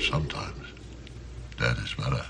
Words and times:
Sometimes 0.00 0.54
dead 1.58 1.76
is 1.78 1.92
better. 1.94 2.24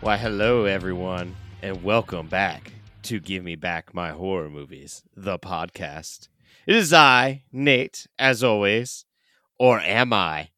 Why, 0.00 0.16
hello, 0.16 0.64
everyone, 0.64 1.36
and 1.62 1.84
welcome 1.84 2.26
back 2.26 2.72
to 3.02 3.20
Give 3.20 3.44
Me 3.44 3.54
Back 3.54 3.92
My 3.92 4.10
Horror 4.10 4.48
Movies, 4.48 5.02
the 5.14 5.38
podcast. 5.38 6.28
It 6.66 6.76
is 6.76 6.92
I, 6.92 7.42
Nate, 7.52 8.06
as 8.18 8.44
always, 8.44 9.04
or 9.58 9.80
am 9.80 10.12
I? 10.12 10.50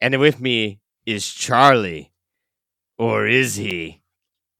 And 0.00 0.18
with 0.18 0.40
me 0.40 0.80
is 1.06 1.28
Charlie, 1.30 2.12
or 2.98 3.26
is 3.26 3.56
he? 3.56 4.00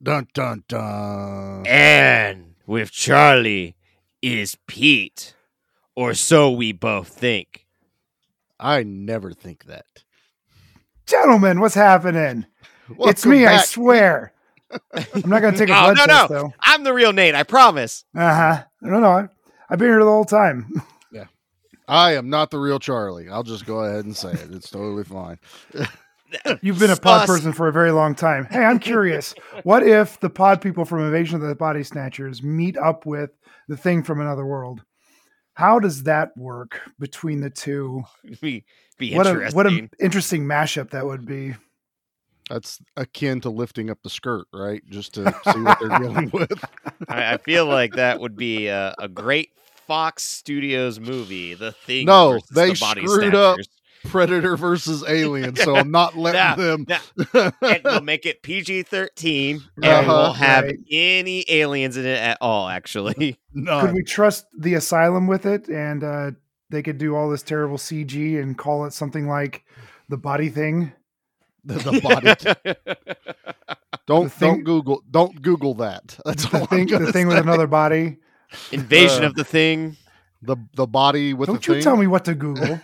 Dun 0.03 0.29
dun 0.35 0.65
dun. 0.69 1.65
And 1.67 2.55
with 2.67 2.91
Charlie 2.91 3.77
is 4.21 4.57
Pete, 4.67 5.35
or 5.97 6.15
so 6.15 6.51
we 6.51 6.73
both 6.73 7.09
think. 7.09 7.67
I 8.61 8.83
never 8.85 9.33
think 9.33 9.65
that. 9.65 10.05
Gentlemen, 11.07 11.61
what's 11.61 11.75
happening? 11.75 12.47
it's 12.89 12.99
Welcome 13.27 13.31
me, 13.31 13.47
I 13.47 13.59
swear. 13.59 14.33
I'm 14.95 15.29
not 15.29 15.43
going 15.43 15.53
to 15.55 15.59
take 15.59 15.69
a 15.69 15.73
Oh, 15.77 15.93
blood 15.93 15.97
no, 15.99 16.07
test, 16.07 16.31
no. 16.31 16.37
though. 16.37 16.55
I'm 16.61 16.85
the 16.85 16.93
real 16.95 17.13
Nate, 17.13 17.35
I 17.35 17.43
promise. 17.43 18.05
Uh 18.17 18.35
huh. 18.35 18.65
No, 18.81 19.01
no. 19.01 19.29
I, 19.73 19.75
I've 19.75 19.79
been 19.79 19.89
here 19.89 19.99
the 20.05 20.11
whole 20.11 20.25
time. 20.25 20.71
Yeah. 21.11 21.25
I 21.89 22.15
am 22.15 22.29
not 22.31 22.51
the 22.51 22.59
real 22.59 22.79
Charlie. 22.79 23.29
I'll 23.29 23.43
just 23.43 23.67
go 23.67 23.81
ahead 23.81 24.05
and 24.05 24.17
say 24.17 24.33
it. 24.33 24.51
It's 24.53 24.71
totally 24.71 25.05
fine. 25.05 25.39
You've 26.63 26.79
been 26.79 26.91
a 26.91 26.97
pod 26.97 27.27
Sus. 27.27 27.37
person 27.37 27.53
for 27.53 27.69
a 27.69 27.73
very 27.73 27.91
long 27.93 28.15
time. 28.15 28.47
Hey, 28.51 28.65
I'm 28.65 28.79
curious. 28.79 29.35
what 29.65 29.83
if 29.83 30.19
the 30.21 30.31
pod 30.31 30.61
people 30.63 30.85
from 30.85 31.01
Invasion 31.05 31.43
of 31.43 31.49
the 31.49 31.55
Body 31.55 31.83
Snatchers 31.83 32.43
meet 32.43 32.77
up 32.79 33.05
with 33.05 33.31
the 33.69 33.77
thing 33.77 34.03
from 34.03 34.21
another 34.21 34.47
world? 34.47 34.83
How 35.55 35.79
does 35.79 36.05
that 36.05 36.31
work 36.37 36.81
between 36.99 37.41
the 37.43 37.51
two? 37.51 38.03
Be, 38.41 38.65
be 38.99 39.15
What 39.15 39.27
a 39.27 39.31
interesting. 39.31 39.57
what 39.57 39.67
an 39.67 39.91
interesting 40.01 40.45
mashup 40.45 40.91
that 40.91 41.05
would 41.05 41.27
be. 41.27 41.55
That's 42.51 42.81
akin 42.97 43.41
to 43.43 43.51
lifting 43.51 43.89
up 43.91 43.99
the 44.03 44.11
skirt, 44.11 44.47
right? 44.53 44.83
Just 44.91 45.15
to 45.15 45.33
see 45.53 45.61
what 45.61 45.79
they're 45.81 45.89
dealing 45.99 46.31
with. 46.35 46.65
I, 47.09 47.35
I 47.35 47.37
feel 47.39 47.67
like 47.79 47.95
that 47.95 48.21
would 48.21 48.37
be 48.37 48.67
a, 48.69 48.95
a 48.99 49.09
great 49.09 49.51
Fox 49.87 50.23
Studios 50.23 51.01
movie. 51.01 51.55
The 51.55 51.73
thing. 51.73 52.07
No, 52.07 52.41
they 52.55 52.71
the 52.73 52.79
body 52.81 53.07
screwed 53.07 53.35
up. 53.35 53.59
Predator 54.05 54.57
versus 54.57 55.05
Alien. 55.07 55.55
So 55.55 55.77
I'm 55.77 55.93
not 55.93 56.17
letting 56.17 56.41
Nah, 56.41 56.57
them. 56.57 56.87
nah. 56.89 57.51
and 57.63 57.83
we'll 57.85 58.01
make 58.01 58.27
it 58.27 58.43
PG 58.43 58.83
thirteen, 58.85 59.63
and 59.77 59.83
we 59.85 59.89
Uh-huh. 59.91 60.13
won't 60.13 60.37
have 60.39 60.65
Right. 60.65 60.79
any 60.91 61.45
aliens 61.49 61.97
in 61.97 62.05
it 62.05 62.19
at 62.19 62.39
all. 62.41 62.69
Actually, 62.69 63.39
Could 63.55 63.93
we 63.93 64.03
trust 64.03 64.47
the 64.59 64.75
asylum 64.75 65.29
with 65.29 65.47
it 65.47 65.69
and 65.69 66.03
uh, 66.03 66.31
they 66.71 66.83
could 66.83 66.99
do 66.99 67.15
all 67.15 67.31
this 67.31 67.43
terrible 67.45 67.77
CG 67.79 68.41
and 68.43 68.59
call 68.59 68.87
it 68.87 68.93
something 68.93 69.29
like 69.29 69.65
the 70.09 70.17
body 70.17 70.49
thing? 70.49 70.93
The, 71.65 71.75
the 71.75 72.01
body. 72.03 72.35
Don't 74.07 74.25
The 74.25 74.31
thing- 74.31 74.49
don't 74.55 74.65
Google 74.65 75.03
don't 75.11 75.41
Google 75.43 75.75
that. 75.75 76.19
That's 76.25 76.45
The 76.49 76.67
thing, 76.67 76.87
the 76.89 77.13
thing 77.13 77.29
with 77.29 77.39
another 77.39 77.67
body. 77.69 78.17
Invasion 78.73 79.23
Uh, 79.25 79.29
of 79.29 79.35
the 79.37 79.45
thing. 79.45 79.97
the 80.43 80.57
the 80.75 80.87
body 80.89 81.33
with 81.35 81.47
Don't 81.47 81.63
the 81.63 81.69
you 81.73 81.75
thing. 81.77 81.83
tell 81.85 81.97
me 81.97 82.07
what 82.09 82.25
to 82.25 82.35
Google. 82.35 82.81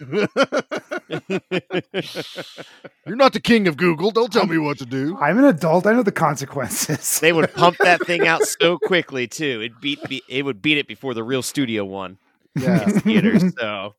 You're 3.07 3.17
not 3.17 3.33
the 3.33 3.41
king 3.41 3.67
of 3.69 3.77
Google. 3.77 4.11
Don't 4.11 4.33
tell 4.33 4.47
me 4.47 4.59
what 4.59 4.79
to 4.79 4.87
do. 4.87 5.17
I'm 5.19 5.39
an 5.39 5.45
adult. 5.45 5.87
I 5.87 5.93
know 5.93 6.03
the 6.03 6.13
consequences. 6.13 7.19
they 7.21 7.33
would 7.33 7.53
pump 7.55 7.77
that 7.79 8.01
thing 8.07 8.27
out 8.27 8.43
so 8.45 8.79
quickly 8.79 9.27
too. 9.27 9.61
It 9.63 9.81
beat 9.81 10.03
be, 10.09 10.23
it 10.29 10.45
would 10.45 10.63
beat 10.63 10.79
it 10.79 10.87
before 10.87 11.15
the 11.15 11.23
real 11.25 11.43
studio 11.43 11.85
one 11.85 12.19
Yeah. 12.57 12.85
in 12.85 13.01
theaters. 13.01 13.43
So, 13.59 13.95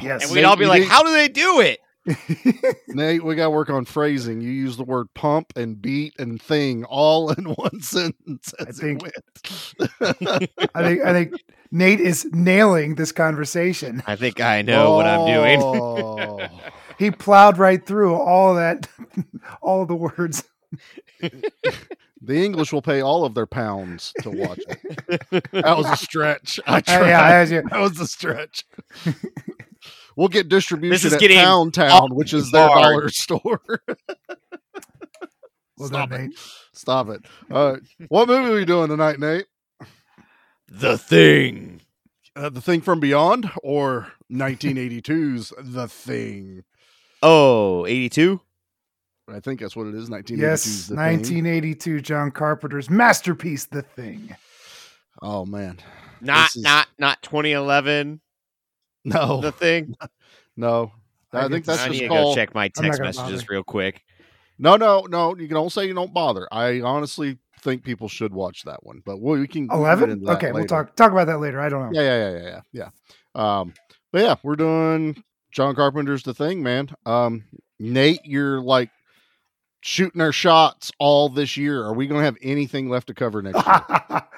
yes. 0.00 0.24
and 0.24 0.32
we'd 0.32 0.44
all 0.44 0.56
be 0.56 0.66
like, 0.66 0.82
did- 0.82 0.90
"How 0.90 1.02
do 1.02 1.12
they 1.12 1.28
do 1.28 1.60
it?" 1.60 1.80
Nate, 2.88 3.24
we 3.24 3.34
got 3.34 3.44
to 3.44 3.50
work 3.50 3.70
on 3.70 3.84
phrasing. 3.84 4.40
You 4.40 4.50
use 4.50 4.76
the 4.76 4.84
word 4.84 5.12
pump 5.14 5.52
and 5.56 5.80
beat 5.80 6.14
and 6.18 6.40
thing 6.40 6.84
all 6.84 7.30
in 7.36 7.44
one 7.44 7.80
sentence. 7.80 8.52
I 8.58 8.64
as 8.64 8.78
it 8.78 8.82
think- 8.82 9.02
went. 9.02 9.14
I 10.74 10.82
think 10.82 11.00
I 11.04 11.12
think 11.12 11.34
Nate 11.70 12.00
is 12.00 12.24
nailing 12.32 12.94
this 12.94 13.12
conversation. 13.12 14.02
I 14.06 14.16
think 14.16 14.40
I 14.40 14.62
know 14.62 14.94
what 14.94 15.06
I'm 15.06 15.26
doing. 15.26 15.60
Oh. 15.62 16.48
He 16.98 17.10
plowed 17.10 17.58
right 17.58 17.84
through 17.84 18.14
all 18.14 18.54
that, 18.54 18.88
all 19.60 19.84
the 19.84 19.94
words. 19.94 20.44
the 21.20 22.42
English 22.44 22.72
will 22.72 22.80
pay 22.80 23.02
all 23.02 23.26
of 23.26 23.34
their 23.34 23.44
pounds 23.44 24.14
to 24.22 24.30
watch 24.30 24.60
it. 24.66 25.44
That 25.52 25.76
was 25.76 25.84
a 25.90 25.96
stretch. 25.96 26.58
I 26.66 26.78
Uh, 26.78 26.80
tried. 26.80 27.08
yeah, 27.08 27.28
as 27.34 27.50
you- 27.50 27.62
that 27.68 27.78
was 27.80 28.00
a 28.00 28.06
stretch. 28.06 28.64
We'll 30.16 30.28
get 30.28 30.48
distribution 30.48 31.06
is 31.06 31.12
at 31.12 31.20
getting 31.20 31.38
Pound 31.38 31.74
Town, 31.74 32.14
which 32.14 32.32
is 32.32 32.50
their 32.50 32.66
hard. 32.66 32.82
dollar 32.82 33.08
store. 33.10 33.60
well 35.78 35.88
Stop 35.88 36.10
done, 36.10 36.20
it. 36.20 36.28
Nate. 36.28 36.38
Stop 36.72 37.08
it. 37.10 37.24
All 37.50 37.72
right. 37.72 37.82
What 38.08 38.28
movie 38.28 38.50
are 38.50 38.54
we 38.54 38.64
doing 38.64 38.88
tonight, 38.88 39.18
Nate? 39.20 39.46
the 40.68 40.98
thing. 40.98 41.80
Uh, 42.34 42.48
the 42.50 42.60
Thing 42.60 42.82
from 42.82 43.00
Beyond 43.00 43.50
or 43.62 44.08
1982's 44.30 45.54
The 45.58 45.88
Thing? 45.88 46.64
Oh, 47.22 47.86
82? 47.86 48.40
I 49.32 49.40
think 49.40 49.60
that's 49.60 49.74
what 49.74 49.86
it 49.86 49.94
is. 49.94 50.10
1982's 50.10 50.38
Yes, 50.40 50.64
The 50.88 50.96
Thing. 50.96 50.96
1982, 50.96 52.00
John 52.02 52.30
Carpenter's 52.30 52.90
masterpiece, 52.90 53.64
The 53.66 53.80
Thing. 53.82 54.36
Oh 55.22 55.46
man, 55.46 55.78
Not 56.20 56.54
is- 56.54 56.62
not 56.62 56.88
not 56.98 57.22
2011. 57.22 58.20
No, 59.06 59.40
The 59.40 59.52
thing. 59.52 59.94
no. 60.56 60.92
I 61.32 61.38
I, 61.46 61.48
think 61.48 61.64
this- 61.64 61.76
that's 61.76 61.86
I 61.86 61.90
need 61.90 61.98
just 61.98 62.02
to 62.02 62.08
go 62.08 62.34
check 62.34 62.54
my 62.54 62.68
text 62.68 63.00
messages 63.00 63.42
bother. 63.42 63.46
real 63.50 63.64
quick. 63.64 64.02
No, 64.58 64.76
no, 64.76 65.06
no. 65.08 65.36
You 65.36 65.46
can 65.48 65.54
don't 65.54 65.70
say 65.72 65.86
you 65.86 65.92
don't 65.94 66.14
bother. 66.14 66.48
I 66.50 66.80
honestly 66.80 67.38
think 67.62 67.82
people 67.84 68.08
should 68.08 68.32
watch 68.32 68.62
that 68.64 68.84
one, 68.84 69.02
but 69.04 69.20
we, 69.20 69.40
we 69.40 69.46
can 69.48 69.62
we 69.64 69.68
can 69.68 69.68
get 69.68 69.74
11? 69.76 70.10
into 70.10 70.26
that 70.26 70.36
Okay, 70.36 70.52
we'll 70.52 70.64
talk 70.66 70.94
talk 70.96 71.12
about 71.12 71.26
that 71.26 71.40
later. 71.40 71.60
I 71.60 71.68
don't 71.68 71.92
know. 71.92 72.00
Yeah, 72.00 72.06
yeah, 72.06 72.30
yeah, 72.30 72.38
yeah, 72.38 72.60
yeah, 72.72 72.88
yeah. 73.34 73.60
Um, 73.60 73.74
but 74.12 74.22
yeah, 74.22 74.34
we're 74.42 74.56
doing 74.56 75.22
John 75.52 75.74
Carpenter's 75.74 76.22
The 76.22 76.32
Thing, 76.32 76.62
man. 76.62 76.88
Um, 77.04 77.44
Nate, 77.78 78.20
you're 78.24 78.60
like 78.62 78.88
shooting 79.82 80.22
our 80.22 80.32
shots 80.32 80.90
all 80.98 81.28
this 81.28 81.56
year. 81.58 81.82
Are 81.82 81.92
we 81.92 82.06
going 82.06 82.20
to 82.20 82.24
have 82.24 82.38
anything 82.40 82.88
left 82.88 83.08
to 83.08 83.14
cover 83.14 83.42
next 83.42 83.64
year? 83.66 84.22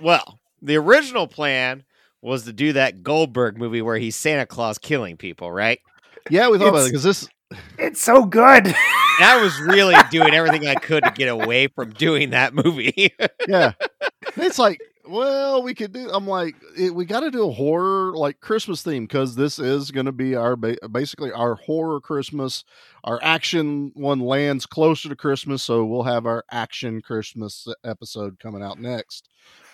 Well, 0.00 0.38
the 0.60 0.76
original 0.76 1.26
plan 1.26 1.82
was 2.26 2.44
to 2.44 2.52
do 2.52 2.72
that 2.74 3.02
Goldberg 3.02 3.56
movie 3.56 3.82
where 3.82 3.96
he's 3.96 4.16
Santa 4.16 4.46
Claus 4.46 4.78
killing 4.78 5.16
people, 5.16 5.50
right? 5.50 5.80
yeah, 6.30 6.48
we 6.48 6.58
thought 6.58 6.68
about 6.68 6.86
it 6.86 6.88
because 6.88 7.04
this. 7.04 7.28
it's 7.78 8.02
so 8.02 8.24
good. 8.24 8.66
And 8.66 8.74
I 9.20 9.40
was 9.42 9.58
really 9.60 9.94
doing 10.10 10.34
everything 10.34 10.66
I 10.66 10.74
could 10.74 11.04
to 11.04 11.12
get 11.12 11.28
away 11.28 11.68
from 11.68 11.90
doing 11.90 12.30
that 12.30 12.54
movie. 12.54 13.14
Yeah, 13.48 13.74
it's 14.36 14.58
like, 14.58 14.80
well, 15.06 15.62
we 15.62 15.72
could 15.72 15.92
do. 15.92 16.10
I'm 16.12 16.26
like, 16.26 16.56
it, 16.76 16.92
we 16.92 17.04
got 17.04 17.20
to 17.20 17.30
do 17.30 17.48
a 17.48 17.52
horror 17.52 18.12
like 18.16 18.40
Christmas 18.40 18.82
theme 18.82 19.04
because 19.04 19.36
this 19.36 19.60
is 19.60 19.92
going 19.92 20.06
to 20.06 20.12
be 20.12 20.34
our 20.34 20.56
ba- 20.56 20.78
basically 20.90 21.30
our 21.30 21.54
horror 21.54 22.00
Christmas. 22.00 22.64
Our 23.04 23.20
action 23.22 23.92
one 23.94 24.18
lands 24.18 24.66
closer 24.66 25.08
to 25.08 25.14
Christmas, 25.14 25.62
so 25.62 25.84
we'll 25.84 26.02
have 26.02 26.26
our 26.26 26.44
action 26.50 27.00
Christmas 27.02 27.68
episode 27.84 28.40
coming 28.40 28.64
out 28.64 28.80
next. 28.80 29.28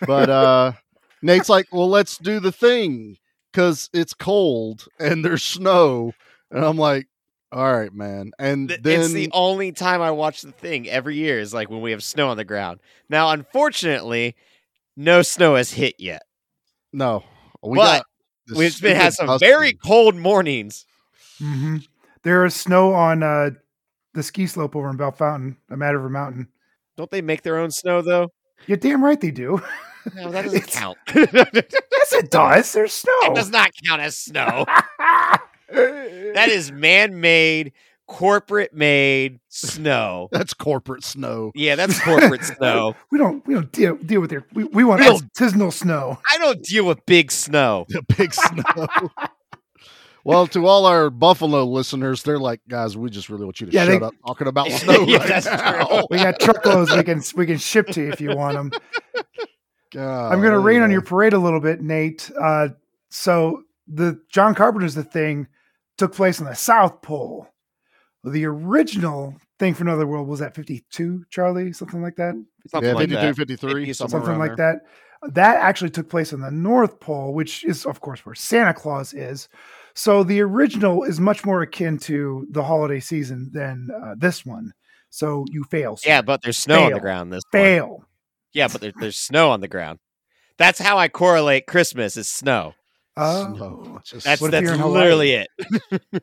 But 0.06 0.28
uh 0.30 0.72
Nate's 1.22 1.48
like, 1.48 1.66
well, 1.72 1.88
let's 1.88 2.18
do 2.18 2.40
the 2.40 2.52
thing 2.52 3.16
because 3.52 3.88
it's 3.92 4.14
cold 4.14 4.86
and 4.98 5.24
there's 5.24 5.42
snow, 5.44 6.12
and 6.50 6.64
I'm 6.64 6.76
like, 6.76 7.06
all 7.52 7.72
right, 7.72 7.92
man. 7.92 8.32
And 8.38 8.68
Th- 8.68 8.80
then 8.82 9.00
it's 9.02 9.12
the 9.12 9.30
only 9.32 9.72
time 9.72 10.00
I 10.02 10.10
watch 10.10 10.42
the 10.42 10.52
thing 10.52 10.88
every 10.88 11.16
year 11.16 11.38
is 11.38 11.52
like 11.54 11.68
when 11.70 11.80
we 11.82 11.90
have 11.92 12.02
snow 12.02 12.28
on 12.30 12.36
the 12.38 12.44
ground. 12.44 12.80
Now, 13.10 13.30
unfortunately, 13.30 14.34
no 14.96 15.22
snow 15.22 15.54
has 15.56 15.72
hit 15.72 15.94
yet. 15.98 16.22
no, 16.92 17.24
We 17.62 17.76
but 17.78 18.04
got 18.48 18.56
we've 18.56 18.80
been 18.80 18.96
had 18.96 19.12
some 19.12 19.26
husky. 19.28 19.46
very 19.46 19.72
cold 19.74 20.16
mornings. 20.16 20.86
hmm 21.38 21.76
There 22.22 22.44
is 22.46 22.54
snow 22.54 22.94
on 22.94 23.22
uh, 23.22 23.50
the 24.14 24.22
ski 24.22 24.46
slope 24.46 24.74
over 24.74 24.88
in 24.90 24.96
Bellefontaine, 24.96 25.56
a 25.70 25.76
Mad 25.76 25.90
River 25.90 26.08
Mountain. 26.08 26.48
Don't 26.96 27.10
they 27.10 27.20
make 27.22 27.42
their 27.42 27.58
own 27.58 27.70
snow 27.70 28.00
though? 28.02 28.28
You're 28.66 28.76
damn 28.78 29.04
right 29.04 29.20
they 29.20 29.30
do. 29.30 29.60
No, 30.14 30.30
that 30.30 30.42
doesn't 30.42 30.58
It's- 30.62 30.74
count. 30.76 30.98
yes, 31.14 32.12
it 32.12 32.30
does. 32.30 32.72
There's 32.72 32.92
snow. 32.92 33.12
It 33.22 33.34
does 33.34 33.50
not 33.50 33.70
count 33.86 34.00
as 34.02 34.16
snow. 34.18 34.64
That 35.68 36.48
is 36.48 36.70
man-made 36.72 37.72
corporate 38.06 38.74
made 38.74 39.40
snow. 39.48 40.28
That's 40.32 40.52
corporate 40.52 41.02
snow. 41.04 41.50
Yeah, 41.54 41.76
that's 41.76 41.98
corporate 42.00 42.44
snow. 42.44 42.94
We 43.10 43.18
don't 43.18 43.46
we 43.46 43.54
don't 43.54 43.70
deal 43.72 43.96
deal 43.96 44.20
with 44.20 44.30
their 44.30 44.44
we, 44.52 44.64
we 44.64 44.84
want 44.84 45.00
We 45.00 45.06
don't- 45.06 45.32
artisanal 45.34 45.72
snow. 45.72 46.18
I 46.30 46.38
don't 46.38 46.62
deal 46.62 46.84
with 46.86 47.04
big 47.06 47.30
snow. 47.32 47.86
The 47.88 48.02
big 48.18 48.34
snow. 48.34 48.86
well, 50.24 50.46
to 50.48 50.66
all 50.66 50.84
our 50.86 51.08
Buffalo 51.10 51.64
listeners, 51.64 52.22
they're 52.22 52.38
like, 52.38 52.60
guys, 52.68 52.96
we 52.96 53.08
just 53.08 53.30
really 53.30 53.44
want 53.44 53.60
you 53.60 53.68
to 53.68 53.72
Yeah, 53.72 53.86
shut 53.86 54.00
they- 54.00 54.06
up 54.06 54.14
talking 54.26 54.46
about 54.48 54.70
snow 54.70 55.04
Yeah, 55.06 55.18
right 55.18 55.28
that's 55.28 55.46
now. 55.46 55.86
true. 55.86 56.06
We 56.10 56.18
got 56.18 56.38
truckloads 56.38 56.94
we 56.94 57.02
can 57.04 57.22
we 57.36 57.46
can 57.46 57.56
ship 57.58 57.86
to 57.88 58.02
you 58.02 58.10
if 58.12 58.20
you 58.20 58.34
want 58.36 58.54
them. 58.56 58.72
God, 59.92 60.32
I'm 60.32 60.40
going 60.40 60.52
to 60.52 60.58
rain 60.58 60.82
on 60.82 60.90
your 60.90 61.02
parade 61.02 61.32
a 61.32 61.38
little 61.38 61.60
bit, 61.60 61.80
Nate. 61.82 62.30
Uh, 62.40 62.68
so 63.10 63.62
the 63.86 64.20
John 64.30 64.54
Carpenter's 64.54 64.94
the 64.94 65.04
thing 65.04 65.46
took 65.98 66.14
place 66.14 66.40
on 66.40 66.46
the 66.46 66.54
South 66.54 67.02
Pole. 67.02 67.46
The 68.24 68.44
original 68.46 69.34
thing 69.58 69.74
for 69.74 69.82
Another 69.82 70.06
World 70.06 70.28
was 70.28 70.40
at 70.40 70.54
52, 70.54 71.24
Charlie, 71.28 71.72
something 71.72 72.00
like 72.00 72.16
that. 72.16 72.34
Something 72.68 72.88
yeah, 72.88 72.94
like 72.94 73.08
52, 73.08 73.26
that. 73.26 73.36
53, 73.36 73.72
Fifty, 73.72 73.92
somewhere 73.92 74.20
something 74.20 74.38
like 74.38 74.56
there. 74.56 74.80
that. 75.22 75.34
That 75.34 75.56
actually 75.56 75.90
took 75.90 76.08
place 76.08 76.32
on 76.32 76.40
the 76.40 76.50
North 76.50 76.98
Pole, 76.98 77.32
which 77.32 77.64
is, 77.64 77.86
of 77.86 78.00
course, 78.00 78.24
where 78.24 78.34
Santa 78.34 78.74
Claus 78.74 79.12
is. 79.12 79.48
So 79.94 80.24
the 80.24 80.40
original 80.40 81.04
is 81.04 81.20
much 81.20 81.44
more 81.44 81.62
akin 81.62 81.98
to 81.98 82.46
the 82.50 82.62
holiday 82.62 82.98
season 82.98 83.50
than 83.52 83.88
uh, 84.02 84.14
this 84.16 84.46
one. 84.46 84.72
So 85.10 85.44
you 85.50 85.64
fail. 85.64 85.96
sir. 85.96 86.08
Yeah, 86.08 86.22
but 86.22 86.42
there's 86.42 86.58
snow 86.58 86.84
on 86.84 86.92
the 86.92 87.00
ground 87.00 87.32
this 87.32 87.44
one. 87.50 88.06
Fail. 88.52 88.60
Yeah, 88.60 88.68
but 88.68 88.80
there, 88.80 88.92
there's 88.98 89.18
snow 89.18 89.50
on 89.50 89.60
the 89.60 89.68
ground. 89.68 89.98
That's 90.58 90.78
how 90.78 90.98
I 90.98 91.08
correlate 91.08 91.66
Christmas 91.66 92.16
is 92.16 92.28
snow. 92.28 92.74
Oh, 93.16 93.54
Snow. 93.54 94.00
Just- 94.04 94.24
That's 94.24 94.40
What 94.40 94.54
if 94.54 94.62
you're 94.62 94.76
that's 94.76 94.88
literally 94.88 95.32
it. 95.32 95.48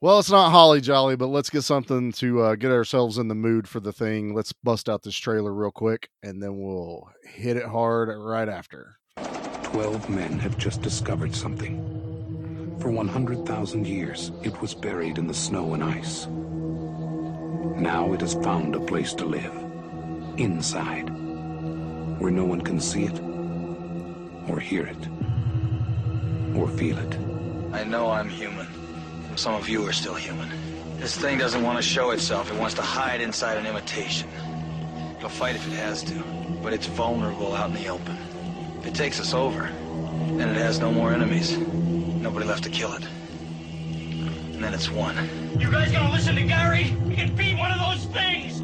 well, 0.00 0.18
it's 0.18 0.30
not 0.30 0.50
holly 0.50 0.80
jolly, 0.80 1.16
but 1.16 1.26
let's 1.28 1.50
get 1.50 1.62
something 1.62 2.12
to 2.12 2.40
uh, 2.42 2.54
get 2.54 2.70
ourselves 2.70 3.18
in 3.18 3.28
the 3.28 3.34
mood 3.34 3.68
for 3.68 3.80
the 3.80 3.92
thing. 3.92 4.34
Let's 4.34 4.52
bust 4.52 4.88
out 4.88 5.02
this 5.02 5.16
trailer 5.16 5.52
real 5.52 5.70
quick, 5.70 6.08
and 6.22 6.42
then 6.42 6.58
we'll 6.58 7.08
hit 7.24 7.56
it 7.56 7.66
hard 7.66 8.08
right 8.16 8.48
after. 8.48 8.96
Twelve 9.62 10.08
men 10.08 10.38
have 10.38 10.56
just 10.56 10.80
discovered 10.80 11.34
something. 11.34 11.82
For 12.80 12.90
100,000 12.90 13.86
years, 13.86 14.30
it 14.42 14.60
was 14.60 14.74
buried 14.74 15.18
in 15.18 15.26
the 15.26 15.34
snow 15.34 15.74
and 15.74 15.82
ice. 15.82 16.26
Now 17.80 18.12
it 18.12 18.20
has 18.20 18.34
found 18.34 18.74
a 18.76 18.80
place 18.80 19.12
to 19.14 19.24
live. 19.24 19.52
Inside. 20.38 21.10
Where 22.18 22.30
no 22.30 22.44
one 22.44 22.60
can 22.62 22.80
see 22.80 23.04
it, 23.04 23.20
or 24.48 24.58
hear 24.58 24.86
it, 24.86 25.08
or 26.56 26.68
feel 26.68 26.98
it. 26.98 27.18
I 27.72 27.84
know 27.84 28.10
I'm 28.10 28.28
human. 28.28 28.66
Some 29.36 29.54
of 29.54 29.68
you 29.68 29.86
are 29.86 29.92
still 29.92 30.14
human. 30.14 30.48
This 30.98 31.14
thing 31.14 31.36
doesn't 31.36 31.62
want 31.62 31.76
to 31.76 31.82
show 31.82 32.10
itself. 32.12 32.50
It 32.50 32.58
wants 32.58 32.74
to 32.76 32.82
hide 32.82 33.20
inside 33.20 33.58
an 33.58 33.66
imitation. 33.66 34.30
It'll 35.18 35.28
fight 35.28 35.56
if 35.56 35.66
it 35.66 35.74
has 35.74 36.02
to, 36.04 36.14
but 36.62 36.72
it's 36.72 36.86
vulnerable 36.86 37.54
out 37.54 37.68
in 37.68 37.74
the 37.74 37.88
open. 37.88 38.16
If 38.80 38.86
it 38.86 38.94
takes 38.94 39.20
us 39.20 39.34
over, 39.34 39.70
then 40.38 40.48
it 40.48 40.56
has 40.56 40.78
no 40.78 40.90
more 40.90 41.12
enemies. 41.12 41.58
Nobody 41.58 42.46
left 42.46 42.64
to 42.64 42.70
kill 42.70 42.94
it. 42.94 43.04
And 44.54 44.64
then 44.64 44.72
it's 44.72 44.90
won. 44.90 45.16
You 45.58 45.70
guys 45.70 45.92
gonna 45.92 46.12
listen 46.12 46.34
to 46.36 46.44
Gary? 46.44 46.84
He 46.84 47.14
can 47.14 47.36
beat 47.36 47.58
one 47.58 47.70
of 47.72 47.78
those 47.78 48.06
things! 48.06 48.62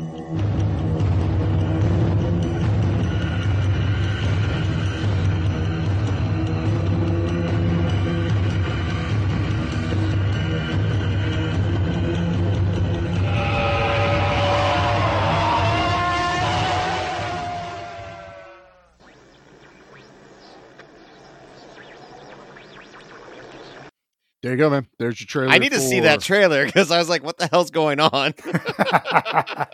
There 24.53 24.59
you 24.59 24.65
go, 24.65 24.71
man. 24.71 24.87
There's 24.99 25.19
your 25.19 25.27
trailer. 25.27 25.51
I 25.51 25.57
need 25.57 25.73
to 25.73 25.81
see 25.81 26.01
that 26.01 26.21
trailer 26.21 26.67
because 26.67 26.91
I 26.91 26.99
was 26.99 27.09
like, 27.09 27.23
what 27.25 27.39
the 27.39 27.47
hell's 27.47 27.71
going 27.71 28.01
on? 28.01 28.35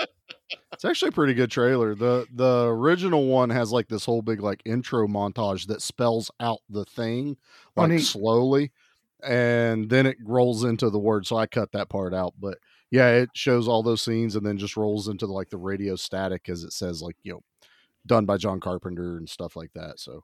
It's 0.72 0.84
actually 0.84 1.08
a 1.08 1.12
pretty 1.12 1.34
good 1.34 1.50
trailer. 1.50 1.96
The 1.96 2.24
the 2.32 2.66
original 2.68 3.26
one 3.26 3.50
has 3.50 3.72
like 3.72 3.88
this 3.88 4.04
whole 4.04 4.22
big 4.22 4.40
like 4.40 4.62
intro 4.64 5.08
montage 5.08 5.66
that 5.66 5.82
spells 5.82 6.30
out 6.38 6.60
the 6.70 6.84
thing 6.84 7.36
Oh, 7.76 7.82
like 7.82 7.90
neat. 7.90 7.98
slowly 8.04 8.70
and 9.24 9.90
then 9.90 10.06
it 10.06 10.16
rolls 10.22 10.62
into 10.62 10.88
the 10.88 10.98
word. 11.00 11.26
So 11.26 11.36
I 11.36 11.48
cut 11.48 11.72
that 11.72 11.88
part 11.88 12.14
out. 12.14 12.34
But 12.38 12.58
yeah, 12.92 13.08
it 13.10 13.30
shows 13.34 13.66
all 13.66 13.82
those 13.82 14.02
scenes 14.02 14.36
and 14.36 14.46
then 14.46 14.56
just 14.56 14.76
rolls 14.76 15.08
into 15.08 15.26
like 15.26 15.50
the 15.50 15.58
radio 15.58 15.96
static 15.96 16.48
as 16.48 16.62
it 16.62 16.72
says 16.72 17.02
like, 17.02 17.16
you 17.24 17.32
know, 17.32 17.40
done 18.06 18.24
by 18.24 18.36
John 18.36 18.60
Carpenter 18.60 19.16
and 19.16 19.28
stuff 19.28 19.56
like 19.56 19.72
that. 19.74 19.98
So 19.98 20.22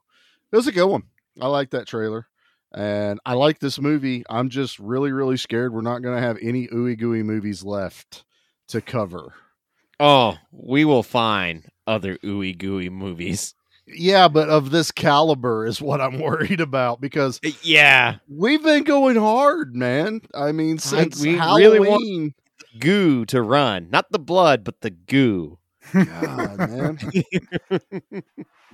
it 0.53 0.55
was 0.55 0.67
a 0.67 0.71
good 0.71 0.87
one. 0.87 1.03
I 1.41 1.47
like 1.47 1.71
that 1.71 1.85
trailer. 1.85 2.27
And 2.75 3.19
I 3.25 3.33
like 3.35 3.59
this 3.59 3.79
movie. 3.79 4.23
I'm 4.29 4.49
just 4.49 4.77
really, 4.79 5.11
really 5.13 5.37
scared 5.37 5.73
we're 5.73 5.81
not 5.81 5.99
gonna 6.03 6.19
have 6.21 6.37
any 6.41 6.67
ooey 6.67 6.97
gooey 6.97 7.23
movies 7.23 7.63
left 7.63 8.25
to 8.67 8.81
cover. 8.81 9.33
Oh, 9.99 10.35
we 10.51 10.83
will 10.83 11.03
find 11.03 11.63
other 11.87 12.17
ooey 12.17 12.57
gooey 12.57 12.89
movies. 12.89 13.55
Yeah, 13.87 14.27
but 14.27 14.49
of 14.49 14.71
this 14.71 14.91
caliber 14.91 15.65
is 15.65 15.79
what 15.81 16.01
I'm 16.01 16.19
worried 16.21 16.59
about 16.59 16.99
because 16.99 17.39
Uh, 17.45 17.51
Yeah, 17.61 18.15
we've 18.27 18.61
been 18.63 18.83
going 18.83 19.15
hard, 19.15 19.73
man. 19.75 20.19
I 20.33 20.51
mean, 20.51 20.77
since 20.79 21.21
we 21.21 21.37
Halloween. 21.37 21.71
really 21.71 21.89
want- 21.89 22.33
goo 22.79 23.23
to 23.27 23.41
run, 23.41 23.89
not 23.89 24.11
the 24.11 24.19
blood, 24.19 24.65
but 24.65 24.81
the 24.81 24.89
goo. 24.89 25.59
God, 25.93 26.57
man. 26.57 26.99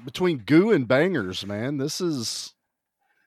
Between 0.06 0.40
goo 0.40 0.72
and 0.72 0.88
bangers, 0.88 1.46
man, 1.46 1.78
this 1.78 2.02
is. 2.02 2.56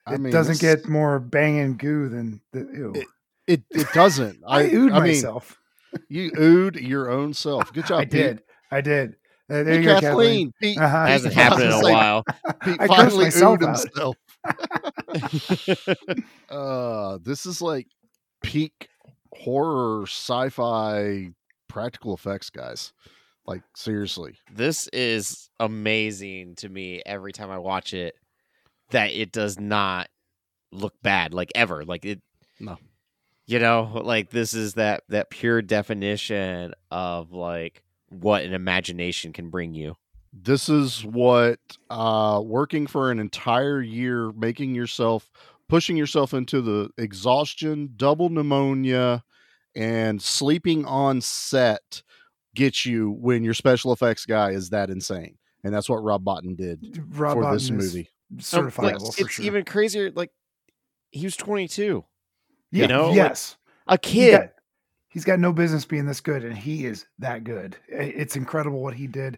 I 0.07 0.15
it 0.15 0.19
mean, 0.21 0.31
doesn't 0.33 0.59
get 0.59 0.87
more 0.87 1.19
banging 1.19 1.77
goo 1.77 2.09
than 2.09 2.41
the 2.51 2.59
ew. 2.59 2.93
It- 2.95 3.07
it. 3.47 3.63
It 3.71 3.87
doesn't. 3.93 4.41
I, 4.47 4.61
I, 4.61 4.69
oohed 4.69 4.91
I 4.91 4.99
mean, 5.01 5.01
myself. 5.13 5.55
you 6.09 6.31
oohed 6.31 6.81
your 6.81 7.09
own 7.11 7.33
self. 7.33 7.71
Good 7.73 7.85
job, 7.87 7.99
I 8.01 8.05
did. 8.05 8.41
I 8.71 8.81
did. 8.81 9.15
Uh, 9.47 9.61
there 9.61 9.65
Pete. 9.65 9.83
you 9.83 9.89
Hey, 9.89 9.95
go, 9.95 9.99
Kathleen. 10.01 10.51
Pete, 10.59 10.77
Uh-huh. 10.79 11.05
Hasn't 11.05 11.33
Pete 11.35 11.43
happened 11.43 11.63
in 11.65 11.71
a 11.71 11.81
while. 11.83 12.23
Pete 12.63 12.77
I 12.81 12.87
cursed 12.87 12.99
finally 12.99 13.25
myself 13.25 13.59
himself. 13.61 14.15
uh, 16.49 17.19
this 17.21 17.45
is 17.45 17.61
like 17.61 17.87
peak 18.41 18.87
horror 19.33 20.03
sci-fi 20.07 21.29
practical 21.67 22.13
effects, 22.15 22.49
guys. 22.49 22.93
Like 23.45 23.61
seriously. 23.75 24.39
this 24.51 24.87
is 24.87 25.51
amazing 25.59 26.55
to 26.55 26.69
me 26.69 27.03
every 27.05 27.31
time 27.31 27.51
I 27.51 27.59
watch 27.59 27.93
it. 27.93 28.15
That 28.91 29.11
it 29.11 29.31
does 29.31 29.59
not 29.59 30.09
look 30.71 30.93
bad, 31.01 31.33
like 31.33 31.51
ever. 31.55 31.83
Like 31.83 32.05
it. 32.05 32.21
No. 32.59 32.77
You 33.47 33.59
know, 33.59 34.01
like 34.03 34.31
this 34.31 34.53
is 34.53 34.73
that 34.73 35.03
that 35.09 35.29
pure 35.29 35.61
definition 35.61 36.73
of 36.91 37.31
like 37.31 37.83
what 38.09 38.43
an 38.43 38.53
imagination 38.53 39.33
can 39.33 39.49
bring 39.49 39.73
you. 39.73 39.95
This 40.33 40.67
is 40.67 41.05
what 41.05 41.59
uh 41.89 42.41
working 42.43 42.87
for 42.87 43.11
an 43.11 43.19
entire 43.19 43.81
year, 43.81 44.31
making 44.31 44.75
yourself 44.75 45.29
pushing 45.67 45.97
yourself 45.97 46.33
into 46.33 46.61
the 46.61 46.89
exhaustion, 46.97 47.91
double 47.95 48.29
pneumonia, 48.29 49.23
and 49.75 50.21
sleeping 50.21 50.85
on 50.85 51.21
set 51.21 52.03
gets 52.55 52.85
you 52.85 53.11
when 53.11 53.43
your 53.43 53.53
special 53.53 53.91
effects 53.91 54.25
guy 54.25 54.51
is 54.51 54.69
that 54.69 54.89
insane. 54.89 55.37
And 55.63 55.73
that's 55.73 55.89
what 55.89 56.03
Rob 56.03 56.23
Bottin 56.23 56.55
did 56.55 57.03
Rob 57.09 57.33
for 57.33 57.53
this 57.53 57.69
Bottin 57.69 57.79
is 57.79 57.93
movie. 57.93 58.09
So, 58.39 58.61
like, 58.61 58.73
certifiable 58.73 59.13
for 59.15 59.21
it's 59.21 59.31
sure. 59.33 59.45
even 59.45 59.65
crazier. 59.65 60.11
Like 60.11 60.31
he 61.11 61.25
was 61.25 61.35
twenty 61.37 61.67
two, 61.67 62.03
yeah, 62.71 62.83
you 62.83 62.87
know, 62.87 63.07
like, 63.07 63.15
yes. 63.15 63.57
a 63.87 63.97
He's 64.01 64.11
kid. 64.13 64.31
got, 64.31 64.49
he's 65.09 65.25
got 65.25 65.39
no 65.39 65.53
business 65.53 65.85
being 65.85 66.05
this 66.05 66.21
good, 66.21 66.43
and 66.43 66.57
he 66.57 66.85
is 66.85 67.05
that 67.19 67.43
good. 67.43 67.77
It's 67.87 68.35
incredible 68.35 68.81
what 68.81 68.95
he 68.95 69.07
did, 69.07 69.37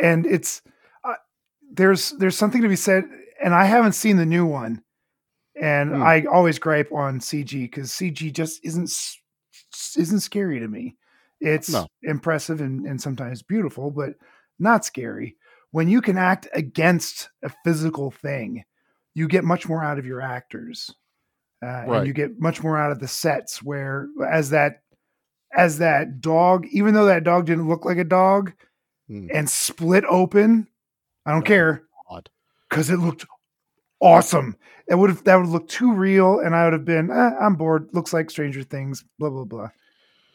and 0.00 0.24
it's 0.26 0.62
uh, 1.04 1.14
there's 1.72 2.10
there's 2.18 2.36
something 2.36 2.62
to 2.62 2.68
be 2.68 2.76
said. 2.76 3.04
And 3.44 3.54
I 3.54 3.64
haven't 3.64 3.94
seen 3.94 4.16
the 4.16 4.24
new 4.26 4.46
one, 4.46 4.82
and 5.60 5.90
Hmm. 5.90 6.02
I 6.02 6.24
always 6.26 6.58
gripe 6.60 6.92
on 6.92 7.18
CG 7.18 7.62
because 7.62 7.90
CG 7.90 8.32
just 8.32 8.64
isn't 8.64 8.88
isn't 9.96 10.20
scary 10.20 10.60
to 10.60 10.68
me. 10.68 10.96
It's 11.40 11.70
No. 11.70 11.88
impressive 12.04 12.60
and, 12.60 12.86
and 12.86 13.00
sometimes 13.00 13.42
beautiful, 13.42 13.90
but 13.90 14.14
not 14.60 14.84
scary. 14.84 15.36
When 15.72 15.88
you 15.88 16.00
can 16.00 16.16
act 16.18 16.46
against 16.54 17.28
a 17.42 17.50
physical 17.64 18.10
thing, 18.10 18.64
you 19.14 19.26
get 19.28 19.42
much 19.44 19.68
more 19.68 19.82
out 19.84 19.98
of 19.98 20.06
your 20.06 20.20
actors 20.20 20.94
uh, 21.62 21.66
Right. 21.66 21.98
and 21.98 22.06
you 22.06 22.12
get 22.12 22.38
much 22.40 22.62
more 22.62 22.78
out 22.78 22.92
of 22.92 23.00
the 23.00 23.08
sets 23.08 23.62
where 23.62 24.08
as 24.26 24.50
that 24.50 24.82
as 25.54 25.78
that 25.78 26.20
dog 26.20 26.66
even 26.70 26.94
though 26.94 27.04
that 27.06 27.24
dog 27.24 27.44
didn't 27.46 27.68
look 27.68 27.84
like 27.84 27.98
a 27.98 28.04
dog 28.04 28.52
Hmm. 29.08 29.26
and 29.34 29.50
split 29.50 30.04
open 30.08 30.66
i 31.26 31.30
don't 31.32 31.42
Oh, 31.42 31.44
care 31.46 31.82
because 32.70 32.88
it 32.88 32.96
looked 32.98 33.26
awesome 34.00 34.56
it 34.88 34.94
would 34.94 35.10
have 35.10 35.24
that 35.24 35.36
would 35.36 35.48
look 35.48 35.68
too 35.68 35.92
real 35.92 36.38
and 36.40 36.54
i 36.54 36.64
would 36.64 36.72
have 36.72 36.84
been 36.86 37.10
eh, 37.10 37.30
i'm 37.40 37.54
bored 37.56 37.88
looks 37.92 38.12
like 38.12 38.30
stranger 38.30 38.62
things 38.62 39.04
blah 39.18 39.28
blah 39.30 39.44
blah 39.44 39.68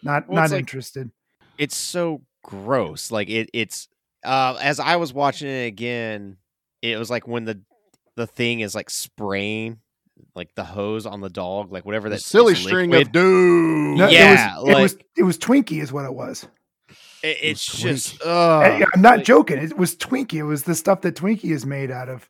Not 0.03 0.27
Well, 0.27 0.35
not 0.35 0.43
it's 0.45 0.51
like- 0.53 0.59
interested. 0.59 1.09
it's 1.57 1.75
so 1.75 2.21
gross. 2.43 3.09
Like 3.11 3.29
it, 3.29 3.49
it's 3.53 3.87
uh, 4.27 4.57
as 4.61 4.79
I 4.79 4.97
was 4.97 5.13
watching 5.13 5.47
it 5.47 5.65
again, 5.67 6.37
it 6.81 6.97
was 6.99 7.09
like 7.09 7.27
when 7.27 7.45
the 7.45 7.61
the 8.15 8.27
thing 8.27 8.59
is 8.59 8.75
like 8.75 8.89
spraying 8.89 9.79
like 10.35 10.53
the 10.55 10.63
hose 10.63 11.05
on 11.05 11.21
the 11.21 11.29
dog, 11.29 11.71
like 11.71 11.85
whatever 11.85 12.09
The 12.09 12.15
that 12.15 12.21
silly 12.21 12.53
is 12.53 12.59
string 12.59 12.89
liquid. 12.89 13.07
of 13.07 13.13
doom. 13.13 13.95
No, 13.97 14.07
Yeah, 14.09 14.57
it 14.59 14.63
was, 14.63 14.69
it 14.69 14.81
was 14.81 14.97
it 15.17 15.23
was 15.23 15.37
Twinkie 15.37 15.81
is 15.81 15.91
what 15.93 16.05
it 16.05 16.13
was. 16.13 16.47
It- 17.23 17.37
it's 17.41 17.71
was 17.73 17.81
just. 17.81 18.21
Uh, 18.23 18.85
I'm 18.93 19.01
not 19.01 19.23
joking. 19.23 19.57
It 19.59 19.77
was 19.77 19.95
Twinkie. 19.95 20.35
It 20.35 20.43
was 20.43 20.63
the 20.63 20.75
stuff 20.75 21.01
that 21.01 21.15
Twinkie 21.15 21.51
is 21.51 21.65
made 21.65 21.89
out 21.91 22.09
of. 22.09 22.29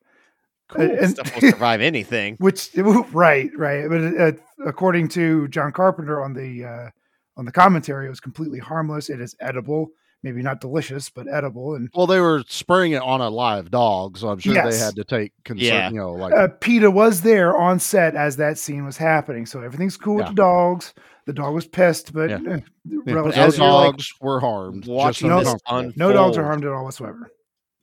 cool 0.70 0.82
and- 0.84 1.12
stuff 1.12 1.34
will 1.36 1.50
survive 1.52 1.82
anything. 1.82 2.36
Which 2.40 2.70
right, 3.12 3.50
right. 3.56 3.90
But 3.90 4.02
uh, 4.20 4.32
according 4.66 5.08
to 5.10 5.48
John 5.50 5.72
Carpenter 5.72 6.22
on 6.24 6.34
the 6.34 6.64
uh, 6.66 6.90
on 7.38 7.46
the 7.46 7.52
commentary, 7.52 8.08
it 8.08 8.10
was 8.10 8.20
completely 8.22 8.60
harmless. 8.60 9.10
It 9.10 9.22
is 9.22 9.36
edible, 9.40 9.90
maybe 10.24 10.42
not 10.42 10.60
delicious, 10.62 11.10
but 11.10 11.28
edible. 11.32 11.76
And 11.76 11.90
Well, 11.96 12.08
they 12.08 12.20
were 12.20 12.44
spraying 12.48 12.94
it 12.94 13.02
on 13.02 13.22
a 13.22 13.30
live 13.30 13.72
dog, 13.72 14.18
so 14.18 14.30
I'm 14.30 14.40
sure 14.40 14.54
Yes. 14.54 14.74
they 14.80 14.84
had 14.86 14.96
to 14.96 15.04
take 15.04 15.32
concern. 15.46 15.66
Yeah. 15.66 15.90
You 15.90 15.96
know, 15.98 16.12
like 16.14 16.34
uh, 16.34 16.48
PETA 16.60 16.90
was 16.92 17.22
there 17.22 17.56
on 17.56 17.80
set 17.80 18.16
as 18.16 18.38
that 18.38 18.58
scene 18.58 18.86
was 18.86 18.98
happening, 18.98 19.46
so 19.46 19.62
everything's 19.62 19.98
cool 19.98 20.16
with 20.16 20.28
the 20.28 20.34
dogs. 20.34 20.94
The 21.26 21.34
dog 21.34 21.54
was 21.54 21.68
pissed, 21.68 22.14
but 22.14 22.30
Yeah. 22.30 22.38
eh, 22.48 22.60
yeah, 22.86 23.14
no 23.14 23.28
as 23.28 23.60
like, 23.60 23.70
dogs 23.70 24.14
were 24.22 24.40
harmed. 24.40 24.84
just 24.84 24.92
Watching 24.92 25.28
no- 25.30 25.44
this 25.44 25.56
no 25.98 26.14
dogs 26.14 26.38
are 26.38 26.44
harmed 26.44 26.64
at 26.66 26.72
all 26.72 26.86
whatsoever. 26.86 27.30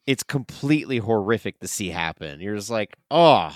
It's 0.07 0.23
completely 0.23 0.99
horrific 0.99 1.61
to 1.61 1.69
see 1.69 1.89
happen. 1.91 2.41
You're 2.41 2.57
just 2.57 2.71
like, 2.71 2.95
oh 3.11 3.55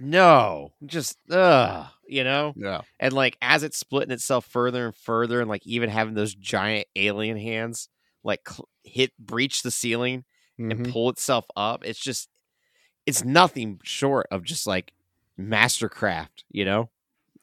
no, 0.00 0.72
just 0.86 1.16
ugh, 1.30 1.86
you 2.06 2.22
know. 2.24 2.52
Yeah, 2.56 2.82
And 3.00 3.12
like 3.12 3.36
as 3.42 3.62
it's 3.62 3.78
splitting 3.78 4.12
itself 4.12 4.44
further 4.46 4.86
and 4.86 4.94
further, 4.94 5.40
and 5.40 5.48
like 5.48 5.66
even 5.66 5.90
having 5.90 6.14
those 6.14 6.34
giant 6.34 6.86
alien 6.96 7.36
hands 7.36 7.88
like 8.28 8.48
cl- 8.48 8.68
hit 8.84 9.12
breach 9.18 9.62
the 9.62 9.70
ceiling 9.72 10.24
Mhm. 10.60 10.70
and 10.70 10.92
pull 10.92 11.10
itself 11.10 11.46
up, 11.56 11.84
it's 11.84 11.98
just 12.00 12.28
it's 13.06 13.24
nothing 13.24 13.80
short 13.82 14.26
of 14.30 14.44
just 14.44 14.66
like 14.66 14.92
mastercraft, 15.40 16.44
you 16.50 16.64
know? 16.64 16.90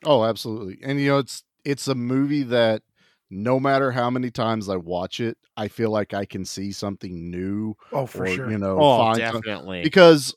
Oh, 0.04 0.24
absolutely. 0.24 0.78
And 0.84 1.00
you 1.00 1.10
know, 1.10 1.18
it's 1.20 1.44
it's 1.64 1.88
a 1.88 1.96
movie 1.96 2.44
that 2.44 2.84
no 3.32 3.60
matter 3.60 3.92
how 3.92 4.10
many 4.12 4.30
times 4.30 4.70
I 4.70 4.76
watch 4.76 5.20
it, 5.20 5.38
I 5.58 5.68
feel 5.68 5.90
like 5.90 6.14
I 6.14 6.26
can 6.26 6.46
see 6.46 6.72
something 6.72 7.32
new 7.32 7.76
Oh, 7.92 8.06
for 8.06 8.24
or 8.24 8.28
sure. 8.28 8.52
you 8.52 8.58
know, 8.60 8.78
Oh, 8.80 8.98
find 9.00 9.18
some- 9.18 9.42
definitely. 9.42 9.82
because 9.82 10.36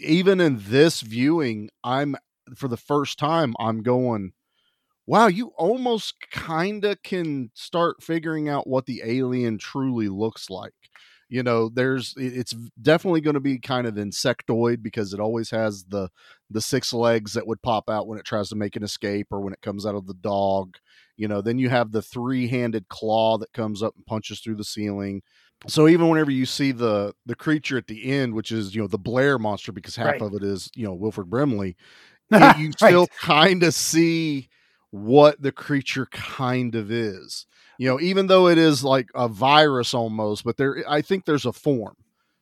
even 0.00 0.40
in 0.40 0.58
this 0.68 1.00
viewing, 1.02 1.70
I'm 1.84 2.16
for 2.56 2.66
the 2.68 2.76
first 2.76 3.18
time 3.18 3.54
I'm 3.60 3.82
going, 3.82 4.32
wow, 5.06 5.26
you 5.28 5.48
almost 5.56 6.14
kind 6.32 6.84
of 6.84 7.02
can 7.02 7.50
start 7.54 8.02
figuring 8.02 8.48
out 8.48 8.66
what 8.66 8.86
the 8.86 9.02
alien 9.04 9.58
truly 9.58 10.08
looks 10.08 10.50
like. 10.50 10.72
You 11.28 11.42
know, 11.42 11.68
there's 11.68 12.14
it's 12.16 12.52
definitely 12.80 13.20
going 13.20 13.34
to 13.34 13.40
be 13.40 13.58
kind 13.58 13.86
of 13.86 13.94
insectoid 13.94 14.80
because 14.82 15.12
it 15.12 15.18
always 15.20 15.50
has 15.50 15.84
the 15.88 16.08
the 16.50 16.60
six 16.60 16.92
legs 16.92 17.32
that 17.32 17.46
would 17.48 17.62
pop 17.62 17.90
out 17.90 18.06
when 18.06 18.18
it 18.18 18.24
tries 18.24 18.48
to 18.50 18.56
make 18.56 18.76
an 18.76 18.84
escape 18.84 19.26
or 19.32 19.40
when 19.40 19.52
it 19.52 19.60
comes 19.60 19.84
out 19.86 19.96
of 19.96 20.06
the 20.06 20.14
dog. 20.14 20.76
You 21.16 21.26
know, 21.26 21.40
then 21.40 21.58
you 21.58 21.68
have 21.68 21.90
the 21.90 22.02
three-handed 22.02 22.88
claw 22.88 23.38
that 23.38 23.52
comes 23.52 23.82
up 23.82 23.94
and 23.96 24.06
punches 24.06 24.40
through 24.40 24.56
the 24.56 24.64
ceiling. 24.64 25.22
So 25.66 25.88
even 25.88 26.08
whenever 26.08 26.30
you 26.30 26.46
see 26.46 26.70
the 26.70 27.12
the 27.24 27.34
creature 27.34 27.76
at 27.78 27.88
the 27.88 28.04
end, 28.12 28.34
which 28.34 28.52
is 28.52 28.74
you 28.74 28.80
know 28.82 28.86
the 28.88 28.98
Blair 28.98 29.36
monster, 29.38 29.72
because 29.72 29.96
half 29.96 30.20
Right. 30.20 30.20
of 30.20 30.34
it 30.34 30.44
is 30.44 30.70
you 30.76 30.86
know 30.86 30.94
Wilford 30.94 31.28
Brimley, 31.28 31.76
you 32.30 32.72
still 32.78 33.08
Right. 33.08 33.10
kind 33.20 33.62
of 33.62 33.74
see 33.74 34.48
what 35.04 35.40
the 35.40 35.52
creature 35.52 36.06
kind 36.06 36.74
of 36.74 36.90
is. 36.90 37.46
You 37.78 37.88
know, 37.88 38.00
even 38.00 38.26
though 38.26 38.48
it 38.48 38.56
is 38.56 38.82
like 38.82 39.10
a 39.14 39.28
virus 39.28 39.92
almost, 39.92 40.44
but 40.44 40.56
there 40.56 40.82
I 40.88 41.02
think 41.02 41.24
there's 41.24 41.44
a 41.44 41.52
form. 41.52 41.96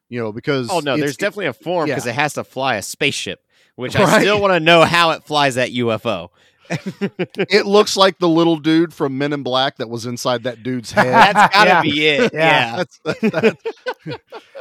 You 0.08 0.20
know, 0.20 0.26
oh, 0.26 0.32
because 0.32 0.68
oh 0.70 0.80
no, 0.80 0.96
there's 0.96 1.16
definitely 1.16 1.46
a 1.46 1.52
form 1.52 1.86
because 1.88 2.06
yeah. 2.06 2.12
it 2.12 2.14
has 2.14 2.34
to 2.34 2.44
fly 2.44 2.76
a 2.76 2.82
spaceship, 2.82 3.40
which 3.74 3.96
I 3.96 4.20
still 4.20 4.40
want 4.40 4.52
to 4.52 4.60
know 4.60 4.84
how 4.84 5.10
it 5.10 5.24
flies 5.24 5.56
that 5.56 5.70
UFO. 5.70 6.28
it 6.70 7.66
looks 7.66 7.96
like 7.96 8.18
the 8.18 8.28
little 8.28 8.56
dude 8.56 8.94
from 8.94 9.18
Men 9.18 9.32
in 9.32 9.42
Black 9.42 9.76
that 9.78 9.90
was 9.90 10.06
inside 10.06 10.44
that 10.44 10.62
dude's 10.62 10.92
head. 10.92 11.06
That's 11.12 11.54
gotta 11.54 11.68
Yeah. 11.70 11.82
be 11.82 12.06
it. 12.06 12.32
Yeah. 12.32 12.38
Yeah. 12.40 12.76
That's, 12.76 13.00
that's, 13.20 13.64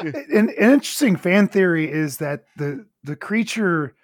an, 0.01 0.15
an 0.33 0.49
interesting 0.49 1.15
fan 1.15 1.47
theory 1.47 1.89
is 1.89 2.17
that 2.17 2.45
the 2.57 2.85
the 3.03 3.15
creature 3.15 3.95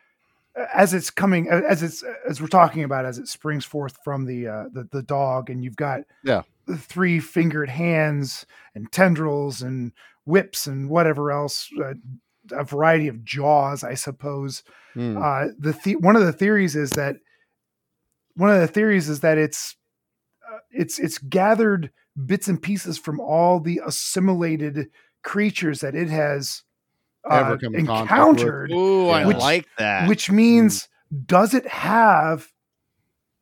as 0.73 0.93
it's 0.93 1.09
coming 1.09 1.47
as 1.49 1.81
it's 1.83 2.03
as 2.27 2.41
we're 2.41 2.47
talking 2.47 2.83
about 2.83 3.05
as 3.05 3.17
it 3.17 3.27
springs 3.27 3.63
forth 3.65 3.97
from 4.03 4.25
the 4.25 4.47
uh 4.47 4.63
the, 4.73 4.87
the 4.91 5.03
dog 5.03 5.49
and 5.49 5.63
you've 5.63 5.75
got 5.77 6.01
Yeah. 6.23 6.41
the 6.65 6.77
three 6.77 7.19
fingered 7.19 7.69
hands 7.69 8.45
and 8.75 8.91
tendrils 8.91 9.61
and 9.61 9.91
whips 10.25 10.67
and 10.67 10.89
whatever 10.89 11.31
else 11.31 11.69
uh, 11.83 11.93
a 12.51 12.63
variety 12.63 13.07
of 13.07 13.23
jaws 13.23 13.83
i 13.83 13.93
suppose 13.93 14.63
Hmm. 14.95 15.17
uh 15.17 15.45
the, 15.59 15.77
the 15.83 15.95
one 15.97 16.15
of 16.15 16.23
the 16.25 16.33
theories 16.33 16.75
is 16.75 16.89
that 16.91 17.17
one 18.35 18.49
of 18.49 18.59
the 18.59 18.67
theories 18.67 19.07
is 19.07 19.19
that 19.19 19.37
it's 19.37 19.75
uh, 20.51 20.57
it's 20.71 20.97
it's 20.99 21.19
gathered 21.19 21.91
bits 22.25 22.47
and 22.47 22.59
pieces 22.61 22.97
from 22.97 23.19
all 23.19 23.59
the 23.59 23.79
assimilated 23.85 24.89
creatures 25.23 25.81
that 25.81 25.93
it 25.95 26.09
has 26.09 26.63
uh, 27.29 27.35
Ever 27.35 27.57
come 27.57 27.75
in 27.75 27.85
contact 27.85 28.09
with. 28.11 28.39
encountered. 28.39 28.71
Ooh, 28.71 29.09
I 29.09 29.25
Which- 29.25 29.37
like 29.37 29.67
that. 29.77 30.07
which 30.07 30.29
means 30.31 30.87
does 31.25 31.53
it 31.53 31.65
have 31.67 32.47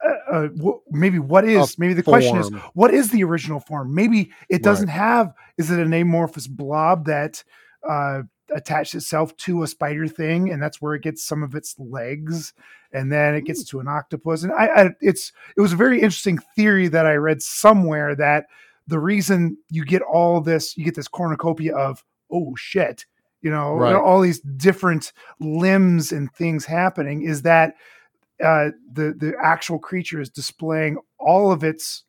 uh, 0.06 0.32
uh, 0.32 0.48
wh- 0.64 0.80
maybe 0.92 1.20
what 1.20 1.44
is 1.44 1.78
maybe 1.80 1.94
the 1.94 2.04
question 2.04 2.38
is 2.38 2.50
what 2.76 2.94
is 2.94 3.12
the 3.12 3.24
original 3.24 3.60
form? 3.60 3.94
Maybe 3.96 4.32
it 4.50 4.64
doesn't 4.64 4.88
have 4.90 5.34
is 5.58 5.72
it 5.72 5.80
an 5.80 5.94
amorphous 5.94 6.48
blob 6.48 7.06
that 7.06 7.44
uh 7.88 8.22
attached 8.56 8.96
itself 8.96 9.36
to 9.38 9.64
a 9.64 9.68
spider 9.68 10.08
thing 10.08 10.52
and 10.52 10.62
that's 10.62 10.82
where 10.82 10.94
it 10.96 11.02
gets 11.02 11.22
some 11.24 11.44
of 11.44 11.54
its 11.56 11.76
legs 11.80 12.54
and 12.94 13.12
then 13.12 13.36
it 13.36 13.42
gets 13.44 13.64
to 13.66 13.80
an 13.82 13.88
octopus? 13.90 14.44
And 14.44 14.54
I, 14.54 14.68
I 14.68 14.90
it's 15.02 15.34
it 15.58 15.62
was 15.62 15.74
a 15.74 15.78
very 15.78 15.98
interesting 15.98 16.38
theory 16.56 16.88
that 16.90 17.06
i 17.06 17.16
read 17.16 17.42
somewhere 17.42 18.16
that 18.16 18.46
the 18.88 19.00
reason 19.00 19.58
you 19.70 19.84
get 19.84 20.02
all 20.04 20.40
this 20.42 20.78
you 20.78 20.86
get 20.86 20.96
this 20.96 21.08
cornucopia 21.10 21.76
of 21.76 22.04
oh 22.32 22.56
shit 22.56 23.06
you 23.42 23.50
know 23.52 23.74
Right. 23.76 23.96
all 23.96 24.22
these 24.22 24.40
different 24.40 25.14
limbs 25.40 26.12
and 26.12 26.32
things 26.34 26.66
happening 26.66 27.22
is 27.24 27.42
that 27.44 27.76
uh, 28.44 28.70
the 28.94 29.14
the 29.18 29.34
actual 29.44 29.80
creature 29.80 30.22
is 30.22 30.30
displaying 30.30 30.98
all 31.20 31.52
of 31.52 31.64
its 31.64 32.04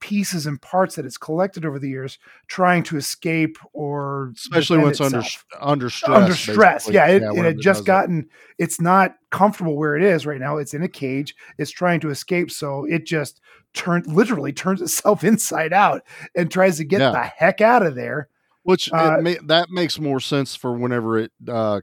pieces 0.00 0.46
and 0.46 0.62
parts 0.62 0.94
that 0.96 1.04
it's 1.04 1.18
collected 1.18 1.66
over 1.66 1.78
the 1.78 1.88
years, 1.90 2.18
trying 2.46 2.82
to 2.82 2.96
escape 2.96 3.58
or 3.74 4.32
especially 4.34 4.78
when 4.78 4.88
it's 4.88 5.00
under 5.02 5.22
under 5.60 5.90
stress. 5.90 6.16
under 6.16 6.32
stress. 6.34 6.86
basically. 6.86 6.94
Yeah, 6.94 7.06
it, 7.08 7.22
it 7.46 7.54
does 7.56 7.62
just 7.64 7.80
it. 7.82 7.86
gotten. 7.86 8.26
It's 8.58 8.80
not 8.80 9.16
comfortable 9.30 9.76
where 9.76 9.96
it 9.96 10.02
is 10.02 10.24
right 10.24 10.40
now. 10.40 10.56
It's 10.56 10.72
in 10.72 10.82
a 10.82 10.88
cage. 10.88 11.34
It's 11.58 11.70
trying 11.70 12.00
to 12.00 12.08
escape, 12.10 12.50
so 12.50 12.86
it 12.86 13.04
just 13.04 13.42
turns 13.74 14.06
literally 14.06 14.52
turns 14.54 14.80
itself 14.80 15.22
inside 15.32 15.74
out 15.74 16.02
and 16.34 16.50
tries 16.50 16.78
to 16.78 16.84
get 16.84 17.00
Yeah. 17.00 17.10
the 17.10 17.22
heck 17.22 17.60
out 17.60 17.84
of 17.84 17.94
there. 17.94 18.28
Which 18.62 18.90
Uh, 18.92 19.16
it 19.18 19.22
ma- 19.22 19.46
that 19.46 19.70
makes 19.70 19.98
more 19.98 20.20
sense 20.20 20.54
for 20.54 20.72
whenever 20.76 21.18
it 21.18 21.32
uh, 21.48 21.80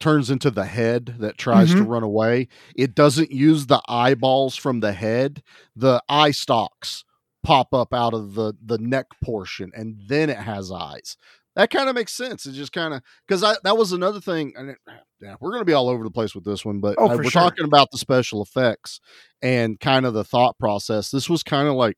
turns 0.00 0.30
into 0.30 0.50
the 0.50 0.64
head 0.66 1.16
that 1.20 1.38
tries 1.38 1.70
to 1.70 1.76
Mhm. 1.82 1.88
run 1.88 2.02
away. 2.02 2.48
It 2.74 2.94
doesn't 2.94 3.30
use 3.30 3.66
the 3.66 3.80
eyeballs 3.88 4.56
from 4.56 4.80
the 4.80 4.92
head; 4.92 5.42
the 5.76 6.02
eye 6.08 6.32
stalks 6.32 7.04
pop 7.42 7.72
up 7.72 7.94
out 7.94 8.14
of 8.14 8.34
the 8.34 8.54
the 8.64 8.78
neck 8.78 9.06
portion, 9.24 9.70
and 9.74 10.00
then 10.08 10.30
it 10.30 10.38
has 10.38 10.70
eyes. 10.72 11.16
That 11.54 11.70
kind 11.70 11.88
of 11.88 11.94
makes 11.94 12.12
sense. 12.12 12.44
It 12.46 12.52
just 12.52 12.72
kind 12.72 12.92
of 12.94 13.02
because 13.26 13.40
that 13.42 13.76
was 13.78 13.92
another 13.92 14.20
thing. 14.20 14.52
And 14.56 14.70
it, 14.70 14.78
yeah, 15.22 15.36
we're 15.40 15.50
going 15.52 15.62
to 15.62 15.64
be 15.66 15.72
all 15.72 15.88
over 15.88 16.04
the 16.04 16.10
place 16.10 16.34
with 16.34 16.44
this 16.44 16.64
one, 16.64 16.80
but 16.80 16.96
Oh, 16.98 17.08
for 17.08 17.16
we're 17.18 17.30
sure. 17.30 17.42
talking 17.42 17.64
about 17.64 17.88
the 17.92 17.98
special 17.98 18.42
effects 18.42 19.00
and 19.40 19.80
kind 19.80 20.04
of 20.06 20.12
the 20.12 20.24
thought 20.24 20.58
process. 20.58 21.10
This 21.10 21.30
was 21.30 21.42
kind 21.42 21.68
of 21.68 21.74
like 21.74 21.96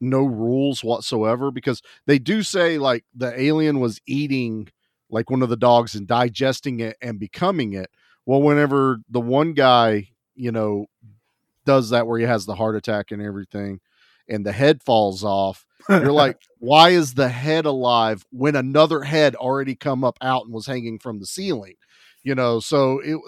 no 0.00 0.24
rules 0.24 0.82
whatsoever 0.82 1.50
because 1.50 1.82
they 2.06 2.18
do 2.18 2.42
say 2.42 2.78
like 2.78 3.04
the 3.14 3.38
alien 3.40 3.80
was 3.80 4.00
eating 4.06 4.68
like 5.10 5.30
one 5.30 5.42
of 5.42 5.48
the 5.48 5.56
dogs 5.56 5.94
and 5.94 6.06
digesting 6.06 6.80
it 6.80 6.96
and 7.00 7.18
becoming 7.18 7.72
it. 7.72 7.90
Well, 8.26 8.42
whenever 8.42 8.98
the 9.08 9.20
one 9.20 9.52
guy, 9.52 10.08
you 10.34 10.50
know, 10.50 10.86
does 11.64 11.90
that 11.90 12.06
where 12.06 12.18
he 12.18 12.24
has 12.24 12.46
the 12.46 12.54
heart 12.54 12.76
attack 12.76 13.10
and 13.10 13.22
everything 13.22 13.80
and 14.28 14.44
the 14.44 14.52
head 14.52 14.82
falls 14.82 15.22
off, 15.22 15.66
you're 15.88 16.12
like, 16.12 16.38
why 16.58 16.90
is 16.90 17.14
the 17.14 17.28
head 17.28 17.66
alive 17.66 18.24
when 18.30 18.56
another 18.56 19.02
head 19.02 19.34
already 19.34 19.74
come 19.74 20.04
up 20.04 20.18
out 20.20 20.44
and 20.44 20.52
was 20.52 20.66
hanging 20.66 20.98
from 20.98 21.20
the 21.20 21.26
ceiling? 21.26 21.74
You 22.22 22.34
know, 22.34 22.58
so 22.58 23.00
it 23.00 23.20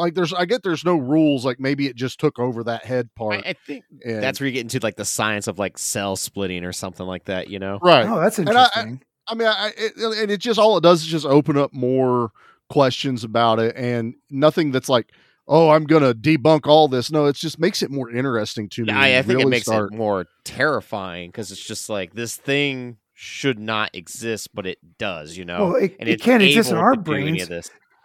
like 0.00 0.14
there's 0.14 0.32
I 0.32 0.44
get 0.46 0.62
there's 0.62 0.84
no 0.84 0.96
rules 0.96 1.44
like 1.44 1.60
maybe 1.60 1.86
it 1.86 1.94
just 1.96 2.18
took 2.18 2.38
over 2.38 2.64
that 2.64 2.84
head 2.84 3.08
part. 3.14 3.34
I, 3.46 3.50
I 3.50 3.52
think 3.66 3.84
and, 4.04 4.22
that's 4.22 4.40
where 4.40 4.46
you 4.48 4.52
get 4.52 4.62
into 4.62 4.80
like 4.82 4.96
the 4.96 5.04
science 5.04 5.46
of 5.46 5.58
like 5.58 5.78
cell 5.78 6.16
splitting 6.16 6.64
or 6.64 6.72
something 6.72 7.06
like 7.06 7.26
that, 7.26 7.48
you 7.48 7.58
know? 7.58 7.78
right. 7.82 8.06
Oh, 8.08 8.20
that's 8.20 8.38
I- 8.38 8.42
I- 8.42 8.46
interesting. 8.46 9.02
I 9.28 9.34
mean, 9.34 9.46
I, 9.46 9.70
it, 9.76 9.92
and 9.96 10.30
it 10.30 10.38
just 10.40 10.58
all 10.58 10.76
it 10.76 10.82
does 10.82 11.02
is 11.02 11.06
just 11.06 11.24
open 11.26 11.56
up 11.56 11.72
more 11.72 12.32
questions 12.68 13.22
about 13.22 13.60
it, 13.60 13.76
and 13.76 14.14
nothing 14.28 14.72
that's 14.72 14.88
like, 14.88 15.12
oh, 15.46 15.70
I'm 15.70 15.84
gonna 15.84 16.14
debunk 16.14 16.66
all 16.66 16.88
this. 16.88 17.12
No, 17.12 17.26
it 17.26 17.36
just 17.36 17.58
makes 17.60 17.80
it 17.82 17.90
more 17.92 18.10
interesting 18.10 18.68
to 18.70 18.84
me. 18.84 18.92
I, 18.92 19.10
I 19.14 19.16
You 19.18 19.22
think 19.22 19.30
it 19.30 19.36
really 19.36 19.50
makes 19.50 19.66
start- 19.66 19.92
it 19.92 19.96
more 19.96 20.26
terrifying 20.44 21.28
because 21.30 21.52
it's 21.52 21.64
just 21.64 21.88
like 21.88 22.14
this 22.14 22.36
thing 22.36 22.96
should 23.14 23.58
not 23.58 23.90
exist, 23.94 24.48
but 24.54 24.66
it 24.66 24.78
does. 24.98 25.36
You 25.36 25.44
know, 25.44 25.66
Well, 25.66 25.74
it- 25.76 25.96
and 26.00 26.08
it 26.08 26.12
it's 26.14 26.22
can't 26.24 26.42
exist 26.42 26.70
in 26.72 26.76
our 26.76 26.92
to 26.92 26.96
do 26.96 27.02
brains. 27.02 27.48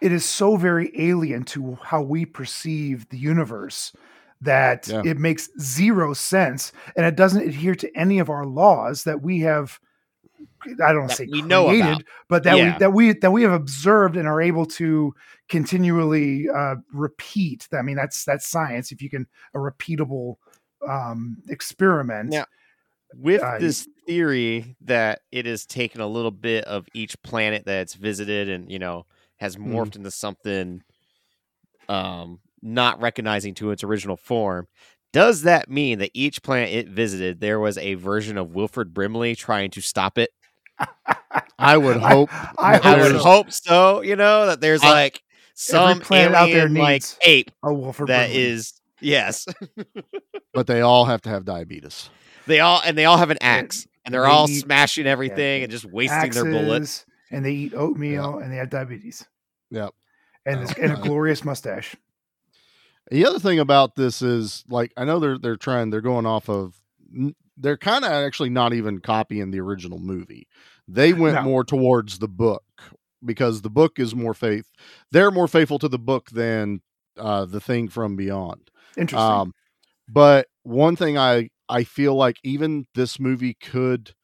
this. 0.00 0.12
it 0.12 0.14
is 0.14 0.24
so 0.24 0.56
very 0.56 0.90
alien 0.98 1.44
to 1.44 1.76
how 1.82 2.02
we 2.02 2.24
perceive 2.26 3.08
the 3.08 3.18
universe 3.18 3.92
that 4.40 4.88
Yeah. 4.88 5.02
it 5.04 5.18
makes 5.18 5.48
zero 5.60 6.12
sense 6.14 6.72
and 6.96 7.06
it 7.06 7.16
doesn't 7.16 7.42
adhere 7.48 7.74
to 7.76 7.90
any 7.96 8.18
of 8.18 8.28
our 8.30 8.44
laws 8.46 9.04
that 9.04 9.22
we 9.22 9.40
have 9.40 9.78
I 10.66 10.92
don't 10.92 11.00
want 11.02 11.10
to 11.10 11.16
say 11.16 11.28
we 11.30 11.42
know 11.42 11.66
created, 11.68 11.84
about. 11.92 12.02
but 12.28 12.42
that 12.44 12.56
Yeah. 12.56 12.72
we 12.74 12.78
that 12.78 12.90
we 12.92 13.12
that 13.14 13.30
we 13.30 13.42
have 13.42 13.52
observed 13.52 14.16
and 14.16 14.26
are 14.26 14.40
able 14.42 14.66
to 14.66 15.14
continually 15.48 16.48
uh, 16.48 16.76
repeat. 16.92 17.68
I 17.72 17.82
mean, 17.82 17.96
that's 17.96 18.24
that's 18.24 18.46
science. 18.48 18.90
If 18.92 19.00
you 19.00 19.08
can 19.08 19.26
a 19.54 19.58
repeatable 19.58 20.36
um, 20.88 21.38
experiment, 21.48 22.30
Now, 22.30 22.46
with 23.14 23.42
Uh, 23.42 23.58
this 23.58 23.88
theory 24.06 24.76
that 24.82 25.22
it 25.30 25.46
has 25.46 25.66
taken 25.66 26.00
a 26.00 26.06
little 26.06 26.30
bit 26.32 26.64
of 26.64 26.86
each 26.94 27.20
planet 27.22 27.64
that 27.66 27.82
it's 27.82 27.94
visited 27.94 28.48
and 28.48 28.70
you 28.70 28.78
know 28.78 29.06
has 29.38 29.54
Hmm. 29.54 29.74
morphed 29.74 29.96
into 29.96 30.10
something 30.10 30.82
um 31.88 32.40
not 32.62 33.00
recognizing 33.00 33.54
to 33.54 33.70
its 33.70 33.84
original 33.84 34.16
form 34.16 34.66
does 35.12 35.42
that 35.42 35.70
mean 35.70 35.98
that 36.00 36.10
each 36.14 36.42
planet 36.42 36.70
it 36.70 36.88
visited 36.88 37.40
there 37.40 37.60
was 37.60 37.78
a 37.78 37.94
version 37.94 38.36
of 38.36 38.54
Wilford 38.54 38.92
Brimley 38.92 39.34
trying 39.36 39.70
to 39.70 39.80
stop 39.80 40.18
it 40.18 40.30
I 41.58 41.76
would 41.76 41.96
hope. 41.98 42.28
I 42.58 42.78
that 42.78 42.84
i 42.84 43.02
would 43.02 43.12
so. 43.12 43.18
hope 43.18 43.52
so 43.52 44.00
you 44.02 44.16
know 44.16 44.46
that 44.46 44.60
there's 44.60 44.82
I- 44.82 44.90
like 44.90 45.22
some 45.54 46.00
planet 46.00 46.34
out 46.34 46.46
there 46.46 46.66
alien 46.66 46.74
like 46.74 47.02
ape 47.22 47.50
a 47.62 47.72
Wilford 47.72 48.08
that 48.08 48.26
Brimley. 48.28 48.42
is 48.42 48.74
yes 49.00 49.46
but 50.52 50.66
they 50.66 50.80
all 50.82 51.04
have 51.06 51.22
to 51.22 51.28
have 51.30 51.44
diabetes. 51.44 52.10
they 52.46 52.60
all 52.60 52.80
and 52.84 52.96
they 52.98 53.04
all 53.04 53.16
have 53.16 53.30
an 53.30 53.38
axe 53.40 53.86
and 54.04 54.12
they're 54.14 54.22
they 54.22 54.28
all 54.28 54.50
eat- 54.50 54.60
smashing 54.60 55.06
everything 55.06 55.62
and 55.62 55.70
just 55.70 55.84
wasting 55.86 56.30
their 56.30 56.44
bullets 56.44 57.00
axes, 57.00 57.06
and 57.30 57.44
they 57.44 57.52
eat 57.52 57.74
oatmeal 57.74 58.38
and 58.38 58.52
they 58.52 58.56
have 58.56 58.70
diabetes. 58.70 59.24
Yep. 59.70 59.90
And, 60.44 60.62
this, 60.62 60.72
and 60.78 60.92
a 60.92 60.96
glorious 61.02 61.44
mustache. 61.44 61.96
The 63.10 63.26
other 63.26 63.38
thing 63.38 63.58
about 63.58 63.94
this 63.94 64.20
is 64.22 64.64
like 64.68 64.92
I 64.96 65.04
know 65.04 65.20
they're 65.20 65.38
they're 65.38 65.56
trying 65.56 65.90
they're 65.90 66.00
going 66.00 66.26
off 66.26 66.48
of 66.48 66.74
they're 67.56 67.76
kind 67.76 68.04
of 68.04 68.10
actually 68.10 68.50
not 68.50 68.72
even 68.74 68.98
copying 69.00 69.50
the 69.50 69.60
original 69.60 69.98
movie. 69.98 70.48
They 70.88 71.12
went 71.14 71.36
No. 71.36 71.42
more 71.42 71.64
towards 71.64 72.18
the 72.18 72.28
book 72.28 72.64
because 73.24 73.62
the 73.62 73.70
book 73.70 73.98
is 73.98 74.14
more 74.14 74.34
faith. 74.34 74.68
They're 75.12 75.30
more 75.30 75.48
faithful 75.48 75.78
to 75.80 75.88
the 75.88 75.98
book 75.98 76.30
than 76.30 76.80
uh, 77.16 77.44
the 77.44 77.60
thing 77.60 77.88
from 77.88 78.16
beyond. 78.16 78.70
Interesting. 78.96 79.18
Um, 79.18 79.54
but 80.08 80.48
one 80.64 80.96
thing 80.96 81.16
I 81.16 81.50
I 81.68 81.84
feel 81.84 82.14
like 82.14 82.38
even 82.44 82.86
this 82.94 83.18
movie 83.20 83.54
could 83.54 84.14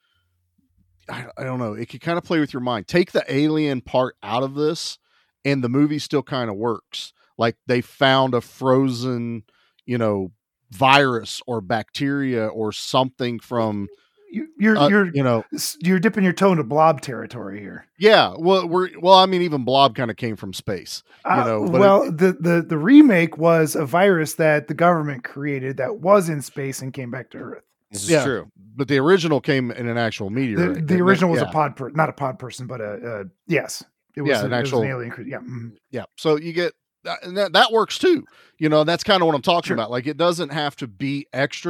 I, 1.13 1.27
I 1.37 1.45
don't 1.45 1.59
know 1.59 1.75
it 1.75 1.89
could 1.89 2.01
kind 2.01 2.19
of 2.19 2.25
play 2.25 2.41
with 2.41 2.53
your 2.53 2.63
mind. 2.63 2.89
Take 2.89 3.13
the 3.13 3.25
alien 3.33 3.81
part 3.81 4.17
out 4.23 4.43
of 4.43 4.55
this, 4.55 4.99
and 5.45 5.63
the 5.63 5.69
movie 5.69 5.99
still 5.99 6.23
kind 6.23 6.49
of 6.51 6.57
works. 6.57 7.13
Like 7.39 7.57
they 7.67 7.81
found 7.81 8.35
a 8.35 8.41
frozen, 8.41 9.45
you 9.87 9.99
know, 9.99 10.33
virus 10.71 11.43
or 11.47 11.61
bacteria 11.61 12.47
or 12.47 12.73
something 12.73 13.39
from 13.39 13.89
you, 14.31 14.49
you're 14.59 14.79
uh, 14.79 14.89
you're 14.89 15.15
you 15.15 15.23
know 15.23 15.45
you're 15.81 15.99
dipping 15.99 16.25
your 16.25 16.33
toe 16.33 16.53
into 16.53 16.65
blob 16.65 17.03
territory 17.03 17.61
here. 17.61 17.85
yeah 17.99 18.33
well 18.39 18.67
we're 18.67 18.89
well 18.99 19.17
i 19.19 19.27
mean 19.27 19.43
even 19.43 19.63
blob 19.65 19.95
kind 19.95 20.11
of 20.11 20.17
came 20.17 20.37
from 20.37 20.55
space 20.55 21.03
Uh, 21.27 21.45
know, 21.45 21.67
but 21.67 21.75
it- 21.77 21.81
well, 21.81 22.11
the, 22.11 22.33
the 22.41 22.65
the 22.67 22.79
remake 22.79 23.37
was 23.37 23.77
a 23.77 23.85
virus 23.85 24.33
that 24.35 24.69
the 24.69 24.73
government 24.75 25.23
created 25.25 25.77
that 25.77 25.97
was 25.99 26.31
in 26.31 26.41
space 26.41 26.81
and 26.81 26.95
came 26.95 27.11
back 27.11 27.29
to 27.33 27.37
Earth. 27.39 27.65
This 27.93 28.03
is 28.05 28.11
Yeah. 28.11 28.25
true 28.25 28.51
but 28.75 28.89
the 28.89 28.99
original 28.99 29.41
came 29.41 29.71
in 29.71 29.87
an 29.87 29.99
actual 29.99 30.31
The, 30.31 30.55
the 30.57 30.81
That- 30.81 31.01
original 31.01 31.31
was 31.31 31.43
yeah. 31.43 31.49
a 31.51 31.53
pod, 31.53 31.77
per, 31.77 31.91
not 31.91 32.09
a 32.09 32.13
pod 32.15 32.39
person, 32.39 32.67
but 32.67 32.81
a, 32.81 33.21
a 33.21 33.25
yes, 33.47 33.85
it 34.17 34.23
was, 34.23 34.31
Yeah, 34.31 34.41
a- 34.41 34.47
an 34.47 34.53
it 34.55 34.57
was 34.61 34.69
actual- 34.69 34.83
an 34.83 34.89
alien. 34.89 35.11
cre- 35.11 35.23
Yeah, 35.23 35.39
mhm. 35.41 35.73
yeah 35.91 36.05
so 36.17 36.37
you 36.37 36.53
get 36.55 36.73
that, 37.05 37.23
and 37.23 37.37
that, 37.37 37.53
that 37.53 37.71
works 37.73 37.99
too 37.99 38.25
you 38.59 38.69
know 38.69 38.85
that's 38.85 39.03
kind 39.05 39.21
of 39.23 39.27
what 39.27 39.35
i'm 39.35 39.43
talking 39.43 39.69
Sure. 39.69 39.75
about 39.77 39.91
like 39.91 40.07
it 40.07 40.17
doesn't 40.17 40.51
have 40.51 40.77
to 40.77 40.87
be 40.87 41.27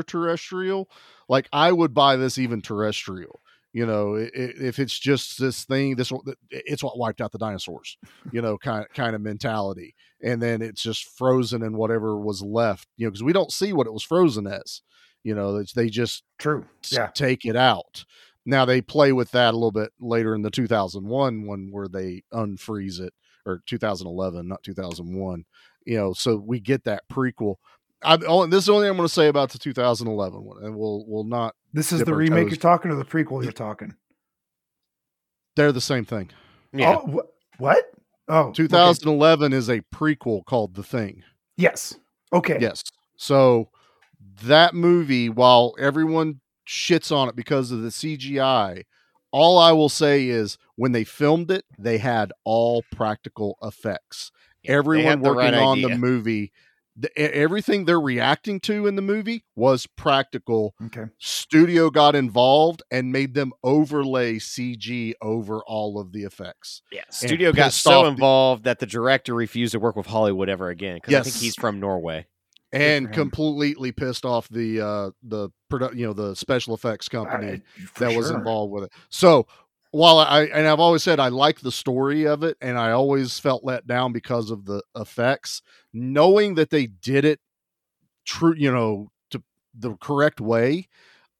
extraterrestrial 0.06 0.88
like 1.28 1.48
i 1.52 1.72
would 1.72 1.94
buy 1.94 2.16
this 2.16 2.38
even 2.38 2.60
terrestrial 2.60 3.40
you 3.72 3.86
know 3.86 4.16
i- 4.16 4.24
i- 4.24 4.28
if 4.60 4.78
it's 4.78 4.98
just 4.98 5.40
this 5.40 5.64
thing 5.64 5.96
this 5.96 6.12
it's 6.50 6.82
what 6.82 6.98
wiped 6.98 7.20
out 7.20 7.32
the 7.32 7.38
dinosaurs 7.38 7.96
you 8.30 8.42
know 8.42 8.58
kind 8.58 8.86
kind 8.94 9.14
of 9.16 9.22
mentality 9.22 9.94
and 10.22 10.40
then 10.42 10.60
it's 10.62 10.82
just 10.82 11.04
frozen 11.16 11.62
in 11.62 11.76
whatever 11.76 12.18
was 12.18 12.42
left 12.42 12.86
you 12.96 13.06
know 13.06 13.10
because 13.10 13.22
we 13.22 13.32
don't 13.32 13.52
see 13.52 13.72
what 13.72 13.86
it 13.86 13.92
was 13.92 14.02
frozen 14.02 14.46
as 14.46 14.82
you 15.24 15.34
know 15.34 15.62
they 15.74 15.88
just 15.88 16.24
true. 16.38 16.64
Yeah, 16.90 17.08
take 17.08 17.44
it 17.44 17.56
out. 17.56 18.04
Now 18.44 18.64
they 18.64 18.80
play 18.80 19.12
with 19.12 19.30
that 19.32 19.52
a 19.54 19.56
little 19.56 19.70
bit 19.72 19.92
later 20.00 20.34
in 20.34 20.42
the 20.42 20.50
2001 20.50 21.46
one 21.46 21.68
where 21.70 21.86
they 21.88 22.24
unfreeze 22.32 23.00
it 23.00 23.12
or 23.46 23.62
2011, 23.66 24.48
not 24.48 24.62
2001. 24.64 25.44
You 25.86 25.96
know, 25.96 26.12
so 26.12 26.36
we 26.36 26.58
get 26.60 26.84
that 26.84 27.02
prequel. 27.10 27.56
I 28.04 28.16
only 28.26 28.50
this 28.50 28.60
is 28.60 28.66
the 28.66 28.72
only 28.72 28.84
thing 28.84 28.90
I'm 28.90 28.96
going 28.96 29.06
to 29.08 29.14
say 29.14 29.28
about 29.28 29.50
the 29.50 29.58
2011 29.58 30.42
one, 30.44 30.64
and 30.64 30.76
we'll 30.76 31.04
we'll 31.06 31.24
not. 31.24 31.54
this 31.72 31.92
is 31.92 32.02
the 32.02 32.14
remake 32.14 32.44
toes. 32.46 32.50
you're 32.52 32.56
talking 32.60 32.90
or 32.90 32.96
the 32.96 33.04
prequel 33.04 33.42
you're 33.42 33.52
talking. 33.52 33.94
They're 35.56 35.72
the 35.72 35.80
same 35.80 36.04
thing. 36.04 36.30
Oh, 36.74 36.78
yeah 36.78 36.96
Oh, 36.98 37.06
wh- 37.06 37.60
what? 37.60 37.84
Oh, 38.28 38.38
okay. 38.48 38.54
2011 38.62 39.52
is 39.52 39.68
a 39.68 39.80
prequel 39.94 40.44
called 40.44 40.74
The 40.74 40.82
Thing. 40.82 41.22
Yes. 41.56 41.94
Okay. 42.32 42.56
Yes. 42.60 42.82
So 43.16 43.68
that 44.42 44.74
movie, 44.74 45.28
while 45.28 45.74
everyone 45.78 46.40
shits 46.66 47.14
on 47.14 47.28
it 47.28 47.36
because 47.36 47.70
of 47.70 47.82
the 47.82 47.88
CGI, 47.88 48.84
all 49.30 49.58
I 49.58 49.72
will 49.72 49.88
say 49.88 50.28
is 50.28 50.58
when 50.76 50.92
they 50.92 51.04
filmed 51.04 51.50
it, 51.50 51.64
they 51.78 51.98
had 51.98 52.32
all 52.44 52.84
practical 52.92 53.56
effects. 53.62 54.30
Yeah, 54.62 54.72
Everyone 54.72 55.20
working 55.20 55.36
right 55.38 55.54
on 55.54 55.82
the 55.82 55.96
movie, 55.96 56.52
the, 56.94 57.16
everything 57.18 57.84
they're 57.84 57.98
reacting 58.00 58.60
to 58.60 58.86
in 58.86 58.96
the 58.96 59.02
movie 59.02 59.44
was 59.56 59.86
practical. 59.96 60.74
Okay. 60.86 61.06
Studio 61.18 61.90
got 61.90 62.14
involved 62.14 62.82
and 62.90 63.10
made 63.10 63.34
them 63.34 63.52
overlay 63.64 64.36
CG 64.36 65.14
over 65.22 65.62
all 65.66 65.98
of 65.98 66.12
the 66.12 66.24
effects. 66.24 66.82
Yeah, 66.92 67.04
studio 67.08 67.52
got 67.52 67.72
so 67.72 67.92
off 68.00 68.04
the- 68.04 68.10
involved 68.10 68.64
that 68.64 68.78
the 68.78 68.86
director 68.86 69.34
refused 69.34 69.72
to 69.72 69.80
work 69.80 69.96
with 69.96 70.06
Hollywood 70.06 70.48
ever 70.48 70.68
again 70.68 70.96
because 70.96 71.14
I 71.14 71.22
think 71.22 71.36
he's 71.36 71.54
from 71.56 71.80
Norway. 71.80 72.26
And 72.72 73.12
completely 73.12 73.92
pissed 73.92 74.24
off 74.24 74.48
the 74.48 74.80
uh 74.80 75.10
the 75.22 75.50
produ- 75.70 75.94
you 75.94 76.06
know 76.06 76.14
the 76.14 76.34
special 76.34 76.74
effects 76.74 77.08
company. 77.08 77.60
For 77.92 78.04
that 78.04 78.16
was 78.16 78.30
involved 78.30 78.72
with 78.72 78.84
it. 78.84 78.92
So 79.10 79.46
while 79.90 80.18
I 80.18 80.44
and 80.44 80.66
I've 80.66 80.80
always 80.80 81.02
said 81.02 81.20
I 81.20 81.28
like 81.28 81.60
the 81.60 81.70
story 81.70 82.26
of 82.26 82.42
it, 82.42 82.56
and 82.60 82.78
I 82.78 82.92
always 82.92 83.38
felt 83.38 83.62
let 83.62 83.86
down 83.86 84.12
because 84.12 84.50
of 84.50 84.64
the 84.64 84.82
effects, 84.96 85.62
knowing 85.92 86.54
that 86.54 86.70
they 86.70 86.86
did 86.86 87.24
it 87.24 87.40
true, 88.24 88.54
you 88.56 88.72
know, 88.72 89.10
to 89.30 89.42
the 89.78 89.94
correct 89.96 90.40
way. 90.40 90.88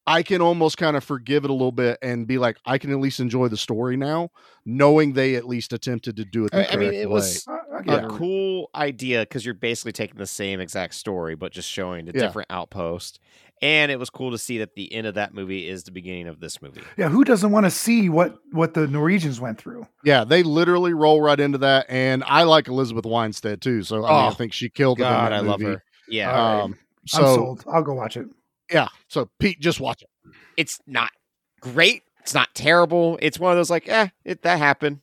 I 0.05 0.25
can 0.25 0.41
almost 0.43 0.79
kind 0.79 0.97
of 0.97 1.05
forgive 1.05 1.45
it 1.45 1.51
a 1.51 1.53
little 1.53 1.71
bit 1.71 1.97
and 2.03 2.27
be 2.27 2.37
like, 2.37 2.57
I 2.67 2.77
can 2.77 2.91
at 2.91 2.99
least 2.99 3.21
enjoy 3.21 3.47
the 3.47 3.57
story 3.57 3.97
now, 3.97 4.31
knowing 4.67 5.13
they 5.13 5.37
at 5.37 5.47
least 5.47 5.73
attempted 5.73 6.17
to 6.17 6.25
do 6.25 6.45
it 6.45 6.51
the 6.51 6.69
I, 6.69 6.75
I 6.75 6.77
mean, 6.77 6.93
it 6.93 7.09
way. 7.09 7.13
was 7.13 7.47
I, 7.89 7.93
I 7.93 7.97
a 7.97 8.01
get 8.01 8.05
it. 8.05 8.11
cool 8.11 8.71
idea 8.75 9.21
because 9.21 9.45
you're 9.45 9.55
basically 9.55 9.93
taking 9.93 10.17
the 10.19 10.27
same 10.27 10.61
exact 10.61 10.95
story 10.95 11.35
but 11.35 11.53
just 11.53 11.69
showing 11.71 12.09
a 12.09 12.13
Yeah. 12.13 12.21
different 12.21 12.51
outpost. 12.51 13.19
And 13.61 13.93
it 13.93 13.99
was 13.99 14.11
cool 14.11 14.33
to 14.33 14.39
see 14.39 14.59
that 14.59 14.75
the 14.75 14.93
end 14.93 15.07
of 15.07 15.15
that 15.15 15.35
movie 15.35 15.69
is 15.69 15.85
the 15.85 15.93
beginning 15.93 16.27
of 16.27 16.41
this 16.41 16.61
movie. 16.61 16.83
Yeah, 16.97 17.09
who 17.09 17.23
doesn't 17.23 17.53
want 17.53 17.65
to 17.65 17.71
see 17.71 18.09
what 18.09 18.37
what 18.51 18.75
the 18.75 18.89
Norwegians 18.89 19.41
went 19.41 19.57
through? 19.59 19.87
Yeah, 20.03 20.25
they 20.25 20.43
literally 20.43 20.93
roll 20.95 21.21
right 21.23 21.39
into 21.39 21.59
that, 21.59 21.87
and 21.89 22.25
I 22.25 22.43
like 22.43 22.67
Elizabeth 22.67 23.07
Winstead 23.07 23.63
too. 23.63 23.85
So 23.85 23.99
I, 24.05 24.09
mean, 24.11 24.11
I 24.11 24.29
Oh, 24.29 24.31
think 24.33 24.53
she 24.53 24.69
killed 24.69 24.99
it. 24.99 25.03
in 25.03 25.09
God, 25.09 25.27
that 25.27 25.33
I 25.33 25.39
love 25.41 25.61
her. 25.61 25.81
Yeah, 26.09 26.33
All 26.33 26.37
right. 26.49 26.63
Um, 26.65 26.73
I'm 26.73 27.07
so 27.07 27.35
sold. 27.37 27.65
I'll 27.73 27.83
go 27.85 27.95
watch 27.95 28.17
it. 28.17 28.27
yeah, 28.69 28.89
so 29.09 29.31
Pete, 29.39 29.61
just 29.61 29.79
watch 29.79 30.03
it. 30.03 30.09
it's 30.57 30.81
not 30.89 31.13
great. 31.61 32.03
It's 32.23 32.35
not 32.35 32.53
terrible. 32.57 33.17
It's 33.23 33.39
one 33.39 33.53
of 33.53 33.59
those 33.59 33.71
like, 33.71 33.89
eh, 33.89 34.09
it 34.25 34.43
that 34.43 34.59
happened 34.59 35.01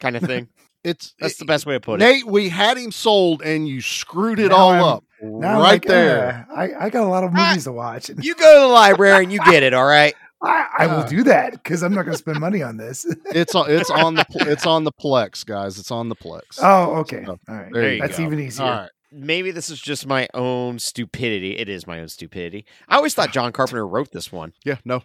kind 0.00 0.16
of 0.16 0.22
thing. 0.22 0.48
It's 0.84 1.14
That's 1.20 1.36
the 1.36 1.44
best 1.44 1.66
way 1.66 1.74
to 1.74 1.80
put 1.80 2.00
it. 2.00 2.04
Nate, 2.04 2.26
we 2.26 2.48
had 2.48 2.76
him 2.78 2.92
sold, 2.92 3.42
and 3.42 3.68
you 3.68 3.80
screwed 3.80 4.38
it 4.38 4.48
Now 4.50 4.56
all 4.56 4.70
I'm- 4.70 4.84
up 4.84 5.04
right 5.20 5.58
like, 5.58 5.84
there. 5.84 6.46
"Ah, 6.48 6.54
I, 6.54 6.86
I 6.86 6.90
got 6.90 7.02
a 7.04 7.08
lot 7.08 7.24
of 7.24 7.32
movies 7.32 7.64
to 7.64 7.72
watch. 7.72 8.08
You 8.20 8.34
go 8.36 8.54
to 8.54 8.60
the 8.60 8.66
library 8.68 9.24
and 9.24 9.32
you 9.32 9.40
get 9.40 9.62
it. 9.64 9.74
All 9.74 9.84
right. 9.86 10.14
I, 10.40 10.66
I 10.78 10.86
will 10.86 11.00
Uh. 11.00 11.08
do 11.08 11.24
that 11.24 11.52
because 11.54 11.82
I'm 11.82 11.92
not 11.92 12.02
going 12.04 12.12
to 12.12 12.18
spend 12.18 12.38
money 12.38 12.62
on 12.62 12.76
this. 12.76 13.04
It's 13.26 13.56
on. 13.56 13.68
It's 13.68 13.90
on 13.90 14.14
the. 14.14 14.24
pl- 14.24 14.46
It's 14.48 14.66
on 14.66 14.84
the 14.84 14.92
Plex, 14.92 15.44
guys. 15.44 15.78
It's 15.80 15.90
on 15.90 16.08
the 16.08 16.14
Plex. 16.14 16.60
oh, 16.62 16.98
okay. 17.00 17.24
So, 17.26 17.40
All 17.48 17.54
right. 17.56 17.72
there 17.72 17.94
you 17.94 18.00
That's 18.00 18.18
go. 18.18 18.22
even 18.24 18.38
easier. 18.38 18.64
all 18.66 18.70
right. 18.70 18.90
Maybe 19.10 19.50
this 19.50 19.70
is 19.70 19.80
just 19.80 20.06
my 20.06 20.28
own 20.34 20.78
stupidity. 20.78 21.56
It 21.56 21.68
is 21.68 21.86
my 21.88 21.98
own 21.98 22.08
stupidity. 22.08 22.66
I 22.88 22.96
always 22.96 23.14
thought 23.14 23.32
John 23.32 23.50
Carpenter 23.52 23.84
wrote 23.86 24.12
this 24.12 24.30
one. 24.30 24.52
Yeah. 24.64 24.76
No. 24.84 25.02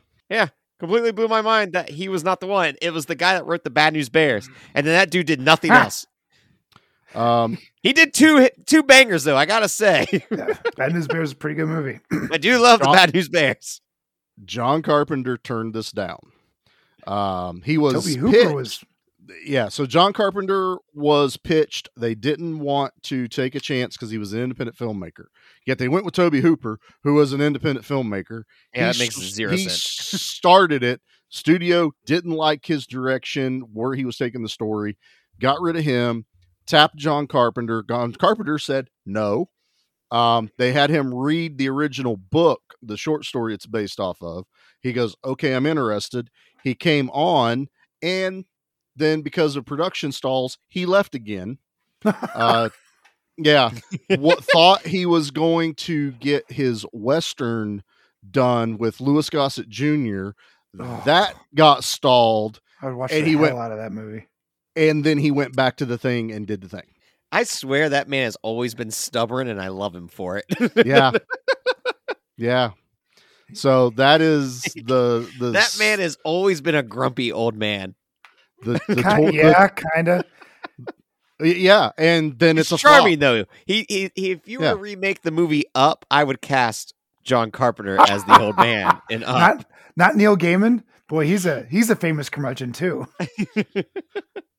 Completely 0.83 1.13
blew 1.13 1.29
my 1.29 1.41
mind 1.41 1.71
that 1.71 1.87
he 1.89 2.09
was 2.09 2.25
not 2.25 2.41
the 2.41 2.45
one. 2.45 2.75
It 2.81 2.91
was 2.91 3.05
the 3.05 3.15
guy 3.15 3.35
that 3.35 3.45
wrote 3.45 3.63
the 3.63 3.69
Bad 3.69 3.93
News 3.93 4.09
Bears, 4.09 4.49
and 4.75 4.85
then 4.85 4.93
that 4.93 5.09
dude 5.09 5.25
did 5.27 5.39
nothing 5.39 5.71
Ah. 5.71 5.83
else. 5.85 6.05
Um, 7.15 7.57
He 7.81 7.93
did 7.93 8.13
two 8.13 8.35
hit- 8.39 8.67
two 8.67 8.83
bangers 8.83 9.23
though. 9.23 9.37
I 9.37 9.45
gotta 9.45 9.69
say, 9.69 10.05
Yeah, 10.29 10.57
Bad 10.75 10.91
News 10.93 11.07
Bears 11.07 11.29
is 11.29 11.33
a 11.33 11.35
pretty 11.37 11.55
good 11.55 11.69
movie. 11.69 11.99
I 12.33 12.37
do 12.37 12.57
love 12.59 12.81
the 12.81 12.87
Bad 12.87 13.13
News 13.13 13.29
Bears. 13.29 13.79
John 14.43 14.81
Carpenter 14.81 15.37
turned 15.37 15.73
this 15.73 15.93
down. 15.93 16.19
Um, 17.07 17.61
he 17.63 17.77
was 17.77 17.93
Tobe 17.93 18.19
Hooper 18.19 18.31
pitched- 18.37 18.53
was 18.55 18.83
yeah. 19.45 19.69
So 19.69 19.85
John 19.85 20.13
Carpenter 20.13 20.77
was 20.93 21.37
pitched. 21.37 21.89
They 21.97 22.15
didn't 22.15 22.59
want 22.59 22.93
to 23.03 23.27
take 23.27 23.55
a 23.55 23.59
chance 23.59 23.95
because 23.95 24.11
he 24.11 24.17
was 24.17 24.33
an 24.33 24.41
independent 24.41 24.77
filmmaker. 24.77 25.25
Yet 25.65 25.77
they 25.77 25.87
went 25.87 26.05
with 26.05 26.13
Tobe 26.13 26.35
Hooper, 26.35 26.79
who 27.03 27.13
was 27.13 27.33
an 27.33 27.41
independent 27.41 27.85
filmmaker. 27.85 28.43
Yeah, 28.73 28.91
that 28.91 28.99
makes 28.99 29.15
zero 29.15 29.51
he 29.51 29.69
sense. 29.69 30.21
started 30.21 30.83
it. 30.83 31.01
Studio 31.29 31.91
didn't 32.05 32.31
like 32.31 32.65
his 32.65 32.85
direction, 32.85 33.61
where 33.73 33.95
he 33.95 34.05
was 34.05 34.17
taking 34.17 34.43
the 34.43 34.49
story. 34.49 34.97
Got 35.39 35.61
rid 35.61 35.75
of 35.75 35.83
him. 35.83 36.25
Tapped 36.65 36.95
John 36.95 37.27
Carpenter. 37.27 37.83
John 37.87 38.13
Carpenter 38.13 38.59
said 38.59 38.89
no. 39.05 39.49
Um, 40.11 40.51
they 40.59 40.73
had 40.73 40.91
him 40.91 41.13
read 41.13 41.57
the 41.57 41.69
original 41.69 42.17
book, 42.17 42.61
the 42.83 42.97
short 42.97 43.25
story 43.25 43.53
it's 43.55 43.65
based 43.65 43.99
off 43.99 44.21
of. 44.21 44.45
He 44.79 44.93
goes, 44.93 45.15
"Okay, 45.25 45.55
I'm 45.55 45.65
interested." 45.65 46.29
He 46.63 46.75
came 46.75 47.09
on, 47.09 47.67
and 48.03 48.45
then 48.95 49.21
because 49.21 49.55
of 49.55 49.65
production 49.65 50.11
stalls, 50.11 50.57
he 50.69 50.85
left 50.85 51.15
again. 51.15 51.57
Uh, 52.05 52.69
yeah, 53.37 53.71
what 54.17 54.43
thought 54.43 54.85
he 54.85 55.05
was 55.05 55.31
going 55.31 55.75
to 55.75 56.11
get 56.13 56.51
his 56.51 56.85
western 56.93 57.83
done 58.29 58.77
with 58.77 59.01
Louis 59.01 59.29
Gossett 59.29 59.69
Jr. 59.69 60.29
That 60.73 61.35
got 61.55 61.83
stalled, 61.83 62.59
I 62.81 62.87
would 62.87 62.95
watch 62.95 63.11
and 63.11 63.23
the 63.25 63.29
he 63.29 63.31
hell 63.33 63.41
went- 63.41 63.57
out 63.57 63.71
of 63.71 63.77
that 63.77 63.91
movie. 63.91 64.27
and 64.75 65.03
then 65.03 65.17
he 65.17 65.29
went 65.31 65.55
back 65.55 65.77
to 65.77 65.85
the 65.85 65.97
thing 65.97 66.31
and 66.31 66.47
did 66.47 66.61
the 66.61 66.69
thing. 66.69 66.87
I 67.31 67.43
swear 67.45 67.89
that 67.89 68.07
man 68.07 68.25
has 68.25 68.37
always 68.43 68.75
been 68.75 68.91
stubborn, 68.91 69.47
and 69.47 69.59
I 69.59 69.69
love 69.69 69.95
him 69.95 70.07
for 70.07 70.37
it. 70.37 70.45
Yeah, 70.85 71.11
yeah. 72.37 72.71
So 73.53 73.89
that 73.91 74.21
is 74.21 74.61
the 74.63 75.29
the 75.39 75.51
that 75.51 75.75
man 75.79 75.99
has 75.99 76.17
always 76.23 76.61
been 76.61 76.75
a 76.75 76.83
grumpy 76.83 77.31
old 77.31 77.55
man. 77.55 77.95
The, 78.63 78.73
the, 78.87 78.95
Ki- 78.95 79.01
tor- 79.01 79.31
yeah, 79.31 79.67
kind 79.67 80.07
of. 80.09 80.23
yeah, 81.41 81.91
and 81.97 82.37
then 82.39 82.57
He's 82.57 82.65
it's 82.65 82.71
a 82.73 82.77
flop. 82.77 82.93
charming 82.99 83.19
though. 83.19 83.45
He, 83.65 83.85
he, 83.89 84.11
he 84.15 84.31
if 84.31 84.47
you 84.47 84.59
were 84.59 84.65
Yeah. 84.65 84.71
to 84.71 84.77
remake 84.77 85.21
the 85.23 85.31
movie 85.31 85.65
Up, 85.75 86.05
I 86.11 86.23
would 86.23 86.41
cast 86.41 86.93
John 87.23 87.51
Carpenter 87.51 87.97
as 88.09 88.23
the 88.25 88.39
old 88.39 88.57
man 88.57 88.99
in 89.09 89.23
Up. 89.23 89.37
Not 89.37 89.65
not 89.95 90.15
Neil 90.15 90.35
Gaiman. 90.37 90.83
Boy, 91.09 91.25
he's 91.27 91.45
a 91.45 91.65
he's 91.69 91.89
a 91.89 91.95
famous 91.95 92.29
curmudgeon 92.29 92.71
too. 92.73 93.07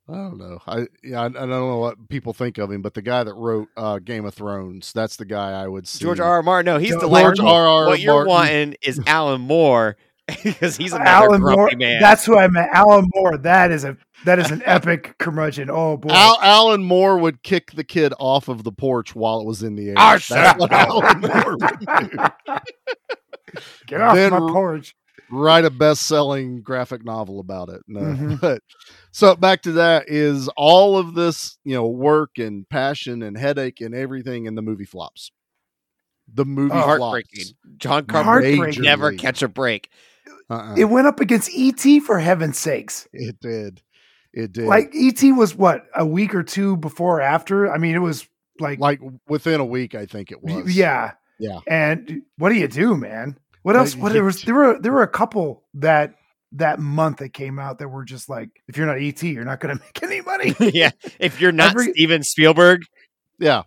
I 0.06 0.12
don't 0.12 0.36
know. 0.36 0.58
I 0.66 0.86
yeah, 1.02 1.22
I, 1.22 1.26
I 1.26 1.28
don't 1.30 1.48
know 1.48 1.78
what 1.78 2.08
people 2.10 2.34
think 2.34 2.58
of 2.58 2.70
him, 2.70 2.82
but 2.82 2.92
the 2.92 3.00
guy 3.00 3.24
that 3.24 3.32
wrote 3.34 3.68
uh, 3.76 3.98
Game 4.00 4.26
of 4.26 4.34
Thrones, 4.34 4.92
that's 4.92 5.16
the 5.16 5.24
guy 5.24 5.52
I 5.52 5.66
would 5.66 5.88
see. 5.88 6.04
George 6.04 6.20
R. 6.20 6.28
R. 6.30 6.42
Martin. 6.42 6.66
No, 6.74 6.78
he's 6.78 6.90
the 6.90 7.00
George 7.08 7.36
delightful. 7.38 7.48
R. 7.48 7.66
R. 7.66 7.86
what 7.86 8.00
you're 8.00 8.26
wanting 8.26 8.76
is 8.82 9.00
Alan 9.06 9.40
Moore 9.40 9.96
because 10.42 10.76
he's 10.76 10.92
another 10.92 11.08
Alan 11.10 11.40
grumpy 11.42 11.56
Moore. 11.56 11.70
man. 11.76 12.00
That's 12.00 12.24
who 12.24 12.38
I 12.38 12.48
meant. 12.48 12.70
Alan 12.72 13.06
Moore. 13.14 13.37
That 13.38 13.70
is 13.70 13.84
a 13.84 13.96
that 14.24 14.38
is 14.38 14.50
an 14.50 14.62
epic 14.66 15.16
curmudgeon. 15.18 15.68
Oh 15.70 15.96
boy. 15.98 16.10
Al, 16.14 16.38
Alan 16.40 16.82
Moore 16.82 17.18
would 17.18 17.42
kick 17.42 17.72
the 17.72 17.84
kid 17.84 18.14
off 18.18 18.48
of 18.48 18.64
the 18.64 18.72
porch 18.72 19.14
while 19.14 19.40
it 19.40 19.46
was 19.46 19.62
in 19.62 19.76
the 19.76 19.88
air. 19.90 19.94
Ah, 19.98 20.18
That's 20.28 20.58
what. 20.58 20.72
Alan 20.72 21.20
Moore 21.20 21.56
would 21.58 21.78
do. 21.78 22.56
Get 23.87 24.00
off 24.00 24.14
then 24.14 24.30
my 24.32 24.38
porch. 24.38 24.94
Write 25.30 25.64
a 25.64 25.70
best-selling 25.70 26.60
graphic 26.62 27.04
novel 27.04 27.40
about 27.40 27.68
it. 27.70 27.80
No, 27.87 28.00
Mhm. 28.00 28.40
but 28.40 28.62
so 29.10 29.34
back 29.37 29.62
to 29.62 29.72
that 29.72 30.08
is 30.08 30.48
all 30.56 30.98
of 30.98 31.14
this, 31.14 31.58
you 31.64 31.74
know, 31.74 31.87
work 31.88 32.38
and 32.38 32.68
passion 32.68 33.22
and 33.22 33.37
headache 33.37 33.80
and 33.80 33.94
everything, 33.94 34.46
and 34.46 34.56
the 34.56 34.62
movie 34.62 34.84
flops. 34.84 35.30
The 36.32 36.44
movie 36.44 36.74
Oh, 36.74 36.80
heartbreaking. 36.80 37.44
flops. 37.44 37.54
John 37.78 38.06
Carpenter 38.06 38.80
never 38.80 39.12
catch 39.12 39.42
a 39.42 39.48
break. 39.48 39.90
Uh-uh. 40.50 40.74
It 40.76 40.85
went 40.85 41.07
up 41.07 41.20
against 41.20 41.50
ET 41.57 42.00
for 42.02 42.18
heaven's 42.18 42.59
sakes. 42.59 43.09
It 43.12 43.40
did. 43.40 43.80
It 44.33 44.52
did. 44.52 44.66
Like 44.66 44.90
ET 44.94 45.22
was 45.33 45.54
what 45.54 45.87
a 45.94 46.04
week 46.04 46.35
or 46.35 46.42
two 46.42 46.76
before 46.76 47.18
or 47.18 47.22
after. 47.22 47.72
I 47.72 47.78
mean, 47.78 47.94
it 47.94 48.00
was 48.00 48.26
like, 48.61 48.78
like 48.78 49.00
within 49.28 49.61
a 49.61 49.64
week, 49.64 49.94
I 49.94 50.07
think 50.07 50.30
it 50.33 50.42
was. 50.42 50.76
yeah. 50.76 51.12
Yeah. 51.38 51.59
And 51.66 52.22
what 52.38 52.50
do 52.50 52.54
you 52.57 52.68
do, 52.68 52.96
man? 52.96 53.38
What 53.62 53.74
Like, 53.74 53.80
else? 53.80 53.96
What 53.96 54.12
there 54.12 54.22
was 54.24 54.42
there 54.42 54.54
were 54.54 54.78
there 54.78 54.92
were 54.92 55.02
a 55.02 55.09
couple 55.09 55.64
that 55.74 56.14
that 56.52 56.78
month 56.78 57.16
that 57.18 57.30
came 57.33 57.59
out 57.59 57.78
that 57.80 57.88
were 57.88 58.04
just 58.04 58.28
like, 58.28 58.50
if 58.68 58.76
you're 58.76 58.87
not 58.87 58.98
ET, 59.00 59.20
you're 59.22 59.44
not 59.44 59.59
going 59.59 59.76
to 59.76 59.83
make 59.83 60.02
any 60.02 60.20
money. 60.20 60.54
yeah, 60.72 60.90
if 61.18 61.40
you're 61.40 61.50
not 61.52 61.70
Every- 61.72 61.92
Steven 61.92 62.22
Spielberg, 62.22 62.83
Yeah. 63.40 63.62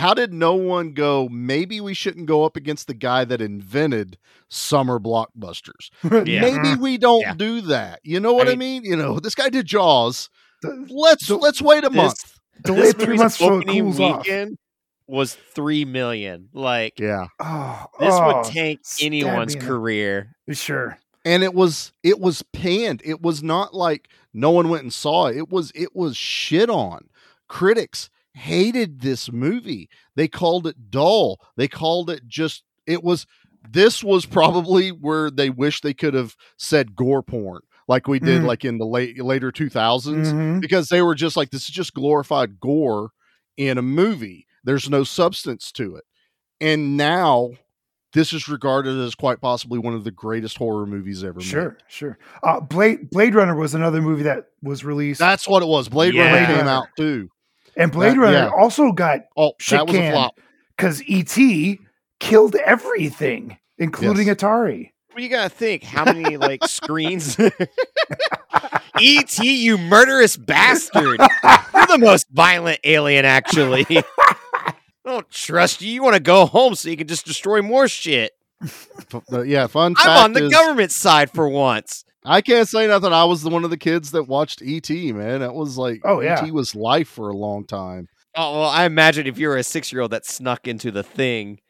How 0.00 0.14
did 0.14 0.32
no 0.32 0.54
one 0.54 0.94
go, 0.94 1.28
maybe 1.28 1.78
we 1.78 1.92
shouldn't 1.92 2.24
go 2.24 2.44
up 2.44 2.56
against 2.56 2.86
the 2.86 2.94
guy 2.94 3.26
that 3.26 3.42
invented 3.42 4.16
summer 4.48 4.98
blockbusters? 4.98 5.90
Yeah. 6.30 6.40
Maybe 6.40 6.68
mm-hmm. 6.68 6.82
we 6.82 6.96
don't 6.96 7.20
Yeah. 7.20 7.34
do 7.34 7.60
that. 7.62 8.00
You 8.02 8.18
know 8.18 8.32
what 8.32 8.48
I 8.48 8.52
I 8.52 8.56
mean? 8.56 8.84
You 8.84 8.96
know, 8.96 9.20
this 9.20 9.34
guy 9.34 9.50
did 9.50 9.66
Jaws. 9.66 10.30
Let's 10.62 11.26
the- 11.28 11.36
let's 11.36 11.60
wait 11.60 11.84
a 11.84 11.88
this- 11.90 11.96
month. 11.96 12.38
Delay 12.62 12.80
this 12.80 12.92
three 12.94 13.16
months 13.16 13.36
so 13.38 13.46
it 13.46 13.68
opening 13.68 13.88
off. 13.88 14.18
weekend 14.18 14.58
was 15.06 15.34
three 15.34 15.84
million. 15.84 16.48
Like 16.54 16.98
Yeah. 16.98 17.26
Oh, 17.38 17.84
this 17.98 18.14
oh, 18.14 18.36
would 18.36 18.44
tank 18.46 18.80
anyone's 19.00 19.54
me 19.54 19.60
in 19.60 19.66
career. 19.66 20.36
Sure. 20.50 20.98
And 21.24 21.42
it 21.42 21.52
was 21.52 21.92
it 22.02 22.20
was 22.20 22.42
panned. 22.52 23.02
It 23.04 23.20
was 23.20 23.42
not 23.42 23.74
like 23.74 24.08
no 24.32 24.50
one 24.50 24.70
went 24.70 24.82
and 24.82 24.92
saw 24.92 25.26
it. 25.26 25.36
It 25.36 25.50
was 25.50 25.72
it 25.74 25.94
was 25.94 26.16
shit 26.16 26.70
on. 26.70 27.08
Critics 27.48 28.08
hated 28.34 29.00
this 29.00 29.30
movie. 29.32 29.88
They 30.16 30.28
called 30.28 30.66
it 30.66 30.90
dull. 30.90 31.38
They 31.56 31.68
called 31.68 32.10
it 32.10 32.26
just 32.26 32.64
it 32.86 33.02
was 33.02 33.26
this 33.68 34.02
was 34.02 34.24
probably 34.26 34.88
where 34.90 35.30
they 35.30 35.50
wish 35.50 35.80
they 35.80 35.92
could 35.94 36.14
have 36.14 36.34
said 36.56 36.96
gore 36.96 37.22
porn 37.22 37.60
like 37.88 38.08
we 38.08 38.18
did 38.18 38.42
Mm. 38.42 38.46
like 38.46 38.64
in 38.64 38.78
the 38.78 38.86
late 38.86 39.22
later 39.22 39.50
2000s 39.52 40.32
Mhm. 40.32 40.60
because 40.60 40.88
they 40.88 41.02
were 41.02 41.14
just 41.14 41.36
like 41.36 41.50
this 41.50 41.64
is 41.68 41.74
just 41.74 41.92
glorified 41.92 42.58
gore 42.60 43.10
in 43.56 43.76
a 43.78 43.82
movie. 43.82 44.46
There's 44.64 44.88
no 44.88 45.04
substance 45.04 45.70
to 45.72 45.96
it. 45.96 46.04
And 46.60 46.96
now 46.96 47.50
this 48.12 48.32
is 48.32 48.48
regarded 48.48 48.98
as 48.98 49.14
quite 49.14 49.40
possibly 49.40 49.78
one 49.78 49.94
of 49.94 50.04
the 50.04 50.10
greatest 50.10 50.56
horror 50.58 50.86
movies 50.86 51.22
ever 51.22 51.38
made. 51.38 51.44
Sure, 51.44 51.76
sure. 51.88 52.18
Uh, 52.42 52.60
Blade 52.60 53.10
Blade 53.10 53.34
Runner 53.34 53.54
was 53.56 53.74
another 53.74 54.00
movie 54.00 54.22
that 54.24 54.46
was 54.62 54.84
released, 54.84 55.20
That's 55.20 55.46
what 55.46 55.62
it 55.62 55.66
was. 55.68 55.88
Blade 55.88 56.14
Yeah. 56.14 56.32
Runner 56.32 56.46
came 56.58 56.66
out 56.68 56.86
too. 56.96 57.28
And 57.76 57.90
Blade 57.92 58.14
that- 58.14 58.18
Runner 58.20 58.38
yeah. 58.38 58.50
also 58.50 58.92
got 58.92 59.20
Oh, 59.36 59.52
Shit 59.58 59.78
that 59.78 59.86
was 59.86 59.96
canned. 59.96 60.30
because 60.76 61.02
ET 61.08 61.78
killed 62.20 62.54
everything, 62.56 63.56
including 63.78 64.26
Yes. 64.28 64.36
Atari. 64.36 64.90
Well, 65.14 65.24
you 65.24 65.28
gotta 65.30 65.48
think 65.48 65.82
how 65.82 66.04
many 66.04 66.36
like 66.36 66.64
screens. 66.66 67.36
E.T., 69.00 69.62
you 69.64 69.78
murderous 69.78 70.36
bastard! 70.36 71.20
You're 71.20 71.86
the 71.86 71.98
most 71.98 72.26
violent 72.30 72.80
alien, 72.84 73.24
actually. 73.24 73.86
I 73.88 74.74
don't 75.06 75.28
trust 75.30 75.80
you. 75.80 75.90
You 75.90 76.02
want 76.02 76.14
to 76.14 76.20
go 76.20 76.44
home 76.44 76.74
so 76.74 76.90
you 76.90 76.96
can 76.96 77.06
just 77.06 77.24
destroy 77.24 77.62
more 77.62 77.88
shit. 77.88 78.32
Yeah, 79.46 79.68
fun 79.68 79.92
I'm 79.92 80.04
fact 80.04 80.24
on 80.24 80.32
the 80.34 80.46
is, 80.46 80.52
government 80.52 80.90
side 80.92 81.30
for 81.30 81.48
once. 81.48 82.04
I 82.24 82.40
can't 82.42 82.68
say 82.68 82.86
nothing. 82.86 83.12
I 83.12 83.24
was 83.24 83.42
the 83.42 83.50
one 83.50 83.64
of 83.64 83.70
the 83.70 83.76
kids 83.78 84.10
that 84.10 84.24
watched 84.24 84.62
ET. 84.62 84.88
Man, 84.90 85.40
that 85.40 85.54
was 85.54 85.78
like 85.78 86.00
Oh, 86.04 86.20
yeah. 86.20 86.44
ET 86.44 86.52
was 86.52 86.74
life 86.74 87.08
for 87.08 87.28
a 87.30 87.36
long 87.36 87.64
time. 87.66 88.08
Oh 88.36 88.60
well, 88.60 88.68
I 88.68 88.84
imagine 88.84 89.26
if 89.26 89.38
you 89.38 89.48
were 89.48 89.56
a 89.56 89.62
six-year-old 89.64 90.12
that 90.12 90.24
snuck 90.26 90.68
into 90.68 90.90
the 90.92 91.02
thing, 91.02 91.60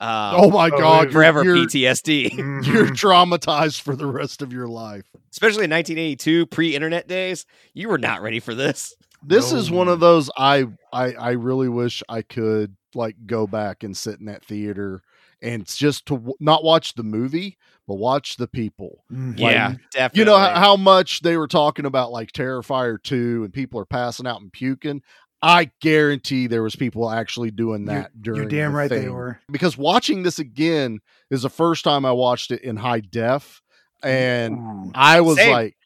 um, 0.00 0.34
oh 0.36 0.50
my 0.50 0.68
oh, 0.72 0.78
god, 0.78 1.12
forever 1.12 1.42
you're, 1.44 1.56
PTSD. 1.56 2.34
you're 2.36 2.86
Mhm. 2.86 2.90
traumatized 2.90 3.80
for 3.82 3.94
the 3.96 4.06
rest 4.06 4.40
of 4.42 4.52
your 4.52 4.66
life. 4.68 5.04
Especially 5.30 5.64
in 5.64 5.70
1982, 5.70 6.46
pre-internet 6.46 7.06
days, 7.08 7.44
you 7.74 7.88
were 7.88 7.98
not 7.98 8.22
ready 8.22 8.40
for 8.40 8.54
this. 8.54 8.94
This 9.22 9.52
is 9.52 9.70
one 9.70 9.88
of 9.88 10.00
those 10.00 10.30
I, 10.36 10.66
I 10.92 11.12
I 11.14 11.30
really 11.32 11.68
wish 11.68 12.02
I 12.08 12.22
could 12.22 12.76
like 12.94 13.16
go 13.26 13.46
back 13.46 13.82
and 13.82 13.94
sit 13.96 14.20
in 14.20 14.26
that 14.26 14.44
theater 14.44 15.02
and 15.42 15.66
just 15.66 16.06
to 16.06 16.14
w- 16.14 16.34
not 16.40 16.62
watch 16.64 16.94
the 16.94 17.02
movie 17.02 17.58
but 17.86 17.94
watch 17.96 18.36
the 18.36 18.48
people. 18.48 19.04
Mhm. 19.12 19.38
Like, 19.40 19.52
yeah, 19.54 19.74
definitely. 19.92 20.18
You 20.18 20.24
know 20.24 20.38
how, 20.38 20.54
how 20.54 20.76
much 20.76 21.20
they 21.22 21.36
were 21.36 21.46
talking 21.48 21.86
about 21.86 22.10
like 22.12 22.32
Terrifier 22.32 23.02
2 23.02 23.44
and 23.44 23.52
people 23.52 23.78
are 23.80 23.84
passing 23.86 24.26
out 24.26 24.40
and 24.40 24.52
puking. 24.52 25.02
I 25.42 25.70
guarantee 25.80 26.46
there 26.46 26.62
was 26.62 26.74
people 26.76 27.10
actually 27.10 27.50
doing 27.50 27.82
You're- 27.86 27.94
that 28.00 28.22
during 28.22 28.40
You're 28.42 28.48
damn 28.48 28.72
the 28.72 28.76
right 28.78 28.90
they 28.90 29.08
were. 29.08 29.38
Because 29.52 29.76
watching 29.76 30.22
this 30.22 30.38
again 30.38 31.00
is 31.30 31.42
the 31.42 31.50
first 31.50 31.84
time 31.84 32.04
I 32.04 32.12
watched 32.12 32.50
it 32.50 32.62
in 32.62 32.76
high 32.76 33.00
def 33.00 33.62
and 34.02 34.58
Ooh. 34.58 34.90
I 34.94 35.20
was 35.20 35.36
Same. 35.36 35.52
like, 35.52 35.76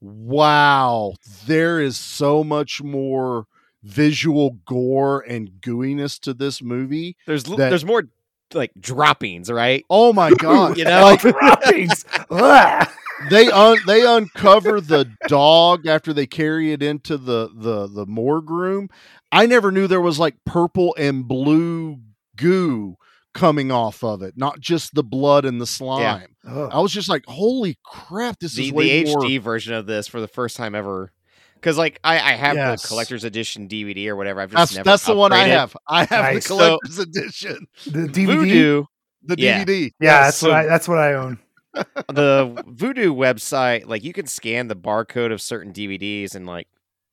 wow, 0.00 1.14
there 1.46 1.80
is 1.80 1.96
so 1.96 2.42
much 2.44 2.82
more 2.82 3.46
visual 3.82 4.58
gore 4.66 5.20
and 5.26 5.50
gooiness 5.60 6.18
to 6.20 6.34
this 6.34 6.62
movie. 6.62 7.16
there's 7.26 7.44
that- 7.44 7.56
there's 7.56 7.84
more 7.84 8.04
like 8.54 8.72
droppings, 8.78 9.50
right? 9.50 9.84
Oh 9.90 10.12
my 10.12 10.30
god. 10.38 10.76
You 10.76 10.84
know? 10.84 11.02
like 11.02 11.20
droppings. 11.20 12.04
They 13.28 13.50
un, 13.50 13.76
they 13.86 14.06
uncover 14.06 14.80
the 14.80 15.10
dog 15.28 15.86
after 15.86 16.14
they 16.14 16.26
carry 16.26 16.72
it 16.72 16.82
into 16.82 17.18
the 17.18 17.50
the 17.54 17.86
the 17.86 18.06
morgue 18.06 18.48
room. 18.48 18.88
I 19.30 19.44
never 19.44 19.70
knew 19.70 19.86
there 19.86 20.00
was 20.00 20.18
like 20.18 20.36
purple 20.46 20.94
and 20.98 21.28
blue 21.28 21.98
goo 22.36 22.96
coming 23.34 23.70
off 23.70 24.02
of 24.02 24.22
it, 24.22 24.38
not 24.38 24.60
just 24.60 24.94
the 24.94 25.04
blood 25.04 25.44
and 25.44 25.60
the 25.60 25.66
slime. 25.66 26.34
Ugh. 26.48 26.70
I 26.72 26.80
was 26.80 26.92
just 26.92 27.10
like, 27.10 27.24
"Holy 27.26 27.78
crap! 27.84 28.38
This 28.40 28.54
the 28.54 28.64
is 28.64 28.70
the 28.70 28.74
way 28.74 29.04
more." 29.04 29.20
HD 29.20 29.38
version 29.38 29.74
of 29.74 29.84
this 29.84 30.08
for 30.08 30.22
the 30.22 30.28
first 30.28 30.56
time 30.56 30.74
ever. 30.74 31.12
Because 31.60 31.76
like 31.78 32.00
I, 32.02 32.14
I 32.16 32.32
have 32.32 32.56
Yes. 32.56 32.82
the 32.82 32.88
collector's 32.88 33.24
edition 33.24 33.68
DVD 33.68 34.06
or 34.08 34.16
whatever. 34.16 34.40
I've 34.40 34.50
just 34.50 34.60
That's 34.72 34.76
never 34.76 34.84
that's 34.90 35.04
the 35.06 35.14
one 35.14 35.32
I 35.32 35.44
upgraded. 35.44 35.48
have. 35.50 35.76
I 35.88 36.04
have 36.04 36.10
Nice. 36.24 36.34
the 36.34 36.40
So- 36.48 36.56
collector's 36.56 36.98
edition, 36.98 37.66
the 37.86 37.98
DVD. 38.08 38.26
Vudu, 38.26 38.86
the 39.24 39.34
Yeah. 39.38 39.64
DVD. 39.64 39.82
Yeah, 39.82 39.90
Yes. 40.00 40.24
that's 40.26 40.42
what 40.42 40.52
I, 40.52 40.66
that's 40.66 40.88
what 40.88 40.98
I 40.98 41.12
own. 41.14 41.38
the 41.74 42.64
Vudu 42.66 43.14
website, 43.14 43.86
like 43.86 44.02
you 44.02 44.12
can 44.12 44.26
scan 44.26 44.68
the 44.68 44.74
barcode 44.76 45.32
of 45.32 45.40
certain 45.40 45.72
DVDs 45.72 46.34
and 46.34 46.46
like 46.46 46.66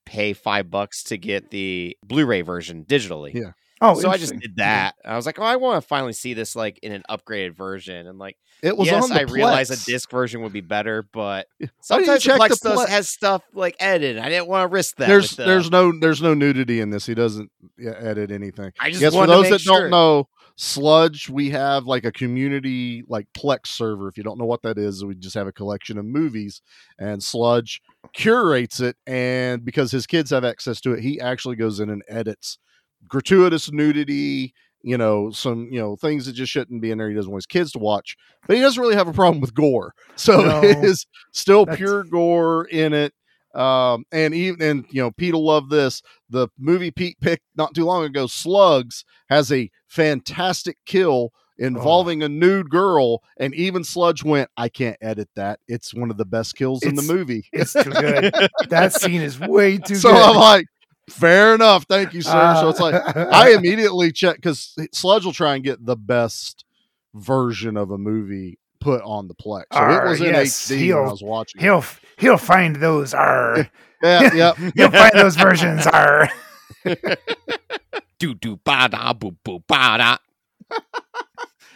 pay 0.06 0.34
five 0.34 0.72
bucks 0.72 1.04
to 1.04 1.18
get 1.18 1.50
the 1.52 1.96
Blu-ray 2.06 2.42
version 2.42 2.86
digitally. 2.86 3.34
Yeah. 3.34 3.52
Oh, 3.80 4.00
so 4.00 4.10
I 4.10 4.18
just 4.18 4.38
did 4.40 4.56
that. 4.58 4.96
I 5.06 5.16
was 5.16 5.26
like, 5.26 5.40
oh, 5.40 5.44
I 5.44 5.56
want 5.58 5.82
to 5.82 5.88
finally 5.88 6.13
see 6.13 6.34
this 6.34 6.56
like 6.56 6.80
in 6.82 6.92
an 6.92 7.04
upgraded 7.10 7.56
version. 7.56 8.08
And 8.08 8.18
like, 8.18 8.38
It 8.63 8.76
was 8.76 8.88
yes, 8.88 9.04
on 9.04 9.10
the 9.10 9.20
I 9.20 9.24
realize 9.24 9.70
a 9.70 9.86
disc 9.86 10.10
version 10.10 10.42
would 10.42 10.54
be 10.54 10.62
better, 10.62 11.04
but 11.13 11.48
sometimes 11.82 12.24
the 12.24 12.30
check 12.32 12.40
the 12.50 12.56
Plex 12.56 12.76
Plex? 12.76 12.88
has 12.90 13.10
stuff 13.10 13.44
like 13.54 13.76
edited. 13.80 14.18
I 14.22 14.30
didn't 14.30 14.48
want 14.48 14.63
to 14.70 14.74
risk 14.74 14.98
that. 14.98 15.08
There's 15.08 15.32
the- 15.36 15.46
there's 15.46 15.70
no 15.70 15.92
there's 16.00 16.22
no 16.22 16.34
nudity 16.34 16.80
in 16.80 16.90
this. 16.90 17.06
He 17.06 17.13
doesn't 17.13 17.52
edit 17.80 18.32
anything. 18.32 18.72
I 18.80 18.90
just 18.90 19.02
Yes, 19.02 19.13
for 19.13 19.28
those 19.28 19.50
that 19.50 19.62
sure. 19.62 19.82
don't 19.82 19.92
know, 19.92 20.28
Sludge, 20.56 21.30
we 21.30 21.52
have 21.52 21.86
like 21.86 22.04
a 22.04 22.12
community 22.12 23.04
like 23.08 23.28
Plex 23.38 23.68
server. 23.68 24.08
If 24.08 24.18
you 24.18 24.24
don't 24.24 24.40
know 24.40 24.46
what 24.46 24.63
that 24.63 24.80
is, 24.80 25.06
we 25.06 25.13
just 25.13 25.36
have 25.36 25.46
a 25.46 25.52
collection 25.52 26.00
of 26.00 26.06
movies, 26.06 26.63
and 26.98 27.22
Sludge 27.22 27.80
curates 28.13 28.80
it. 28.80 28.96
And 29.06 29.63
because 29.63 29.92
his 29.92 30.08
kids 30.08 30.32
have 30.32 30.44
access 30.44 30.82
to 30.82 30.94
it, 30.94 31.02
he 31.04 31.22
actually 31.22 31.58
goes 31.58 31.80
in 31.80 31.92
and 31.92 32.02
edits 32.10 32.58
gratuitous 33.08 33.72
nudity. 33.72 34.54
You 34.84 34.98
know, 34.98 35.32
some 35.32 35.68
you 35.72 35.80
know 35.80 35.96
things 35.98 36.26
that 36.28 36.34
just 36.34 36.52
shouldn't 36.52 36.82
be 36.82 36.92
in 36.92 36.98
there. 36.98 37.10
He 37.10 37.16
doesn't 37.16 37.32
want 37.32 37.40
his 37.40 37.46
kids 37.48 37.72
to 37.74 37.80
watch, 37.80 38.16
but 38.48 38.56
he 38.56 38.62
doesn't 38.62 38.82
really 38.82 38.96
have 38.96 39.08
a 39.08 39.14
problem 39.14 39.42
with 39.42 39.54
gore. 39.54 39.94
So 40.16 40.40
No. 40.42 40.64
it 40.64 40.84
is 40.84 41.06
still 41.34 41.66
pure 41.66 42.04
gore 42.04 42.66
in 42.66 42.94
it. 42.94 43.14
Um, 43.56 44.06
and 44.12 44.34
even 44.36 44.62
and 44.62 44.86
you 44.90 45.02
know, 45.02 45.12
Pete 45.12 45.34
will 45.34 45.46
love 45.46 45.70
this. 45.70 46.02
The 46.30 46.48
movie 46.60 46.92
Pete 46.92 47.18
picked 47.20 47.44
not 47.56 47.74
too 47.74 47.86
long 47.86 48.04
ago, 48.06 48.28
Slugs, 48.28 49.04
has 49.30 49.52
a 49.52 49.70
fantastic 49.88 50.78
kill 50.86 51.32
involving 51.58 52.22
a 52.22 52.30
nude 52.30 52.70
girl, 52.70 53.24
and 53.40 53.56
even 53.56 53.84
Sludge 53.84 54.24
went, 54.24 54.48
I 54.58 54.70
can't 54.70 54.98
edit 55.02 55.28
that. 55.36 55.60
It's 55.68 55.92
one 55.94 56.12
of 56.12 56.18
the 56.18 56.26
best 56.26 56.56
kills 56.56 56.84
in 56.84 56.94
the 56.94 57.02
movie. 57.02 57.48
It's 57.52 57.74
too 57.74 57.82
good. 57.90 58.32
that 58.70 58.94
scene 58.94 59.22
is 59.22 59.40
way 59.40 59.78
too 59.86 59.96
so 59.96 60.12
good. 60.12 60.22
I'm 60.22 60.36
like, 60.36 60.66
fair 61.10 61.56
enough, 61.56 61.86
thank 61.89 62.13
you, 62.13 62.22
sir. 62.22 62.56
so 62.60 62.70
it's 62.70 62.80
like 62.80 62.93
Uh, 62.96 63.28
I 63.32 63.52
immediately 63.58 64.12
check 64.12 64.36
because 64.38 64.76
Sludge 64.93 65.26
will 65.26 65.34
try 65.34 65.56
and 65.56 65.63
get 65.63 65.86
the 65.86 65.96
best 65.96 66.65
version 67.15 67.78
of 67.78 67.91
a 67.91 67.98
movie 67.98 68.60
put 68.80 69.02
on 69.02 69.28
the 69.28 69.34
Plex. 69.36 69.63
So 69.74 69.80
Arr, 69.80 70.06
it 70.06 70.10
was 70.10 70.20
in 70.22 70.28
yes, 70.28 70.67
HD 70.67 70.70
when 70.72 70.80
he'll- 70.80 70.98
I 70.98 71.12
was 71.12 71.24
watching. 71.24 71.62
he'll 71.62 71.84
he'll 72.17 72.38
find 72.38 72.76
those 72.76 73.13
are 73.13 73.70
Yeah, 74.04 74.34
yeah. 74.36 74.54
he'll 74.76 74.91
find 74.91 75.12
those 75.15 75.36
versions 75.36 75.88
are 75.88 76.30
do 78.20 78.34
do 78.36 78.58
ba 78.63 78.88
da 78.89 79.13
boo 79.13 79.36
boo 79.43 79.60
ba 79.67 79.98
da 79.98 80.17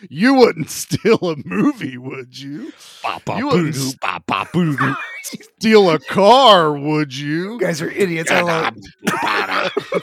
You 0.09 0.33
wouldn't 0.35 0.69
steal 0.71 1.17
a 1.21 1.35
movie, 1.45 1.97
would 1.97 2.37
you? 2.37 2.71
ba 3.03 3.19
ba 3.25 3.37
You 3.37 3.47
wouldn't 3.47 3.99
ba 4.01 4.21
ba 4.27 4.47
Steal 5.23 5.89
a 5.91 5.99
car, 5.99 6.73
would 6.77 7.15
you? 7.15 7.53
you 7.53 7.59
guys 7.59 7.81
are 7.81 7.89
idiots. 7.89 8.31
I 8.31 8.41
love 8.41 8.73
boo 8.75 8.81
boo 9.03 9.11
ba 9.21 9.47
da. 9.47 9.69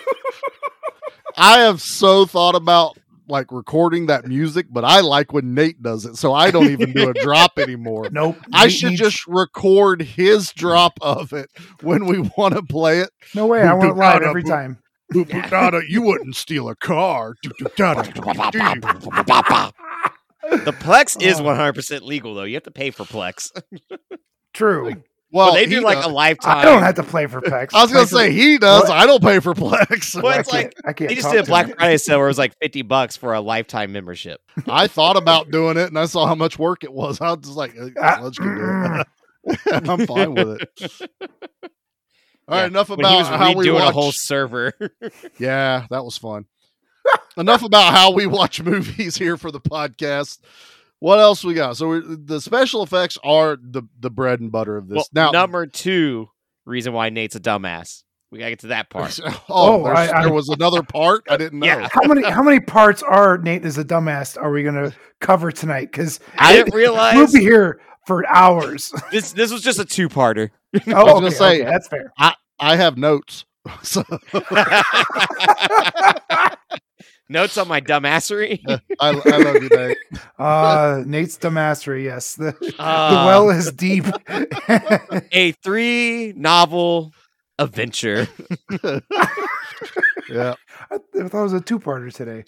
I 1.36 1.58
have 1.60 1.80
so 1.80 2.26
thought 2.26 2.54
about 2.54 2.96
like 3.28 3.52
recording 3.52 4.06
that 4.06 4.26
music, 4.26 4.66
but 4.70 4.84
I 4.84 5.00
like 5.00 5.32
when 5.34 5.52
Nate 5.54 5.82
does 5.82 6.06
it, 6.06 6.16
so 6.16 6.32
I 6.32 6.50
don't 6.50 6.70
even 6.70 6.92
do 6.94 7.10
a 7.10 7.14
drop 7.14 7.58
anymore. 7.58 8.08
Nope. 8.10 8.38
I 8.54 8.64
Nate 8.66 8.72
should 8.72 8.88
needs- 8.90 9.00
just 9.02 9.26
record 9.26 10.00
his 10.02 10.50
drop 10.52 10.94
of 11.02 11.32
it 11.32 11.50
when 11.82 12.06
we 12.06 12.20
want 12.38 12.54
to 12.54 12.62
play 12.62 13.00
it. 13.00 13.10
no 13.34 13.46
way. 13.46 13.62
I 13.62 13.74
want 13.74 13.90
it 13.90 13.96
live 13.96 14.22
every 14.22 14.42
time. 14.44 14.78
Boop, 15.12 15.28
boop, 15.30 15.48
dada, 15.50 15.80
you 15.88 16.02
wouldn't 16.02 16.36
steal 16.36 16.68
a 16.68 16.76
car. 16.76 17.34
The 20.50 20.72
Plex 20.72 21.20
is 21.22 21.40
Oh. 21.40 21.44
100% 21.44 22.02
legal 22.02 22.34
though. 22.34 22.44
You 22.44 22.54
have 22.54 22.62
to 22.64 22.70
pay 22.70 22.90
for 22.90 23.04
Plex. 23.04 23.50
True. 24.54 25.02
Well, 25.30 25.50
but 25.50 25.54
they 25.56 25.64
he 25.66 25.70
do 25.74 25.80
like 25.82 25.98
does. 25.98 26.06
a 26.06 26.08
lifetime. 26.08 26.56
I 26.56 26.64
don't 26.64 26.82
have 26.82 26.94
to 26.94 27.02
play 27.02 27.26
for 27.26 27.42
Plex. 27.42 27.74
I 27.74 27.82
was 27.82 27.92
gonna 27.92 28.06
say 28.06 28.32
he 28.32 28.56
does. 28.56 28.84
What? 28.84 28.92
I 28.92 29.04
don't 29.04 29.22
pay 29.22 29.40
for 29.40 29.52
Plex. 29.52 30.20
Well, 30.22 30.32
I 30.34 30.38
it's 30.38 30.50
like- 30.50 30.62
can't- 30.62 30.74
I 30.86 30.92
can't 30.94 31.08
They 31.10 31.16
just 31.16 31.30
did 31.30 31.40
a 31.40 31.46
Black 31.46 31.66
him. 31.66 31.76
Friday 31.76 31.98
sale 31.98 32.16
where 32.16 32.28
it 32.28 32.30
was 32.30 32.38
like 32.38 32.54
50 32.62 32.80
bucks 32.82 33.16
for 33.16 33.34
a 33.34 33.40
lifetime 33.40 33.92
membership. 33.92 34.40
I 34.66 34.86
thought 34.86 35.18
about 35.18 35.50
doing 35.50 35.76
it, 35.76 35.88
and 35.88 35.98
I 35.98 36.06
saw 36.06 36.26
how 36.26 36.34
much 36.34 36.58
work 36.58 36.82
it 36.82 36.92
was. 36.92 37.20
I 37.20 37.30
was 37.32 37.40
just 37.44 37.56
like, 37.56 37.74
uh, 37.78 37.90
Ah, 38.00 38.20
let's 38.22 38.38
do 38.38 38.44
it. 38.48 39.06
I'm 39.88 40.06
fine 40.06 40.34
with 40.34 40.62
it. 40.62 40.70
All 42.48 42.54
right, 42.54 42.60
Yeah, 42.62 42.66
enough 42.68 42.88
When 42.88 43.00
he 43.00 43.04
was 43.04 43.28
about 43.28 43.38
how 43.40 43.52
we 43.54 43.66
redoing 43.66 43.74
watch. 43.74 43.90
a 43.90 43.92
whole 43.92 44.12
server. 44.12 44.72
Yeah, 45.38 45.86
that 45.90 46.04
was 46.04 46.16
fun. 46.16 46.46
Enough 47.38 47.62
about 47.62 47.92
how 47.94 48.10
we 48.12 48.26
watch 48.26 48.62
movies 48.64 49.16
here 49.16 49.36
for 49.36 49.50
the 49.50 49.60
podcast. 49.60 50.38
What 51.00 51.18
else 51.20 51.44
we 51.44 51.54
got? 51.54 51.76
So 51.76 51.88
we, 51.90 52.02
the 52.04 52.40
special 52.40 52.82
effects 52.82 53.16
are 53.22 53.56
the 53.60 53.82
the 54.00 54.10
bread 54.10 54.40
and 54.40 54.50
butter 54.50 54.76
of 54.76 54.88
this. 54.88 54.96
well, 54.96 55.06
now, 55.12 55.30
number 55.30 55.66
two 55.66 56.28
reason 56.66 56.92
why 56.92 57.08
Nate's 57.10 57.36
a 57.36 57.40
dumbass. 57.40 58.02
We 58.30 58.40
gotta 58.40 58.50
get 58.50 58.58
to 58.60 58.66
that 58.68 58.90
part. 58.90 59.18
oh, 59.24 59.42
Oh, 59.48 59.84
I- 59.86 60.18
I- 60.18 60.22
there 60.24 60.32
was 60.34 60.48
another 60.50 60.82
part 60.82 61.24
I 61.30 61.36
didn't 61.38 61.60
know. 61.60 61.66
Yeah. 61.66 61.88
How 61.90 62.02
many 62.06 62.28
how 62.28 62.42
many 62.42 62.60
parts 62.60 63.02
are 63.02 63.38
Nate 63.38 63.64
is 63.64 63.78
a 63.78 63.84
dumbass 63.84 64.36
are 64.36 64.50
we 64.50 64.62
gonna 64.64 64.92
cover 65.20 65.50
tonight? 65.52 65.90
Because 65.92 66.20
I 66.36 66.54
didn't 66.56 66.74
realize 66.74 67.14
we'll 67.14 67.32
be 67.32 67.40
here 67.40 67.80
for 68.06 68.26
hours. 68.26 68.92
this. 69.12 69.32
This 69.32 69.50
was 69.52 69.62
just 69.62 69.78
a 69.78 69.84
two-parter. 69.84 70.50
oh, 70.88 70.92
I 70.92 71.02
was 71.04 71.12
gonna 71.14 71.30
say- 71.30 71.60
okay, 71.62 71.70
that's 71.70 71.88
fair. 71.88 72.12
I 72.60 72.74
have 72.76 72.98
notes. 72.98 73.44
So 73.82 74.02
Notes 77.30 77.58
on 77.58 77.68
my 77.68 77.80
dumbassery. 77.80 78.60
I, 79.00 79.10
I 79.10 79.10
love 79.36 79.62
you, 79.62 79.68
Nate. 79.70 79.96
Uh, 80.38 81.02
Nate's 81.04 81.36
dumbassery. 81.36 82.04
Yes, 82.04 82.34
the, 82.36 82.52
the 82.60 82.74
Uh, 82.78 83.24
well 83.26 83.50
is 83.50 83.72
deep. 83.72 84.04
a 85.32 85.52
three-novel 85.62 87.12
adventure. 87.58 88.28
Yeah, 90.30 90.54
I 90.90 90.98
thought 91.28 91.40
it 91.40 91.42
was 91.42 91.52
a 91.54 91.60
two-parter 91.60 92.12
today. 92.12 92.44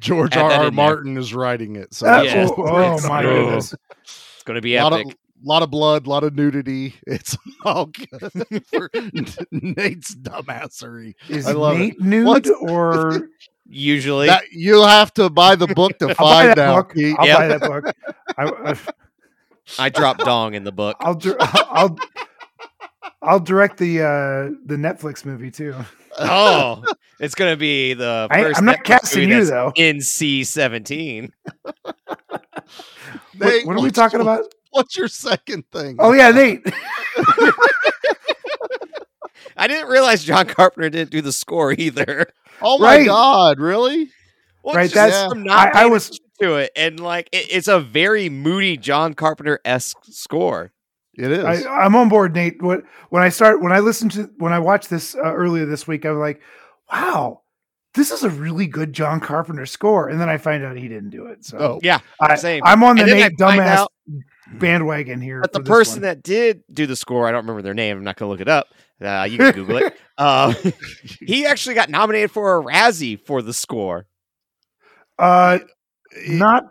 George 0.00 0.36
Add 0.36 0.42
R. 0.52 0.64
R. 0.66 0.70
Martin 0.70 1.16
is 1.16 1.32
writing 1.34 1.76
it. 1.76 1.94
So 1.94 2.06
Uh, 2.08 2.22
Yes. 2.22 2.50
oh, 2.50 2.64
oh 2.66 2.78
It's- 2.94 3.08
my 3.08 3.22
goodness! 3.22 3.74
It's 4.02 4.42
gonna 4.44 4.60
be 4.60 4.76
a 4.76 4.82
lot 4.82 4.92
epic. 4.94 5.06
of 5.12 5.18
lot 5.48 5.62
of 5.62 5.70
blood, 5.70 6.06
a 6.06 6.10
lot 6.10 6.24
of 6.24 6.34
nudity. 6.34 6.94
It's 7.06 7.36
all 7.64 7.86
good 7.86 8.64
for 8.72 8.90
Nate's 9.50 10.14
dumbassery. 10.14 11.14
Is 11.28 11.46
I 11.46 11.52
love 11.52 11.78
Nate 11.78 12.00
nude 12.00 12.26
What's- 12.26 12.50
or 12.60 13.28
Usually, 13.68 14.28
That 14.28 14.44
you'll 14.52 14.86
have 14.86 15.12
to 15.14 15.28
buy 15.28 15.56
the 15.56 15.66
book 15.66 15.98
to 15.98 16.10
I'll 16.10 16.14
buy 16.14 16.14
find 16.46 16.48
that 16.50 16.58
out. 16.60 16.86
book. 16.88 16.94
Pete. 16.94 17.16
I'll 17.18 17.26
Yep. 17.26 17.38
buy 17.38 17.48
that 17.48 17.60
book. 17.60 17.94
I, 18.38 18.44
I, 18.70 19.86
I 19.86 19.88
drop 19.88 20.18
dong 20.18 20.54
in 20.54 20.62
the 20.62 20.70
book. 20.70 20.96
I'll 21.00 21.16
dir- 21.16 21.36
I'll 21.40 21.98
I'll 23.22 23.40
direct 23.40 23.78
the 23.78 24.02
uh 24.02 24.54
the 24.66 24.76
Netflix 24.76 25.24
movie 25.24 25.50
too. 25.50 25.74
Oh, 26.16 26.84
it's 27.18 27.34
gonna 27.34 27.56
be 27.56 27.94
the 27.94 28.28
I, 28.30 28.42
first. 28.44 28.58
I'm 28.60 28.66
not 28.66 28.76
Netflix 28.78 28.84
casting 28.84 29.22
movie 29.30 29.32
you 29.40 29.44
that's 29.46 29.50
though. 29.50 29.72
NC 29.76 30.46
seventeen. 30.46 31.32
What, 33.38 33.66
what 33.66 33.76
are 33.76 33.80
we 33.82 33.90
talking 33.90 34.20
about? 34.20 34.44
What's 34.76 34.96
your 34.96 35.08
second 35.08 35.64
thing? 35.72 35.96
Oh 35.98 36.12
yeah, 36.12 36.30
Nate. 36.30 36.60
I 39.56 39.66
didn't 39.68 39.88
realize 39.88 40.22
John 40.22 40.46
Carpenter 40.46 40.90
didn't 40.90 41.10
do 41.10 41.22
the 41.22 41.32
score 41.32 41.72
either. 41.72 42.26
Oh 42.60 42.78
my 42.78 42.96
Right. 42.98 43.06
God! 43.06 43.58
Really? 43.58 44.10
Well, 44.62 44.74
Right, 44.74 44.84
just 44.84 44.94
that's- 44.94 45.28
from 45.28 45.44
not 45.44 45.74
I- 45.74 45.84
I 45.84 45.86
was- 45.86 46.20
to 46.40 46.56
it, 46.56 46.70
and 46.76 47.00
like 47.00 47.30
it, 47.32 47.46
it's 47.50 47.66
a 47.68 47.80
very 47.80 48.28
moody 48.28 48.76
John 48.76 49.14
Carpenter 49.14 49.58
esque 49.64 49.96
score. 50.04 50.72
It 51.14 51.30
is. 51.32 51.44
I, 51.44 51.62
I'm 51.66 51.96
on 51.96 52.10
board, 52.10 52.34
Nate. 52.34 52.60
What 52.60 52.82
when 53.08 53.22
I 53.22 53.30
start 53.30 53.62
when 53.62 53.72
I 53.72 53.78
listened 53.78 54.12
to 54.12 54.30
when 54.36 54.52
I 54.52 54.58
watched 54.58 54.90
this 54.90 55.14
uh, 55.14 55.32
earlier 55.34 55.64
this 55.64 55.86
week, 55.88 56.04
I 56.04 56.10
was 56.10 56.18
like, 56.18 56.42
"Wow, 56.92 57.40
this 57.94 58.10
is 58.10 58.22
a 58.22 58.28
really 58.28 58.66
good 58.66 58.92
John 58.92 59.18
Carpenter 59.20 59.64
score." 59.64 60.10
And 60.10 60.20
then 60.20 60.28
I 60.28 60.36
find 60.36 60.62
out 60.62 60.76
he 60.76 60.88
didn't 60.88 61.08
do 61.08 61.24
it. 61.28 61.42
So 61.42 61.56
oh, 61.58 61.80
Yeah, 61.82 62.00
I, 62.20 62.34
same. 62.34 62.60
I'm 62.66 62.82
on 62.84 62.96
the 62.96 63.06
Nate 63.06 63.32
dumbass 63.38 63.66
out- 63.66 63.92
bandwagon 64.54 65.20
here. 65.20 65.40
But 65.40 65.52
the 65.52 65.60
person 65.60 65.96
one. 65.96 66.02
that 66.02 66.22
did 66.22 66.62
do 66.72 66.86
the 66.86 66.96
score, 66.96 67.26
I 67.26 67.32
don't 67.32 67.42
remember 67.42 67.62
their 67.62 67.74
name. 67.74 67.96
I'm 67.98 68.04
not 68.04 68.16
gonna 68.16 68.30
look 68.30 68.40
it 68.40 68.48
up. 68.48 68.68
Uh, 69.00 69.26
you 69.30 69.38
can 69.38 69.52
Google 69.54 69.76
it. 69.78 69.94
Uh, 70.16 70.54
he 71.20 71.44
actually 71.46 71.74
got 71.74 71.90
nominated 71.90 72.30
for 72.30 72.58
a 72.58 72.62
Razzie 72.64 73.20
for 73.20 73.42
the 73.42 73.52
score. 73.52 74.06
uh, 75.18 75.58
not 76.28 76.64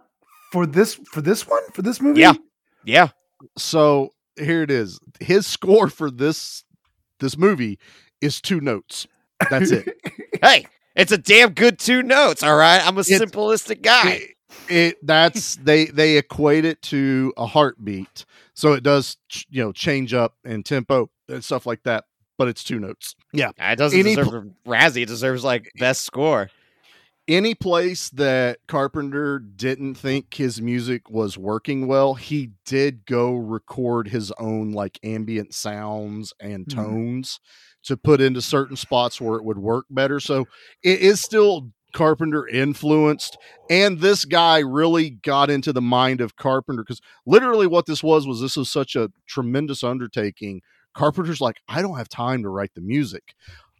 for 0.51 0.65
this 0.65 0.95
for 1.11 1.21
this 1.21 1.47
one 1.47 1.61
for 1.73 1.81
this 1.81 2.01
movie. 2.01 2.21
Yeah. 2.21 2.33
Yeah. 2.83 3.09
So 3.57 4.09
here 4.37 4.63
it 4.63 4.71
is. 4.71 4.99
His 5.19 5.45
score 5.45 5.89
for 5.89 6.09
this 6.09 6.63
this 7.19 7.37
movie 7.37 7.79
is 8.21 8.41
two 8.41 8.59
notes. 8.61 9.07
That's 9.49 9.71
it. 9.71 9.89
Hey, 10.41 10.65
it's 10.95 11.13
a 11.13 11.17
damn 11.17 11.53
good 11.53 11.79
two 11.79 12.03
notes. 12.03 12.43
All 12.43 12.55
right. 12.57 12.85
I'm 12.85 12.97
a 12.97 13.01
It's- 13.01 13.19
simplistic 13.19 13.81
guy. 13.81 14.11
it, 14.11 14.34
it 14.69 14.97
that's 15.05 15.55
they 15.57 15.85
they 15.85 16.17
equate 16.17 16.65
it 16.65 16.81
to 16.81 17.33
a 17.37 17.45
heartbeat 17.45 18.25
so 18.53 18.73
it 18.73 18.83
does 18.83 19.17
ch- 19.29 19.45
you 19.49 19.63
know 19.63 19.71
change 19.71 20.13
up 20.13 20.35
in 20.43 20.63
tempo 20.63 21.09
and 21.29 21.43
stuff 21.43 21.65
like 21.65 21.83
that 21.83 22.05
but 22.37 22.47
it's 22.47 22.63
two 22.63 22.79
notes 22.79 23.15
yeah 23.33 23.51
It 23.59 23.77
doesn't 23.77 23.97
Any 23.99 24.15
deserve 24.15 24.33
a 24.65 24.69
Razzie. 24.69 25.03
It 25.03 25.07
deserves 25.07 25.43
like 25.43 25.71
best 25.79 26.03
score. 26.03 26.49
any 27.27 27.55
place 27.55 28.09
that 28.11 28.59
carpenter 28.67 29.39
didn't 29.39 29.95
think 29.95 30.33
his 30.33 30.61
music 30.61 31.09
was 31.09 31.37
working 31.37 31.87
well 31.87 32.13
he 32.15 32.51
did 32.65 33.05
go 33.05 33.33
record 33.33 34.07
his 34.09 34.31
own 34.39 34.71
like 34.71 34.99
ambient 35.03 35.53
sounds 35.53 36.33
and 36.39 36.65
Hmm. 36.69 36.75
tones 36.75 37.39
to 37.83 37.95
put 37.95 38.19
into 38.19 38.41
certain 38.41 38.75
spots 38.75 39.21
where 39.21 39.37
it 39.37 39.43
would 39.43 39.57
work 39.59 39.85
better 39.89 40.19
so 40.19 40.47
it 40.83 40.99
is 40.99 41.21
still 41.21 41.71
carpenter 41.95 42.47
influenced 42.47 43.37
and 43.69 43.99
this 43.99 44.25
guy 44.25 44.59
really 44.59 45.09
got 45.09 45.49
into 45.49 45.73
the 45.73 45.81
mind 45.81 46.21
of 46.21 46.35
carpenter 46.35 46.83
because 46.83 47.01
literally 47.25 47.65
what 47.65 47.85
this 47.87 48.03
was 48.03 48.27
was 48.27 48.41
this 48.41 48.57
was 48.57 48.69
such 48.69 48.95
a 48.95 49.09
tremendous 49.25 49.83
undertaking 49.83 50.61
carpenter's 50.93 51.41
like 51.41 51.57
i 51.69 51.81
don't 51.81 51.97
have 51.97 52.09
time 52.09 52.43
to 52.43 52.49
write 52.49 52.73
the 52.75 52.81
music 52.81 53.33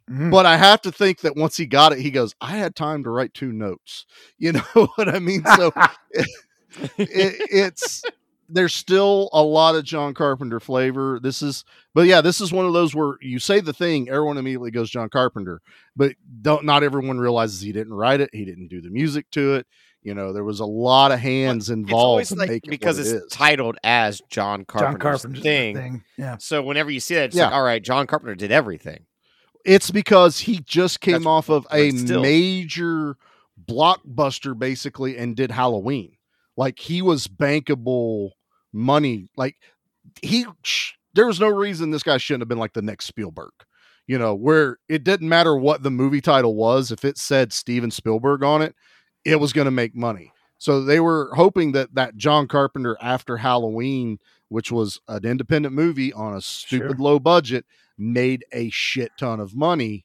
Mm. 0.08 0.30
but 0.30 0.46
I 0.46 0.56
have 0.56 0.80
to 0.82 0.92
think 0.92 1.22
that 1.22 1.34
once 1.34 1.56
he 1.56 1.66
got 1.66 1.90
it, 1.92 1.98
he 1.98 2.12
goes, 2.12 2.32
I 2.40 2.52
had 2.52 2.76
time 2.76 3.02
to 3.02 3.10
write 3.10 3.34
two 3.34 3.50
notes. 3.52 4.06
You 4.38 4.52
know 4.52 4.86
what 4.94 5.08
I 5.08 5.18
mean? 5.18 5.42
So 5.56 5.72
it, 6.14 7.36
it's 7.50 8.04
there's 8.48 8.74
still 8.74 9.28
a 9.32 9.42
lot 9.42 9.74
of 9.74 9.84
John 9.84 10.14
Carpenter 10.14 10.60
flavor. 10.60 11.18
This 11.22 11.42
is, 11.42 11.64
but 11.94 12.06
yeah, 12.06 12.20
this 12.20 12.40
is 12.40 12.52
one 12.52 12.66
of 12.66 12.72
those 12.72 12.94
where 12.94 13.14
you 13.20 13.38
say 13.38 13.60
the 13.60 13.72
thing, 13.72 14.08
everyone 14.08 14.38
immediately 14.38 14.70
goes 14.70 14.90
John 14.90 15.08
Carpenter, 15.08 15.60
but 15.96 16.12
don't 16.42 16.64
not 16.64 16.82
everyone 16.82 17.18
realizes 17.18 17.60
he 17.60 17.72
didn't 17.72 17.94
write 17.94 18.20
it, 18.20 18.30
he 18.32 18.44
didn't 18.44 18.68
do 18.68 18.80
the 18.80 18.90
music 18.90 19.30
to 19.32 19.54
it. 19.54 19.66
You 20.02 20.14
know, 20.14 20.32
there 20.32 20.44
was 20.44 20.60
a 20.60 20.64
lot 20.66 21.10
of 21.10 21.18
hands 21.18 21.68
involved 21.68 21.94
always 22.04 22.28
to 22.28 22.36
like 22.36 22.48
make 22.50 22.64
it 22.66 22.70
because 22.70 22.96
what 22.98 23.06
it's 23.06 23.12
it 23.12 23.22
is. 23.24 23.32
titled 23.32 23.76
as 23.82 24.22
John 24.30 24.64
Carpenter's, 24.64 24.92
John 24.92 25.00
Carpenter's 25.00 25.42
thing. 25.42 26.04
Yeah. 26.16 26.36
So 26.38 26.62
whenever 26.62 26.90
you 26.92 27.00
see 27.00 27.16
that, 27.16 27.24
it's 27.24 27.36
Yeah. 27.36 27.46
like, 27.46 27.54
all 27.54 27.62
right, 27.64 27.82
John 27.82 28.06
Carpenter 28.06 28.36
did 28.36 28.52
everything. 28.52 29.06
It's 29.64 29.90
because 29.90 30.38
he 30.38 30.60
just 30.60 31.00
came 31.00 31.14
That's- 31.14 31.26
off 31.26 31.48
of 31.48 31.66
a 31.72 31.90
still. 31.90 32.22
major 32.22 33.16
blockbuster 33.68 34.58
basically 34.58 35.16
and 35.16 35.34
did 35.36 35.50
Halloween. 35.50 36.12
Like 36.56 36.78
he 36.78 37.02
was 37.02 37.26
bankable 37.26 38.30
money. 38.76 39.28
Like 39.36 39.56
he 40.22 40.46
sh- 40.62 40.92
there 41.14 41.26
was 41.26 41.40
no 41.40 41.48
reason 41.48 41.90
this 41.90 42.02
guy 42.02 42.18
shouldn't 42.18 42.42
have 42.42 42.48
been 42.48 42.58
like 42.58 42.74
the 42.74 42.82
next 42.82 43.06
Spielberg. 43.06 43.52
You 44.06 44.18
know, 44.18 44.34
where 44.36 44.78
it 44.88 45.02
didn't 45.02 45.28
matter 45.28 45.56
what 45.56 45.82
the 45.82 45.90
movie 45.90 46.20
title 46.20 46.54
was, 46.54 46.92
if 46.92 47.04
it 47.04 47.18
said 47.18 47.52
Steven 47.52 47.90
Spielberg 47.90 48.44
on 48.44 48.62
it, 48.62 48.76
it 49.24 49.40
was 49.40 49.52
going 49.52 49.64
to 49.64 49.72
make 49.72 49.96
money. 49.96 50.32
So 50.58 50.84
they 50.84 51.00
were 51.00 51.30
hoping 51.34 51.72
that 51.72 51.94
that 51.96 52.16
John 52.16 52.46
Carpenter 52.46 52.96
after 53.02 53.36
Halloween, 53.38 54.18
which 54.48 54.70
was 54.70 55.00
an 55.08 55.24
independent 55.24 55.74
movie 55.74 56.12
on 56.12 56.34
a 56.34 56.40
stupid 56.40 56.96
Sure. 56.98 57.04
low 57.04 57.18
budget, 57.18 57.66
made 57.98 58.44
a 58.52 58.70
shit 58.70 59.10
ton 59.18 59.40
of 59.40 59.56
money. 59.56 60.04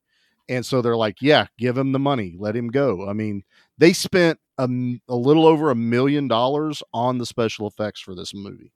And 0.50 0.66
so 0.66 0.82
they're 0.82 0.98
like, 0.98 1.22
yeah, 1.22 1.48
give 1.58 1.78
him 1.78 1.92
the 1.92 2.00
money, 2.00 2.36
let 2.38 2.56
him 2.56 2.68
go. 2.70 3.08
I 3.08 3.14
mean, 3.14 3.44
they 3.78 3.94
spent 3.94 4.40
a, 4.58 4.64
m- 4.64 5.02
a 5.08 5.16
little 5.16 5.46
over 5.46 5.72
a 5.72 5.76
million 5.76 6.28
dollars 6.28 6.84
on 6.94 7.18
the 7.18 7.26
special 7.26 7.68
effects 7.68 8.00
for 8.02 8.16
this 8.16 8.34
movie, 8.34 8.72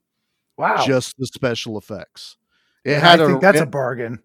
Wow. 0.56 0.84
just 0.86 1.14
the 1.18 1.26
special 1.26 1.78
effects. 1.78 2.36
It 2.84 2.94
And 2.94 3.02
had 3.02 3.20
I 3.20 3.24
a, 3.24 3.26
think 3.28 3.40
that's 3.40 3.60
it, 3.60 3.64
a 3.64 3.66
bargain. 3.66 4.20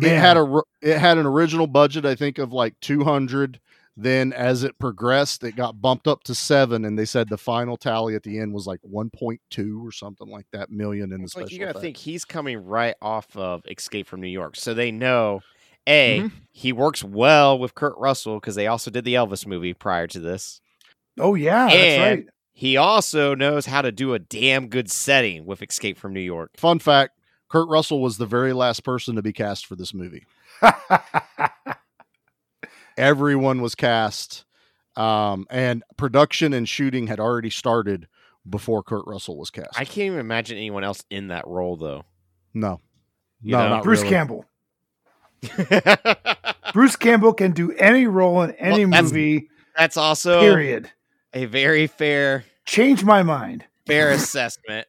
it 0.00 0.08
had 0.16 0.34
Man. 0.34 0.36
a 0.38 0.54
r- 0.56 0.64
it 0.82 0.98
had 0.98 1.18
an 1.18 1.26
original 1.26 1.66
budget, 1.66 2.04
I 2.04 2.14
think, 2.14 2.38
of 2.38 2.52
like 2.52 2.74
two 2.80 3.04
hundred. 3.04 3.60
Then 3.98 4.34
as 4.34 4.62
it 4.62 4.78
progressed, 4.78 5.42
it 5.42 5.56
got 5.56 5.80
bumped 5.80 6.06
up 6.06 6.22
to 6.24 6.34
seven, 6.34 6.84
and 6.84 6.98
they 6.98 7.06
said 7.06 7.30
the 7.30 7.38
final 7.38 7.78
tally 7.78 8.14
at 8.14 8.22
the 8.22 8.38
end 8.38 8.52
was 8.52 8.66
like 8.66 8.80
one 8.82 9.08
point 9.08 9.40
two 9.48 9.86
or 9.86 9.90
something 9.90 10.28
like 10.28 10.44
that 10.52 10.70
million 10.70 11.12
in 11.12 11.18
the 11.20 11.24
It's 11.24 11.32
special 11.32 11.46
like 11.46 11.52
you 11.52 11.58
gotta 11.60 11.80
think 11.80 11.96
he's 11.96 12.24
coming 12.26 12.58
right 12.66 12.94
off 13.00 13.34
of 13.36 13.62
Escape 13.66 14.06
from 14.06 14.20
New 14.20 14.26
York, 14.28 14.56
so 14.56 14.74
they 14.74 14.90
know. 14.90 15.40
A, 15.86 16.18
Mm-hmm. 16.18 16.36
he 16.52 16.72
works 16.72 17.02
well 17.04 17.58
with 17.58 17.74
Kurt 17.76 17.96
Russell 17.96 18.40
because 18.40 18.54
they 18.56 18.66
also 18.66 18.90
did 18.90 19.04
the 19.04 19.14
Elvis 19.14 19.46
movie 19.46 19.72
prior 19.72 20.06
to 20.08 20.18
this. 20.20 20.60
Oh 21.18 21.34
yeah, 21.34 21.68
that's 21.68 21.98
right. 22.00 22.26
He 22.52 22.76
also 22.76 23.34
knows 23.34 23.66
how 23.66 23.82
to 23.82 23.92
do 23.92 24.14
a 24.14 24.18
damn 24.18 24.68
good 24.68 24.90
setting 24.90 25.44
with 25.46 25.62
Escape 25.62 25.98
from 25.98 26.12
New 26.14 26.20
York. 26.20 26.50
Fun 26.56 26.78
fact: 26.78 27.18
Kurt 27.48 27.68
Russell 27.68 28.00
was 28.00 28.18
the 28.18 28.26
very 28.26 28.52
last 28.52 28.84
person 28.84 29.16
to 29.16 29.22
be 29.22 29.32
cast 29.32 29.66
for 29.66 29.76
this 29.76 29.92
movie. 29.94 30.24
Everyone 32.96 33.60
was 33.60 33.74
cast, 33.74 34.46
um, 34.96 35.46
and 35.50 35.82
production 35.98 36.54
and 36.54 36.66
shooting 36.66 37.06
had 37.08 37.20
already 37.20 37.50
started 37.50 38.08
before 38.48 38.82
Kurt 38.82 39.06
Russell 39.06 39.36
was 39.36 39.50
cast. 39.50 39.78
I 39.78 39.84
can't 39.84 39.98
even 40.06 40.18
imagine 40.18 40.56
anyone 40.56 40.82
else 40.82 41.04
in 41.10 41.28
that 41.28 41.46
role 41.46 41.76
though. 41.76 42.04
no, 42.54 42.80
You 43.42 43.52
no, 43.52 43.62
know? 43.64 43.68
not 43.68 43.84
Bruce 43.84 44.00
really. 44.00 44.10
Campbell. 44.14 44.44
Bruce 46.72 46.96
Campbell 46.96 47.34
can 47.34 47.52
do 47.52 47.72
any 47.72 48.06
role 48.06 48.40
in 48.42 48.52
any 48.52 48.84
Well, 48.86 48.92
that's- 48.92 49.12
movie. 49.12 49.48
That's 49.76 49.98
also 49.98 50.40
Period. 50.40 50.90
A 51.36 51.44
very 51.44 51.86
fair 51.86 52.44
Change 52.64 53.04
my 53.04 53.22
mind. 53.22 53.64
fair 53.86 54.10
assessment. 54.10 54.86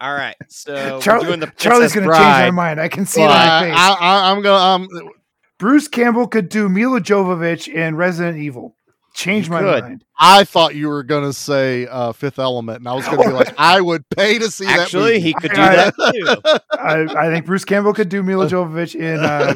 All 0.00 0.12
right, 0.14 0.34
so 0.48 0.98
Char- 1.02 1.20
we're 1.20 1.26
doing 1.26 1.40
the 1.40 1.52
Charlie's 1.56 1.92
going 1.92 2.06
going 2.06 2.18
to 2.18 2.24
to 2.24 2.24
change 2.24 2.42
my 2.46 2.50
mind. 2.50 2.80
I 2.80 2.88
can 2.88 3.06
see 3.06 3.20
it 3.22 3.26
on 3.26 3.30
I, 3.30 3.36
my 3.60 3.66
face. 3.68 3.74
I, 3.78 3.92
I, 4.00 4.30
I'm 4.32 4.42
gonna. 4.42 4.64
Um, 4.64 5.10
Bruce 5.58 5.86
Campbell 5.86 6.26
could 6.26 6.48
do 6.48 6.68
Milla 6.68 7.00
Jovovich 7.00 7.68
in 7.72 7.94
Resident 7.96 8.38
Evil. 8.38 8.74
Change 9.14 9.48
my 9.48 9.60
could. 9.60 9.84
mind. 9.84 10.04
I 10.18 10.42
thought 10.42 10.74
you 10.74 10.88
were 10.88 11.04
gonna 11.04 11.32
say 11.32 11.86
uh, 11.86 12.12
Fifth 12.12 12.38
Element, 12.40 12.78
and 12.78 12.88
I 12.88 12.94
was 12.94 13.04
gonna 13.06 13.22
be 13.22 13.28
like, 13.28 13.54
I 13.56 13.80
would 13.80 14.08
pay 14.08 14.38
to 14.38 14.50
see 14.50 14.64
that. 14.64 14.80
Actually, 14.80 15.20
he 15.20 15.32
could 15.34 15.52
do 15.52 15.60
I- 15.60 15.76
that 15.76 15.94
too. 15.94 16.60
I, 16.72 17.26
I 17.28 17.30
think 17.32 17.46
Bruce 17.46 17.64
Campbell 17.64 17.92
could 17.94 18.08
do 18.08 18.22
Milla 18.24 18.48
Jovovich 18.48 18.96
in 18.96 19.20
uh, 19.20 19.54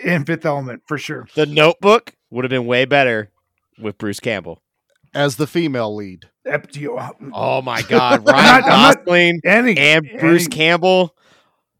in 0.04 0.24
Fifth 0.24 0.46
Element 0.46 0.82
for 0.86 0.96
sure. 0.96 1.26
The 1.34 1.44
Notebook 1.44 2.14
would 2.30 2.44
have 2.44 2.50
been 2.50 2.66
way 2.66 2.86
better 2.86 3.30
with 3.78 3.98
Bruce 3.98 4.20
Campbell. 4.20 4.62
As 5.14 5.36
the 5.36 5.46
female 5.46 5.94
lead. 5.94 6.24
Um, 6.46 7.32
oh 7.32 7.62
my 7.62 7.82
God, 7.82 8.20
I'm 8.28 8.34
Ryan 8.34 8.60
not- 8.60 8.64
I'm 8.64 8.68
not- 8.70 9.04
Gosling 9.04 9.40
Any 9.44 9.78
and 9.78 10.08
Bruce 10.20 10.44
any- 10.46 10.50
Campbell 10.56 11.14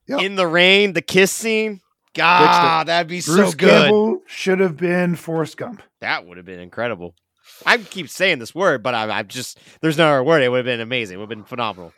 Yep. 0.07 0.21
in 0.21 0.37
the 0.37 0.47
rain, 0.47 0.93
the 0.93 1.03
kiss 1.03 1.33
scene. 1.33 1.81
God, 2.15 2.87
that'd 2.89 3.09
be 3.09 3.23
Bruce 3.23 3.51
so 3.53 3.57
good. 3.57 3.69
Campbell 3.71 4.21
should 4.27 4.61
have 4.61 4.77
been 4.77 5.17
Forrest 5.17 5.57
Gump. 5.57 5.83
That 6.01 6.27
would 6.27 6.37
have 6.37 6.47
been 6.47 6.61
incredible. 6.61 7.15
I 7.67 7.79
keep 7.79 8.09
saying 8.09 8.39
this 8.39 8.55
word, 8.55 8.83
but 8.83 8.95
I, 8.95 9.09
I'm 9.19 9.29
just 9.29 9.59
there's 9.81 9.97
no 9.99 10.09
other 10.09 10.23
word. 10.23 10.43
It 10.43 10.49
would 10.51 10.59
have 10.59 10.65
been 10.67 10.81
amazing. 10.81 11.15
It 11.15 11.19
would 11.19 11.25
have 11.31 11.39
been 11.39 11.45
phenomenal. 11.45 11.93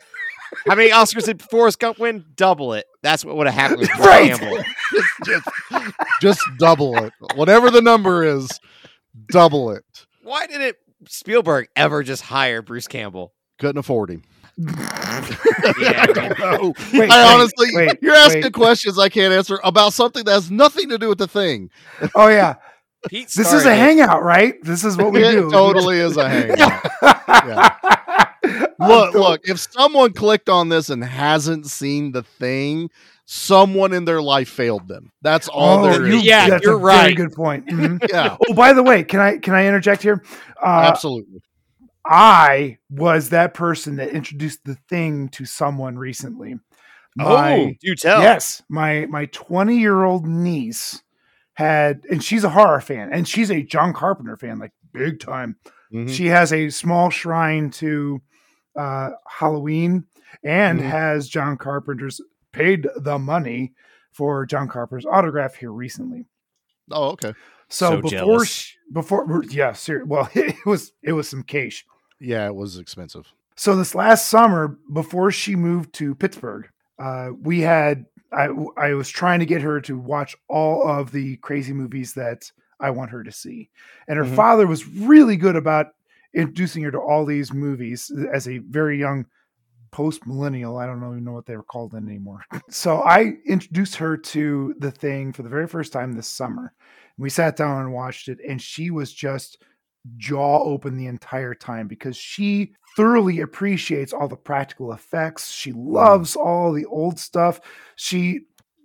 How 0.65 0.75
many 0.75 0.89
Oscars 0.91 1.25
did 1.25 1.41
Forrest 1.41 1.79
Gump 1.79 1.99
win? 1.99 2.23
Double 2.35 2.73
it. 2.73 2.85
That's 3.03 3.25
what 3.25 3.35
would 3.35 3.47
have 3.47 3.53
happened 3.53 3.81
with 3.81 3.89
Bruce 3.97 4.07
Right. 4.07 4.33
Campbell. 4.33 4.63
just, 5.25 5.49
just 6.21 6.41
double 6.57 6.97
it. 7.03 7.11
Whatever 7.35 7.69
the 7.69 7.81
number 7.81 8.23
is, 8.23 8.49
double 9.29 9.71
it. 9.71 9.83
Why 10.23 10.47
didn't 10.47 10.77
Spielberg 11.07 11.67
ever 11.75 12.03
just 12.03 12.23
hire 12.23 12.61
Bruce 12.61 12.87
Campbell? 12.87 13.33
Couldn't 13.59 13.77
afford 13.79 14.09
him. 14.11 14.23
Yeah, 15.79 16.03
I 16.03 16.05
don't 16.07 16.39
know. 16.39 16.73
Wait, 16.93 17.09
I 17.11 17.25
wait, 17.25 17.33
honestly, 17.33 17.67
wait, 17.73 17.97
you're 18.01 18.15
asking 18.15 18.43
wait. 18.43 18.53
questions 18.53 18.97
I 18.97 19.09
can't 19.09 19.33
answer 19.33 19.59
about 19.63 19.93
something 19.93 20.23
that 20.25 20.31
has 20.31 20.49
nothing 20.49 20.89
to 20.89 20.97
do 20.97 21.09
with 21.09 21.17
the 21.19 21.27
thing. 21.27 21.69
Oh 22.15 22.27
yeah, 22.27 22.55
Pete 23.09 23.29
this 23.35 23.53
is 23.53 23.65
a 23.65 23.75
hangout, 23.75 24.23
right? 24.23 24.55
This 24.63 24.83
is 24.83 24.97
what 24.97 25.11
we 25.11 25.23
it 25.23 25.31
do. 25.33 25.51
totally 25.51 25.97
is 25.99 26.17
a 26.17 26.27
hangout. 26.29 26.83
Look, 28.79 29.13
look, 29.13 29.41
if 29.43 29.59
someone 29.59 30.13
clicked 30.13 30.49
on 30.49 30.69
this 30.69 30.89
and 30.89 31.03
hasn't 31.03 31.67
seen 31.67 32.11
the 32.11 32.23
thing, 32.23 32.89
someone 33.29 33.91
in 33.93 34.05
their 34.05 34.21
life 34.21 34.47
failed 34.47 34.87
them. 34.87 35.11
That's 35.21 35.49
all 35.49 35.79
Oh, 35.79 35.83
there 35.91 36.07
you, 36.07 36.17
is. 36.19 36.23
Yeah, 36.23 36.49
that's 36.49 36.63
you're 36.63 36.77
a 36.77 36.79
very 36.79 36.85
right. 37.09 37.15
good 37.15 37.33
point. 37.33 37.67
Mhm. 37.69 38.09
Yeah, 38.09 38.37
oh, 38.47 38.53
by 38.53 38.71
the 38.73 38.81
way, 38.81 39.03
can 39.03 39.19
I 39.19 39.37
can 39.37 39.53
I 39.53 39.67
interject 39.67 40.01
here? 40.01 40.23
Uh, 40.63 40.87
absolutely. 40.91 41.41
I 42.05 42.77
was 42.89 43.29
that 43.29 43.53
person 43.53 43.97
that 43.97 44.09
introduced 44.09 44.63
the 44.63 44.75
thing 44.87 45.27
to 45.29 45.45
someone 45.45 45.97
recently. 45.97 46.55
Oh, 47.19 47.35
My, 47.35 47.75
do 47.81 47.95
tell. 47.95 48.21
yes, 48.21 48.63
my 48.69 49.05
my 49.07 49.25
20 49.25 49.77
year 49.77 50.03
old 50.03 50.25
niece 50.25 51.01
had, 51.53 52.03
and 52.09 52.23
she's 52.23 52.43
a 52.45 52.49
horror 52.49 52.79
fan, 52.79 53.09
and 53.11 53.27
she's 53.27 53.51
a 53.51 53.61
John 53.61 53.91
Carpenter 53.91 54.37
fan, 54.37 54.57
like 54.59 54.71
big 54.93 55.19
time. 55.19 55.57
Mhm. 55.93 56.09
She 56.09 56.27
has 56.27 56.53
a 56.53 56.69
small 56.69 57.09
shrine 57.09 57.71
to 57.71 58.21
uh, 58.77 59.09
Halloween 59.27 60.05
and 60.43 60.79
Mhm. 60.79 60.83
has 60.89 61.27
John 61.27 61.57
Carpenter's 61.57 62.21
paid 62.51 62.87
the 62.97 63.17
money 63.19 63.73
for 64.11 64.45
John 64.45 64.67
Carpenter's 64.67 65.05
autograph 65.05 65.55
here 65.55 65.71
recently. 65.71 66.25
Oh, 66.91 67.09
okay. 67.09 67.33
So, 67.69 68.01
So 68.01 68.01
before 68.01 68.45
she, 68.45 68.75
before 68.91 69.43
yeah, 69.49 69.73
ser- 69.73 70.05
well, 70.05 70.29
it 70.35 70.55
was 70.65 70.93
it 71.03 71.11
was 71.13 71.29
some 71.29 71.43
cash. 71.43 71.85
Yeah, 72.19 72.47
it 72.47 72.55
was 72.55 72.77
expensive. 72.77 73.27
So 73.55 73.75
this 73.75 73.93
last 73.95 74.29
summer, 74.29 74.77
before 74.93 75.31
she 75.31 75.55
moved 75.55 75.93
to 75.95 76.15
Pittsburgh, 76.15 76.69
uh, 76.99 77.29
we 77.41 77.59
had 77.61 78.05
I 78.31 78.49
I 78.77 78.93
was 78.93 79.09
trying 79.09 79.39
to 79.39 79.45
get 79.45 79.61
her 79.61 79.81
to 79.81 79.97
watch 79.97 80.35
all 80.47 80.87
of 80.87 81.11
the 81.11 81.37
crazy 81.37 81.73
movies 81.73 82.13
that 82.13 82.51
I 82.79 82.89
want 82.91 83.11
her 83.11 83.23
to 83.23 83.31
see, 83.31 83.69
and 84.07 84.17
her 84.17 84.23
Mhm. 84.25 84.35
father 84.35 84.65
was 84.67 84.87
really 84.87 85.35
good 85.35 85.55
about 85.55 85.87
introducing 86.33 86.83
her 86.83 86.91
to 86.91 86.99
all 86.99 87.25
these 87.25 87.51
movies 87.53 88.11
as 88.31 88.47
a 88.47 88.59
very 88.59 88.97
young 88.99 89.25
post 89.91 90.25
millennial. 90.25 90.77
I 90.77 90.85
don't 90.85 91.03
even 91.03 91.23
know 91.23 91.33
what 91.33 91.45
they 91.45 91.55
were 91.55 91.63
called 91.63 91.91
then 91.91 92.07
anymore. 92.07 92.43
so 92.69 93.01
I 93.01 93.33
introduced 93.45 93.95
her 93.95 94.17
to 94.17 94.75
the 94.79 94.91
thing 94.91 95.33
for 95.33 95.43
the 95.43 95.49
very 95.49 95.67
first 95.67 95.93
time 95.93 96.13
this 96.13 96.27
summer. 96.27 96.73
We 97.17 97.29
sat 97.29 97.55
down 97.55 97.81
and 97.81 97.93
watched 97.93 98.27
it, 98.27 98.39
and 98.47 98.61
she 98.61 98.91
was 98.91 99.11
just 99.11 99.63
jaw 100.15 100.59
open 100.63 100.95
the 100.95 101.07
entire 101.07 101.53
time 101.53 101.87
because 101.87 102.15
she 102.15 102.73
thoroughly 102.95 103.41
appreciates 103.41 104.13
all 104.13 104.27
the 104.27 104.35
practical 104.35 104.93
effects. 104.93 105.51
She 105.51 105.71
loves 105.73 106.35
all 106.35 106.71
the 106.71 106.85
old 106.85 107.19
stuff. 107.19 107.59
She 107.95 108.41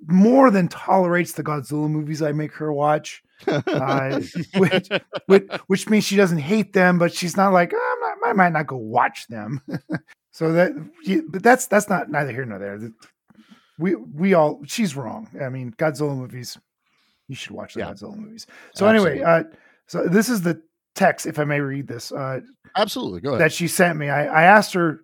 more 0.06 0.50
than 0.50 0.68
tolerates 0.68 1.32
the 1.32 1.44
Godzilla 1.44 1.88
movies 1.88 2.22
I 2.22 2.32
make 2.32 2.52
her 2.54 2.72
watch, 2.72 3.22
uh, 3.46 4.20
which, 4.56 4.88
which, 5.26 5.50
which 5.66 5.88
means 5.88 6.04
she 6.04 6.16
doesn't 6.16 6.38
hate 6.38 6.72
them, 6.72 6.98
but 6.98 7.14
she's 7.14 7.36
not 7.36 7.52
like, 7.52 7.72
"Oh, 7.74 7.94
I'm 7.94 8.20
not, 8.20 8.28
I 8.28 8.32
might 8.32 8.52
not 8.52 8.66
go 8.66 8.76
watch 8.76 9.26
them. 9.28 9.60
so 10.32 10.52
that, 10.52 10.72
but 11.30 11.42
that's 11.42 11.66
that's 11.66 11.88
not 11.88 12.10
neither 12.10 12.32
here 12.32 12.44
nor 12.44 12.58
there. 12.58 12.80
We 13.78 13.94
we 13.94 14.34
all 14.34 14.60
she's 14.66 14.96
wrong. 14.96 15.28
I 15.40 15.48
mean, 15.48 15.72
Godzilla 15.78 16.16
movies, 16.16 16.58
you 17.28 17.34
should 17.36 17.52
watch 17.52 17.74
the 17.74 17.80
Yeah. 17.80 17.92
Godzilla 17.92 18.16
movies. 18.16 18.46
So 18.74 18.86
anyway, 18.86 19.20
uh, 19.20 19.44
so 19.86 20.06
this 20.08 20.28
is 20.28 20.42
the 20.42 20.60
text, 20.94 21.26
if 21.26 21.38
I 21.38 21.44
may 21.44 21.60
read 21.60 21.86
this, 21.86 22.12
uh, 22.12 22.40
Absolutely. 22.76 23.20
Go 23.20 23.30
ahead. 23.30 23.40
that 23.40 23.52
she 23.52 23.68
sent 23.68 23.98
me. 23.98 24.08
I, 24.08 24.24
I 24.26 24.42
asked 24.44 24.74
her, 24.74 25.00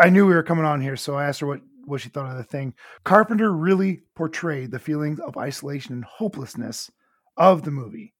I 0.00 0.10
knew 0.10 0.26
we 0.26 0.34
were 0.34 0.42
coming 0.42 0.64
on 0.64 0.80
here, 0.80 0.96
so 0.96 1.14
I 1.14 1.26
asked 1.26 1.40
her 1.40 1.46
what, 1.46 1.60
what 1.86 2.00
she 2.00 2.08
thought 2.08 2.30
of 2.30 2.36
the 2.36 2.44
thing. 2.44 2.74
Carpenter 3.04 3.52
really 3.52 4.02
portrayed 4.14 4.70
the 4.70 4.78
feelings 4.78 5.20
of 5.20 5.36
isolation 5.36 5.94
and 5.94 6.04
hopelessness 6.04 6.90
of 7.36 7.62
the 7.62 7.70
movie. 7.70 8.14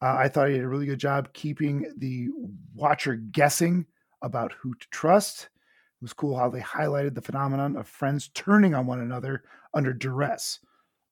Uh, 0.00 0.16
I 0.18 0.28
thought 0.28 0.48
he 0.48 0.54
did 0.54 0.64
a 0.64 0.68
really 0.68 0.86
good 0.86 0.98
job 1.00 1.32
keeping 1.32 1.90
the 1.98 2.28
watcher 2.74 3.14
guessing 3.14 3.86
about 4.22 4.52
who 4.52 4.74
to 4.74 4.86
trust. 4.90 5.48
It 6.02 6.06
was 6.06 6.12
cool 6.14 6.36
how 6.36 6.50
they 6.50 6.58
highlighted 6.58 7.14
the 7.14 7.22
phenomenon 7.22 7.76
of 7.76 7.86
friends 7.86 8.28
turning 8.34 8.74
on 8.74 8.86
one 8.86 8.98
another 8.98 9.44
under 9.72 9.92
duress. 9.92 10.58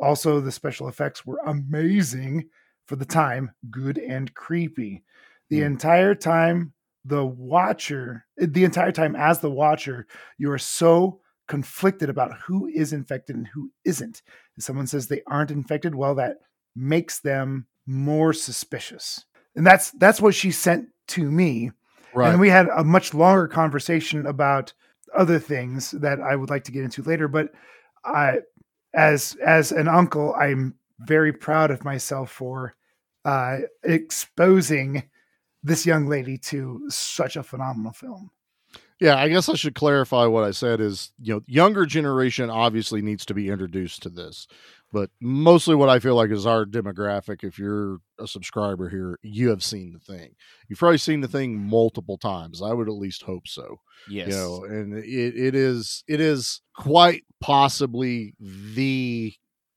Also, 0.01 0.41
the 0.41 0.51
special 0.51 0.89
effects 0.89 1.25
were 1.25 1.39
amazing 1.47 2.49
for 2.87 2.97
the 2.97 3.05
time, 3.05 3.53
good 3.71 3.99
and 3.99 4.35
creepy. 4.35 5.05
The 5.49 5.61
Hmm. 5.61 5.67
entire 5.67 6.17
time, 6.17 6.73
the 7.05 7.25
watcher, 7.25 8.27
the 8.37 8.65
entire 8.65 8.91
time 8.91 9.15
as 9.15 9.39
the 9.39 9.49
watcher, 9.51 10.09
you 10.39 10.51
are 10.51 10.59
so 10.59 11.21
conflicted 11.47 12.11
about 12.11 12.37
who 12.41 12.67
is 12.67 12.93
infected 12.93 13.37
and 13.37 13.47
who 13.47 13.71
isn't. 13.85 14.23
If 14.57 14.65
someone 14.65 14.89
says 14.89 15.07
they 15.07 15.23
aren't 15.29 15.53
infected, 15.53 15.95
well, 15.95 16.17
that 16.17 16.39
makes 16.75 17.21
them 17.21 17.69
more 17.87 18.33
suspicious. 18.33 19.25
And 19.55 19.65
that's 19.65 19.93
that's 19.93 20.21
what 20.21 20.35
she 20.35 20.51
sent 20.51 20.89
to 21.09 21.31
me. 21.31 21.71
right. 22.13 22.33
And 22.33 22.41
we 22.41 22.49
had 22.49 22.67
a 22.77 22.83
much 22.83 23.15
longer 23.15 23.47
conversation 23.47 24.27
about 24.27 24.73
other 25.17 25.39
things 25.39 25.91
that 25.93 26.21
I 26.21 26.37
would 26.37 26.51
like 26.51 26.65
to 26.65 26.73
get 26.73 26.85
into 26.85 27.03
later. 27.03 27.29
But 27.29 27.53
I, 28.05 28.41
as 28.95 29.37
as 29.45 29.73
an 29.73 29.89
uncle, 29.89 30.35
I'm 30.35 30.75
very 31.01 31.33
proud 31.33 31.71
of 31.71 31.85
myself 31.85 32.31
for 32.31 32.75
uh, 33.25 33.59
exposing 33.83 35.05
this 35.63 35.85
young 35.85 36.07
lady 36.07 36.39
to 36.39 36.83
such 36.89 37.37
a 37.37 37.43
phenomenal 37.43 37.93
film. 37.93 38.31
Yeah, 39.01 39.17
I 39.17 39.29
guess 39.29 39.49
I 39.49 39.55
should 39.55 39.75
clarify 39.75 40.27
what 40.27 40.45
I 40.45 40.51
said 40.51 40.79
is, 40.79 41.13
you 41.19 41.35
know, 41.35 41.43
younger 41.47 41.87
generation 41.87 42.51
obviously 42.51 43.01
needs 43.01 43.25
to 43.27 43.35
be 43.35 43.49
introduced 43.49 44.03
to 44.03 44.11
this. 44.11 44.47
But 44.93 45.11
mostly 45.21 45.77
what 45.77 45.89
I 45.89 46.01
feel 46.01 46.17
like 46.17 46.31
is 46.31 46.47
our 46.47 46.65
demographic. 46.65 47.45
If 47.45 47.59
you're 47.59 47.99
a 48.19 48.27
subscriber 48.27 48.89
here, 48.89 49.19
you 49.23 49.49
have 49.51 49.63
seen 49.63 49.93
the 49.93 50.01
thing. 50.01 50.35
You've 50.69 50.81
probably 50.81 50.99
seen 50.99 51.21
the 51.21 51.29
thing 51.29 51.57
multiple 51.59 52.19
times. 52.19 52.61
I 52.61 52.73
would 52.73 52.89
at 52.89 52.95
least 52.95 53.23
hope 53.23 53.47
so. 53.47 53.81
yes. 54.09 54.29
You 54.29 54.35
know, 54.35 54.65
and 54.65 54.99
it, 54.99 55.37
it 55.37 55.55
is 55.55 56.03
it 56.09 56.21
is 56.21 56.61
quite 56.75 57.25
possibly 57.41 58.35
the 58.41 59.33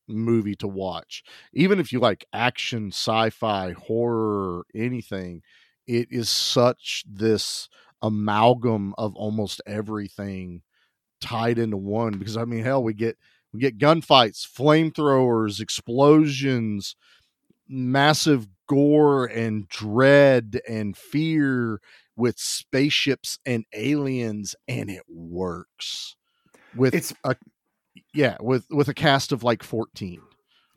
movie 0.07 0.55
to 0.55 0.67
watch. 0.67 1.23
Even 1.53 1.79
if 1.79 1.93
you 1.93 1.99
like 1.99 2.25
action, 2.33 2.87
sci-fi, 2.87 3.73
horror, 3.73 4.65
anything, 4.73 5.41
it 5.87 6.07
is 6.11 6.29
such 6.29 7.03
this 7.07 7.69
amalgam 8.01 8.93
of 8.97 9.15
almost 9.15 9.61
everything 9.65 10.61
tied 11.21 11.57
into 11.57 11.77
one 11.77 12.17
because 12.17 12.35
I 12.35 12.43
mean 12.43 12.63
hell 12.63 12.83
we 12.83 12.93
get 12.93 13.17
we 13.53 13.59
get 13.59 13.77
gunfights, 13.77 14.47
flamethrowers, 14.47 15.59
explosions, 15.59 16.95
massive 17.67 18.47
gore 18.67 19.25
and 19.25 19.67
dread 19.69 20.59
and 20.67 20.97
fear 20.97 21.79
with 22.15 22.37
spaceships 22.39 23.39
and 23.45 23.65
aliens 23.73 24.55
and 24.67 24.89
it 24.89 25.03
works. 25.07 26.15
With 26.75 26.95
It's 26.95 27.13
a 27.23 27.35
yeah 28.13 28.37
with 28.39 28.65
with 28.69 28.87
a 28.87 28.93
cast 28.93 29.31
of 29.31 29.43
like 29.43 29.63
14 29.63 30.21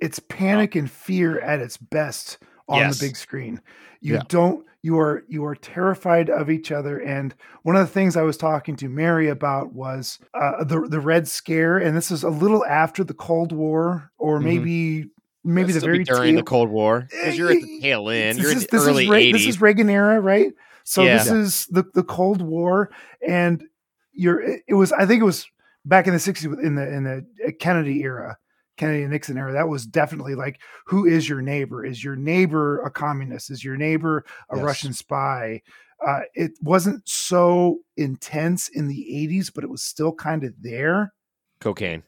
it's 0.01 0.19
um, 0.19 0.25
panic 0.29 0.75
and 0.75 0.91
fear 0.91 1.39
at 1.41 1.61
its 1.61 1.77
best 1.77 2.39
on 2.69 2.79
Yes. 2.79 2.99
the 2.99 3.07
big 3.07 3.17
screen. 3.17 3.61
You 4.01 4.15
Yeah. 4.15 4.23
don't 4.29 4.65
you 4.83 4.99
are 5.01 5.25
you 5.27 5.45
are 5.45 5.55
terrified 5.57 6.31
of 6.31 6.49
each 6.49 6.71
other 6.71 6.99
and 6.99 7.35
one 7.63 7.75
of 7.75 7.81
the 7.87 7.93
things 7.93 8.17
I 8.17 8.23
was 8.23 8.37
talking 8.37 8.77
to 8.77 8.89
Mary 8.89 9.29
about 9.29 9.73
was 9.73 10.19
uh, 10.35 10.63
the 10.65 10.81
the 10.89 11.01
red 11.01 11.27
scare 11.27 11.79
and 11.79 11.97
this 11.97 12.11
is 12.13 12.23
a 12.23 12.29
little 12.29 12.65
after 12.67 13.03
the 13.03 13.15
Cold 13.15 13.51
War 13.53 14.13
or 14.19 14.39
maybe 14.39 15.07
maybe 15.43 15.73
the 15.73 15.81
very 15.81 16.05
during 16.05 16.37
the 16.37 16.43
Cold 16.45 16.69
War 16.71 17.09
because 17.11 17.37
you're 17.39 17.51
at 17.51 17.63
the 17.63 17.79
Eh, 17.79 17.81
tail 17.83 18.09
end. 18.11 18.39
this 18.39 18.43
You're 18.43 18.53
in 18.53 18.59
is- 18.59 18.67
the 18.67 18.77
this 18.77 18.87
early 18.87 19.05
is, 19.05 19.11
Re- 19.11 19.25
80s. 19.25 19.33
This 19.33 19.47
is 19.47 19.61
Reagan 19.61 19.91
era, 19.91 20.21
right? 20.21 20.53
So 20.85 21.03
Yeah. 21.03 21.19
this 21.19 21.31
is 21.33 21.67
the, 21.67 21.85
the 21.95 22.05
Cold 22.05 22.41
War, 22.43 22.91
and 23.27 23.65
you're. 24.13 24.41
It, 24.41 24.63
it 24.69 24.75
was. 24.75 24.93
I 24.93 25.05
think 25.05 25.21
it 25.21 25.25
was 25.25 25.49
back 25.85 26.07
in 26.07 26.13
the 26.13 26.21
'60s 26.21 26.45
in 26.63 26.77
the 26.77 26.89
in 26.95 27.03
the 27.03 27.53
Kennedy 27.59 28.03
era, 28.03 28.39
Kennedy 28.77 29.03
and 29.03 29.13
Nixon 29.13 29.39
era. 29.39 29.53
That 29.53 29.69
was 29.69 29.87
definitely 29.87 30.35
like, 30.35 30.61
who 30.87 31.07
is 31.07 31.29
your 31.29 31.41
neighbor? 31.43 31.85
Is 31.85 32.03
your 32.05 32.17
neighbor 32.17 32.81
a 32.83 32.91
communist? 32.91 33.51
Is 33.51 33.65
your 33.65 33.77
neighbor 33.77 34.25
a 34.51 34.57
Yes. 34.57 34.65
Russian 34.65 34.93
spy? 34.93 35.63
Uh, 36.07 36.21
it 36.35 36.53
wasn't 36.61 37.09
so 37.09 37.79
intense 37.97 38.69
in 38.69 38.87
the 38.87 39.29
'80s, 39.29 39.51
but 39.55 39.65
it 39.65 39.71
was 39.71 39.83
still 39.83 40.13
kind 40.13 40.45
of 40.45 40.53
there, 40.61 41.15
cocaine. 41.61 42.03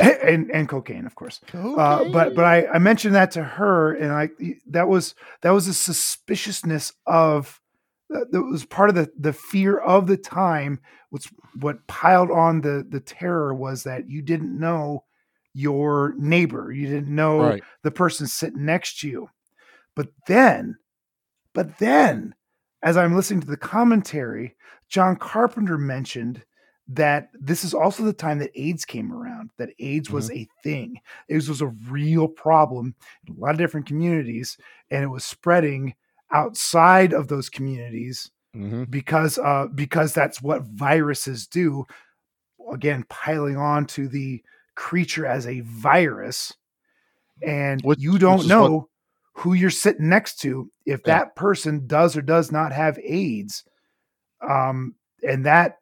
and 0.00 0.50
and 0.50 0.68
cocaine, 0.68 1.06
of 1.06 1.14
course. 1.14 1.40
Uh, 1.54 2.04
but 2.10 2.34
but 2.34 2.44
I, 2.44 2.66
I 2.66 2.78
mentioned 2.78 3.14
that 3.14 3.30
to 3.32 3.42
her, 3.44 3.94
and 3.94 4.12
I 4.12 4.28
that 4.66 4.88
was 4.88 5.14
that 5.42 5.50
was 5.50 5.68
a 5.68 5.74
suspiciousness 5.74 6.92
of 7.06 7.60
that 8.10 8.30
that 8.32 8.42
was 8.42 8.64
part 8.64 8.90
of 8.90 8.96
the 8.96 9.10
the 9.18 9.32
fear 9.32 9.78
of 9.78 10.06
the 10.06 10.16
time. 10.16 10.80
What's 11.10 11.28
what 11.60 11.86
piled 11.86 12.30
on 12.30 12.60
the 12.60 12.84
the 12.88 13.00
terror 13.00 13.54
was 13.54 13.84
that 13.84 14.08
you 14.10 14.22
didn't 14.22 14.58
know 14.58 15.04
your 15.54 16.14
neighbor, 16.16 16.72
you 16.72 16.86
didn't 16.86 17.14
know 17.14 17.40
right. 17.40 17.62
the 17.82 17.90
person 17.90 18.26
sitting 18.26 18.64
next 18.64 19.00
to 19.00 19.08
you. 19.08 19.30
But 19.94 20.08
then, 20.26 20.76
but 21.54 21.78
then, 21.78 22.34
as 22.82 22.96
I'm 22.96 23.16
listening 23.16 23.40
to 23.40 23.46
the 23.46 23.56
commentary, 23.56 24.56
John 24.88 25.16
Carpenter 25.16 25.76
mentioned 25.76 26.44
that 26.88 27.28
this 27.34 27.64
is 27.64 27.74
also 27.74 28.02
the 28.02 28.12
time 28.12 28.38
that 28.38 28.50
AIDS 28.54 28.84
came 28.84 29.12
around, 29.12 29.50
that 29.58 29.70
AIDS 29.78 30.10
was 30.10 30.30
a 30.30 30.48
thing. 30.62 30.98
AIDS 31.28 31.48
was 31.48 31.60
a 31.60 31.74
real 31.90 32.26
problem 32.26 32.94
in 33.26 33.34
a 33.34 33.38
lot 33.38 33.50
of 33.50 33.58
different 33.58 33.86
communities, 33.86 34.56
and 34.90 35.04
it 35.04 35.08
was 35.08 35.24
spreading 35.24 35.94
outside 36.30 37.12
of 37.12 37.28
those 37.28 37.48
communities 37.48 38.30
hmm 38.54 38.84
because 38.84 39.38
uh 39.38 39.66
because 39.74 40.12
that's 40.12 40.40
what 40.40 40.62
viruses 40.62 41.46
do. 41.46 41.84
Again 42.72 43.04
piling 43.08 43.56
on 43.56 43.86
to 43.86 44.08
the 44.08 44.42
creature 44.78 45.26
as 45.26 45.44
a 45.48 45.58
virus 45.60 46.54
and 47.42 47.82
Which- 47.82 47.98
you 47.98 48.16
don't 48.16 48.46
know 48.46 48.88
who 49.32 49.54
you're 49.54 49.70
sitting 49.70 50.08
next 50.08 50.36
to 50.42 50.70
if 50.86 51.00
Yeah. 51.04 51.18
that 51.18 51.34
person 51.36 51.86
does 51.88 52.16
or 52.16 52.22
does 52.22 52.52
not 52.52 52.70
have 52.72 52.96
aids 53.02 53.64
um 54.40 54.94
and 55.28 55.44
that 55.46 55.78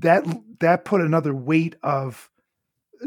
that 0.00 0.26
that 0.60 0.84
put 0.84 1.00
another 1.00 1.34
weight 1.34 1.76
of 1.82 2.28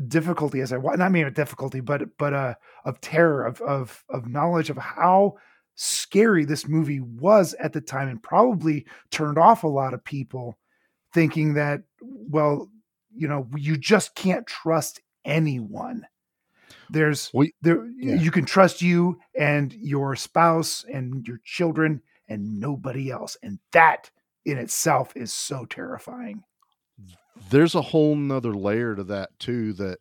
difficulty 0.07 0.61
as 0.61 0.73
i 0.73 0.77
wa- 0.77 0.95
not 0.95 1.11
mean 1.11 1.27
a 1.27 1.31
difficulty 1.31 1.79
but 1.79 2.17
but 2.17 2.33
uh 2.33 2.55
of 2.85 2.99
terror 3.01 3.45
of 3.45 3.61
of 3.61 4.03
of 4.09 4.27
knowledge 4.27 4.71
of 4.71 4.77
how 4.77 5.35
scary 5.75 6.43
this 6.43 6.67
movie 6.67 7.01
was 7.01 7.53
at 7.59 7.71
the 7.71 7.81
time 7.81 8.07
and 8.07 8.23
probably 8.23 8.83
turned 9.11 9.37
off 9.37 9.63
a 9.63 9.67
lot 9.67 9.93
of 9.93 10.03
people 10.03 10.57
thinking 11.13 11.53
that 11.53 11.81
well 12.01 12.67
you 13.17 13.27
know 13.27 13.47
you 13.55 13.77
just 13.77 14.15
can't 14.15 14.45
trust 14.47 15.01
anyone 15.25 16.05
there's 16.89 17.29
We- 17.33 17.53
there 17.61 17.85
yeah. 17.97 18.15
you 18.15 18.31
can 18.31 18.45
trust 18.45 18.81
you 18.81 19.19
and 19.37 19.73
your 19.73 20.15
spouse 20.15 20.85
and 20.91 21.27
your 21.27 21.39
children 21.43 22.01
and 22.29 22.59
nobody 22.59 23.09
else 23.11 23.37
and 23.43 23.59
that 23.73 24.09
in 24.45 24.57
itself 24.57 25.11
is 25.15 25.33
so 25.33 25.65
terrifying. 25.65 26.43
there's 27.49 27.75
a 27.75 27.81
whole 27.81 28.15
nother 28.15 28.53
layer 28.53 28.95
to 28.95 29.03
that 29.05 29.37
too 29.39 29.73
that 29.73 29.99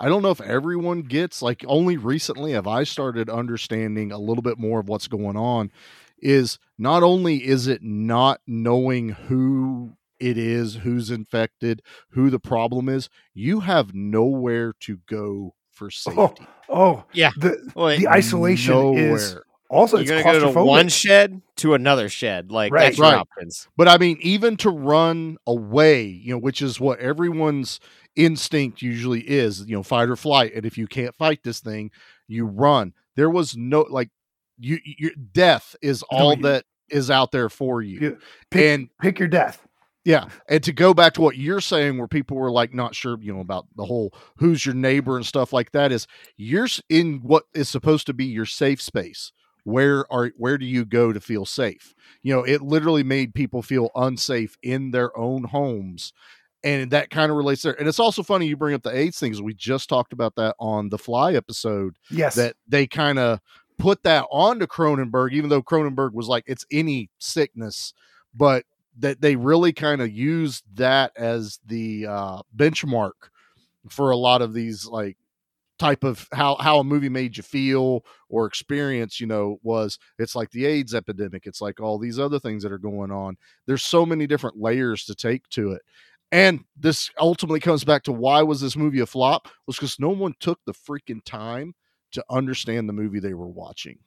I 0.00 0.08
don't 0.08 0.22
know 0.22 0.30
if 0.30 0.40
everyone 0.40 1.02
gets. 1.02 1.42
Like 1.42 1.64
only 1.68 1.96
recently 1.96 2.52
have 2.52 2.66
I 2.66 2.82
started 2.84 3.28
understanding 3.30 4.10
a 4.10 4.18
little 4.18 4.42
bit 4.42 4.58
more 4.58 4.80
of 4.80 4.88
what's 4.88 5.06
going 5.06 5.36
on. 5.36 5.70
Is 6.18 6.58
not 6.78 7.02
only 7.04 7.44
is 7.46 7.66
it 7.68 7.82
not 7.82 8.40
knowing 8.46 9.10
who 9.10 9.92
it 10.22 10.38
is, 10.38 10.76
who's 10.76 11.10
infected, 11.10 11.82
who 12.10 12.30
the 12.30 12.38
problem 12.38 12.88
is, 12.88 13.08
you 13.34 13.60
have 13.60 13.94
nowhere 13.94 14.72
to 14.80 14.98
go 15.06 15.54
for 15.70 15.86
oh, 15.86 15.88
safety. 15.90 16.46
Oh, 16.68 17.04
Yeah. 17.12 17.30
The 17.36 17.70
Well, 17.74 17.96
the 17.96 18.08
isolation 18.08 18.94
is 18.96 19.36
also 19.68 19.96
You're 19.98 20.16
it's 20.16 20.24
gonna 20.24 20.40
go 20.40 20.52
to 20.52 20.62
one 20.64 20.88
shed 20.88 21.40
to 21.56 21.74
another 21.74 22.08
shed. 22.08 22.50
Like 22.52 22.72
Right. 22.72 22.84
that's 22.86 22.98
your 22.98 23.06
Right. 23.08 23.16
options. 23.18 23.68
But 23.76 23.88
I 23.88 23.96
mean, 23.98 24.18
even 24.20 24.56
to 24.58 24.70
run 24.70 25.38
away, 25.46 26.04
you 26.04 26.32
know, 26.34 26.38
which 26.38 26.60
is 26.62 26.78
what 26.78 26.98
everyone's 27.00 27.80
instinct 28.14 28.82
usually 28.82 29.20
is, 29.22 29.60
you 29.66 29.74
know, 29.74 29.82
fight 29.82 30.10
or 30.10 30.16
flight. 30.16 30.52
And 30.54 30.66
if 30.66 30.76
you 30.76 30.86
can't 30.86 31.14
fight 31.16 31.42
this 31.42 31.60
thing, 31.60 31.90
you 32.28 32.44
run. 32.44 32.92
There 33.16 33.30
was 33.30 33.56
no 33.56 33.86
like 33.88 34.10
you 34.58 34.78
your 34.84 35.12
death 35.32 35.74
is 35.82 36.04
No, 36.12 36.18
all 36.18 36.36
you- 36.36 36.42
that 36.42 36.64
is 36.90 37.10
out 37.10 37.32
there 37.32 37.48
for 37.48 37.80
you. 37.80 37.98
You- 38.00 38.18
pick, 38.50 38.62
and 38.64 38.88
pick 39.00 39.18
your 39.18 39.28
death. 39.28 39.66
Yeah, 40.04 40.26
and 40.48 40.62
to 40.64 40.72
go 40.72 40.92
back 40.94 41.14
to 41.14 41.20
what 41.20 41.36
you're 41.36 41.60
saying, 41.60 41.98
where 41.98 42.08
people 42.08 42.36
were 42.36 42.50
like 42.50 42.74
not 42.74 42.94
sure, 42.94 43.16
you 43.20 43.32
know, 43.32 43.40
about 43.40 43.66
the 43.76 43.84
whole 43.84 44.12
who's 44.36 44.66
your 44.66 44.74
neighbor 44.74 45.16
and 45.16 45.24
stuff 45.24 45.52
like 45.52 45.72
that, 45.72 45.92
is 45.92 46.06
you're 46.36 46.68
in 46.88 47.20
what 47.22 47.44
is 47.54 47.68
supposed 47.68 48.06
to 48.06 48.12
be 48.14 48.24
your 48.24 48.46
safe 48.46 48.80
space. 48.82 49.32
Where 49.64 50.10
are 50.12 50.32
where 50.36 50.58
do 50.58 50.66
you 50.66 50.84
go 50.84 51.12
to 51.12 51.20
feel 51.20 51.46
safe? 51.46 51.94
You 52.22 52.34
know, 52.34 52.42
it 52.42 52.62
literally 52.62 53.04
made 53.04 53.32
people 53.34 53.62
feel 53.62 53.90
unsafe 53.94 54.56
in 54.62 54.90
their 54.90 55.16
own 55.16 55.44
homes, 55.44 56.12
and 56.64 56.90
that 56.90 57.10
kind 57.10 57.30
of 57.30 57.36
relates 57.36 57.62
there. 57.62 57.78
And 57.78 57.86
it's 57.88 58.00
also 58.00 58.24
funny 58.24 58.46
you 58.48 58.56
bring 58.56 58.74
up 58.74 58.82
the 58.82 58.96
AIDS 58.96 59.20
things. 59.20 59.40
We 59.40 59.54
just 59.54 59.88
talked 59.88 60.12
about 60.12 60.34
that 60.34 60.56
on 60.58 60.88
the 60.88 60.98
Fly 60.98 61.34
episode 61.34 61.96
Yes. 62.10 62.34
that 62.34 62.56
they 62.66 62.88
kind 62.88 63.20
of 63.20 63.38
put 63.78 64.02
that 64.02 64.26
onto 64.32 64.66
Cronenberg, 64.66 65.32
even 65.32 65.48
though 65.48 65.62
Cronenberg 65.62 66.12
was 66.12 66.26
like, 66.26 66.42
it's 66.48 66.66
any 66.72 67.08
sickness, 67.20 67.94
but 68.34 68.64
that 68.98 69.20
they 69.20 69.36
really 69.36 69.72
kind 69.72 70.02
of 70.02 70.10
used 70.10 70.64
that 70.74 71.12
as 71.16 71.58
the 71.66 72.06
uh, 72.06 72.42
benchmark 72.56 73.12
for 73.88 74.10
a 74.10 74.16
lot 74.16 74.42
of 74.42 74.52
these 74.52 74.86
like 74.86 75.16
type 75.78 76.04
of 76.04 76.28
how 76.32 76.54
how 76.56 76.78
a 76.78 76.84
movie 76.84 77.08
made 77.08 77.36
you 77.36 77.42
feel 77.42 78.04
or 78.28 78.46
experience 78.46 79.18
you 79.18 79.26
know 79.26 79.58
was 79.64 79.98
it's 80.18 80.36
like 80.36 80.48
the 80.52 80.64
aids 80.64 80.94
epidemic 80.94 81.44
it's 81.44 81.60
like 81.60 81.80
all 81.80 81.98
these 81.98 82.20
other 82.20 82.38
things 82.38 82.62
that 82.62 82.72
are 82.72 82.78
going 82.78 83.10
on. 83.10 83.36
There's 83.66 83.82
so 83.82 84.06
many 84.06 84.26
different 84.26 84.60
layers 84.60 85.04
to 85.06 85.14
take 85.14 85.48
to 85.50 85.72
it. 85.72 85.82
And 86.30 86.64
this 86.78 87.10
ultimately 87.18 87.60
comes 87.60 87.84
back 87.84 88.04
to 88.04 88.12
why 88.12 88.42
was 88.42 88.60
this 88.60 88.76
movie 88.76 89.00
a 89.00 89.06
flop? 89.06 89.48
Was 89.66 89.76
because 89.76 89.98
no 89.98 90.08
one 90.08 90.34
took 90.40 90.60
the 90.64 90.72
freaking 90.72 91.22
time 91.24 91.74
to 92.12 92.24
understand 92.30 92.88
the 92.88 92.94
movie 92.94 93.20
they 93.20 93.34
were 93.34 93.48
watching. 93.48 93.98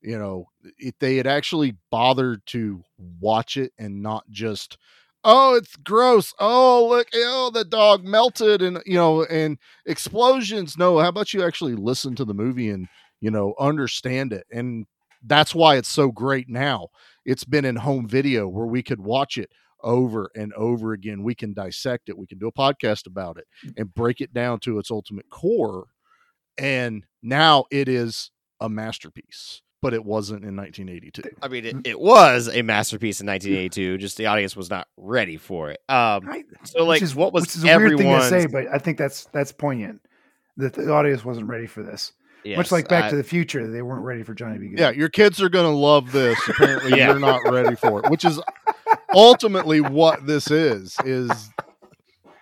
You 0.00 0.18
know, 0.18 0.46
if 0.78 0.98
they 0.98 1.16
had 1.16 1.26
actually 1.26 1.76
bothered 1.90 2.44
to 2.46 2.82
watch 3.20 3.56
it 3.56 3.72
and 3.78 4.02
not 4.02 4.24
just, 4.30 4.78
oh, 5.24 5.56
it's 5.56 5.76
gross. 5.76 6.32
Oh, 6.38 6.88
look, 6.88 7.08
oh, 7.14 7.50
the 7.52 7.64
dog 7.64 8.04
melted 8.04 8.62
and, 8.62 8.80
you 8.86 8.94
know, 8.94 9.24
and 9.24 9.58
explosions. 9.86 10.78
No, 10.78 10.98
how 10.98 11.08
about 11.08 11.34
you 11.34 11.44
actually 11.44 11.74
listen 11.74 12.14
to 12.16 12.24
the 12.24 12.34
movie 12.34 12.70
and, 12.70 12.88
you 13.20 13.30
know, 13.30 13.54
understand 13.58 14.32
it? 14.32 14.46
And 14.50 14.86
that's 15.22 15.54
why 15.54 15.76
it's 15.76 15.88
so 15.88 16.10
great 16.10 16.48
now. 16.48 16.88
It's 17.26 17.44
been 17.44 17.66
in 17.66 17.76
home 17.76 18.08
video 18.08 18.48
where 18.48 18.66
we 18.66 18.82
could 18.82 19.00
watch 19.00 19.36
it 19.36 19.50
over 19.82 20.30
and 20.34 20.52
over 20.54 20.92
again. 20.92 21.22
We 21.22 21.34
can 21.34 21.52
dissect 21.52 22.08
it. 22.08 22.16
We 22.16 22.26
can 22.26 22.38
do 22.38 22.48
a 22.48 22.52
podcast 22.52 23.06
about 23.06 23.36
it 23.36 23.46
mm. 23.66 23.74
and 23.76 23.94
break 23.94 24.22
it 24.22 24.32
down 24.32 24.60
to 24.60 24.78
its 24.78 24.90
ultimate 24.90 25.28
core 25.28 25.86
and 26.60 27.06
now 27.22 27.64
it 27.70 27.88
is 27.88 28.30
a 28.60 28.68
masterpiece 28.68 29.62
but 29.82 29.94
it 29.94 30.04
wasn't 30.04 30.44
in 30.44 30.56
1982 30.56 31.22
I 31.42 31.48
mean, 31.48 31.64
it, 31.64 31.76
it 31.86 32.00
was 32.00 32.48
a 32.48 32.62
masterpiece 32.62 33.20
in 33.20 33.26
1982. 33.26 33.98
Just 33.98 34.16
the 34.16 34.26
audience 34.26 34.54
was 34.54 34.68
not 34.70 34.88
ready 34.96 35.36
for 35.36 35.70
it. 35.70 35.80
Um, 35.88 36.26
Right. 36.26 36.44
so 36.64 36.84
like, 36.84 37.00
is, 37.02 37.14
what 37.14 37.32
was 37.32 37.42
which 37.44 37.56
is 37.56 37.64
a 37.64 37.76
weird 37.78 37.98
thing 37.98 38.06
to 38.18 38.22
say, 38.28 38.46
but 38.46 38.66
I 38.72 38.78
think 38.78 38.98
that's 38.98 39.24
that's 39.32 39.52
poignant 39.52 40.00
that 40.58 40.74
the 40.74 40.92
audience 40.92 41.24
wasn't 41.24 41.46
ready 41.48 41.66
for 41.66 41.82
this. 41.82 42.12
Much 42.44 42.72
like 42.72 42.88
Back 42.88 43.04
I- 43.04 43.10
to 43.10 43.16
the 43.16 43.22
Future, 43.24 43.70
they 43.70 43.82
weren't 43.82 44.02
ready 44.04 44.22
for 44.22 44.34
Johnny 44.34 44.58
B. 44.58 44.68
Goode. 44.68 44.78
yeah 44.78 44.90
your 44.90 45.08
kids 45.10 45.42
are 45.42 45.48
going 45.50 45.70
to 45.70 45.76
love 45.76 46.10
this 46.12 46.38
apparently 46.48 46.90
Yeah. 46.98 47.08
you're 47.10 47.18
not 47.18 47.42
ready 47.50 47.76
for 47.76 48.02
it 48.04 48.10
which 48.10 48.24
is 48.24 48.40
ultimately 49.14 49.80
what 49.80 50.26
this 50.26 50.50
is 50.50 50.96
is 51.04 51.50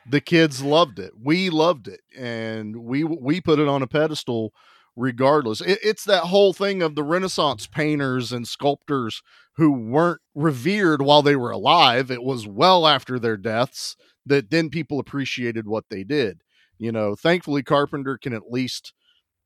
the 0.09 0.21
kids 0.21 0.63
loved 0.63 0.99
it 0.99 1.13
we 1.23 1.51
loved 1.51 1.89
it 1.89 2.01
and 2.17 2.77
we 2.77 3.05
we 3.05 3.41
put 3.41 3.59
it 3.59 3.69
on 3.69 3.83
a 3.83 3.87
pedestal 3.87 4.53
regardless 4.99 5.61
it, 5.61 5.79
it's 5.83 6.05
that 6.05 6.25
whole 6.25 6.53
thing 6.53 6.83
of 6.83 6.95
the 6.95 7.05
renaissance 7.05 7.67
painters 7.67 8.33
and 8.33 8.49
sculptors 8.49 9.23
who 9.57 9.71
weren't 9.73 10.21
revered 10.35 11.01
while 11.01 11.23
they 11.23 11.37
were 11.37 11.51
alive 11.51 12.11
it 12.11 12.23
was 12.23 12.47
well 12.47 12.87
after 12.87 13.19
their 13.19 13.37
deaths 13.37 13.97
that 14.29 14.51
then 14.51 14.69
people 14.69 14.99
appreciated 14.99 15.67
what 15.67 15.85
they 15.91 16.05
did. 16.05 16.43
You 16.79 16.93
know 16.93 17.17
thankfully 17.17 17.65
carpenter 17.65 18.19
can 18.19 18.33
at 18.33 18.53
least 18.53 18.93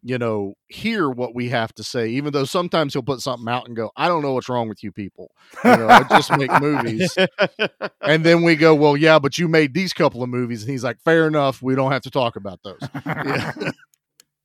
you 0.03 0.18
know 0.18 0.53
hear 0.66 1.09
what 1.09 1.34
we 1.34 1.48
have 1.48 1.72
to 1.74 1.82
say 1.82 2.09
even 2.09 2.32
though 2.32 2.44
sometimes 2.44 2.92
he'll 2.92 3.03
put 3.03 3.20
something 3.20 3.48
out 3.48 3.66
and 3.66 3.76
go 3.76 3.90
i 3.96 4.07
don't 4.09 4.20
know 4.20 4.32
what's 4.32 4.50
wrong 4.50 4.68
with 4.68 4.82
you 4.82 4.92
people. 4.92 5.30
You 5.64 5.76
know 5.76 5.88
i 5.88 6.03
just 6.11 6.36
make 6.36 6.50
movies. 6.61 7.16
And 8.03 8.24
then 8.24 8.42
we 8.42 8.57
go 8.57 8.74
well 8.74 8.98
yeah 8.98 9.18
but 9.18 9.38
you 9.38 9.48
made 9.48 9.72
these 9.72 9.94
couple 9.94 10.22
of 10.22 10.28
movies 10.28 10.62
and 10.62 10.70
he's 10.70 10.84
like 10.84 11.00
fair 11.05 11.26
enough 11.26 11.62
we 11.62 11.74
don't 11.74 11.92
have 11.92 12.03
to 12.03 12.11
talk 12.11 12.36
about 12.36 12.61
those. 12.62 12.80
Yeah. 13.07 13.53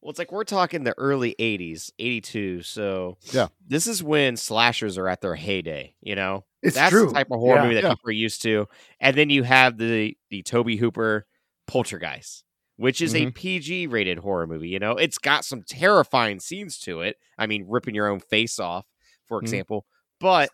Well, 0.07 0.11
it's 0.11 0.19
like 0.19 0.31
we're 0.31 0.45
talking 0.45 0.85
the 0.85 0.97
early 0.97 1.35
80s, 1.37 1.91
82. 1.99 2.61
So, 2.61 3.17
Yeah. 3.33 3.49
this 3.67 3.87
is 3.87 4.01
when 4.01 4.37
slashers 4.37 4.97
are 4.97 5.09
at 5.09 5.19
their 5.19 5.35
heyday, 5.35 5.95
you 5.99 6.15
know? 6.15 6.45
It's 6.61 6.75
That's 6.77 6.91
true. 6.91 7.07
the 7.07 7.13
type 7.13 7.27
of 7.29 7.41
horror 7.41 7.57
Yeah. 7.57 7.63
movie 7.63 7.75
that 7.75 7.83
Yeah. 7.83 7.89
people 7.89 8.09
are 8.11 8.13
used 8.13 8.41
to. 8.43 8.67
And 9.01 9.17
then 9.17 9.29
you 9.29 9.43
have 9.43 9.77
the 9.77 10.15
the 10.29 10.43
Tobe 10.43 10.69
Hooper 10.79 11.27
Poltergeist, 11.67 12.45
which 12.77 13.01
is 13.01 13.13
Mm-hmm. 13.15 13.27
a 13.27 13.31
PG 13.31 13.87
rated 13.87 14.19
horror 14.19 14.47
movie, 14.47 14.69
you 14.69 14.79
know? 14.79 14.93
It's 14.93 15.17
got 15.17 15.43
some 15.43 15.61
terrifying 15.63 16.39
scenes 16.39 16.79
to 16.83 17.01
it. 17.01 17.17
I 17.37 17.45
mean, 17.45 17.65
ripping 17.67 17.93
your 17.93 18.07
own 18.07 18.21
face 18.21 18.59
off, 18.59 18.85
for 19.25 19.39
Mhm. 19.39 19.43
example. 19.43 19.85
But 20.21 20.51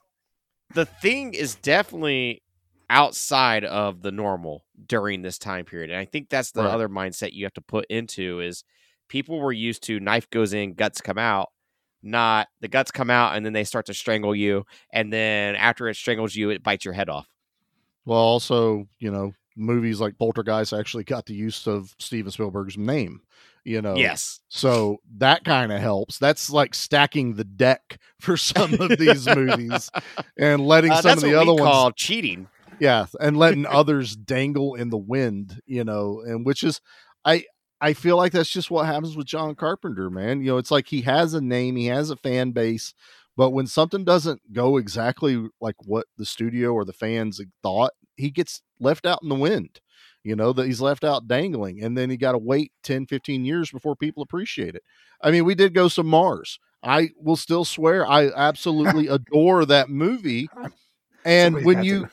the 0.74 0.88
thing 0.88 1.36
is 1.36 1.54
definitely 1.54 2.42
outside 2.90 3.66
of 3.66 4.02
the 4.02 4.12
normal 4.12 4.66
during 4.88 5.22
this 5.22 5.38
time 5.38 5.66
period. 5.66 5.92
And 5.92 6.00
I 6.00 6.06
think 6.06 6.30
that's 6.30 6.50
the 6.54 6.64
Right. 6.64 6.72
other 6.74 6.90
mindset 6.90 7.34
you 7.34 7.46
have 7.46 7.54
to 7.54 7.62
put 7.62 7.86
into 7.92 8.40
is 8.40 8.64
people 9.14 9.40
were 9.40 9.52
used 9.54 9.84
to 9.84 10.00
knife 10.00 10.28
goes 10.32 10.54
in, 10.54 10.74
guts 10.74 11.00
come 11.00 11.20
out, 11.20 11.50
not 12.02 12.48
the 12.62 12.68
guts 12.68 12.90
come 12.92 13.12
out 13.12 13.36
and 13.36 13.46
then 13.46 13.54
they 13.54 13.64
start 13.64 13.86
to 13.86 13.94
strangle 13.94 14.36
you. 14.36 14.66
And 14.92 15.14
then 15.14 15.56
after 15.56 15.88
it 15.88 15.96
strangles 15.96 16.36
you, 16.36 16.50
it 16.50 16.64
bites 16.64 16.84
your 16.84 16.96
head 16.96 17.10
off. 17.10 17.28
well 18.06 18.18
also 18.20 18.88
you 19.00 19.12
know 19.12 19.34
movies 19.56 20.02
like 20.02 20.18
poltergeist 20.18 20.74
actually 20.74 21.04
got 21.04 21.28
the 21.28 21.36
use 21.36 21.68
of 21.68 21.94
steven 22.00 22.32
spielberg's 22.32 22.76
name 22.76 23.22
you 23.64 23.80
know 23.84 23.96
Yes. 23.96 24.40
so 24.50 24.98
that 25.18 25.44
kind 25.46 25.72
of 25.72 25.80
helps 25.80 26.18
that's 26.18 26.50
like 26.50 26.74
stacking 26.74 27.36
the 27.36 27.44
deck 27.44 28.00
for 28.20 28.36
some 28.36 28.74
of 28.82 28.98
these 28.98 29.28
movies 29.28 29.92
and 30.40 30.66
letting 30.66 30.92
Uh, 30.92 31.02
some 31.04 31.18
of 31.20 31.22
the 31.24 31.36
other 31.40 31.54
ones 31.54 31.62
call 31.62 31.92
cheating. 31.92 32.48
yeah 32.80 33.06
and 33.20 33.38
letting 33.38 33.66
others 33.80 34.16
dangle 34.16 34.74
in 34.74 34.90
the 34.90 34.98
wind 34.98 35.62
you 35.68 35.84
know 35.84 36.24
and 36.26 36.46
which 36.48 36.64
is 36.64 36.82
i 37.24 37.46
i 37.84 37.94
feel 37.94 38.18
like 38.18 38.32
that's 38.32 38.50
just 38.50 38.72
what 38.72 38.86
happens 38.86 39.16
with 39.16 39.28
john 39.28 39.54
carpenter 39.56 40.10
man 40.10 40.42
you 40.42 40.48
know 40.48 40.58
it's 40.58 40.72
like 40.72 40.88
he 40.88 41.02
has 41.02 41.34
a 41.34 41.42
name 41.42 41.76
he 41.76 41.88
has 41.88 42.10
a 42.10 42.16
fan 42.16 42.52
base 42.52 42.94
but 43.36 43.50
when 43.50 43.68
something 43.68 44.04
doesn't 44.04 44.42
go 44.52 44.78
exactly 44.78 45.48
like 45.60 45.76
what 45.86 46.08
the 46.18 46.26
studio 46.26 46.74
or 46.74 46.86
the 46.86 46.94
fans 46.94 47.42
thought 47.62 47.92
he 48.16 48.30
gets 48.30 48.62
left 48.80 49.06
out 49.06 49.20
in 49.22 49.30
the 49.30 49.36
wind 49.36 49.80
you 50.24 50.36
know 50.36 50.54
that 50.54 50.66
he's 50.66 50.82
left 50.82 51.04
out 51.04 51.28
dangling 51.28 51.84
and 51.84 51.98
then 51.98 52.10
he 52.10 52.18
got 52.18 52.32
to 52.32 52.38
wait 52.38 52.72
10 52.84 53.06
15 53.06 53.46
years 53.46 53.70
before 53.70 53.96
people 53.96 54.24
appreciate 54.24 54.76
it 54.76 54.84
i 55.22 55.30
mean 55.30 55.46
we 55.46 55.56
did 55.56 55.74
go 55.74 55.90
to 55.90 56.04
mars 56.04 56.60
i 56.82 57.10
will 57.18 57.36
still 57.36 57.66
swear 57.66 58.08
i 58.10 58.30
absolutely 58.36 59.08
adore 59.10 59.66
that 59.66 59.90
movie 59.90 60.48
and 61.26 61.56
Somebody's 61.56 61.66
when 61.66 61.84
you 61.84 62.10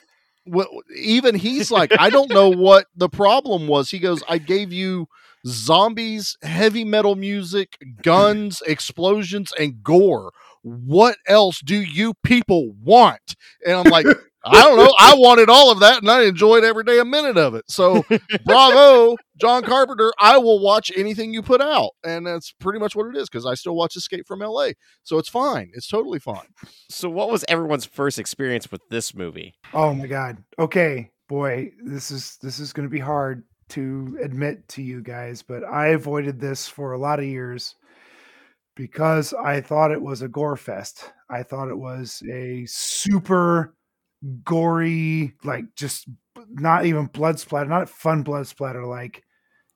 well, 0.46 0.68
even 0.96 1.34
he's 1.34 1.70
like, 1.70 1.92
I 1.98 2.10
don't 2.10 2.30
know 2.30 2.48
what 2.48 2.86
the 2.96 3.08
problem 3.08 3.68
was. 3.68 3.90
He 3.90 3.98
goes, 3.98 4.22
I 4.28 4.38
gave 4.38 4.72
you 4.72 5.06
zombies, 5.46 6.36
heavy 6.42 6.84
metal 6.84 7.16
music, 7.16 7.76
guns, 8.02 8.62
explosions, 8.66 9.52
and 9.58 9.82
gore. 9.82 10.32
What 10.62 11.16
else 11.26 11.60
do 11.60 11.80
you 11.80 12.14
people 12.22 12.72
want? 12.82 13.36
And 13.66 13.76
I'm 13.76 13.90
like, 13.90 14.06
I 14.42 14.62
don't 14.62 14.78
know. 14.78 14.94
I 14.98 15.14
wanted 15.16 15.50
all 15.50 15.70
of 15.70 15.80
that, 15.80 16.00
and 16.00 16.10
I 16.10 16.24
enjoyed 16.24 16.64
every 16.64 16.84
day 16.84 16.98
a 16.98 17.04
minute 17.04 17.36
of 17.36 17.54
it. 17.54 17.64
So, 17.68 18.04
bravo, 18.44 19.16
John 19.38 19.62
Carpenter. 19.62 20.12
I 20.18 20.38
will 20.38 20.60
watch 20.60 20.90
anything 20.96 21.34
you 21.34 21.42
put 21.42 21.60
out, 21.60 21.90
and 22.04 22.26
that's 22.26 22.52
pretty 22.52 22.78
much 22.78 22.96
what 22.96 23.06
it 23.06 23.16
is 23.16 23.28
because 23.28 23.44
I 23.44 23.54
still 23.54 23.76
watch 23.76 23.96
Escape 23.96 24.26
from 24.26 24.40
L.A. 24.40 24.74
So 25.02 25.18
it's 25.18 25.28
fine. 25.28 25.70
It's 25.74 25.88
totally 25.88 26.18
fine. 26.18 26.46
So, 26.88 27.10
what 27.10 27.30
was 27.30 27.44
everyone's 27.48 27.84
first 27.84 28.18
experience 28.18 28.70
with 28.70 28.80
this 28.88 29.14
movie? 29.14 29.54
Oh 29.74 29.92
my 29.92 30.06
god. 30.06 30.38
Okay, 30.58 31.10
boy, 31.28 31.72
this 31.84 32.10
is 32.10 32.38
this 32.40 32.60
is 32.60 32.72
going 32.72 32.88
to 32.88 32.92
be 32.92 32.98
hard 32.98 33.44
to 33.70 34.18
admit 34.22 34.66
to 34.68 34.82
you 34.82 35.02
guys, 35.02 35.42
but 35.42 35.64
I 35.64 35.88
avoided 35.88 36.40
this 36.40 36.68
for 36.68 36.92
a 36.92 36.98
lot 36.98 37.18
of 37.18 37.24
years 37.24 37.76
because 38.76 39.34
I 39.34 39.60
thought 39.60 39.92
it 39.92 40.00
was 40.00 40.22
a 40.22 40.28
gore 40.28 40.56
fest. 40.56 41.12
I 41.28 41.42
thought 41.42 41.68
it 41.68 41.78
was 41.78 42.22
a 42.30 42.64
super 42.66 43.74
gory, 44.44 45.34
like 45.44 45.64
just 45.76 46.08
not 46.48 46.86
even 46.86 47.06
blood 47.06 47.38
splatter, 47.38 47.68
not 47.68 47.88
fun 47.88 48.22
blood 48.22 48.46
splatter 48.46 48.86
like. 48.86 49.22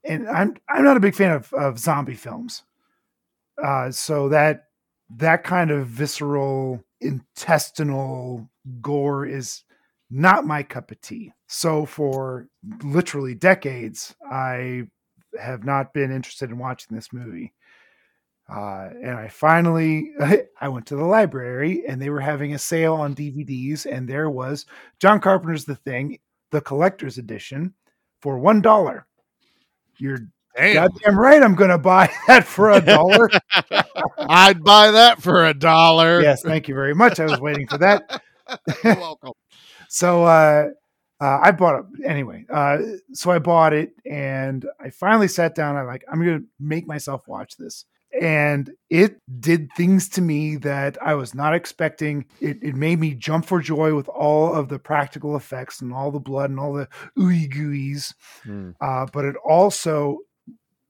And 0.04 0.28
I'm 0.28 0.54
I'm 0.68 0.84
not 0.84 0.96
a 0.96 1.00
big 1.00 1.14
fan 1.14 1.32
of, 1.32 1.52
of 1.54 1.78
zombie 1.78 2.14
films. 2.14 2.62
Uh, 3.62 3.90
so 3.90 4.28
that 4.30 4.64
that 5.16 5.44
kind 5.44 5.70
of 5.70 5.86
visceral 5.86 6.82
intestinal 7.00 8.48
gore 8.80 9.26
is 9.26 9.63
not 10.14 10.46
my 10.46 10.62
cup 10.62 10.92
of 10.92 11.00
tea. 11.00 11.32
So 11.48 11.84
for 11.84 12.46
literally 12.84 13.34
decades, 13.34 14.14
I 14.30 14.84
have 15.40 15.64
not 15.64 15.92
been 15.92 16.12
interested 16.12 16.50
in 16.50 16.58
watching 16.58 16.94
this 16.96 17.12
movie. 17.12 17.52
Uh, 18.48 18.90
and 19.02 19.10
I 19.16 19.26
finally, 19.26 20.12
I 20.60 20.68
went 20.68 20.86
to 20.86 20.96
the 20.96 21.04
library 21.04 21.82
and 21.88 22.00
they 22.00 22.10
were 22.10 22.20
having 22.20 22.54
a 22.54 22.58
sale 22.58 22.94
on 22.94 23.16
DVDs, 23.16 23.86
and 23.90 24.08
there 24.08 24.30
was 24.30 24.66
John 25.00 25.20
Carpenter's 25.20 25.64
The 25.64 25.74
Thing, 25.74 26.20
the 26.52 26.60
collector's 26.60 27.18
edition, 27.18 27.74
for 28.20 28.38
one 28.38 28.60
dollar. 28.60 29.06
You're 29.98 30.18
Damn. 30.56 30.74
goddamn 30.74 31.18
right. 31.18 31.42
I'm 31.42 31.56
going 31.56 31.70
to 31.70 31.78
buy 31.78 32.08
that 32.28 32.44
for 32.44 32.70
a 32.70 32.80
dollar. 32.80 33.28
I'd 34.18 34.62
buy 34.62 34.92
that 34.92 35.20
for 35.20 35.46
a 35.46 35.54
dollar. 35.54 36.20
yes, 36.20 36.42
thank 36.42 36.68
you 36.68 36.74
very 36.76 36.94
much. 36.94 37.18
I 37.18 37.24
was 37.24 37.40
waiting 37.40 37.66
for 37.66 37.78
that. 37.78 38.22
You're 38.84 38.94
welcome. 38.94 39.32
So 39.94 40.24
uh, 40.24 40.70
uh, 41.20 41.38
I 41.40 41.52
bought 41.52 41.78
it 41.78 42.04
anyway. 42.04 42.46
Uh, 42.50 42.78
so 43.12 43.30
I 43.30 43.38
bought 43.38 43.72
it, 43.72 43.92
and 44.04 44.66
I 44.80 44.90
finally 44.90 45.28
sat 45.28 45.54
down. 45.54 45.76
I'm 45.76 45.86
like, 45.86 46.04
I'm 46.10 46.18
gonna 46.18 46.42
make 46.58 46.84
myself 46.84 47.28
watch 47.28 47.56
this, 47.58 47.84
and 48.20 48.72
it 48.90 49.20
did 49.38 49.72
things 49.76 50.08
to 50.08 50.20
me 50.20 50.56
that 50.56 51.00
I 51.00 51.14
was 51.14 51.32
not 51.32 51.54
expecting. 51.54 52.24
It, 52.40 52.58
it 52.60 52.74
made 52.74 52.98
me 52.98 53.14
jump 53.14 53.46
for 53.46 53.60
joy 53.60 53.94
with 53.94 54.08
all 54.08 54.52
of 54.52 54.68
the 54.68 54.80
practical 54.80 55.36
effects 55.36 55.80
and 55.80 55.94
all 55.94 56.10
the 56.10 56.18
blood 56.18 56.50
and 56.50 56.58
all 56.58 56.72
the 56.72 56.88
ooey 57.16 57.48
gooeys. 57.48 58.14
Hmm. 58.42 58.70
Uh, 58.80 59.06
but 59.12 59.24
it 59.24 59.36
also 59.48 60.18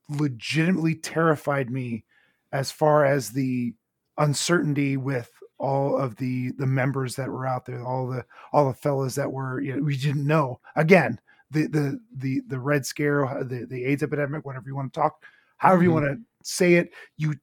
legitimately 0.09 0.95
terrified 0.95 1.69
me 1.69 2.05
as 2.53 2.73
far 2.73 3.05
as 3.05 3.33
the 3.33 3.75
uncertainty 4.17 4.97
with 4.97 5.31
all 5.59 5.97
of 5.99 6.17
the 6.17 6.51
the 6.59 6.67
members 6.67 7.15
that 7.17 7.29
were 7.29 7.47
out 7.47 7.65
there 7.65 7.85
all 7.85 8.07
the 8.09 8.25
all 8.53 8.67
the 8.67 8.75
fellas 8.75 9.15
that 9.15 9.31
were 9.31 9.61
you 9.61 9.77
know 9.77 9.83
we 9.83 9.97
didn't 9.97 10.27
know 10.27 10.61
again 10.77 11.19
the 11.51 11.67
the 11.69 12.01
the 12.17 12.41
the 12.49 12.59
red 12.59 12.85
scare 12.85 13.25
uh, 13.27 13.45
the 13.45 13.65
the 13.67 13.85
aids 13.85 14.03
epidemic 14.03 14.45
whatever 14.45 14.67
you 14.67 14.75
want 14.75 14.93
to 14.93 15.01
talk 15.01 15.23
however 15.59 15.83
you 15.83 15.91
Mhm. 15.91 15.95
want 15.95 16.05
to 16.07 16.19
say 16.43 16.75
it 16.75 16.93
you 17.17 17.35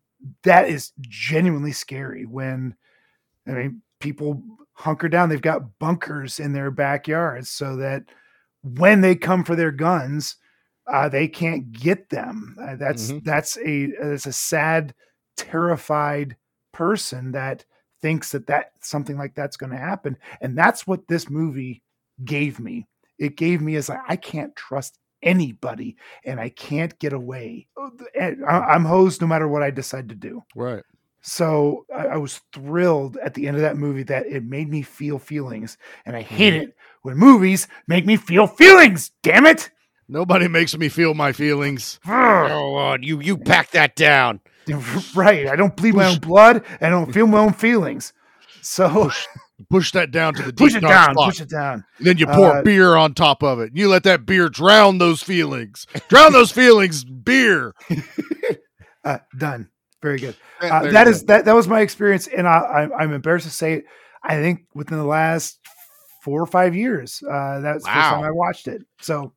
that 0.44 0.68
is 0.70 0.92
genuinely 1.02 1.72
scary 1.72 2.26
when 2.26 2.76
i 3.48 3.52
mean 3.52 3.82
people 4.00 4.44
hunker 4.74 5.08
down 5.10 5.30
they've 5.30 5.42
got 5.42 5.80
bunkers 5.80 6.40
in 6.40 6.54
their 6.54 6.70
backyards 6.72 7.50
so 7.50 7.76
that 7.78 8.04
when 8.64 9.02
they 9.02 9.16
come 9.16 9.44
for 9.44 9.56
their 9.56 9.72
guns 9.72 10.36
uh, 10.88 11.08
they 11.08 11.28
can't 11.28 11.72
get 11.72 12.10
them 12.10 12.56
uh, 12.62 12.76
that's 12.76 13.12
Mhm. 13.12 13.24
that's 13.24 13.58
a 13.60 13.88
that's 14.02 14.26
a 14.26 14.34
sad 14.34 14.94
terrified 15.38 16.36
person 16.74 17.32
that 17.32 17.64
thinks 18.02 18.32
that 18.32 18.48
that 18.48 18.72
something 18.82 19.18
like 19.18 19.36
that's 19.36 19.58
going 19.58 19.72
to 19.72 19.78
happen 19.78 20.18
and 20.42 20.58
that's 20.58 20.86
what 20.88 21.08
this 21.08 21.30
movie 21.30 21.82
gave 22.26 22.60
me 22.60 22.88
it 23.20 23.36
gave 23.38 23.62
me 23.62 23.76
as 23.76 23.90
like 23.90 24.00
i 24.08 24.16
can't 24.16 24.56
trust 24.56 24.98
anybody 25.24 25.96
and 26.26 26.40
i 26.40 26.50
can't 26.50 26.98
get 27.00 27.14
away 27.14 27.68
oh, 27.78 27.92
And 28.20 28.44
eh, 28.44 28.46
I- 28.46 28.74
i'm 28.74 28.86
hosed 28.86 29.22
no 29.22 29.28
matter 29.28 29.48
what 29.48 29.64
i 29.64 29.70
decide 29.70 30.10
to 30.10 30.16
do 30.16 30.44
Right. 30.56 30.84
so 31.22 31.86
I, 31.96 32.18
was 32.18 32.42
thrilled 32.54 33.18
at 33.18 33.36
the 33.36 33.48
end 33.48 33.56
of 33.58 33.62
that 33.62 33.78
movie 33.78 34.04
that 34.04 34.26
it 34.26 34.44
made 34.44 34.70
me 34.70 34.82
feel 34.82 35.20
feelings 35.20 35.78
and 36.06 36.16
i 36.16 36.22
hate 36.22 36.54
mm-hmm. 36.54 36.64
it 36.64 36.76
when 37.04 37.18
movies 37.18 37.68
make 37.88 38.06
me 38.06 38.18
feel 38.18 38.48
feelings 38.48 39.12
damn 39.22 39.46
it 39.46 39.70
Nobody 40.12 40.50
makes 40.50 40.78
me 40.78 40.90
feel 40.90 41.14
my 41.14 41.32
feelings. 41.32 41.98
Oh, 42.06 42.76
on, 42.76 43.02
you 43.02 43.22
you 43.22 43.38
pack 43.38 43.72
that 43.72 43.96
down. 43.96 44.42
right 45.16 45.48
i 45.48 45.56
don't 45.56 45.76
bleed 45.76 45.96
my 45.96 46.06
own 46.08 46.20
blood 46.20 46.64
i 46.82 46.90
don't 46.90 47.12
feel 47.14 47.28
my 47.28 47.40
own 47.40 47.54
feelings 47.54 48.14
so 48.62 49.10
Push 49.70 49.92
that 49.92 50.10
down 50.12 50.34
to 50.34 50.42
the 50.42 50.52
push 50.54 50.74
deep 50.74 50.80
it 50.80 50.82
dark 50.88 51.08
down 51.08 51.16
spot. 51.16 51.30
push 51.30 51.42
it 51.42 51.50
down 51.50 51.86
And 52.00 52.08
Then 52.08 52.18
you 52.18 52.26
pour 52.26 52.58
Uh, 52.58 52.62
beer 52.64 52.96
on 52.96 53.14
top 53.14 53.44
of 53.44 53.60
it. 53.60 53.70
and 53.70 53.78
You 53.78 53.90
let 53.90 54.02
that 54.04 54.26
beer 54.26 54.50
drown 54.50 54.98
those 54.98 55.22
feelings. 55.22 55.86
Drown 56.10 56.32
those 56.34 56.52
feelings. 56.52 57.04
Beer. 57.04 57.76
uh, 59.04 59.20
done 59.38 59.70
very 60.02 60.18
good 60.18 60.36
There 60.60 60.74
uh, 60.74 60.84
you 60.86 60.92
that 60.92 61.04
go. 61.06 61.12
that 61.28 61.46
that 61.46 61.54
was 61.56 61.68
my 61.68 61.82
experience 61.82 62.26
and 62.28 62.48
I, 62.48 62.58
I 62.58 63.04
i'm 63.04 63.14
embarrassed 63.14 63.46
to 63.46 63.52
say 63.52 63.74
it 63.74 63.86
i 64.24 64.36
think 64.36 64.66
within 64.74 64.98
the 64.98 65.06
last 65.06 65.60
four 66.24 66.42
or 66.42 66.48
five 66.48 66.76
years 66.76 67.22
uh 67.30 67.60
that's 67.60 67.84
the 67.84 67.92
first 67.92 68.10
time 68.10 68.24
i 68.24 68.32
watched 68.32 68.68
it 68.68 68.82
so 69.00 69.34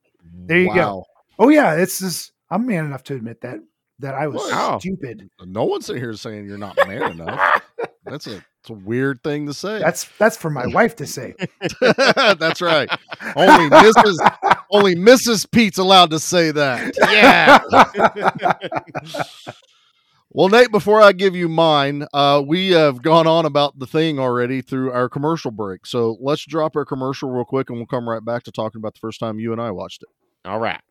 there 0.47 0.59
you 0.59 0.73
go. 0.73 1.03
Oh 1.37 1.49
yeah 1.49 1.75
it's 1.75 1.99
just 1.99 2.31
i'm 2.49 2.65
man 2.65 2.85
enough 2.85 3.03
to 3.05 3.15
admit 3.15 3.41
that 3.41 3.59
that 3.99 4.13
i 4.15 4.27
was 4.27 4.41
Wow. 4.51 4.79
stupid 4.79 5.29
No 5.45 5.65
one's 5.65 5.85
sitting 5.85 6.01
here 6.01 6.13
saying 6.13 6.45
you're 6.47 6.57
not 6.57 6.75
man 6.87 7.11
enough. 7.13 7.61
That's 8.05 8.27
a, 8.27 8.35
it's 8.37 8.69
a 8.69 8.73
weird 8.73 9.23
thing 9.23 9.47
to 9.47 9.53
say. 9.53 9.79
that's 9.79 10.05
that's 10.19 10.37
for 10.37 10.49
my 10.51 10.67
wife 10.67 10.95
to 10.97 11.07
say 11.07 11.33
That's 11.81 12.61
right. 12.61 12.87
Only 13.35 13.69
Mrs. 13.69 14.15
Only 14.71 14.95
Mrs. 14.95 15.49
Pete's 15.49 15.77
allowed 15.79 16.11
to 16.11 16.19
say 16.19 16.51
that. 16.51 16.93
Yeah. 16.99 17.59
Well, 20.31 20.49
Nate, 20.49 20.69
before 20.71 21.01
I 21.01 21.13
give 21.13 21.33
you 21.35 21.47
mine, 21.47 22.05
uh, 22.13 22.43
we 22.45 22.71
have 22.71 23.01
gone 23.01 23.25
on 23.25 23.45
about 23.45 23.79
the 23.79 23.87
thing 23.87 24.19
already 24.19 24.61
through 24.61 24.91
our 24.91 25.07
commercial 25.07 25.49
break. 25.51 25.85
So 25.85 26.17
let's 26.19 26.45
drop 26.45 26.75
our 26.75 26.83
commercial 26.83 27.29
real 27.29 27.45
quick 27.45 27.69
and 27.69 27.79
we'll 27.79 27.85
come 27.85 28.09
right 28.09 28.23
back 28.23 28.43
to 28.43 28.51
talking 28.51 28.79
about 28.79 28.95
the 28.95 28.99
first 28.99 29.19
time 29.19 29.39
you 29.39 29.53
and 29.53 29.61
I 29.61 29.71
watched 29.71 30.03
it. 30.03 30.09
All 30.47 30.59
right. 30.59 30.81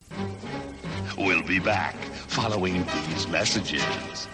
We'll 1.17 1.43
be 1.43 1.59
back 1.61 1.95
following 2.29 2.85
these 3.09 3.29
messages. 3.29 4.29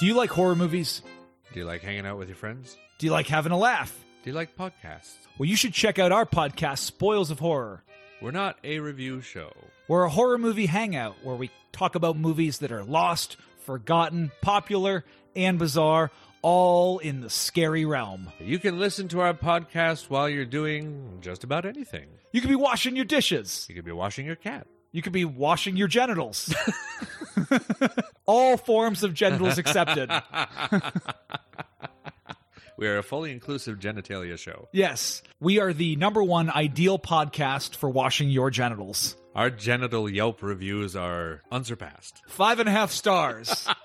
Do 0.00 0.06
you 0.06 0.14
like 0.14 0.30
horror 0.30 0.56
movies? 0.56 1.02
Do 1.52 1.60
you 1.60 1.66
like 1.66 1.82
hanging 1.82 2.06
out 2.06 2.18
with 2.18 2.28
your 2.28 2.36
friends? 2.36 2.76
Do 2.98 3.06
you 3.06 3.12
like 3.12 3.26
having 3.26 3.52
a 3.52 3.58
laugh? 3.58 3.94
Do 4.22 4.30
you 4.30 4.34
like 4.36 4.56
podcasts? 4.56 5.14
Well, 5.38 5.48
you 5.48 5.56
should 5.56 5.72
check 5.72 5.98
out 5.98 6.12
our 6.12 6.26
podcast, 6.26 6.78
Spoils 6.78 7.30
of 7.30 7.38
Horror. 7.38 7.82
We're 8.20 8.30
not 8.30 8.56
a 8.64 8.78
review 8.80 9.20
show. 9.20 9.52
We're 9.88 10.04
a 10.04 10.10
horror 10.10 10.38
movie 10.38 10.66
hangout 10.66 11.16
where 11.22 11.36
we 11.36 11.50
talk 11.72 11.94
about 11.94 12.16
movies 12.16 12.58
that 12.58 12.72
are 12.72 12.84
lost, 12.84 13.36
forgotten, 13.64 14.30
popular, 14.40 15.04
and 15.34 15.58
bizarre, 15.58 16.10
all 16.42 16.98
in 16.98 17.20
the 17.20 17.30
scary 17.30 17.84
realm. 17.84 18.30
You 18.38 18.58
can 18.58 18.78
listen 18.78 19.08
to 19.08 19.20
our 19.20 19.34
podcast 19.34 20.10
while 20.10 20.28
you're 20.28 20.44
doing 20.44 21.18
just 21.20 21.42
about 21.44 21.64
anything. 21.64 22.06
You 22.32 22.40
could 22.40 22.50
be 22.50 22.56
washing 22.56 22.96
your 22.96 23.04
dishes. 23.04 23.66
You 23.68 23.74
could 23.74 23.84
be 23.84 23.92
washing 23.92 24.26
your 24.26 24.36
cat. 24.36 24.66
You 24.92 25.02
could 25.02 25.12
be 25.12 25.24
washing 25.24 25.76
your 25.76 25.88
genitals. 25.88 26.54
all 28.26 28.56
forms 28.56 29.02
of 29.02 29.14
genitals 29.14 29.58
accepted. 29.58 30.10
we 32.84 32.90
are 32.90 32.98
a 32.98 33.02
fully 33.02 33.32
inclusive 33.32 33.78
genitalia 33.78 34.38
show. 34.38 34.68
Yes, 34.70 35.22
we 35.40 35.58
are 35.58 35.72
the 35.72 35.96
number 35.96 36.22
one 36.22 36.50
ideal 36.50 36.98
podcast 36.98 37.76
for 37.76 37.88
washing 37.88 38.28
your 38.28 38.50
genitals. 38.50 39.16
Our 39.34 39.48
genital 39.48 40.06
Yelp 40.06 40.42
reviews 40.42 40.94
are 40.94 41.40
unsurpassed. 41.50 42.20
Five 42.28 42.60
and 42.60 42.68
a 42.68 42.72
half 42.72 42.90
stars. 42.92 43.66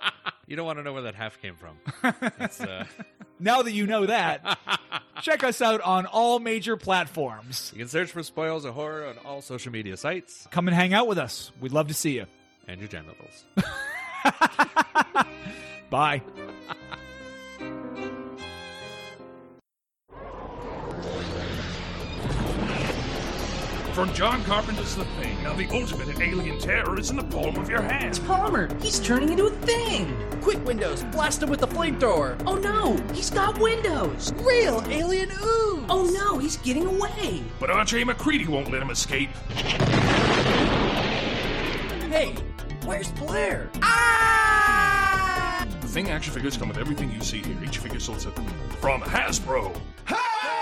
You 0.48 0.56
don't 0.56 0.66
want 0.66 0.80
to 0.80 0.84
know 0.84 0.94
where 0.94 1.04
that 1.04 1.14
half 1.14 1.40
came 1.44 1.54
from. 1.56 1.78
Uh, 2.02 2.84
now 3.40 3.62
that 3.62 3.72
you 3.72 3.86
know 3.86 4.08
that, 4.08 4.58
check 5.22 5.44
us 5.44 5.62
out 5.62 5.80
on 5.82 6.08
all 6.08 6.40
major 6.40 6.76
platforms. 6.76 7.70
you 7.72 7.78
can 7.78 7.88
search 7.88 8.10
for 8.12 8.24
Spoils 8.24 8.66
of 8.66 8.74
Horror 8.74 9.06
on 9.06 9.20
all 9.24 9.44
social 9.44 9.72
media 9.72 9.96
sites 9.96 10.48
Come 10.50 10.68
and 10.68 10.74
hang 10.74 10.92
out 10.92 11.08
with 11.08 11.20
us. 11.20 11.52
We'd 11.62 11.72
love 11.72 11.88
to 11.90 11.94
see 11.94 12.16
you. 12.16 12.26
and 12.68 12.80
your 12.80 12.90
genitals. 12.90 13.46
Bye. 15.92 16.24
From 24.00 24.14
John 24.14 24.42
Carpenter's 24.46 24.96
The 24.96 25.04
Thing, 25.04 25.44
now 25.44 25.54
the 25.56 25.68
ultimate 25.72 26.08
in 26.08 26.22
alien 26.22 26.58
terror 26.58 26.98
is 26.98 27.10
in 27.10 27.18
the 27.18 27.24
palm 27.24 27.58
of 27.58 27.70
your 27.70 27.82
hand. 27.82 28.06
It's 28.06 28.18
Palmer, 28.18 28.74
he's 28.82 28.98
turning 28.98 29.28
into 29.28 29.48
a 29.48 29.50
thing. 29.50 30.16
Quick, 30.40 30.66
windows. 30.66 31.04
Blast 31.04 31.44
him 31.44 31.50
with 31.50 31.60
the 31.60 31.68
flamethrower. 31.68 32.42
Oh 32.48 32.56
no, 32.56 32.96
he's 33.14 33.30
got 33.30 33.60
windows. 33.60 34.32
Real 34.38 34.82
alien 34.88 35.30
ooze. 35.32 35.86
Oh 35.90 36.10
no, 36.14 36.38
he's 36.38 36.56
getting 36.56 36.86
away. 36.86 37.44
But 37.60 37.72
Andre 37.72 38.06
MacReady 38.06 38.48
won't 38.48 38.72
let 38.72 38.82
him 38.82 38.90
escape. 38.90 39.32
Hey, 42.08 42.36
where's 42.86 43.12
Blair? 43.12 43.70
Ah! 43.82 45.68
The 45.82 45.88
Thing 45.88 46.10
action 46.10 46.34
figures 46.34 46.56
come 46.56 46.70
with 46.70 46.78
everything 46.78 47.12
you 47.12 47.20
see 47.20 47.40
here. 47.40 47.58
Each 47.62 47.80
figure 47.80 48.00
sold 48.00 48.22
separately. 48.22 48.54
From 48.80 49.02
Hasbro. 49.02 49.78
Hello! 50.06 50.59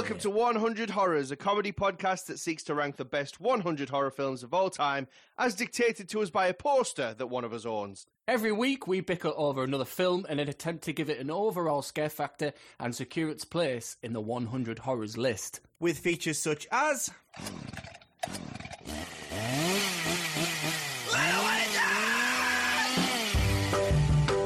Welcome 0.00 0.18
to 0.20 0.30
100 0.30 0.88
Horrors, 0.88 1.30
a 1.30 1.36
comedy 1.36 1.72
podcast 1.72 2.24
that 2.26 2.38
seeks 2.38 2.62
to 2.62 2.74
rank 2.74 2.96
the 2.96 3.04
best 3.04 3.38
100 3.38 3.90
horror 3.90 4.10
films 4.10 4.42
of 4.42 4.54
all 4.54 4.70
time, 4.70 5.06
as 5.36 5.54
dictated 5.54 6.08
to 6.08 6.22
us 6.22 6.30
by 6.30 6.46
a 6.46 6.54
poster 6.54 7.14
that 7.18 7.26
one 7.26 7.44
of 7.44 7.52
us 7.52 7.66
owns. 7.66 8.06
Every 8.26 8.50
week, 8.50 8.86
we 8.86 9.02
bicker 9.02 9.30
over 9.36 9.62
another 9.62 9.84
film 9.84 10.24
in 10.30 10.38
an 10.38 10.48
attempt 10.48 10.84
to 10.84 10.94
give 10.94 11.10
it 11.10 11.18
an 11.18 11.30
overall 11.30 11.82
scare 11.82 12.08
factor 12.08 12.54
and 12.78 12.94
secure 12.94 13.28
its 13.28 13.44
place 13.44 13.98
in 14.02 14.14
the 14.14 14.22
100 14.22 14.78
Horrors 14.78 15.18
list. 15.18 15.60
With 15.80 15.98
features 15.98 16.38
such 16.38 16.66
as. 16.72 17.10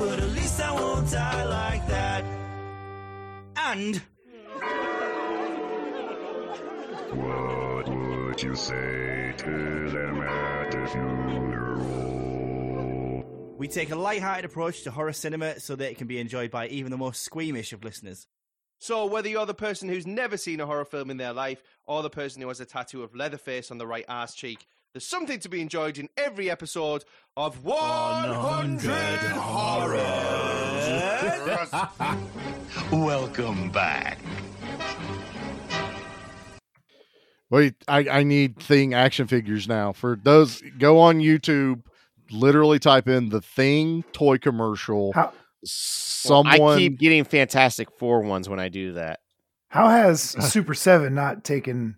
But 0.01 0.19
at 0.19 0.31
least 0.31 0.61
I 0.61 0.73
won't 0.73 1.09
die 1.13 1.45
like 1.45 1.87
that. 1.87 2.25
And. 3.57 4.03
What 7.15 7.89
would 7.89 8.43
you 8.43 8.55
say 8.57 9.35
to 9.37 9.91
them 9.91 10.21
at 10.23 10.71
the 10.71 10.87
funeral? 10.87 12.05
We 13.57 13.69
take 13.69 13.91
a 13.91 13.97
light-hearted 13.97 14.45
approach 14.45 14.83
to 14.83 14.91
horror 14.91 15.13
cinema 15.13 15.61
so 15.61 15.77
that 15.77 15.91
it 15.91 15.97
can 15.97 16.09
be 16.09 16.19
enjoyed 16.19 16.51
by 16.51 16.67
even 16.69 16.91
the 16.91 16.97
most 16.99 17.23
squeamish 17.23 17.73
of 17.73 17.85
listeners. 17.85 18.27
So, 18.79 19.07
whether 19.07 19.29
you're 19.29 19.47
the 19.47 19.55
person 19.55 19.89
who's 19.89 20.07
never 20.07 20.37
seen 20.37 20.61
a 20.61 20.67
horror 20.67 20.85
film 20.85 21.09
in 21.11 21.17
their 21.17 21.33
life, 21.33 21.63
or 21.87 22.03
the 22.03 22.11
person 22.11 22.43
who 22.43 22.49
has 22.49 22.61
a 22.61 22.67
tattoo 22.67 23.03
of 23.05 23.15
Leatherface 23.15 23.71
on 23.71 23.79
the 23.79 23.87
right 23.87 24.05
arse 24.09 24.35
cheek, 24.35 24.67
there's 24.93 25.07
something 25.07 25.39
to 25.41 25.49
be 25.49 25.61
enjoyed 25.61 25.99
in 25.99 26.09
every 26.17 26.51
episode 26.51 27.05
of 27.37 27.65
100 27.65 28.91
Horrors. 29.37 30.05
Welcome 32.93 33.71
back. 33.71 34.19
Wait, 37.55 37.75
I, 37.87 37.99
I 38.09 38.23
need 38.25 38.59
thing 38.59 38.95
action 38.95 39.29
figures 39.29 39.69
now. 39.69 39.93
For 39.93 40.19
those, 40.21 40.61
go 40.79 40.99
on 40.99 41.21
YouTube, 41.21 41.83
literally 42.33 42.81
type 42.81 43.07
in 43.07 43.29
the 43.29 43.41
thing 43.41 44.03
toy 44.13 44.39
commercial. 44.39 45.13
How- 45.13 45.27
Well, 45.27 45.33
Someone 46.43 46.73
I 46.73 46.77
keep 46.79 46.99
getting 46.99 47.23
Fantastic 47.23 47.91
Four 47.99 48.23
ones 48.23 48.49
when 48.49 48.59
I 48.59 48.69
do 48.71 48.95
that. 48.95 49.21
How 49.69 49.89
has 49.89 50.21
Super 50.21 50.75
Seven 50.75 51.15
not 51.15 51.45
taken 51.45 51.97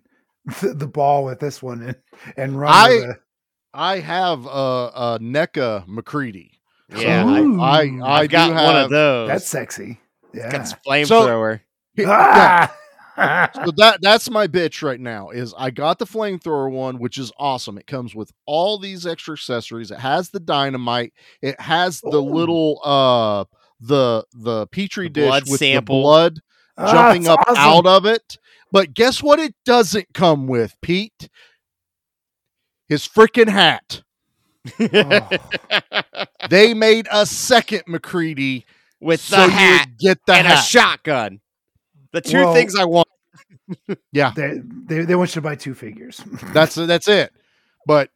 the, 0.61 0.73
the 0.75 0.87
ball 0.87 1.25
with 1.25 1.39
this 1.39 1.63
one 1.63 1.81
and 1.81 1.95
and 2.37 2.59
run? 2.59 2.71
I- 2.71 2.89
with 2.89 3.03
a- 3.09 3.19
I 3.73 3.99
have 3.99 4.45
a, 4.45 4.49
a 4.49 5.19
NECA 5.21 5.87
MacReady. 5.87 6.51
Yeah, 6.95 7.25
Ooh. 7.27 7.59
I 7.61 7.73
I, 7.73 7.81
I 8.03 8.19
I've 8.21 8.29
got 8.29 8.47
do 8.49 8.53
one 8.53 8.75
of 8.75 8.89
those. 8.91 9.27
That's 9.27 9.47
sexy. 9.47 9.99
Yeah. 10.33 10.51
Got 10.51 10.61
this 10.61 10.73
flamethrower. 10.87 11.61
Yeah. 11.95 12.05
Ah! 12.09 12.75
So 13.17 13.71
that 13.77 13.99
that's 14.01 14.29
my 14.29 14.47
bitch 14.47 14.83
right 14.83 14.99
now 14.99 15.29
is 15.29 15.53
I 15.57 15.71
got 15.71 15.97
the 15.99 16.05
flamethrower 16.05 16.71
one, 16.71 16.99
which 16.99 17.17
is 17.17 17.31
awesome. 17.39 17.77
It 17.77 17.87
comes 17.87 18.13
with 18.13 18.31
all 18.45 18.77
these 18.77 19.07
extra 19.07 19.33
accessories. 19.33 19.89
It 19.91 19.99
has 19.99 20.29
the 20.29 20.39
dynamite. 20.39 21.13
It 21.41 21.59
has 21.59 21.99
the 22.01 22.21
Ooh. 22.21 22.33
little 22.33 22.79
uh 22.83 23.45
the 23.79 24.23
the 24.33 24.67
petri 24.67 25.07
The 25.07 25.13
dish 25.21 25.41
with 25.49 25.59
sample. 25.59 25.97
the 25.97 26.01
blood 26.03 26.39
Ah, 26.77 26.91
jumping 26.91 27.27
up 27.27 27.39
awesome. 27.47 27.57
out 27.57 27.85
of 27.87 28.05
it. 28.05 28.37
But 28.71 28.93
guess 28.93 29.23
what? 29.23 29.39
It 29.39 29.55
doesn't 29.65 30.13
come 30.13 30.45
with 30.47 30.75
Pete. 30.81 31.29
His 32.87 33.07
freaking 33.07 33.49
hat. 33.49 34.01
Oh. 34.79 35.29
They 36.49 36.73
made 36.73 37.07
a 37.11 37.25
second 37.25 37.83
MacReady 37.87 38.65
with 38.99 39.21
so 39.21 39.37
the 39.47 39.51
hat 39.53 39.89
get 39.97 40.19
the 40.25 40.33
and 40.33 40.47
a 40.47 40.57
shotgun. 40.57 41.39
The 42.23 42.29
two 42.29 42.37
Well- 42.37 42.53
things 42.53 42.75
I 42.75 42.85
want. 42.85 43.07
yeah, 44.13 44.31
they, 44.35 44.61
they 44.85 45.01
they 45.01 45.15
want 45.15 45.31
you 45.31 45.35
to 45.35 45.41
buy 45.41 45.55
two 45.55 45.73
figures. 45.73 46.21
that's 46.53 46.75
that's 46.75 47.07
it. 47.09 47.33
But 47.85 48.09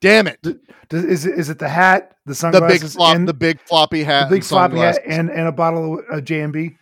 damn 0.00 0.26
it, 0.26 0.42
Does, 0.88 1.04
is 1.04 1.26
it 1.26 1.38
is 1.38 1.48
it 1.48 1.58
the 1.60 1.68
hat, 1.68 2.16
the 2.26 2.34
the 2.34 2.66
big 2.66 2.82
flop, 2.82 3.14
and 3.14 3.28
the 3.28 3.32
big 3.34 3.60
floppy 3.60 4.02
hat, 4.02 4.28
the 4.28 4.34
big 4.36 4.42
and 4.42 4.46
floppy 4.46 4.78
hat, 4.78 4.98
and 5.06 5.30
and 5.30 5.46
a 5.46 5.52
bottle 5.52 6.00
of 6.00 6.04
uh, 6.10 6.20
J&B? 6.20 6.76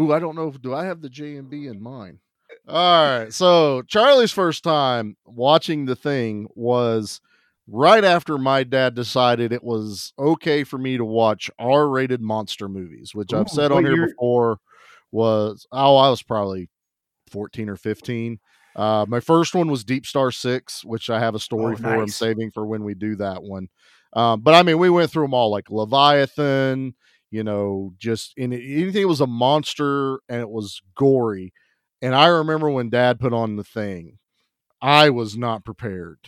Ooh, 0.00 0.12
I 0.12 0.18
don't 0.18 0.36
know. 0.36 0.48
if 0.48 0.60
Do 0.60 0.74
I 0.74 0.86
have 0.86 1.02
the 1.02 1.08
J 1.10 1.36
and 1.36 1.48
B 1.50 1.66
in 1.66 1.82
mine? 1.82 2.18
All 2.68 3.18
right. 3.20 3.32
So 3.32 3.82
Charlie's 3.82 4.32
first 4.32 4.64
time 4.64 5.16
watching 5.26 5.84
the 5.86 5.96
thing 5.96 6.48
was 6.54 7.20
right 7.68 8.04
after 8.04 8.38
my 8.38 8.62
dad 8.64 8.94
decided 8.94 9.52
it 9.52 9.62
was 9.64 10.12
okay 10.18 10.64
for 10.64 10.78
me 10.78 10.96
to 10.96 11.04
watch 11.04 11.50
R-rated 11.58 12.20
monster 12.20 12.68
movies, 12.68 13.14
which 13.14 13.32
I've 13.34 13.48
said 13.50 13.70
on 13.70 13.84
here 13.84 13.94
year- 13.96 14.06
before. 14.08 14.60
Was 15.16 15.66
oh, 15.72 15.96
I 15.96 16.10
was 16.10 16.22
probably 16.22 16.68
fourteen 17.30 17.70
or 17.70 17.76
fifteen. 17.76 18.38
Uh, 18.76 19.06
my 19.08 19.20
first 19.20 19.54
one 19.54 19.70
was 19.70 19.82
Deep 19.82 20.04
Star 20.04 20.30
Six, 20.30 20.84
which 20.84 21.08
I 21.08 21.18
have 21.18 21.34
a 21.34 21.40
story 21.40 21.74
Oh, 21.78 21.82
for. 21.82 21.88
I'm 21.88 22.08
saving 22.08 22.50
for 22.50 22.66
when 22.66 22.84
we 22.84 22.92
do 22.94 23.16
that 23.16 23.42
one. 23.42 23.68
Um, 24.12 24.42
but 24.42 24.52
I 24.52 24.62
mean, 24.62 24.78
we 24.78 24.90
went 24.90 25.10
through 25.10 25.24
them 25.24 25.32
all, 25.32 25.50
like 25.50 25.70
Leviathan. 25.70 26.94
You 27.30 27.42
know, 27.44 27.94
just 27.98 28.34
in 28.36 28.52
anything 28.52 29.02
that 29.02 29.08
was 29.08 29.22
a 29.22 29.26
monster 29.26 30.20
and 30.28 30.40
it 30.42 30.50
was 30.50 30.82
gory. 30.94 31.54
And 32.02 32.14
I 32.14 32.26
remember 32.26 32.68
when 32.68 32.90
Dad 32.90 33.18
put 33.18 33.32
on 33.32 33.56
the 33.56 33.64
thing, 33.64 34.18
I 34.82 35.08
was 35.08 35.34
not 35.36 35.64
prepared. 35.64 36.18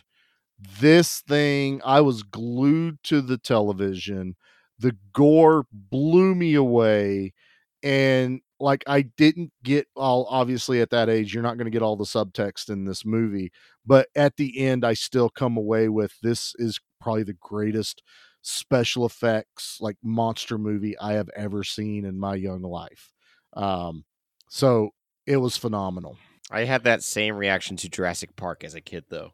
This 0.81 1.21
thing, 1.21 1.83
I 1.85 2.01
was 2.01 2.23
glued 2.23 3.03
to 3.05 3.21
the 3.21 3.37
television. 3.37 4.35
The 4.79 4.97
gore 5.13 5.67
blew 5.73 6.35
me 6.35 6.55
away, 6.55 7.35
and 7.83 8.41
like 8.61 8.85
I 8.87 9.03
didn't 9.03 9.53
get 9.63 9.87
all 9.95 10.27
obviously 10.31 10.81
at 10.81 10.91
that 10.91 11.09
age, 11.09 11.33
you're 11.33 11.43
not 11.43 11.57
going 11.57 11.67
to 11.67 11.71
get 11.71 11.83
all 11.83 11.97
the 11.97 12.05
subtext 12.05 12.71
in 12.71 12.85
this 12.85 13.05
movie, 13.05 13.53
but 13.87 14.09
at 14.17 14.37
the 14.37 14.59
end, 14.59 14.85
I 14.85 14.95
still 14.95 15.29
come 15.29 15.57
away 15.57 15.89
with 15.89 16.13
this 16.23 16.55
is 16.59 16.81
probably 17.01 17.23
the 17.23 17.37
greatest 17.41 18.03
special 18.43 19.05
effects 19.05 19.79
like 19.81 19.97
monster 20.03 20.59
movie 20.59 20.99
I 20.99 21.13
have 21.15 21.29
ever 21.37 21.65
seen 21.65 22.05
in 22.05 22.19
my 22.19 22.35
young 22.35 22.63
life. 22.63 23.13
Um, 23.55 24.05
so 24.49 24.91
it 25.27 25.37
was 25.37 25.57
phenomenal. 25.57 26.17
I 26.51 26.65
had 26.65 26.85
that 26.85 27.03
same 27.03 27.37
reaction 27.37 27.77
to 27.79 27.89
Jurassic 27.89 28.35
Park 28.37 28.65
as 28.65 28.75
a 28.75 28.81
kid, 28.81 29.05
though. 29.11 29.33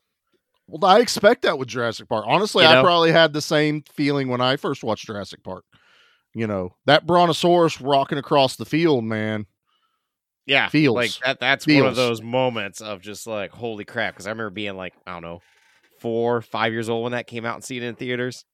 Well, 0.67 0.91
I 0.91 1.01
expect 1.01 1.43
that 1.43 1.59
with 1.59 1.69
Jurassic 1.69 2.09
Park. 2.09 2.25
Honestly, 2.27 2.65
You 2.65 2.71
I 2.71 2.83
probably 2.83 3.13
had 3.13 3.33
the 3.33 3.43
same 3.43 3.83
feeling 3.93 4.29
when 4.29 4.41
I 4.41 4.57
first 4.57 4.83
watched 4.83 5.07
Jurassic 5.07 5.43
Park. 5.45 5.65
You 6.35 6.47
know, 6.47 6.75
that 6.87 7.07
brontosaurus 7.07 7.81
rocking 7.81 8.19
across 8.19 8.57
the 8.57 8.65
field, 8.65 9.05
man. 9.05 9.47
Yeah, 10.47 10.69
Feels. 10.69 10.95
like 10.95 11.13
that. 11.25 11.41
That's 11.41 11.67
one 11.67 11.87
of 11.87 11.97
those 11.97 12.21
moments 12.21 12.81
of 12.81 13.01
just 13.01 13.27
like, 13.27 13.51
holy 13.51 13.85
crap! 13.85 14.15
Because 14.15 14.27
I 14.27 14.31
remember 14.31 14.51
being 14.51 14.77
like, 14.77 14.95
I 15.07 15.13
don't 15.13 15.23
know, 15.23 15.41
four, 16.01 16.43
five 16.43 16.73
years 16.73 16.89
old 16.89 17.05
when 17.05 17.13
that 17.13 17.27
came 17.27 17.47
out 17.47 17.55
and 17.55 17.65
seeing 17.65 17.83
it 17.83 17.87
in 17.87 17.95
theaters. 17.95 18.45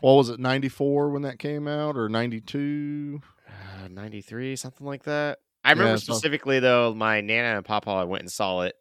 What 0.00 0.14
was 0.14 0.28
it, 0.28 0.40
94 0.40 1.10
when 1.10 1.22
that 1.22 1.38
came 1.38 1.66
out 1.66 1.96
or 1.96 2.08
92? 2.08 3.20
Uh, 3.48 3.88
93, 3.88 4.56
something 4.56 4.86
like 4.86 5.04
that. 5.04 5.38
I 5.64 5.70
remember 5.70 5.92
Yeah, 5.92 5.96
specifically 5.96 6.60
though, 6.60 6.94
my 6.94 7.20
nana 7.20 7.56
and 7.56 7.64
papa 7.64 7.90
I 7.90 8.04
went 8.04 8.22
and 8.22 8.30
saw 8.30 8.62
it, 8.62 8.74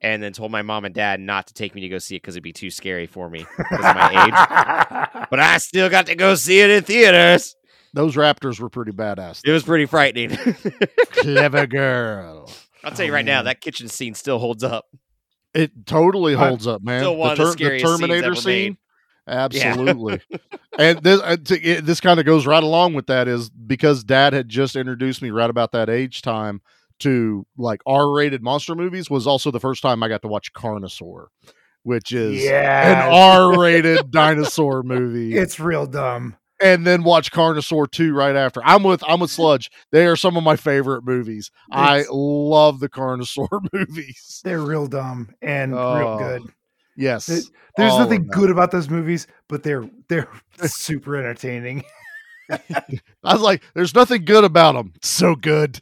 and 0.00 0.22
then 0.22 0.32
told 0.32 0.50
my 0.50 0.62
mom 0.62 0.84
and 0.84 0.94
dad 0.94 1.20
not 1.20 1.46
to 1.46 1.54
take 1.54 1.74
me 1.74 1.82
to 1.82 1.88
go 1.88 1.98
see 1.98 2.16
it 2.16 2.22
because 2.22 2.34
it'd 2.34 2.42
be 2.42 2.52
too 2.52 2.70
scary 2.70 3.06
for 3.06 3.30
me 3.30 3.46
because 3.56 3.86
of 3.86 3.94
my 3.94 4.26
age. 4.26 5.00
But 5.30 5.40
I 5.40 5.58
still 5.58 5.88
got 5.88 6.06
to 6.06 6.14
go 6.14 6.34
see 6.34 6.60
it 6.60 6.70
in 6.70 6.84
theaters. 6.84 7.56
Those 7.94 8.16
raptors 8.16 8.58
were 8.60 8.68
pretty 8.68 8.92
badass. 8.92 9.40
It 9.44 9.52
was 9.52 9.62
pretty 9.62 9.86
frightening. 9.86 10.30
Clever 11.12 11.66
girl. 11.66 12.50
I'll 12.82 12.90
tell 12.92 13.06
you 13.06 13.12
right 13.14 13.24
now, 13.24 13.42
that 13.42 13.60
kitchen 13.60 13.88
scene 13.88 14.14
still 14.14 14.38
holds 14.38 14.62
up. 14.64 14.86
It 15.54 15.86
totally 15.86 16.34
I- 16.34 16.48
holds 16.48 16.66
up, 16.66 16.82
man. 16.82 17.00
Still 17.00 17.16
one 17.16 17.32
of 17.32 17.38
the 17.38 17.44
Ter- 17.44 17.52
scariest 17.52 17.86
scenes 17.86 18.00
Terminator 18.00 18.26
ever 18.26 18.34
scene. 18.34 18.72
made. 18.72 18.76
Absolutely. 19.26 20.20
and 20.78 20.98
this 21.02 21.18
uh, 21.22 21.36
to, 21.44 21.62
it, 21.62 21.86
this 21.86 22.00
kind 22.00 22.20
of 22.20 22.26
goes 22.26 22.46
right 22.46 22.62
along 22.62 22.92
with 22.92 23.06
that 23.06 23.26
is 23.26 23.48
because 23.48 24.04
dad 24.04 24.34
had 24.34 24.50
just 24.50 24.76
introduced 24.76 25.22
me 25.22 25.30
right 25.30 25.48
about 25.48 25.72
that 25.72 25.88
age 25.88 26.20
time 26.20 26.60
to 26.98 27.46
like 27.56 27.80
R-rated 27.86 28.42
monster 28.42 28.74
movies 28.74 29.08
was 29.08 29.26
also 29.26 29.50
the 29.50 29.60
first 29.60 29.82
time 29.82 30.02
I 30.02 30.08
got 30.08 30.20
to 30.22 30.28
watch 30.28 30.52
Carnosaur, 30.52 31.28
which 31.84 32.12
is 32.12 32.42
Yeah. 32.44 33.06
an 33.08 33.12
R-rated 33.54 34.10
dinosaur 34.10 34.82
movie. 34.82 35.34
It's 35.36 35.58
real 35.58 35.86
dumb. 35.86 36.36
And 36.60 36.86
then 36.86 37.02
watch 37.02 37.32
Carnosaur 37.32 37.90
2 37.90 38.14
right 38.14 38.36
after. 38.36 38.60
I'm 38.64 38.82
with 38.82 39.02
I'm 39.06 39.20
with 39.20 39.30
Sludge. 39.30 39.70
They 39.92 40.06
are 40.06 40.16
some 40.16 40.36
of 40.36 40.44
my 40.44 40.56
favorite 40.56 41.04
movies. 41.04 41.50
I 41.70 42.04
love 42.10 42.80
the 42.80 42.88
Carnosaur 42.88 43.48
movies. 43.72 44.40
They're 44.44 44.60
real 44.60 44.86
dumb 44.86 45.30
and 45.42 45.72
real 45.72 45.80
Oh. 45.80 46.18
good. 46.18 46.42
Yes. 46.96 47.26
There- 47.26 47.40
There's 47.76 47.92
all 47.92 47.98
nothing 48.00 48.26
good 48.28 48.50
about 48.50 48.70
those 48.70 48.88
movies, 48.88 49.26
but 49.48 49.62
they're 49.64 49.88
they're 50.08 50.28
super 50.66 51.16
entertaining. 51.16 51.82
I 52.50 52.82
was 53.24 53.40
like, 53.40 53.62
there's 53.74 53.94
nothing 53.94 54.24
good 54.24 54.44
about 54.44 54.74
them. 54.74 54.92
So 55.02 55.34
good. 55.34 55.80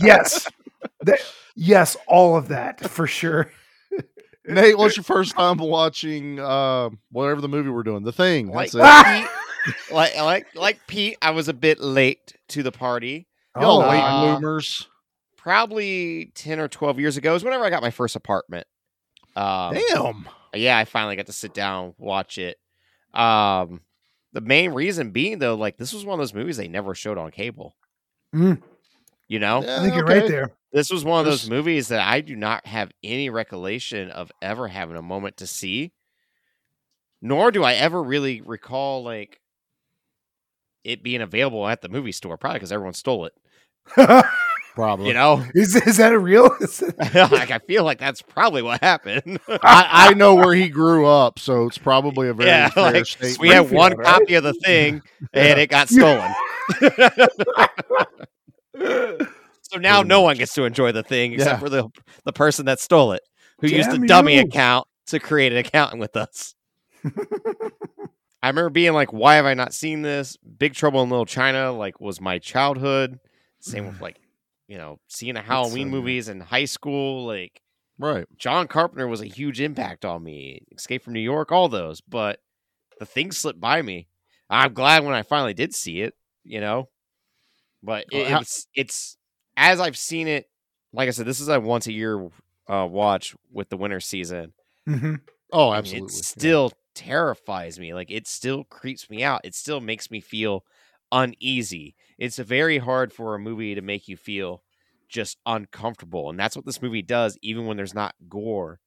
yes. 0.00 0.48
That- 1.02 1.20
yes, 1.56 1.96
all 2.06 2.36
of 2.36 2.48
that 2.48 2.88
for 2.90 3.06
sure. 3.06 3.50
Nate, 4.46 4.76
what's 4.76 4.96
your 4.96 5.04
first 5.04 5.34
time 5.36 5.58
watching 5.58 6.40
uh, 6.40 6.90
whatever 7.10 7.40
the 7.40 7.48
movie 7.48 7.70
we're 7.70 7.82
doing? 7.84 8.02
The 8.02 8.12
Thing. 8.12 8.48
Like, 8.48 8.70
it. 8.74 8.80
Pete, 9.64 9.72
like 9.92 10.16
like 10.16 10.46
like 10.56 10.80
Pete, 10.86 11.16
I 11.22 11.30
was 11.30 11.48
a 11.48 11.52
bit 11.54 11.80
late 11.80 12.34
to 12.48 12.62
the 12.62 12.72
party. 12.72 13.28
Y'all 13.58 13.80
late 13.80 14.00
Uh, 14.02 14.38
bloomers. 14.38 14.88
Probably 15.36 16.32
ten 16.34 16.58
or 16.58 16.68
twelve 16.68 16.98
years 16.98 17.16
ago 17.16 17.34
is 17.34 17.44
whenever 17.44 17.64
I 17.64 17.70
got 17.70 17.82
my 17.82 17.90
first 17.90 18.16
apartment. 18.16 18.66
Um, 19.36 19.74
Damn. 19.74 20.28
yeah, 20.54 20.76
I 20.78 20.84
finally 20.84 21.16
got 21.16 21.26
to 21.26 21.32
sit 21.32 21.54
down 21.54 21.94
watch 21.98 22.38
it. 22.38 22.58
Um, 23.14 23.80
the 24.32 24.40
main 24.40 24.72
reason 24.72 25.10
being 25.10 25.38
though, 25.38 25.54
like 25.54 25.76
this 25.78 25.92
was 25.92 26.04
one 26.04 26.14
of 26.14 26.18
those 26.18 26.34
movies 26.34 26.56
they 26.56 26.68
never 26.68 26.94
showed 26.94 27.18
on 27.18 27.30
cable. 27.30 27.76
Mm. 28.34 28.62
You 29.28 29.38
know, 29.38 29.62
Yeah, 29.62 29.78
I 29.78 29.82
think 29.82 29.94
you're 29.94 30.04
right 30.04 30.28
there. 30.28 30.52
this 30.72 30.90
was 30.90 31.04
one 31.04 31.20
of 31.20 31.26
those 31.26 31.48
movies 31.48 31.88
that 31.88 32.00
I 32.06 32.20
do 32.20 32.36
not 32.36 32.66
have 32.66 32.90
any 33.02 33.30
recollection 33.30 34.10
of 34.10 34.30
ever 34.42 34.68
having 34.68 34.96
a 34.96 35.02
moment 35.02 35.38
to 35.38 35.46
see. 35.46 35.92
Nor 37.22 37.50
do 37.52 37.62
I 37.62 37.74
ever 37.74 38.02
really 38.02 38.40
recall 38.40 39.02
like 39.04 39.40
it 40.84 41.02
being 41.02 41.20
available 41.22 41.66
at 41.68 41.80
the 41.80 41.88
movie 41.88 42.12
store, 42.12 42.36
probably 42.36 42.58
because 42.58 42.72
everyone 42.72 42.94
stole 42.94 43.26
it. 43.26 43.32
Probably. 44.74 45.08
You 45.08 45.12
know, 45.12 45.44
Is 45.54 45.76
is 45.76 45.98
that 45.98 46.14
a 46.14 46.18
real? 46.18 46.44
like 47.14 47.50
I 47.50 47.58
feel 47.66 47.84
like 47.84 47.98
that's 47.98 48.22
probably 48.22 48.62
what 48.62 48.80
happened. 48.82 49.38
I, 49.46 50.08
I 50.10 50.14
know 50.14 50.34
where 50.34 50.54
he 50.54 50.70
grew 50.70 51.06
up, 51.06 51.38
so 51.38 51.66
it's 51.66 51.76
probably 51.76 52.28
a 52.28 52.32
very 52.34 52.48
yeah, 52.48 52.70
fair 52.70 52.90
like 52.92 53.04
statement. 53.06 53.38
we 53.38 53.48
had 53.50 53.70
one 53.70 53.92
Springfield, 53.92 53.98
right? 53.98 54.06
copy 54.06 54.34
of 54.34 54.44
the 54.44 54.54
thing, 54.54 55.02
and 55.34 55.60
it 55.60 55.68
got 55.68 55.90
stolen. 55.90 56.32
So 59.62 59.78
now 59.78 60.02
no 60.02 60.20
one 60.20 60.36
gets 60.36 60.54
to 60.54 60.64
enjoy 60.64 60.92
the 60.92 61.02
thing 61.02 61.32
except 61.34 61.50
Yeah. 61.56 61.58
for 61.58 61.68
the 61.68 61.88
the 62.24 62.32
person 62.32 62.66
that 62.66 62.80
stole 62.80 63.12
it, 63.12 63.22
who 63.60 63.68
used 63.68 63.90
a 63.90 63.92
Damn 63.98 64.06
dummy 64.06 64.34
you. 64.36 64.42
account 64.42 64.86
to 65.06 65.18
create 65.20 65.52
an 65.52 65.58
account 65.58 65.98
with 65.98 66.16
us. 66.16 66.54
I 68.42 68.48
remember 68.48 68.70
being 68.70 68.92
like, 68.92 69.12
"Why 69.12 69.36
have 69.36 69.46
I 69.46 69.54
not 69.54 69.72
seen 69.74 70.02
this?" 70.02 70.36
Big 70.38 70.74
Trouble 70.74 71.02
in 71.02 71.10
Little 71.10 71.26
China, 71.26 71.72
like, 71.72 72.00
was 72.00 72.20
my 72.20 72.38
childhood. 72.38 73.18
Same 73.60 73.86
with 73.86 74.00
like, 74.00 74.16
you 74.66 74.76
know, 74.78 74.98
seeing 75.08 75.34
the 75.34 75.42
Halloween 75.42 75.88
so 75.88 75.90
movies 75.92 76.28
in 76.28 76.40
high 76.40 76.64
school. 76.64 77.24
Like, 77.26 77.60
Right. 77.98 78.26
John 78.36 78.66
Carpenter 78.66 79.06
was 79.06 79.20
a 79.20 79.26
huge 79.26 79.60
impact 79.60 80.04
on 80.04 80.24
me. 80.24 80.62
Escape 80.74 81.04
from 81.04 81.12
New 81.12 81.20
York, 81.20 81.52
all 81.52 81.68
those, 81.68 82.00
but 82.00 82.40
the 82.98 83.06
thing 83.06 83.30
slipped 83.30 83.60
by 83.60 83.80
me. 83.80 84.08
I'm 84.50 84.72
glad 84.74 85.04
when 85.04 85.14
I 85.14 85.22
finally 85.22 85.54
did 85.54 85.72
see 85.74 86.00
it, 86.00 86.14
you 86.42 86.60
know. 86.60 86.88
But 87.82 88.06
it, 88.10 88.26
Uh, 88.26 88.30
how- 88.30 88.40
it's 88.40 88.66
it's 88.74 89.16
as 89.56 89.80
I've 89.80 89.98
seen 89.98 90.28
it. 90.28 90.48
Like 90.92 91.08
I 91.08 91.12
said, 91.12 91.26
this 91.26 91.40
is 91.40 91.48
a 91.48 91.58
once 91.60 91.86
a 91.86 91.92
year 91.92 92.28
uh, 92.68 92.86
watch 92.90 93.34
with 93.50 93.68
the 93.70 93.76
winter 93.76 94.00
season. 94.00 94.52
Mhm. 94.88 95.20
Oh, 95.52 95.72
absolutely. 95.72 96.18
It 96.20 96.24
still 96.24 96.72
terrifies 96.94 97.78
me. 97.78 97.94
Like 97.94 98.10
it 98.10 98.26
still 98.26 98.64
creeps 98.64 99.08
me 99.10 99.22
out. 99.22 99.40
It 99.44 99.54
still 99.54 99.80
makes 99.80 100.10
me 100.10 100.20
feel 100.20 100.64
uneasy. 101.10 101.94
It's 102.18 102.38
very 102.38 102.78
hard 102.78 103.12
for 103.12 103.34
a 103.34 103.38
movie 103.38 103.74
to 103.74 103.82
make 103.82 104.08
you 104.08 104.16
feel 104.16 104.62
just 105.08 105.38
uncomfortable. 105.46 106.30
And 106.30 106.38
that's 106.38 106.56
what 106.56 106.64
this 106.64 106.80
movie 106.82 107.02
does, 107.02 107.38
even 107.42 107.66
when 107.66 107.76
there's 107.76 107.94
not 107.94 108.14
gore 108.28 108.80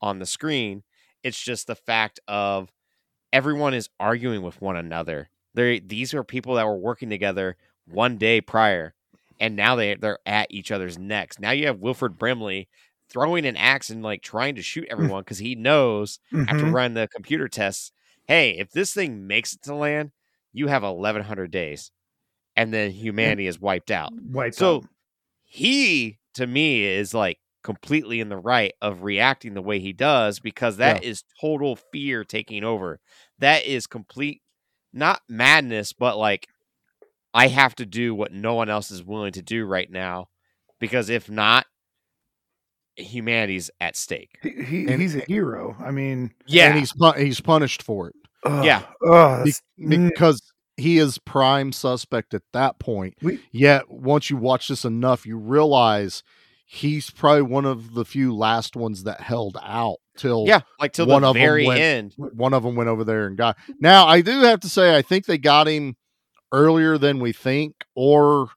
on 0.00 0.18
the 0.18 0.26
screen. 0.26 0.82
It's 1.22 1.40
just 1.42 1.66
the 1.66 1.76
fact 1.76 2.20
of 2.28 2.72
everyone 3.32 3.74
is 3.74 3.88
arguing 4.00 4.42
with 4.42 4.60
one 4.60 4.76
another. 4.76 5.30
They 5.54 5.80
these 5.80 6.14
are 6.14 6.24
people 6.24 6.54
that 6.54 6.66
were 6.66 6.78
working 6.78 7.10
together 7.10 7.56
one 7.90 8.18
day 8.18 8.40
prior, 8.40 8.94
and 9.40 9.56
now 9.56 9.76
they 9.76 9.94
they're 9.94 10.18
at 10.26 10.48
each 10.50 10.70
other's 10.70 10.98
necks. 10.98 11.38
Now 11.38 11.50
you 11.52 11.66
have 11.66 11.80
Wilford 11.80 12.18
Brimley 12.18 12.68
throwing 13.10 13.46
an 13.46 13.56
axe 13.56 13.90
and 13.90 14.02
like 14.02 14.22
trying 14.22 14.54
to 14.56 14.62
shoot 14.62 14.86
everyone 14.90 15.22
because 15.22 15.38
he 15.38 15.54
knows 15.54 16.20
after 16.46 16.66
Mhm. 16.66 16.72
running 16.72 16.94
the 16.94 17.08
computer 17.08 17.48
tests, 17.48 17.92
hey, 18.26 18.50
if 18.58 18.70
this 18.70 18.92
thing 18.94 19.26
makes 19.26 19.54
it 19.54 19.62
to 19.62 19.74
land, 19.74 20.12
you 20.52 20.68
have 20.68 20.82
eleven 20.84 21.22
hundred 21.22 21.50
days, 21.50 21.90
and 22.56 22.72
then 22.72 22.90
humanity 22.90 23.46
is 23.46 23.60
wiped 23.60 23.90
out. 23.90 24.12
Wiped 24.32 24.60
So 24.60 24.84
out. 24.84 24.84
he 25.44 26.18
to 26.34 26.46
me 26.46 26.84
is 26.84 27.14
like 27.14 27.38
completely 27.62 28.20
in 28.20 28.28
the 28.28 28.38
right 28.38 28.72
of 28.80 29.02
reacting 29.02 29.54
the 29.54 29.62
way 29.62 29.78
he 29.80 29.92
does 29.92 30.40
because 30.40 30.76
that 30.78 31.02
is 31.02 31.24
total 31.40 31.76
fear 31.76 32.24
taking 32.24 32.64
over. 32.64 33.00
That 33.38 33.64
is 33.64 33.86
complete 33.86 34.42
not 34.92 35.22
madness, 35.28 35.92
but 35.92 36.16
like 36.16 36.48
I 37.38 37.48
have 37.48 37.74
to 37.76 37.86
do 37.86 38.14
what 38.14 38.32
no 38.32 38.54
one 38.54 38.68
else 38.68 38.90
is 38.90 39.02
willing 39.04 39.32
to 39.32 39.42
do 39.42 39.64
right 39.64 39.90
now 39.90 40.28
because 40.80 41.08
if 41.10 41.30
not, 41.30 41.66
humanity's 42.96 43.70
at 43.80 43.96
stake. 43.96 44.38
He, 44.42 44.50
he, 44.64 44.86
And- 44.88 45.00
he's 45.00 45.14
a 45.14 45.20
hero. 45.26 45.76
I 45.78 45.90
mean, 45.90 46.32
Yeah. 46.46 46.70
And 46.70 46.78
he's 46.78 46.92
he's 47.16 47.40
punished 47.40 47.82
for 47.82 48.08
it 48.08 48.14
ugh, 48.44 48.64
Yeah. 48.64 48.82
ugh, 49.08 49.46
Be- 49.78 49.96
because 50.08 50.42
he 50.76 50.98
is 50.98 51.18
prime 51.18 51.72
suspect 51.72 52.34
at 52.34 52.42
that 52.52 52.78
point. 52.78 53.14
We- 53.22 53.40
Yet 53.52 53.90
once 53.90 54.30
you 54.30 54.36
watch 54.36 54.68
this 54.68 54.84
enough, 54.84 55.26
you 55.26 55.36
realize 55.38 56.22
he's 56.66 57.10
probably 57.10 57.42
one 57.42 57.64
of 57.64 57.94
the 57.94 58.04
few 58.04 58.34
last 58.36 58.76
ones 58.76 59.04
that 59.04 59.20
held 59.20 59.56
out 59.62 59.96
till 60.16 60.44
Yeah, 60.46 60.60
like 60.80 60.92
till 60.92 61.06
one 61.06 61.22
the 61.22 61.30
of 61.30 61.36
'em 61.36 61.40
very 61.40 61.66
went- 61.66 61.80
end. 61.80 62.14
one 62.16 62.52
of 62.52 62.62
them 62.64 62.74
went 62.74 62.88
over 62.88 63.04
there 63.04 63.26
and 63.26 63.36
got. 63.36 63.56
Now 63.80 64.06
I 64.06 64.20
do 64.20 64.40
have 64.42 64.60
to 64.60 64.68
say 64.68 64.96
I 64.96 65.02
think 65.02 65.26
they 65.26 65.38
got 65.38 65.66
him 65.68 65.96
earlier 66.52 66.98
than 66.98 67.20
we 67.20 67.32
think, 67.32 67.74
or 67.94 68.48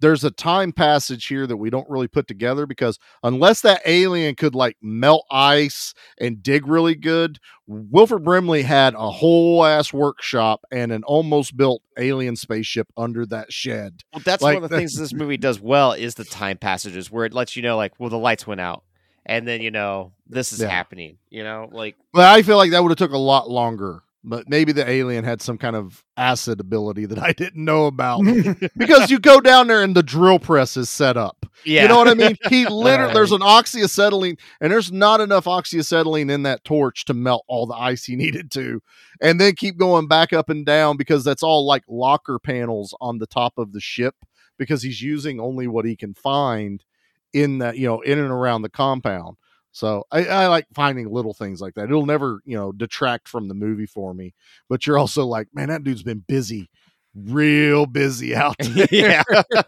there's 0.00 0.24
a 0.24 0.30
time 0.30 0.72
passage 0.72 1.26
here 1.26 1.46
that 1.46 1.58
we 1.58 1.68
don't 1.68 1.88
really 1.90 2.08
put 2.08 2.26
together 2.26 2.66
because 2.66 2.98
unless 3.22 3.60
that 3.60 3.82
alien 3.84 4.34
could 4.34 4.54
like 4.54 4.74
melt 4.80 5.26
ice 5.30 5.92
and 6.18 6.42
dig 6.42 6.66
really 6.66 6.94
good, 6.94 7.38
Wilford 7.66 8.24
Brimley 8.24 8.62
had 8.62 8.94
a 8.94 9.10
whole 9.10 9.62
ass 9.64 9.92
workshop 9.92 10.62
and 10.72 10.90
an 10.90 11.02
almost 11.04 11.54
built 11.54 11.82
alien 11.98 12.34
spaceship 12.36 12.88
under 12.96 13.26
that 13.26 13.52
shed. 13.52 14.00
Well, 14.12 14.22
that's 14.24 14.42
Like, 14.42 14.54
one 14.54 14.64
of 14.64 14.70
the 14.70 14.76
things 14.78 14.96
this 14.96 15.12
movie 15.12 15.36
does 15.36 15.60
well 15.60 15.92
is 15.92 16.14
the 16.14 16.24
time 16.24 16.56
passages 16.56 17.10
where 17.10 17.26
it 17.26 17.34
lets 17.34 17.54
you 17.54 17.62
know, 17.62 17.76
like, 17.76 17.92
well, 18.00 18.08
the 18.08 18.16
lights 18.16 18.46
went 18.46 18.62
out, 18.62 18.84
and 19.26 19.46
then 19.46 19.60
you 19.60 19.70
know 19.70 20.12
this 20.26 20.54
is 20.54 20.60
Yeah. 20.60 20.68
happening. 20.70 21.18
You 21.28 21.44
know, 21.44 21.68
like 21.70 21.96
But 22.14 22.26
I 22.26 22.40
feel 22.40 22.56
like 22.56 22.70
that 22.70 22.82
would 22.82 22.90
have 22.90 22.96
took 22.96 23.12
a 23.12 23.18
lot 23.18 23.50
longer. 23.50 24.02
But 24.22 24.50
maybe 24.50 24.72
the 24.72 24.86
alien 24.88 25.24
had 25.24 25.40
some 25.40 25.56
kind 25.56 25.74
of 25.74 26.04
acid 26.18 26.60
ability 26.60 27.06
that 27.06 27.18
I 27.18 27.32
didn't 27.32 27.64
know 27.64 27.86
about. 27.86 28.22
because 28.76 29.10
you 29.10 29.18
go 29.18 29.40
down 29.40 29.66
there 29.66 29.82
and 29.82 29.96
the 29.96 30.02
drill 30.02 30.38
press 30.38 30.76
is 30.76 30.90
set 30.90 31.16
up. 31.16 31.46
Yeah. 31.64 31.82
You 31.82 31.88
know 31.88 31.96
what 31.96 32.08
I 32.08 32.14
mean? 32.14 32.36
He 32.50 32.66
literally 32.68 33.06
Right. 33.06 33.14
there's 33.14 33.32
an 33.32 33.40
oxyacetylene 33.40 34.38
and 34.60 34.70
there's 34.70 34.92
not 34.92 35.22
enough 35.22 35.46
oxyacetylene 35.46 36.30
in 36.30 36.42
that 36.42 36.64
torch 36.64 37.06
to 37.06 37.14
melt 37.14 37.44
all 37.48 37.64
the 37.66 37.74
ice 37.74 38.04
he 38.04 38.14
needed 38.24 38.50
to. 38.52 38.82
And 39.22 39.40
then 39.40 39.54
keep 39.54 39.78
going 39.78 40.06
back 40.06 40.34
up 40.34 40.50
and 40.50 40.66
down 40.66 40.98
because 40.98 41.24
that's 41.24 41.42
all 41.42 41.66
like 41.66 41.84
locker 41.88 42.38
panels 42.38 42.94
on 43.00 43.18
the 43.18 43.26
top 43.26 43.54
of 43.56 43.72
the 43.72 43.80
ship 43.80 44.14
because 44.58 44.82
he's 44.82 45.00
using 45.00 45.40
only 45.40 45.66
what 45.66 45.86
he 45.86 45.96
can 45.96 46.12
find 46.12 46.84
in 47.32 47.58
that, 47.58 47.78
you 47.78 47.86
know, 47.86 48.02
in 48.02 48.18
and 48.18 48.30
around 48.30 48.60
the 48.62 48.68
compound. 48.68 49.38
So 49.72 50.04
I, 50.10 50.24
I 50.26 50.46
like 50.48 50.66
finding 50.74 51.10
little 51.12 51.32
things 51.34 51.60
like 51.60 51.74
that. 51.74 51.84
It'll 51.84 52.06
never, 52.06 52.40
you 52.44 52.56
know, 52.56 52.72
detract 52.72 53.28
from 53.28 53.46
the 53.48 53.54
movie 53.54 53.86
for 53.86 54.12
me. 54.14 54.34
But 54.68 54.86
you're 54.86 54.98
also 54.98 55.24
like, 55.26 55.48
man, 55.54 55.68
that 55.68 55.84
dude's 55.84 56.02
been 56.02 56.24
busy, 56.26 56.68
real 57.14 57.86
busy 57.86 58.34
out 58.34 58.56
there. 58.60 58.88
yeah. 58.90 59.22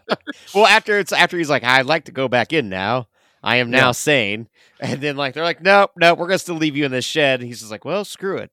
well, 0.53 0.65
after 0.67 0.99
it's 0.99 1.11
after 1.13 1.37
he's 1.37 1.49
like, 1.49 1.63
I'd 1.63 1.85
like 1.85 2.05
to 2.05 2.11
go 2.11 2.27
back 2.27 2.51
in 2.53 2.69
now. 2.69 3.07
I 3.41 3.57
am 3.57 3.71
now 3.71 3.87
Yeah. 3.87 3.91
sane. 3.91 4.47
And 4.79 4.99
then 4.99 5.15
like 5.15 5.33
they're 5.33 5.43
like, 5.45 5.61
nope, 5.61 5.91
nope, 5.95 6.19
we're 6.19 6.27
gonna 6.27 6.37
still 6.39 6.55
leave 6.55 6.75
you 6.75 6.83
in 6.83 6.91
this 6.91 7.05
shed. 7.05 7.39
And 7.39 7.47
he's 7.47 7.59
just 7.59 7.71
like, 7.71 7.85
well, 7.85 8.03
screw 8.03 8.37
it. 8.37 8.51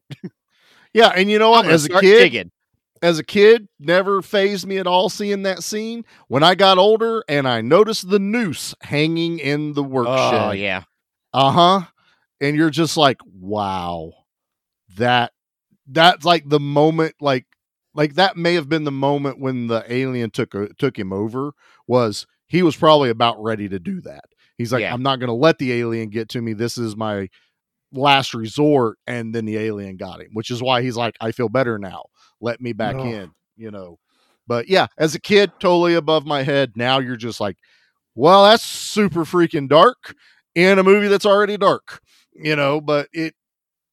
Yeah, 0.92 1.08
and 1.08 1.28
you 1.30 1.38
know 1.40 1.50
what? 1.50 1.66
As 1.66 1.84
a 1.86 1.88
kid, 1.88 2.18
digging. 2.18 2.50
as 3.02 3.18
a 3.18 3.24
kid, 3.24 3.66
never 3.80 4.22
phased 4.22 4.66
me 4.66 4.78
at 4.78 4.86
all 4.86 5.08
seeing 5.08 5.42
that 5.42 5.62
scene. 5.64 6.04
When 6.28 6.42
I 6.44 6.54
got 6.54 6.78
older 6.78 7.24
and 7.28 7.48
I 7.48 7.60
noticed 7.62 8.10
the 8.10 8.18
noose 8.20 8.74
hanging 8.82 9.38
in 9.40 9.72
the 9.72 9.82
work 9.82 10.06
Oh 10.08 10.50
shed. 10.50 10.58
yeah. 10.60 10.82
Uh 11.32 11.50
huh. 11.50 11.80
And 12.40 12.56
you're 12.56 12.70
just 12.70 12.96
like, 12.96 13.18
wow, 13.40 14.12
that 14.96 15.32
that's 15.86 16.24
like 16.24 16.48
the 16.48 16.60
moment, 16.60 17.14
like 17.20 17.46
like 17.94 18.14
that 18.14 18.36
may 18.36 18.54
have 18.54 18.68
been 18.68 18.84
the 18.84 18.92
moment 18.92 19.40
when 19.40 19.66
the 19.66 19.84
alien 19.92 20.30
took 20.30 20.54
a, 20.54 20.68
took 20.74 20.98
him 20.98 21.12
over. 21.12 21.52
Was 21.86 22.26
he 22.46 22.62
was 22.62 22.76
probably 22.76 23.10
about 23.10 23.42
ready 23.42 23.68
to 23.68 23.78
do 23.78 24.00
that? 24.02 24.24
He's 24.56 24.72
like, 24.72 24.82
Yeah. 24.82 24.92
I'm 24.92 25.02
not 25.02 25.18
going 25.20 25.28
to 25.28 25.34
let 25.34 25.58
the 25.58 25.72
alien 25.72 26.10
get 26.10 26.28
to 26.30 26.42
me. 26.42 26.52
This 26.52 26.78
is 26.78 26.96
my 26.96 27.28
last 27.92 28.34
resort. 28.34 28.98
And 29.06 29.34
then 29.34 29.44
the 29.44 29.56
alien 29.56 29.96
got 29.96 30.20
him, 30.20 30.30
which 30.32 30.50
is 30.50 30.62
why 30.62 30.82
he's 30.82 30.96
like, 30.96 31.16
I 31.20 31.32
feel 31.32 31.48
better 31.48 31.78
now. 31.78 32.04
Let 32.40 32.60
me 32.60 32.72
back 32.72 32.96
in. 32.96 33.32
You 33.56 33.70
know. 33.70 33.98
But 34.46 34.68
yeah, 34.68 34.88
as 34.98 35.14
a 35.14 35.20
kid, 35.20 35.52
totally 35.60 35.94
above 35.94 36.26
my 36.26 36.42
head. 36.42 36.72
Now 36.74 36.98
you're 36.98 37.16
just 37.16 37.40
like, 37.40 37.56
well, 38.14 38.44
that's 38.44 38.64
super 38.64 39.24
freaking 39.24 39.68
dark 39.68 40.14
in 40.54 40.78
a 40.78 40.82
movie 40.82 41.08
that's 41.08 41.26
already 41.26 41.56
dark. 41.56 42.00
you 42.34 42.56
know, 42.56 42.80
but 42.80 43.08
it 43.12 43.34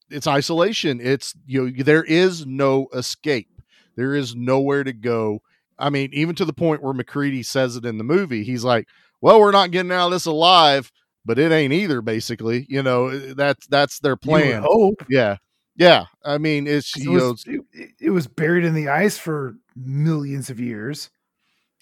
it's 0.09 0.27
isolation. 0.27 0.99
It's 1.01 1.33
you 1.45 1.69
know 1.71 1.83
there 1.83 2.03
is 2.03 2.45
no 2.45 2.87
escape. 2.93 3.49
There 3.95 4.15
is 4.15 4.35
nowhere 4.35 4.83
to 4.83 4.93
go. 4.93 5.41
I 5.79 5.89
mean, 5.89 6.09
even 6.13 6.35
to 6.35 6.45
the 6.45 6.53
point 6.53 6.81
where 6.81 6.93
MacReady 6.93 7.43
says 7.43 7.75
it 7.75 7.85
in 7.85 7.97
the 7.97 8.03
movie. 8.03 8.43
He's 8.43 8.63
like, 8.63 8.87
"Well, 9.21 9.39
we're 9.39 9.51
not 9.51 9.71
getting 9.71 9.91
out 9.91 10.05
of 10.07 10.11
this 10.11 10.25
alive." 10.25 10.91
But 11.25 11.37
it 11.39 11.51
ain't 11.51 11.73
either. 11.73 12.01
Basically, 12.01 12.65
you 12.69 12.81
know 12.81 13.07
eh, 13.07 13.33
that's 13.35 13.67
that's 13.67 13.99
their 13.99 14.15
plan. 14.15 14.63
hope. 14.65 15.03
Yeah, 15.09 15.37
yeah. 15.75 16.05
I 16.23 16.37
mean, 16.37 16.67
it's 16.67 16.95
It 16.95 17.03
you 17.03 17.17
know, 17.17 17.31
was, 17.31 17.43
it, 17.45 17.89
it 17.99 18.09
was 18.11 18.27
buried 18.27 18.63
in 18.63 18.73
the 18.73 18.87
ice 18.87 19.17
for 19.17 19.55
millions 19.75 20.49
of 20.49 20.59
years. 20.61 21.09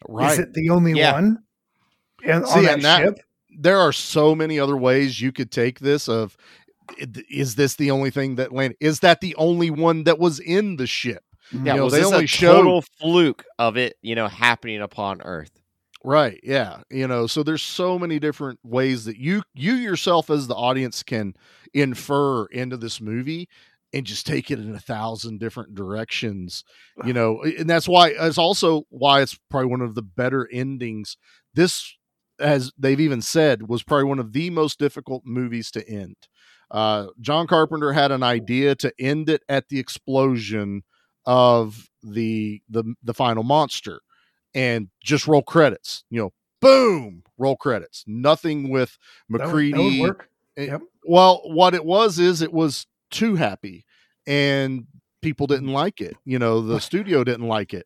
right. 0.10 0.32
Is 0.34 0.40
it 0.40 0.54
the 0.54 0.72
only 0.72 0.94
Yeah. 0.94 1.14
one? 1.14 1.44
And 2.24 2.48
See, 2.48 2.58
on 2.58 2.64
that, 2.64 2.74
and 2.74 2.84
that- 2.86 3.02
ship? 3.04 3.20
There 3.58 3.80
are 3.80 3.92
so 3.92 4.36
many 4.36 4.60
other 4.60 4.78
ways 4.78 5.22
you 5.22 5.32
could 5.32 5.52
take 5.52 5.80
this 5.80 6.08
of 6.08 6.38
is 7.00 7.56
this 7.56 7.76
the 7.76 7.92
only 7.92 8.12
thing 8.12 8.36
that 8.36 8.52
landed 8.52 8.78
is 8.80 9.00
that 9.00 9.22
the 9.22 9.36
only 9.36 9.70
one 9.70 10.04
that 10.04 10.20
was 10.20 10.40
in 10.40 10.76
the 10.78 10.88
ship? 10.88 11.24
Mm-hmm. 11.54 11.66
Yeah, 11.66 11.74
you 11.74 11.78
know, 11.78 11.84
was 11.86 11.94
they 11.94 12.00
this 12.00 12.12
only 12.12 12.24
a 12.26 12.28
showed 12.28 12.54
total 12.58 12.82
fluke 13.00 13.46
of 13.60 13.78
it, 13.78 13.98
you 14.02 14.16
know, 14.16 14.28
happening 14.28 14.82
upon 14.82 15.22
Earth? 15.22 15.52
right 16.06 16.40
yeah 16.44 16.82
you 16.92 17.08
know 17.08 17.26
so 17.26 17.42
there's 17.42 17.64
so 17.64 17.98
many 17.98 18.20
different 18.20 18.60
ways 18.64 19.06
that 19.06 19.18
you 19.18 19.42
you 19.56 19.74
yourself 19.74 20.30
as 20.30 20.46
the 20.46 20.54
audience 20.54 21.02
can 21.02 21.34
infer 21.74 22.46
into 22.48 22.78
this 22.78 23.02
movie 23.02 23.50
and 23.92 24.06
just 24.06 24.28
take 24.28 24.52
it 24.52 24.60
in 24.60 24.76
a 24.76 24.80
thousand 24.80 25.40
different 25.40 25.74
directions 25.74 26.64
you 27.06 27.14
know 27.14 27.42
and 27.42 27.68
that's 27.68 27.88
why 27.88 28.10
it's 28.10 28.38
also 28.38 28.84
why 28.90 29.22
it's 29.22 29.38
probably 29.50 29.70
one 29.70 29.82
of 29.82 29.96
the 29.96 30.02
better 30.02 30.48
endings. 30.52 31.18
This 31.54 31.96
as 32.40 32.72
they've 32.78 33.00
even 33.00 33.22
said 33.22 33.68
was 33.70 33.84
probably 33.84 34.04
one 34.06 34.20
of 34.20 34.34
the 34.34 34.50
most 34.50 34.78
difficult 34.80 35.24
movies 35.26 35.72
to 35.72 35.88
end 35.90 36.16
uh 36.72 37.08
john 37.22 37.46
carpenter 37.48 37.94
had 37.94 38.12
an 38.12 38.24
idea 38.24 38.76
to 38.76 38.92
end 39.00 39.30
it 39.30 39.42
at 39.48 39.70
the 39.70 39.80
explosion 39.80 40.84
of 41.26 41.88
the 42.04 42.62
the 42.70 42.84
the 43.04 43.14
final 43.14 43.44
monster 43.44 44.02
and 44.54 44.90
just 45.04 45.28
roll 45.28 45.42
credits 45.44 46.04
you 46.10 46.20
know 46.22 46.34
boom 46.62 47.24
roll 47.38 47.56
credits 47.56 48.04
nothing 48.08 48.70
with 48.70 48.98
That 49.30 49.40
would- 49.40 49.74
that 49.74 50.02
would. 50.02 50.16
Eh, 50.58 50.66
Yep. 50.66 50.82
well 51.06 51.42
what 51.46 51.74
it 51.76 51.86
was 51.86 52.18
is 52.20 52.42
it 52.42 52.54
was 52.54 52.88
too 53.12 53.36
happy 53.36 53.86
and 54.26 54.86
people 55.22 55.48
didn't 55.48 55.72
like 55.74 56.02
it 56.02 56.16
you 56.26 56.40
know 56.40 56.62
the 56.62 56.80
studio 56.90 57.24
didn't 57.24 57.48
like 57.48 57.74
it 57.74 57.86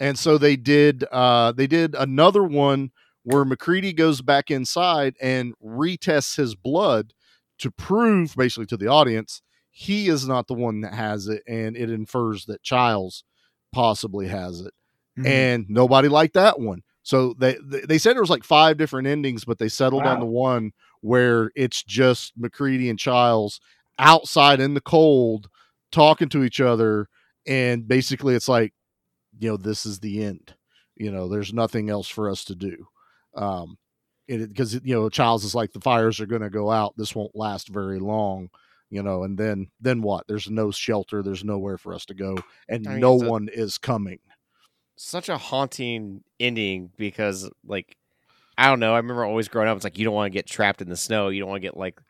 and 0.00 0.18
so 0.18 0.38
they 0.38 0.56
did 0.56 1.04
uh 1.10 1.52
they 1.52 1.66
did 1.66 1.94
another 1.94 2.42
one 2.44 2.90
where 3.28 3.44
MacReady 3.44 3.92
goes 3.92 4.22
back 4.22 4.50
inside 4.50 5.14
and 5.20 5.54
retests 5.62 6.36
his 6.36 6.54
blood 6.54 7.12
to 7.58 7.70
prove 7.70 8.34
basically 8.36 8.66
to 8.66 8.76
the 8.76 8.86
audience 8.88 9.42
he 9.70 10.08
is 10.08 10.26
not 10.26 10.48
the 10.48 10.54
one 10.54 10.80
that 10.80 10.92
has 10.94 11.28
it 11.28 11.42
and 11.46 11.76
it 11.76 11.88
infers 11.90 12.46
that 12.46 12.62
childs 12.62 13.22
possibly 13.72 14.26
has 14.26 14.60
it. 14.60 14.74
Mhm. 15.18 15.26
and 15.26 15.66
nobody 15.68 16.08
liked 16.08 16.34
that 16.34 16.58
one. 16.58 16.82
So 17.02 17.34
they 17.38 17.56
they 17.62 17.98
said 17.98 18.14
there 18.14 18.22
was 18.22 18.30
like 18.30 18.44
five 18.44 18.76
different 18.76 19.06
endings 19.08 19.44
but 19.44 19.58
they 19.58 19.68
settled 19.68 20.04
on 20.04 20.20
the 20.20 20.26
one 20.26 20.72
where 21.00 21.50
it's 21.54 21.82
just 21.84 22.32
MacReady 22.36 22.88
and 22.90 22.98
childs 22.98 23.60
outside 23.98 24.60
in 24.60 24.74
the 24.74 24.80
cold 24.80 25.48
talking 25.92 26.28
to 26.30 26.44
each 26.44 26.60
other 26.60 27.08
and 27.46 27.86
basically 27.86 28.34
it's 28.34 28.48
like 28.48 28.72
you 29.38 29.48
know 29.50 29.56
this 29.56 29.84
is 29.86 30.00
the 30.00 30.22
end. 30.24 30.54
You 30.96 31.10
know 31.12 31.28
there's 31.28 31.52
nothing 31.52 31.88
else 31.90 32.08
for 32.08 32.28
us 32.30 32.44
to 32.46 32.54
do 32.56 32.88
um 33.34 33.76
because 34.26 34.74
you 34.74 34.94
know 34.94 35.08
childs 35.08 35.44
is 35.44 35.54
like 35.54 35.72
the 35.72 35.80
fires 35.80 36.20
are 36.20 36.26
going 36.26 36.42
to 36.42 36.50
go 36.50 36.70
out 36.70 36.92
this 36.96 37.14
won't 37.14 37.34
last 37.34 37.68
very 37.68 37.98
long 37.98 38.48
you 38.90 39.02
know 39.02 39.22
and 39.22 39.38
then 39.38 39.66
then 39.80 40.02
what 40.02 40.26
there's 40.28 40.50
no 40.50 40.70
shelter 40.70 41.22
there's 41.22 41.44
nowhere 41.44 41.78
for 41.78 41.94
us 41.94 42.04
to 42.04 42.14
go 42.14 42.36
and 42.68 42.86
I 42.86 42.90
mean, 42.90 43.00
no 43.00 43.14
it's 43.14 43.22
a- 43.22 43.26
one 43.30 43.48
is 43.52 43.78
coming 43.78 44.18
Such 44.96 45.28
a 45.28 45.38
haunting 45.38 46.22
ending 46.40 46.90
because, 46.96 47.48
like, 47.64 47.96
I 48.56 48.66
don't 48.66 48.80
know. 48.80 48.92
I 48.94 48.96
remember 48.96 49.24
always 49.24 49.46
growing 49.48 49.68
up, 49.68 49.76
it's 49.76 49.84
like 49.84 49.96
you 49.96 50.04
don't 50.04 50.14
want 50.14 50.32
to 50.32 50.36
get 50.36 50.46
trapped 50.46 50.82
in 50.82 50.88
the 50.88 50.96
snow. 50.96 51.28
You 51.28 51.40
don't 51.40 51.48
want 51.48 51.62
to 51.62 51.66
get 51.68 51.76
like 51.76 52.00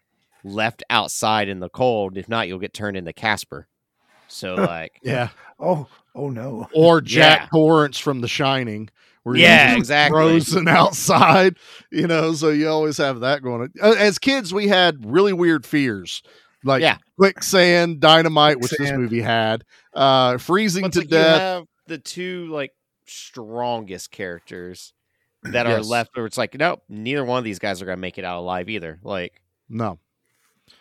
left 0.43 0.83
outside 0.89 1.49
in 1.51 1.61
the 1.61 1.69
cold. 1.69 2.17
If 2.17 2.29
not, 2.31 2.49
you'll 2.49 2.59
get 2.59 2.73
turned 2.73 2.97
into 2.97 3.13
Casper. 3.13 3.69
So, 4.29 4.55
like, 4.67 4.99
yeah 5.03 5.29
Oh, 5.61 5.87
oh 6.15 6.31
no. 6.31 6.67
or 6.73 7.01
jack 7.03 7.41
Yeah. 7.43 7.49
torrance 7.53 7.99
from 7.99 8.23
the 8.23 8.29
shining 8.29 8.89
where 9.23 9.37
you're 9.37 9.45
Yeah, 9.47 9.77
exactly. 9.77 10.15
frozen 10.17 10.69
outside 10.69 11.57
you 11.91 12.07
know 12.07 12.33
so 12.35 12.51
you 12.51 12.69
always 12.69 12.97
have 12.99 13.21
that 13.21 13.43
going 13.43 13.63
on. 13.63 13.73
Uh, 13.81 13.95
as 13.99 14.19
kids 14.19 14.53
we 14.55 14.69
had 14.69 15.05
really 15.05 15.33
weird 15.33 15.65
fears 15.67 16.23
like 16.65 16.83
Yeah. 16.83 16.99
quicksand 17.19 18.01
dynamite 18.01 18.61
which 18.61 18.73
this 18.73 18.93
movie 18.93 19.21
had 19.21 19.65
uh 19.95 20.39
freezing 20.39 20.83
But 20.83 20.93
to 20.95 20.99
like 21.01 21.09
death 21.09 21.35
You 21.41 21.41
have 21.47 21.65
the 21.87 21.99
two 21.99 22.47
like 22.49 22.73
strongest 23.07 24.11
characters 24.11 24.93
that 25.45 25.67
are 25.67 25.81
left, 25.81 26.11
where 26.17 26.27
it's 26.27 26.37
like, 26.37 26.55
nope, 26.59 26.83
neither 26.89 27.25
one 27.25 27.39
of 27.39 27.45
these 27.45 27.59
guys 27.61 27.81
are 27.81 27.87
gonna 27.87 27.97
make 27.97 28.19
it 28.19 28.25
out 28.25 28.39
alive 28.41 28.69
either. 28.69 28.99
Like, 29.03 29.41
No. 29.69 29.99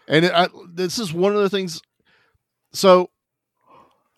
And 0.08 0.26
it, 0.26 0.32
I, 0.34 0.48
this 0.74 1.00
is 1.00 1.14
one 1.14 1.34
of 1.36 1.42
the 1.42 1.50
things. 1.50 1.80
So 2.74 3.10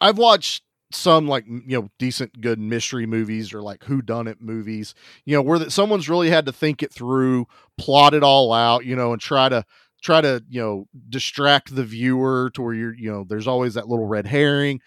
I've 0.02 0.18
watched 0.18 0.64
some 0.92 1.28
like 1.28 1.46
you 1.48 1.80
know 1.80 1.90
decent 2.00 2.42
good 2.42 2.60
mystery 2.60 3.06
movies 3.06 3.54
or 3.54 3.62
like 3.62 3.84
who 3.84 4.02
done 4.02 4.28
it 4.28 4.42
movies 4.42 4.96
you 5.26 5.36
know 5.36 5.42
where 5.42 5.60
that 5.60 5.72
someone's 5.72 6.10
really 6.10 6.30
had 6.30 6.46
to 6.46 6.52
think 6.52 6.82
it 6.82 6.92
through 6.92 7.46
plot 7.78 8.14
it 8.14 8.24
all 8.24 8.52
out 8.52 8.86
you 8.86 8.96
know 8.96 9.12
and 9.12 9.22
try 9.22 9.48
to 9.48 9.64
try 10.02 10.20
to 10.20 10.44
you 10.50 10.60
know 10.60 10.86
distract 11.10 11.76
the 11.76 11.84
viewer 11.84 12.50
to 12.54 12.62
where 12.62 12.74
you're 12.74 12.96
you 12.96 13.12
know 13.12 13.24
there's 13.28 13.48
always 13.48 13.76
that 13.76 13.88
little 13.88 14.08
red 14.08 14.26
herring 14.26 14.80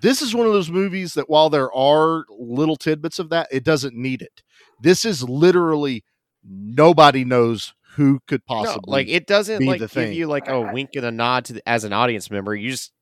this 0.00 0.22
is 0.22 0.34
one 0.34 0.46
of 0.46 0.52
those 0.52 0.70
movies 0.70 1.14
that 1.14 1.28
while 1.28 1.50
there 1.50 1.72
are 1.74 2.24
little 2.30 2.76
tidbits 2.76 3.18
of 3.18 3.28
that 3.28 3.48
it 3.50 3.64
doesn't 3.64 3.94
need 3.94 4.22
it 4.22 4.42
this 4.80 5.04
is 5.04 5.22
literally 5.22 6.04
nobody 6.42 7.24
knows 7.24 7.74
who 7.96 8.20
could 8.28 8.42
no, 8.48 8.54
possibly 8.54 8.92
like 8.92 9.08
it 9.08 9.26
doesn't 9.26 9.64
like 9.64 9.80
give 9.80 9.90
thing. 9.90 10.12
you 10.12 10.26
like 10.26 10.48
a 10.48 10.60
wink 10.72 10.90
and 10.94 11.04
a 11.04 11.10
nod 11.10 11.44
to 11.44 11.54
the, 11.54 11.68
as 11.68 11.82
an 11.82 11.92
audience 11.92 12.30
member. 12.30 12.54
You 12.54 12.70
just 12.70 12.92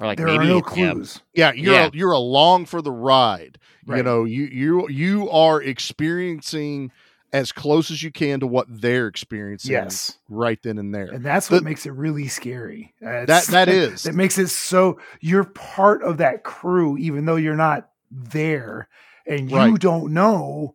are 0.00 0.06
like 0.06 0.18
there 0.18 0.26
maybe 0.26 0.38
are 0.38 0.48
no 0.48 0.60
clues. 0.62 1.20
yeah 1.34 1.52
you're 1.52 1.74
Yeah. 1.74 1.90
you're 1.92 2.12
along 2.12 2.66
for 2.66 2.82
the 2.82 2.90
ride 2.90 3.58
you 3.86 4.02
know 4.02 4.24
you 4.24 4.44
you 4.44 4.88
you 4.88 5.30
are 5.30 5.62
experiencing 5.62 6.90
as 7.32 7.52
close 7.52 7.90
as 7.92 8.02
you 8.02 8.10
can 8.10 8.40
to 8.40 8.46
what 8.46 8.66
they're 8.68 9.06
experiencing 9.06 9.70
Yes. 9.72 10.18
right 10.28 10.60
then 10.64 10.78
and 10.78 10.92
there 10.94 11.06
And 11.12 11.24
that's 11.24 11.46
The- 11.48 11.56
what 11.56 11.64
makes 11.64 11.86
it 11.86 11.92
really 11.92 12.26
scary. 12.26 12.92
Uh, 13.00 13.24
That- 13.26 13.46
that 13.50 13.68
is. 13.82 14.02
That 14.02 14.14
makes 14.16 14.36
it 14.38 14.48
so 14.48 14.98
you're 15.20 15.44
part 15.44 16.02
of 16.02 16.16
that 16.18 16.42
crew, 16.42 16.96
even 16.98 17.26
though 17.26 17.36
you're 17.36 17.54
not 17.56 17.88
there, 18.10 18.88
and 19.26 19.48
you 19.50 19.56
Right. 19.56 19.78
don't 19.80 20.12
know 20.12 20.74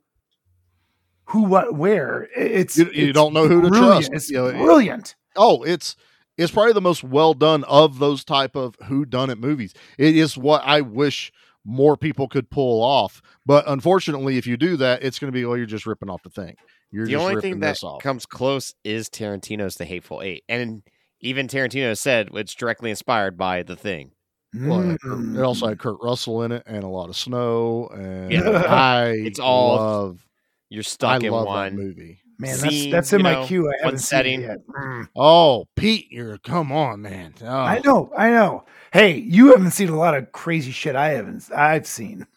who, 1.25 1.43
what, 1.43 1.75
where. 1.75 2.29
It's 2.35 2.77
you, 2.77 2.85
you 2.93 3.07
it's 3.09 3.13
don't 3.13 3.33
know 3.33 3.47
who 3.47 3.61
to 3.61 3.67
brilliant. 3.69 4.05
trust 4.05 4.13
It's 4.13 4.29
you 4.29 4.37
know, 4.37 4.45
it- 4.47 4.57
brilliant. 4.57 5.15
oh 5.35 5.63
it's 5.63 5.95
it's 6.37 6.51
probably 6.51 6.73
the 6.73 6.81
most 6.81 7.03
well 7.03 7.33
done 7.33 7.63
of 7.65 7.99
those 7.99 8.23
type 8.23 8.55
of 8.55 8.75
who 8.85 9.05
done 9.05 9.29
it 9.29 9.37
movies 9.37 9.73
it 9.97 10.15
is 10.15 10.37
what 10.37 10.61
i 10.65 10.81
wish 10.81 11.31
more 11.63 11.97
people 11.97 12.27
could 12.27 12.49
pull 12.49 12.81
off 12.83 13.21
but 13.45 13.63
unfortunately 13.67 14.37
if 14.37 14.45
you 14.45 14.55
do 14.57 14.77
that 14.77 15.01
it's 15.03 15.17
going 15.19 15.31
to 15.31 15.35
be 15.35 15.43
oh, 15.45 15.53
you're 15.55 15.65
just 15.65 15.85
ripping 15.85 16.09
off 16.09 16.21
the 16.23 16.29
thing 16.29 16.55
you're 16.91 17.05
the 17.05 17.11
just 17.13 17.23
only 17.25 17.41
thing 17.41 17.59
that 17.59 17.69
this 17.71 17.83
off 17.83 18.01
comes 18.01 18.25
close 18.25 18.73
is 18.83 19.09
Tarantino's 19.09 19.75
The 19.75 19.83
Hateful 19.85 20.21
Eight, 20.21 20.43
and 20.47 20.81
even 21.19 21.47
Tarantino 21.47 21.97
said 21.97 22.29
it's 22.33 22.53
directly 22.53 22.89
inspired 22.89 23.37
by 23.37 23.63
The 23.63 23.75
Thing. 23.75 24.11
Well, 24.53 24.91
it, 24.91 25.01
Mm. 25.01 25.37
it 25.37 25.41
also 25.41 25.67
had 25.67 25.79
Kurt 25.79 25.97
Russell 26.01 26.43
in 26.43 26.51
it 26.53 26.63
and 26.65 26.83
a 26.83 26.87
lot 26.87 27.09
of 27.09 27.17
snow 27.17 27.89
and 27.93 28.31
Yeah. 28.31 28.49
I 28.49 29.07
It's 29.09 29.39
all- 29.39 29.75
love 29.77 30.25
You're 30.69 30.83
stuck 30.83 31.23
I 31.23 31.25
in 31.25 31.31
love 31.33 31.47
one 31.47 31.75
that 31.75 31.81
movie. 31.81 32.19
Man, 32.37 32.55
scene, 32.55 32.91
that's 32.91 33.09
that's 33.09 33.13
in 33.13 33.21
my 33.21 33.33
know, 33.33 33.45
queue. 33.45 33.69
I 33.69 33.73
haven't 33.83 33.99
seen 33.99 34.19
it 34.25 34.39
yet. 34.41 34.57
Mm. 34.67 35.07
Oh, 35.15 35.67
Pete, 35.75 36.07
you're 36.11 36.37
come 36.39 36.71
on, 36.71 37.01
man. 37.01 37.33
Oh. 37.41 37.47
I 37.47 37.79
know, 37.79 38.11
I 38.17 38.29
know. 38.29 38.65
Hey, 38.91 39.17
you 39.17 39.51
haven't 39.51 39.71
seen 39.71 39.89
a 39.89 39.95
lot 39.97 40.15
of 40.15 40.31
crazy 40.31 40.71
shit 40.71 40.95
I 40.95 41.09
haven't. 41.09 41.49
I've 41.55 41.87
seen. 41.87 42.27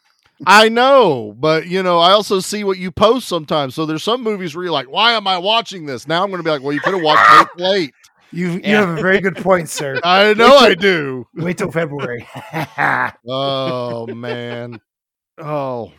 I 0.47 0.69
know, 0.69 1.35
but 1.37 1.67
you 1.67 1.83
know, 1.83 1.99
I 1.99 2.13
also 2.13 2.39
see 2.39 2.63
what 2.63 2.79
you 2.79 2.93
post 2.93 3.27
sometimes. 3.27 3.75
So 3.75 3.87
there's 3.87 4.05
some 4.05 4.23
movies 4.23 4.55
where 4.55 4.65
you're 4.65 4.73
like, 4.73 4.89
"Why 4.89 5.13
am 5.13 5.27
I 5.27 5.39
watching 5.39 5.87
this?" 5.87 6.07
Now 6.07 6.23
I'm 6.23 6.31
going 6.31 6.39
to 6.39 6.45
be 6.45 6.51
like, 6.51 6.63
"Well, 6.63 6.73
you 6.73 6.81
could 6.81 6.95
have 6.95 7.03
watched 7.03 7.51
it 7.59 7.61
late." 7.63 7.93
You 8.31 8.51
you 8.53 8.61
Yeah. 8.63 8.81
have 8.87 8.91
a 8.91 9.03
very 9.03 9.21
good 9.21 9.37
point, 9.37 9.69
sir. 9.69 9.99
I 10.05 10.35
know 10.35 10.57
I 10.59 10.75
do. 10.75 11.27
Wait 11.35 11.59
till 11.59 11.73
February. 11.73 12.29
Oh 13.29 14.07
man. 14.07 14.81
Oh. 15.39 15.93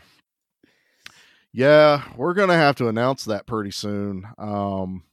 Yeah, 1.51 2.03
we're 2.15 2.33
going 2.35 2.49
to 2.49 2.55
have 2.55 2.75
to 2.77 2.87
announce 2.87 3.25
that 3.25 3.47
pretty 3.47 3.71
soon. 3.71 4.25
Um 4.37 5.03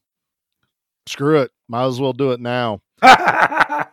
screw 1.06 1.40
it. 1.40 1.50
Might 1.68 1.86
as 1.86 2.00
well 2.00 2.12
do 2.12 2.32
it 2.32 2.40
now. 2.40 2.80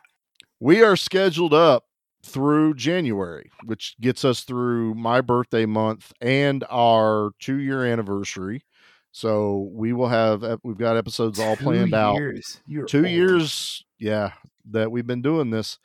we 0.59 0.81
are 0.81 0.95
scheduled 0.95 1.53
up 1.53 1.85
through 2.23 2.73
January, 2.73 3.51
which 3.65 3.95
gets 4.01 4.25
us 4.25 4.41
through 4.41 4.95
my 4.95 5.21
birthday 5.21 5.65
month 5.65 6.11
and 6.21 6.63
our 6.69 7.31
two 7.39 7.59
year 7.59 7.85
anniversary. 7.85 8.63
So 9.11 9.69
we 9.73 9.93
will 9.93 10.07
have 10.07 10.43
we've 10.63 10.77
got 10.77 10.97
episodes 10.97 11.39
all 11.39 11.55
Two 11.55 11.65
planned 11.65 11.93
out. 11.93 12.17
You're 12.65 12.85
Two 12.85 12.99
old. 12.99 13.09
years, 13.09 13.85
yeah, 13.99 14.31
that 14.71 14.91
we've 14.91 15.05
been 15.05 15.21
doing 15.21 15.51
this. 15.51 15.77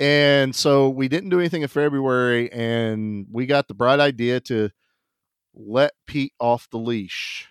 And 0.00 0.52
so 0.54 0.88
we 0.88 1.06
didn't 1.06 1.30
do 1.30 1.38
anything 1.38 1.62
in 1.62 1.68
February, 1.68 2.50
and 2.52 3.26
we 3.30 3.46
got 3.46 3.68
the 3.68 3.74
bright 3.74 4.00
idea 4.00 4.40
to 4.40 4.70
let 5.54 5.92
Pete 6.06 6.32
off 6.40 6.68
the 6.70 6.78
leash. 6.78 7.48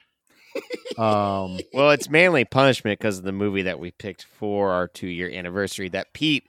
Um, 0.97 1.59
Well, 1.73 1.91
it's 1.91 2.09
mainly 2.09 2.45
punishment 2.45 2.99
because 2.99 3.17
of 3.17 3.23
the 3.23 3.31
movie 3.31 3.63
that 3.63 3.79
we 3.79 3.91
picked 3.91 4.23
for 4.25 4.71
our 4.71 4.87
two 4.87 5.07
year 5.07 5.29
anniversary 5.31 5.89
that 5.89 6.13
Pete 6.13 6.45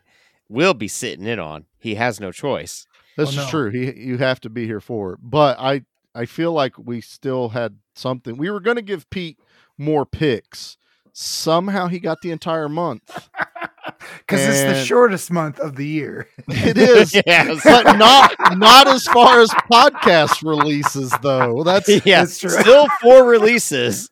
will 0.48 0.74
be 0.74 0.88
sitting 0.88 1.26
in 1.26 1.38
on. 1.38 1.64
He 1.78 1.94
has 1.94 2.20
no 2.20 2.30
choice. 2.32 2.86
This 3.16 3.28
Oh, 3.28 3.30
is 3.30 3.36
no. 3.36 3.48
true. 3.48 3.70
He 3.70 3.92
you 4.00 4.18
have 4.18 4.40
to 4.40 4.50
be 4.50 4.66
here 4.66 4.80
for 4.80 5.12
it. 5.14 5.20
But 5.22 5.58
I 5.58 5.82
I 6.14 6.26
feel 6.26 6.52
like 6.52 6.76
we 6.78 7.00
still 7.00 7.50
had 7.50 7.78
something. 7.94 8.36
We 8.36 8.50
were 8.50 8.60
going 8.60 8.76
to 8.76 8.82
give 8.82 9.08
Pete 9.10 9.38
more 9.78 10.04
picks. 10.04 10.76
Somehow 11.12 11.86
he 11.86 11.98
got 12.00 12.20
the 12.22 12.30
entire 12.32 12.68
month. 12.68 13.28
because 14.18 14.40
it's 14.42 14.62
the 14.62 14.84
shortest 14.84 15.30
month 15.30 15.58
of 15.60 15.76
the 15.76 15.86
year. 15.86 16.28
It 16.48 16.76
is, 16.78 17.14
Yes. 17.26 17.60
but 17.64 17.96
not 17.96 18.34
not 18.58 18.86
as 18.88 19.04
far 19.04 19.40
as 19.40 19.50
podcast 19.70 20.42
releases 20.42 21.12
though. 21.22 21.62
That's 21.64 21.88
yeah, 22.06 22.20
That's 22.20 22.38
true. 22.38 22.50
still 22.50 22.86
four 23.02 23.24
releases. 23.24 24.10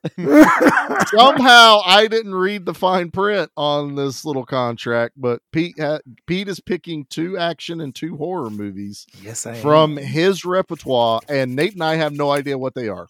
somehow 1.06 1.80
I 1.84 2.06
didn't 2.08 2.34
read 2.34 2.64
the 2.66 2.74
fine 2.74 3.10
print 3.10 3.50
on 3.56 3.94
this 3.94 4.24
little 4.24 4.44
contract. 4.44 5.14
But 5.16 5.40
Pete 5.52 5.78
ha- 5.78 6.00
Pete 6.26 6.48
is 6.48 6.60
picking 6.60 7.06
two 7.08 7.38
action 7.38 7.80
and 7.80 7.94
two 7.94 8.16
horror 8.16 8.50
movies 8.50 9.06
yes, 9.22 9.46
I 9.46 9.54
from 9.54 9.96
his 9.96 10.44
repertoire, 10.44 11.20
and 11.28 11.54
Nate 11.56 11.74
and 11.74 11.82
I 11.84 11.96
have 11.96 12.12
no 12.12 12.30
idea 12.30 12.58
what 12.58 12.74
they 12.74 12.88
are. 12.88 13.06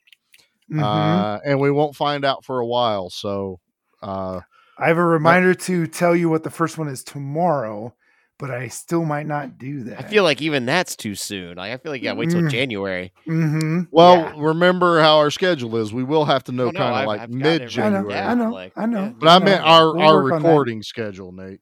Mhm. 0.70 0.82
uh, 0.82 1.40
and 1.44 1.60
we 1.60 1.70
won't 1.70 1.96
find 1.96 2.24
out 2.24 2.44
for 2.44 2.58
a 2.58 2.66
while. 2.66 3.10
So, 3.10 3.60
uh, 4.02 4.40
I 4.82 4.88
have 4.88 4.98
a 4.98 5.04
reminder 5.04 5.54
to 5.54 5.86
tell 5.86 6.16
you 6.16 6.28
what 6.28 6.42
the 6.42 6.50
first 6.50 6.76
one 6.78 6.88
is 6.88 7.04
tomorrow, 7.04 7.94
but 8.38 8.50
I 8.50 8.66
still 8.68 9.04
might 9.04 9.26
not 9.26 9.56
do 9.58 9.84
that. 9.84 10.00
I 10.00 10.02
feel 10.08 10.24
like 10.24 10.42
even 10.42 10.66
that's 10.66 10.96
too 10.96 11.14
soon. 11.14 11.56
Like 11.56 11.72
I 11.72 11.76
feel 11.76 11.92
like 11.92 12.02
yeah, 12.02 12.14
wait 12.14 12.30
till 12.30 12.40
Mm. 12.42 12.50
January. 12.50 13.12
hmm 13.24 13.82
well, 13.92 14.16
Yeah. 14.16 14.32
remember 14.38 15.00
how 15.00 15.18
our 15.18 15.30
schedule 15.30 15.76
is. 15.76 15.92
We 15.92 16.02
will 16.02 16.24
have 16.24 16.42
to 16.44 16.52
know 16.52 16.64
Oh, 16.68 16.70
no, 16.72 16.78
kind 16.80 16.90
of 16.90 16.96
I've- 16.96 17.06
like 17.06 17.20
I've 17.20 17.30
got 17.30 17.36
it 17.36 17.38
mid 17.38 17.60
right 17.60 17.86
I 17.86 17.88
know, 17.90 17.94
January. 17.98 18.14
Yeah, 18.14 18.30
I 18.30 18.34
know, 18.34 18.50
like, 18.50 18.72
I 18.76 18.86
know. 18.86 19.14
But 19.18 19.28
I 19.28 19.38
know. 19.38 19.44
meant 19.44 19.62
our 19.64 19.94
We'll 19.94 20.02
our 20.08 20.22
work 20.24 20.32
on 20.32 20.42
that. 20.42 20.48
recording 20.48 20.82
schedule, 20.82 21.30
Nate. 21.32 21.60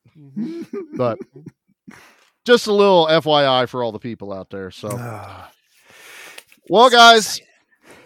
But 0.97 1.19
just 2.47 2.67
a 2.69 2.73
little 2.73 3.07
FYI 3.07 3.69
for 3.69 3.83
all 3.85 3.93
the 3.93 3.99
people 3.99 4.33
out 4.33 4.49
there. 4.49 4.71
So, 4.71 4.89
well, 6.69 6.89
guys, 6.91 7.41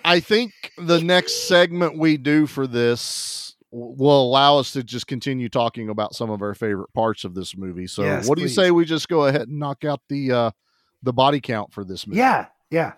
I 0.04 0.20
think 0.20 0.52
the 0.78 1.00
next 1.00 1.46
segment 1.48 1.96
we 1.98 2.16
do 2.16 2.46
for 2.46 2.66
this 2.66 3.42
w- 3.42 3.53
will 3.76 4.22
allow 4.22 4.58
us 4.58 4.70
to 4.72 4.84
just 4.84 5.06
continue 5.08 5.48
talking 5.48 5.88
about 5.88 6.14
some 6.14 6.30
of 6.30 6.42
our 6.42 6.54
favorite 6.54 6.92
parts 6.94 7.24
of 7.24 7.34
this 7.34 7.56
movie. 7.56 7.88
So, 7.88 8.02
Yes, 8.04 8.28
what 8.28 8.36
do 8.38 8.42
you 8.42 8.48
say 8.48 8.70
we 8.70 8.84
just 8.84 9.08
go 9.08 9.26
ahead 9.26 9.48
and 9.48 9.58
knock 9.58 9.84
out 9.84 10.00
the 10.08 10.30
uh 10.32 10.50
the 11.02 11.12
body 11.12 11.40
count 11.40 11.72
for 11.72 11.84
this 11.84 12.06
movie? 12.06 12.18
yeah, 12.18 12.46
yeah. 12.70 12.92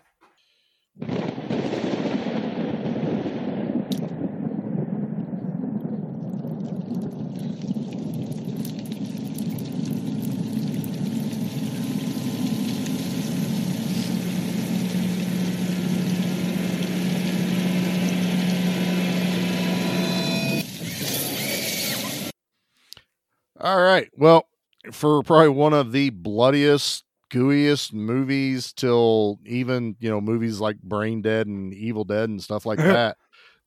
All 23.67 23.83
right. 23.83 24.09
Well, 24.17 24.47
for 24.93 25.25
probably 25.25 25.49
one 25.49 25.73
of 25.73 25.91
the 25.91 26.11
bloodiest, 26.11 27.03
gooeyest 27.33 27.93
movies 27.93 28.73
till 28.73 29.41
even, 29.45 29.97
you 29.99 30.09
know, 30.09 30.21
movies 30.21 30.61
like 30.61 30.81
Brain 30.83 31.21
Dead 31.21 31.49
and 31.49 31.75
Evil 31.75 32.05
Dead 32.05 32.29
and 32.29 32.41
stuff 32.41 32.65
like 32.65 32.79
that. 33.11 33.17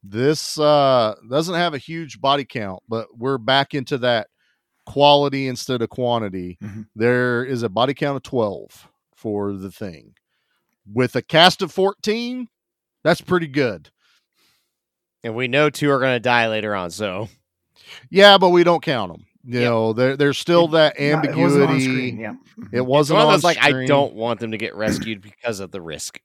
This 0.01 0.57
uh 0.57 1.15
doesn't 1.29 1.55
have 1.55 1.73
a 1.73 1.77
huge 1.77 2.21
body 2.21 2.45
count, 2.45 2.81
but 2.87 3.07
we're 3.17 3.37
back 3.37 3.73
into 3.73 3.97
that 3.97 4.27
quality 4.85 5.49
instead 5.49 5.81
of 5.81 5.89
quantity. 5.89 6.57
Mhm. 6.63 6.87
There 6.95 7.43
is 7.43 7.63
a 7.63 7.69
body 7.69 7.93
count 7.93 8.15
of 8.15 8.23
12 8.23 8.87
for 9.17 9.51
the 9.51 9.69
thing. 9.69 10.13
With 10.93 11.17
a 11.17 11.21
cast 11.21 11.61
of 11.61 11.73
14, 11.73 12.47
that's 13.03 13.19
pretty 13.19 13.47
good. 13.47 13.89
And 15.25 15.35
we 15.35 15.49
know 15.49 15.69
two 15.69 15.91
are 15.91 15.99
gonna 15.99 16.21
die 16.21 16.47
later 16.47 16.73
on, 16.73 16.91
so 16.91 17.27
Yeah, 18.09 18.37
but 18.37 18.51
we 18.51 18.63
don't 18.63 18.83
count 18.83 19.11
them. 19.11 19.25
You 19.45 19.59
Yep. 19.61 19.69
know, 19.69 19.93
there, 19.93 20.17
there's 20.17 20.37
still 20.37 20.67
that 20.69 20.99
it 20.99 21.13
on 21.13 21.25
ambiguity. 21.25 21.79
screen, 21.81 22.19
yeah. 22.19 22.33
It 22.73 22.85
wasn't 22.85 23.19
those 23.29 23.43
like 23.43 23.57
I 23.63 23.85
don't 23.85 24.13
want 24.13 24.39
them 24.39 24.51
to 24.51 24.57
get 24.57 24.75
rescued 24.75 25.21
because 25.21 25.59
of 25.59 25.71
the 25.71 25.81
risk. 25.81 26.19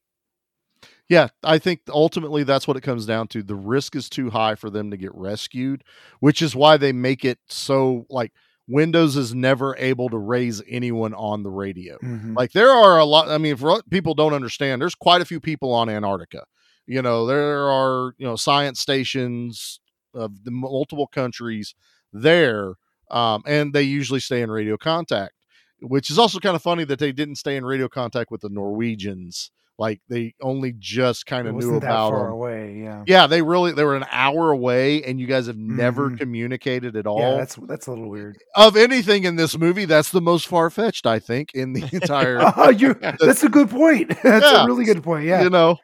Yeah, 1.09 1.29
I 1.43 1.59
think 1.59 1.81
ultimately 1.89 2.45
that's 2.45 2.67
what 2.67 2.77
it 2.79 2.81
comes 2.83 3.05
down 3.07 3.29
to. 3.29 3.43
The 3.43 3.55
risk 3.55 3.95
is 3.95 4.09
too 4.09 4.31
high 4.31 4.55
for 4.55 4.71
them 4.71 4.91
to 4.91 4.97
get 4.97 5.15
rescued, 5.15 5.85
which 6.21 6.41
is 6.41 6.57
why 6.57 6.77
they 6.79 6.93
make 6.93 7.25
it 7.25 7.39
so 7.47 8.07
like 8.09 8.33
Windows 8.67 9.15
is 9.17 9.35
never 9.35 9.77
able 9.79 10.09
to 10.09 10.17
raise 10.17 10.62
anyone 10.67 11.12
on 11.12 11.43
the 11.43 11.51
radio. 11.51 11.99
Mhm. 11.99 12.35
Like 12.35 12.53
there 12.53 12.71
are 12.71 12.99
a 12.99 13.05
lot. 13.05 13.29
I 13.29 13.37
mean, 13.37 13.57
people 13.91 14.15
don't 14.15 14.33
understand, 14.33 14.81
there's 14.81 14.95
quite 14.95 15.21
a 15.21 15.27
few 15.27 15.41
people 15.41 15.73
on 15.73 15.91
Antarctica. 15.91 16.45
You 16.87 17.03
know, 17.03 17.27
there 17.27 17.69
are 17.71 18.15
you 18.17 18.27
know 18.27 18.37
science 18.37 18.81
stations 18.81 19.81
of 20.15 20.45
the 20.45 20.51
multiple 20.51 21.07
countries 21.07 21.75
there, 22.15 22.75
um, 23.15 23.43
and 23.47 23.73
they 23.73 23.83
usually 23.83 24.21
stay 24.21 24.43
in 24.43 24.51
radio 24.51 24.77
contact. 24.77 25.33
Which 25.81 26.09
is 26.11 26.19
also 26.19 26.39
kind 26.39 26.57
of 26.57 26.62
funny 26.62 26.85
that 26.85 26.99
they 26.99 27.12
didn't 27.12 27.35
stay 27.37 27.57
in 27.57 27.65
radio 27.65 27.89
contact 27.89 28.31
with 28.31 28.41
the 28.41 28.49
Norwegians. 28.49 29.51
Like 29.77 30.01
they 30.09 30.35
only 30.41 30.73
just 30.79 31.27
kind 31.27 31.49
of 31.49 31.55
knew 31.55 31.67
wasn't 31.67 31.81
that 31.83 31.91
about 31.91 32.11
far 32.12 32.23
them. 32.25 32.33
away. 32.33 32.79
Yeah. 32.81 33.03
Yeah, 33.09 33.27
they 33.27 33.43
really 33.43 33.73
they 33.73 33.83
were 33.83 33.97
an 33.97 34.07
hour 34.11 34.53
away, 34.53 35.03
and 35.03 35.19
you 35.19 35.27
guys 35.27 35.49
have 35.49 35.59
never 35.59 36.11
Mhm. 36.11 36.19
communicated 36.21 36.95
at 36.97 37.07
all. 37.09 37.19
Yeah, 37.19 37.37
that's 37.39 37.57
that's 37.67 37.87
a 37.89 37.91
little 37.91 38.09
weird. 38.09 38.37
of 38.55 38.77
anything 38.77 39.25
in 39.25 39.35
this 39.35 39.59
movie, 39.59 39.85
that's 39.85 40.11
the 40.11 40.21
most 40.21 40.47
far 40.47 40.71
fetched, 40.71 41.07
I 41.07 41.19
think, 41.19 41.51
in 41.55 41.73
the 41.73 41.83
entire. 41.93 42.39
Oh, 42.57 42.71
you 42.71 42.95
that's 43.21 43.43
a 43.43 43.49
good 43.49 43.69
point. 43.69 44.11
That's 44.23 44.47
Yeah. 44.53 44.62
a 44.62 44.67
really 44.67 44.85
good 44.85 45.03
point. 45.03 45.25
Yeah. 45.27 45.43
You 45.43 45.51
know, 45.51 45.79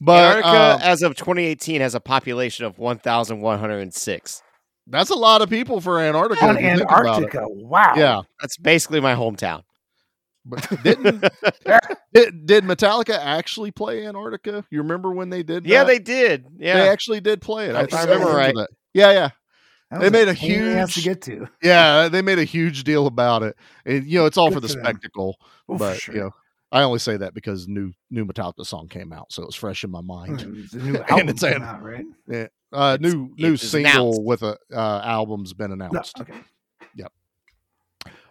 but 0.00 0.36
Antarctica, 0.36 0.74
um, 0.76 0.80
as 0.82 1.02
of 1.02 1.16
2018, 1.16 1.80
has 1.80 1.96
a 1.96 2.00
population 2.00 2.64
of 2.64 2.78
1,106. 2.78 4.42
That's 4.86 5.10
a 5.10 5.14
lot 5.14 5.42
of 5.42 5.50
people 5.50 5.80
for 5.80 6.00
Antarctica. 6.00 6.44
On 6.46 6.56
if 6.56 6.62
you 6.62 6.68
think 6.78 6.82
about 6.82 7.04
it. 7.04 7.08
Antarctica. 7.08 7.46
Wow. 7.48 7.94
Yeah, 7.96 8.22
That's 8.40 8.56
basically 8.56 9.00
my 9.00 9.14
hometown. 9.14 9.62
but 10.44 10.66
didn't 10.82 11.20
did, 12.14 12.46
did 12.46 12.64
Metallica 12.64 13.16
actually 13.18 13.70
play 13.70 14.04
Antarctica? 14.06 14.64
You 14.70 14.78
remember 14.82 15.12
when 15.12 15.30
they 15.30 15.42
did? 15.42 15.64
Yeah, 15.66 15.84
that? 15.84 15.86
they 15.86 15.98
did. 15.98 16.46
Yeah, 16.58 16.74
they 16.78 16.88
actually 16.88 17.20
did 17.20 17.40
play 17.40 17.66
it. 17.66 17.74
If 17.76 17.90
think 17.90 17.94
I 17.94 18.04
remember 18.04 18.32
right. 18.34 18.54
that. 18.54 18.68
Yeah, 18.92 19.12
yeah. 19.12 19.30
That 19.90 20.00
They 20.00 20.10
made 20.10 20.28
a 20.28 20.34
pain 20.34 20.50
in 20.52 20.64
the 20.72 20.76
ass 20.78 20.94
to 20.94 21.00
huge- 21.00 21.04
get 21.04 21.22
to. 21.22 21.48
Yeah, 21.62 22.08
they 22.08 22.22
made 22.22 22.38
a 22.38 22.44
huge 22.44 22.82
deal 22.84 23.06
about 23.06 23.42
it. 23.42 23.56
And 23.84 24.04
you 24.06 24.18
know, 24.18 24.26
it's 24.26 24.36
all 24.38 24.48
Good 24.48 24.54
for 24.54 24.60
the 24.60 24.68
for 24.68 24.80
spectacle. 24.80 25.36
Oh, 25.68 25.76
but 25.76 25.98
sure. 25.98 26.14
you 26.14 26.20
know, 26.22 26.30
I 26.72 26.82
only 26.82 26.98
say 26.98 27.18
that 27.18 27.34
because 27.34 27.68
new 27.68 27.92
new 28.10 28.24
Metallica 28.24 28.64
song 28.66 28.88
came 28.88 29.12
out, 29.12 29.30
so 29.32 29.44
it's 29.44 29.54
fresh 29.54 29.84
in 29.84 29.90
my 29.90 30.00
mind. 30.00 30.40
Hmm, 30.40 30.62
the 30.72 30.82
new 30.82 30.94
And 30.96 31.10
album 31.10 31.28
it's 31.28 31.42
came 31.42 31.56
an- 31.56 31.62
out, 31.62 31.82
right? 31.82 32.04
Yeah, 32.26 32.46
uh, 32.72 32.96
It's- 33.00 33.12
new 33.12 33.30
new 33.36 33.56
single 33.56 33.90
announced. 33.90 34.22
with 34.22 34.42
a 34.42 34.56
uh, 34.72 35.00
album's 35.04 35.52
been 35.52 35.76
No, 35.76 35.86
announced. 35.86 36.20
okay. 36.20 36.34
Yep. 36.96 37.12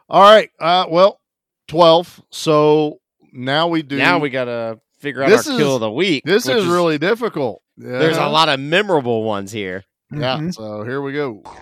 All 0.09 0.21
right. 0.21 0.49
Uh, 0.59 0.85
well, 0.89 1.19
twelve. 1.67 2.21
So 2.31 2.99
now 3.31 3.67
we 3.67 3.81
do. 3.81 3.97
Now 3.97 4.19
we 4.19 4.29
gotta 4.29 4.79
figure 4.99 5.23
out 5.23 5.29
This 5.29 5.47
our 5.47 5.57
kill 5.57 5.69
is- 5.69 5.75
of 5.75 5.81
the 5.81 5.91
week. 5.91 6.23
This 6.25 6.45
which 6.47 6.57
is 6.57 6.67
really 6.67 6.97
difficult. 6.97 7.61
There's 7.77 8.17
a 8.17 8.27
lot 8.27 8.49
of 8.49 8.59
memorable 8.59 9.23
ones 9.23 9.51
here. 9.51 9.83
Yeah. 10.11 10.37
Mhm. 10.37 10.53
So 10.53 10.83
here 10.83 11.01
we 11.01 11.13
go. 11.13 11.35
What 11.35 11.55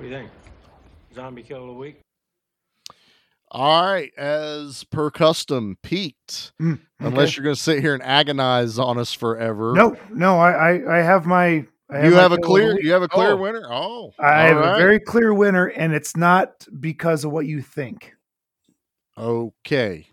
do 0.00 0.04
you 0.04 0.10
think? 0.10 0.30
Zombie 1.14 1.42
kill 1.42 1.60
of 1.62 1.66
the 1.68 1.72
week? 1.74 2.00
All 3.54 3.84
right. 3.92 4.10
As 4.16 4.82
per 4.84 5.10
custom, 5.10 5.76
Pete. 5.82 6.52
Mm, 6.60 6.80
Unless 7.00 7.36
you're 7.36 7.44
going 7.44 7.54
to 7.54 7.60
sit 7.60 7.80
here 7.80 7.92
and 7.94 8.02
agonize 8.02 8.78
on 8.78 8.96
us 8.98 9.12
forever. 9.12 9.74
No, 9.76 9.94
no, 10.10 10.38
I, 10.38 10.50
I, 10.72 10.98
I 10.98 11.02
have 11.02 11.26
my. 11.26 11.66
I 11.90 12.04
You 12.06 12.10
my 12.12 12.22
have 12.22 12.32
a 12.32 12.36
kill 12.36 12.36
of 12.36 12.40
the 12.40 12.46
clear. 12.46 12.80
You 12.80 12.92
have 12.92 13.02
a 13.02 13.08
clear 13.08 13.32
Oh. 13.32 13.36
winner. 13.36 13.62
Oh, 13.70 14.12
I 14.18 14.44
have 14.44 14.56
all 14.56 14.74
a 14.74 14.78
very 14.78 14.98
clear 14.98 15.34
winner, 15.34 15.66
and 15.66 15.92
it's 15.92 16.16
not 16.16 16.66
because 16.80 17.24
of 17.24 17.32
what 17.32 17.44
you 17.46 17.60
think. 17.60 18.14
okay. 19.18 20.06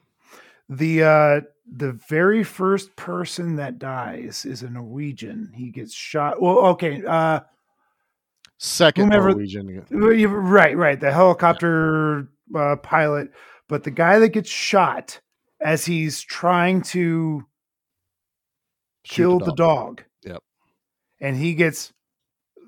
The 0.68 1.03
uh 1.03 1.41
the 1.72 1.94
very 2.10 2.44
first 2.44 2.95
person 2.95 3.56
that 3.56 3.80
dies 3.80 4.45
is 4.45 4.61
a 4.64 4.70
Norwegian. 4.70 5.52
He 5.56 5.70
gets 5.72 5.94
shot. 5.94 6.41
Well, 6.41 6.57
okay. 6.72 7.02
Uh 7.07 7.40
Second 8.57 9.06
Whomever- 9.06 9.30
Norwegian. 9.32 9.86
right, 9.90 10.76
right. 10.76 10.99
The 10.99 11.11
helicopter 11.14 12.28
uh, 12.56 12.76
pilot, 12.78 13.30
but 13.68 13.84
the 13.84 13.92
guy 13.92 14.20
that 14.20 14.30
gets 14.30 14.50
shot 14.50 15.20
as 15.62 15.86
he's 15.86 16.22
trying 16.22 16.82
to 16.82 17.46
Shoot 19.06 19.16
kill 19.24 19.40
the 19.40 19.54
dog. 19.54 20.04
Yep. 20.24 20.44
and 21.22 21.36
he 21.38 21.54
gets 21.56 21.94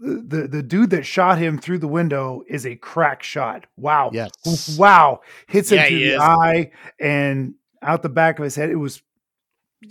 the, 0.02 0.16
the 0.42 0.48
the 0.48 0.64
dude 0.64 0.90
that 0.92 1.06
shot 1.06 1.38
him 1.38 1.60
through 1.60 1.78
the 1.80 1.88
window 1.88 2.42
is 2.48 2.66
a 2.66 2.76
crack 2.76 3.22
shot. 3.24 3.66
Wow. 3.78 4.10
Yes. 4.14 4.32
Wow. 4.80 5.22
Hits 5.48 5.72
him 5.72 5.78
Yeah, 5.78 5.88
through 5.88 6.00
the 6.00 6.14
is. 6.16 6.20
eye 6.22 6.72
and 7.00 7.54
out 7.84 8.02
the 8.02 8.10
back 8.10 8.40
of 8.40 8.44
his 8.44 8.56
head. 8.56 8.70
It 8.70 8.76
was 8.78 9.02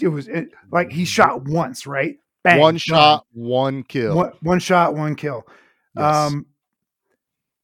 it 0.00 0.08
was 0.08 0.28
it, 0.28 0.48
like 0.72 0.90
he 0.92 1.04
shot 1.04 1.44
once, 1.48 1.86
right? 1.86 2.16
Bang, 2.42 2.58
one 2.58 2.74
done. 2.74 2.78
shot, 2.78 3.26
one 3.32 3.82
kill. 3.82 4.16
One, 4.16 4.32
one 4.42 4.58
shot, 4.60 4.94
one 4.94 5.14
kill. 5.14 5.46
Yes. 5.96 6.16
Um, 6.16 6.46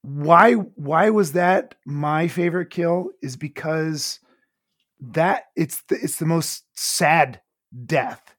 why 0.06 0.52
why 0.52 1.10
was 1.10 1.32
that 1.32 1.74
my 1.84 2.28
favorite 2.28 2.70
kill? 2.70 3.10
Is 3.22 3.36
because 3.36 4.20
that 5.00 5.46
it's 5.56 5.82
the, 5.88 5.98
it's 6.00 6.18
the 6.18 6.26
most 6.26 6.62
sad 6.74 7.40
death 7.84 8.36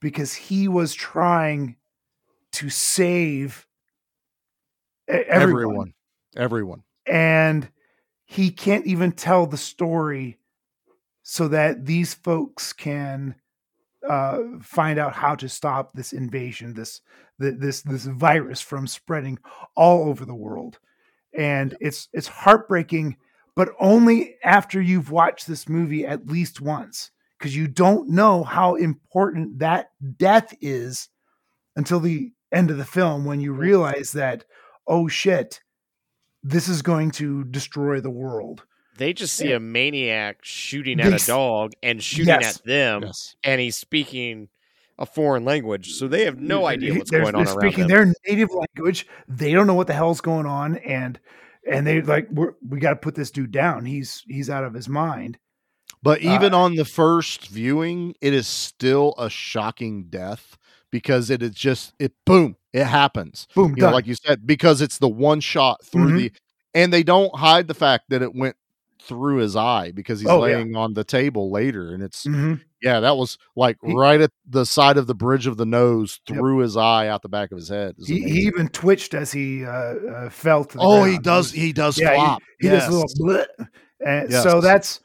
because 0.00 0.34
he 0.34 0.68
was 0.68 0.94
trying 0.94 1.74
to 2.52 2.70
save 2.70 3.66
everyone, 5.08 5.32
everyone, 5.32 5.94
everyone. 6.36 6.82
and 7.06 7.68
he 8.24 8.52
can't 8.52 8.86
even 8.86 9.10
tell 9.10 9.46
the 9.46 9.56
story 9.56 10.38
so 11.24 11.48
that 11.48 11.86
these 11.86 12.14
folks 12.14 12.72
can 12.72 13.34
uh, 14.08 14.38
find 14.62 14.96
out 14.96 15.14
how 15.14 15.34
to 15.34 15.48
stop 15.48 15.92
this 15.92 16.12
invasion, 16.12 16.74
this 16.74 17.00
this 17.40 17.82
this 17.82 18.04
virus 18.04 18.60
from 18.60 18.86
spreading 18.86 19.40
all 19.74 20.08
over 20.08 20.24
the 20.24 20.36
world. 20.36 20.78
And 21.36 21.76
it's 21.80 22.08
it's 22.12 22.26
heartbreaking, 22.26 23.16
but 23.54 23.70
only 23.78 24.36
after 24.44 24.80
you've 24.80 25.10
watched 25.10 25.46
this 25.46 25.68
movie 25.68 26.04
at 26.06 26.26
least 26.26 26.60
once, 26.60 27.10
because 27.38 27.54
you 27.56 27.68
don't 27.68 28.08
know 28.08 28.42
how 28.42 28.74
important 28.74 29.58
that 29.60 29.90
death 30.16 30.54
is 30.60 31.08
until 31.76 32.00
the 32.00 32.32
end 32.52 32.70
of 32.70 32.76
the 32.78 32.84
film 32.84 33.24
when 33.24 33.40
you 33.40 33.52
realize 33.52 34.12
that 34.12 34.44
oh 34.88 35.06
shit, 35.06 35.60
this 36.42 36.68
is 36.68 36.82
going 36.82 37.12
to 37.12 37.44
destroy 37.44 38.00
the 38.00 38.10
world. 38.10 38.64
They 38.98 39.12
just 39.12 39.36
see 39.36 39.52
a 39.52 39.60
maniac 39.60 40.38
shooting 40.42 40.96
They 40.98 41.04
at 41.04 41.12
a 41.12 41.14
s- 41.14 41.26
dog 41.26 41.72
and 41.82 42.02
shooting 42.02 42.26
Yes. 42.26 42.56
at 42.58 42.64
them, 42.64 43.02
Yes. 43.04 43.36
and 43.44 43.60
he's 43.60 43.76
speaking 43.76 44.48
a 45.00 45.06
foreign 45.06 45.44
language, 45.44 45.94
so 45.94 46.06
they 46.06 46.24
have 46.26 46.38
no 46.38 46.66
idea 46.66 46.94
what's 46.94 47.10
they're, 47.10 47.22
going 47.22 47.34
on 47.34 47.44
they're 47.44 47.54
around 47.54 47.60
speaking 47.72 47.88
them. 47.88 48.06
their 48.06 48.14
native 48.28 48.50
language. 48.52 49.06
They 49.26 49.52
don't 49.52 49.66
know 49.66 49.74
what 49.74 49.86
the 49.88 49.94
hell's 49.94 50.20
going 50.20 50.46
on, 50.46 50.76
and 50.76 51.18
and 51.68 51.86
they 51.86 52.02
like 52.02 52.28
we're, 52.30 52.54
we 52.68 52.78
got 52.78 52.90
to 52.90 52.96
put 52.96 53.14
this 53.14 53.30
dude 53.30 53.50
down. 53.50 53.86
He's 53.86 54.22
he's 54.28 54.48
out 54.50 54.64
of 54.64 54.74
his 54.74 54.88
mind. 54.88 55.38
But 56.02 56.20
Uh, 56.24 56.30
even 56.30 56.54
on 56.54 56.76
the 56.76 56.84
first 56.84 57.48
viewing, 57.48 58.14
it 58.20 58.32
is 58.32 58.46
still 58.46 59.14
a 59.18 59.28
shocking 59.28 60.04
death 60.04 60.56
because 60.90 61.30
it 61.30 61.42
is 61.42 61.50
just 61.50 61.94
it 61.98 62.12
boom, 62.24 62.56
it 62.72 62.84
happens. 62.84 63.48
Boom, 63.54 63.74
You 63.76 63.82
know, 63.84 63.90
like 63.92 64.06
you 64.06 64.14
said, 64.14 64.46
because 64.46 64.80
it's 64.80 64.98
the 64.98 65.08
one 65.08 65.40
shot 65.40 65.84
through 65.84 66.12
Mhm. 66.12 66.16
the 66.16 66.32
and 66.74 66.92
they 66.92 67.02
don't 67.02 67.34
hide 67.34 67.66
the 67.68 67.74
fact 67.74 68.04
that 68.10 68.22
it 68.22 68.34
went 68.34 68.56
through 69.02 69.38
his 69.38 69.56
eye 69.56 69.90
because 69.92 70.20
he's 70.20 70.28
Oh, 70.30 70.44
yeah. 70.44 70.56
laying 70.56 70.76
on 70.76 70.94
the 70.94 71.04
table 71.04 71.50
later 71.50 71.92
and 71.92 72.02
it's 72.02 72.26
Mhm. 72.26 72.60
Yeah, 72.82 73.00
that 73.00 73.16
was 73.16 73.38
like 73.56 73.76
He- 73.84 73.94
right 73.94 74.20
at 74.20 74.30
the 74.48 74.64
side 74.66 74.96
of 74.96 75.06
the 75.06 75.14
bridge 75.14 75.46
of 75.46 75.56
the 75.56 75.66
nose 75.66 76.20
Yep. 76.28 76.38
his 76.62 76.76
eye 76.76 77.08
out 77.08 77.22
the 77.22 77.28
back 77.28 77.52
of 77.52 77.58
his 77.58 77.68
head. 77.68 77.94
He, 77.98 78.20
he 78.22 78.40
even 78.46 78.68
twitched 78.68 79.14
as 79.14 79.32
he 79.32 79.64
uh, 79.64 79.70
uh, 79.70 80.30
fell 80.30 80.64
to 80.64 80.76
the 80.76 80.82
Oh, 80.82 81.04
he 81.04 81.12
ground. 81.12 81.14
It 81.18 81.22
does 81.24 81.52
he 81.52 81.72
does 81.72 81.98
yeah, 81.98 82.10
he- 82.10 82.14
flop. 82.16 82.42
He, 82.60 82.68
does 82.68 82.88
a 82.88 82.90
little 83.24 83.46
Yes. 83.60 83.68
And 84.06 84.32
so 84.32 84.60
that's 84.60 85.00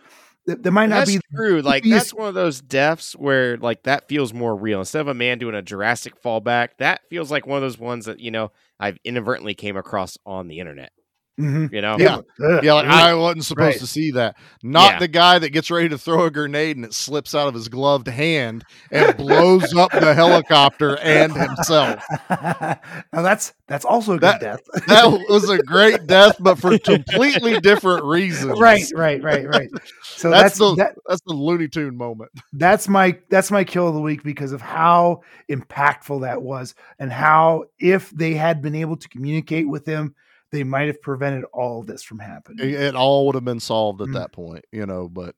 th- 0.48 0.60
there 0.62 0.72
might 0.72 0.88
not 0.88 1.00
That's 1.00 1.12
be 1.16 1.20
true. 1.36 1.62
Like 1.62 1.84
that's 1.84 2.14
one 2.14 2.28
of 2.30 2.34
those 2.34 2.62
deaths 2.62 3.14
where 3.14 3.58
like 3.58 3.84
that 3.84 4.08
feels 4.08 4.34
more 4.34 4.56
real. 4.56 4.80
Instead 4.80 5.02
of 5.02 5.08
a 5.10 5.14
man 5.14 5.38
doing 5.38 5.56
a 5.56 5.62
Jurassic 5.62 6.22
fallback, 6.22 6.70
that 6.80 7.02
feels 7.10 7.30
like 7.30 7.46
one 7.46 7.58
of 7.58 7.62
those 7.64 7.78
ones 7.78 8.06
that 8.06 8.20
you 8.22 8.32
know 8.32 8.52
I've 8.80 8.98
inadvertently 9.04 9.54
came 9.54 9.76
across 9.76 10.18
on 10.26 10.48
the 10.48 10.60
internet. 10.60 10.92
Mhm. 11.40 11.74
You 11.74 11.82
know, 11.82 11.98
Yeah. 12.00 12.20
Yeah, 12.64 12.74
like. 12.76 12.86
I 12.88 13.14
wasn't 13.14 13.44
supposed 13.44 13.66
Right. 13.66 13.80
to 13.80 13.88
see 13.88 14.12
that. 14.12 14.36
Not 14.64 14.94
Yeah. 14.94 15.00
the 15.00 15.08
guy 15.10 15.38
that 15.40 15.50
gets 15.50 15.70
ready 15.70 15.90
to 15.90 15.98
throw 15.98 16.24
a 16.24 16.32
grenade 16.32 16.78
and 16.78 16.86
it 16.86 16.94
slips 16.94 17.36
out 17.36 17.48
of 17.50 17.54
his 17.54 17.68
gloved 17.68 18.08
hand 18.08 18.64
and 18.90 19.18
blows 19.18 19.76
up 19.76 19.92
the 19.92 20.14
helicopter 20.14 20.98
and 21.00 21.34
himself. 21.36 22.02
now 22.30 22.78
that's 23.12 23.54
that's 23.68 23.84
also 23.84 24.14
a 24.14 24.16
good 24.16 24.22
That- 24.22 24.40
death. 24.42 24.62
That 24.88 25.26
was 25.30 25.50
a 25.50 25.58
great 25.58 26.08
death, 26.08 26.38
but 26.40 26.58
for 26.58 26.78
completely 26.80 27.60
different 27.60 28.06
reasons. 28.06 28.58
right, 28.60 28.86
right, 28.96 29.22
right, 29.22 29.46
right. 29.48 29.70
So 30.04 30.30
That's, 30.30 30.44
that's, 30.44 30.58
the 30.60 30.76
that, 30.76 30.96
that's 31.08 31.22
the 31.28 31.34
Looney 31.34 31.68
Tune 31.68 31.98
moment. 31.98 32.32
that's 32.54 32.88
my 32.88 33.18
that's 33.30 33.52
my 33.52 33.64
kill 33.66 33.90
of 33.90 33.94
the 33.94 34.00
week 34.00 34.24
because 34.24 34.54
of 34.54 34.62
how 34.62 35.22
impactful 35.52 36.22
that 36.22 36.42
was 36.42 36.76
and 37.00 37.12
how 37.12 37.66
if 37.80 38.10
they 38.12 38.36
had 38.36 38.62
been 38.62 38.76
able 38.76 38.96
to 38.96 39.10
communicate 39.10 39.68
with 39.68 39.86
him 39.86 40.16
they 40.56 40.64
might 40.64 40.88
have 40.88 41.02
prevented 41.02 41.44
all 41.54 41.82
of 41.82 41.88
this 41.88 42.02
from 42.04 42.20
happening 42.20 42.68
It, 42.70 42.74
it 42.74 42.96
all 42.96 43.26
would 43.28 43.36
have 43.36 43.46
been 43.46 43.60
solved 43.60 44.02
at 44.02 44.08
Mm. 44.10 44.14
that 44.14 44.32
point, 44.32 44.66
you 44.72 44.86
know. 44.86 45.08
But 45.10 45.36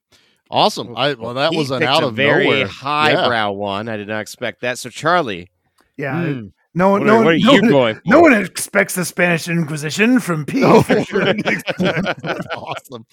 awesome. 0.50 0.96
I 0.96 1.14
well, 1.16 1.34
that 1.34 1.52
He 1.52 1.58
was 1.58 1.72
an 1.72 1.84
out 1.84 2.04
a 2.04 2.08
of 2.08 2.16
very 2.16 2.46
nowhere. 2.46 2.68
Yeah. 2.84 3.48
one. 3.48 3.90
I 3.90 3.98
did 3.98 4.08
not 4.08 4.22
expect 4.22 4.62
that. 4.62 4.78
So 4.80 4.90
Charlie, 4.90 5.50
yeah 5.98 6.14
Mm. 6.16 6.52
no 6.76 6.90
one 6.90 7.02
What 7.02 7.08
no 7.08 7.14
are- 7.14 7.16
one 7.18 7.26
what 7.26 7.34
are 7.34 7.38
no 7.40 7.52
one- 7.54 7.70
going 7.72 8.02
no 8.06 8.20
one 8.22 8.34
expects 8.34 8.94
the 8.96 9.04
spanish 9.06 9.48
inquisition 9.50 10.20
from 10.20 10.46
Pete 10.46 10.64
Oh, 10.64 10.82
for 10.84 11.04
sure. 11.04 11.34
that's 11.80 12.48
awesome. 12.56 13.06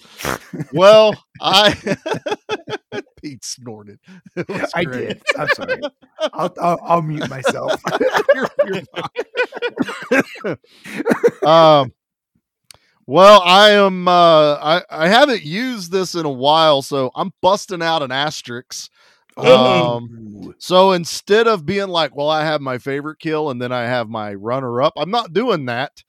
Well, 0.73 1.15
I 1.41 1.73
Pete 3.25 3.43
snorted. 3.45 3.99
I 4.75 4.83
did. 4.83 5.21
I'm 5.37 5.47
sorry. 5.55 5.81
I'll, 6.33 6.53
I'll, 6.61 6.79
I'll 6.83 7.01
mute 7.01 7.27
myself. 7.29 7.81
You're- 8.35 8.47
you're 8.65 8.81
fine. 10.11 10.57
um 11.45 11.93
well 13.07 13.41
i 13.45 13.71
am 13.71 14.07
uh 14.07 14.55
i 14.55 14.81
i 14.89 15.07
haven't 15.07 15.43
used 15.43 15.91
this 15.91 16.15
in 16.15 16.25
a 16.25 16.29
while 16.31 16.81
so 16.81 17.11
i'm 17.15 17.31
busting 17.41 17.81
out 17.83 18.01
an 18.01 18.11
asterisk. 18.11 18.89
Um 19.37 20.53
so 20.57 20.91
instead 20.93 21.47
of 21.47 21.65
being 21.65 21.87
like 21.89 22.15
well 22.15 22.29
i 22.29 22.43
have 22.43 22.61
my 22.61 22.77
favorite 22.77 23.19
kill 23.19 23.49
and 23.49 23.61
then 23.61 23.71
i 23.71 23.83
have 23.83 24.09
my 24.09 24.33
runner 24.33 24.81
up 24.81 24.93
i'm 24.97 25.11
not 25.11 25.33
doing 25.33 25.65
that 25.65 26.03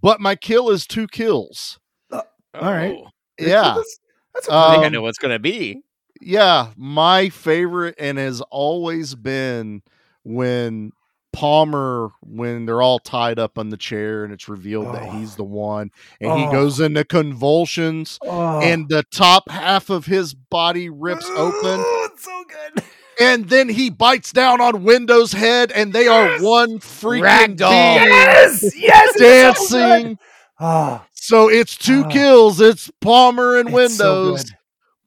but 0.00 0.20
my 0.20 0.36
kill 0.36 0.70
is 0.70 0.86
two 0.86 1.08
kills. 1.08 1.78
All 2.12 2.22
right. 2.54 2.94
Oh, 2.96 3.08
yeah. 3.40 3.74
that's, 3.76 4.00
that's 4.34 4.48
I 4.48 4.70
think 4.72 4.84
I 4.84 4.86
Um, 4.86 4.92
know 4.92 5.02
what's 5.02 5.18
gonna 5.18 5.38
be. 5.40 5.82
Yeah, 6.20 6.68
my 6.76 7.28
favorite 7.28 7.94
and 7.98 8.18
has 8.18 8.40
always 8.50 9.14
been 9.14 9.82
when 10.24 10.92
Palmer, 11.32 12.08
when 12.22 12.64
they're 12.66 12.82
all 12.82 12.98
tied 12.98 13.38
up 13.38 13.58
on 13.58 13.68
the 13.68 13.76
chair 13.76 14.24
and 14.24 14.32
it's 14.32 14.48
revealed 14.48 14.94
that 14.94 15.12
he's 15.12 15.36
the 15.36 15.44
one, 15.44 15.90
and 16.20 16.32
he 16.38 16.46
Oh. 16.46 16.50
goes 16.50 16.80
into 16.80 17.04
convulsions, 17.04 18.18
oh. 18.22 18.60
and 18.60 18.88
the 18.88 19.04
top 19.12 19.48
half 19.50 19.90
of 19.90 20.06
his 20.06 20.34
body 20.34 20.88
rips 20.88 21.28
open, 21.30 21.80
Oh, 21.84 22.08
it's 22.12 22.24
so 22.24 22.44
good 22.48 22.84
and 23.20 23.48
then 23.48 23.68
he 23.68 23.90
bites 23.90 24.32
down 24.32 24.60
on 24.60 24.84
Window's 24.84 25.32
head, 25.32 25.72
and 25.72 25.92
they 25.92 26.06
are 26.06 26.40
one 26.40 26.78
freaking 26.78 27.56
Ragdoll. 27.56 27.70
being 27.98 28.08
yes 28.10 28.62
yes 28.76 29.10
it's 29.16 29.68
so 29.68 29.78
dancing. 29.78 30.18
oh 30.60 31.02
So 31.14 31.48
it's 31.50 31.76
two 31.76 32.04
Ah. 32.04 32.08
kills. 32.08 32.60
It's 32.60 32.90
Palmer 33.00 33.56
and 33.58 33.68
It's 33.74 33.96
so 33.96 34.22
Windows. 34.24 34.44
good. 34.44 34.52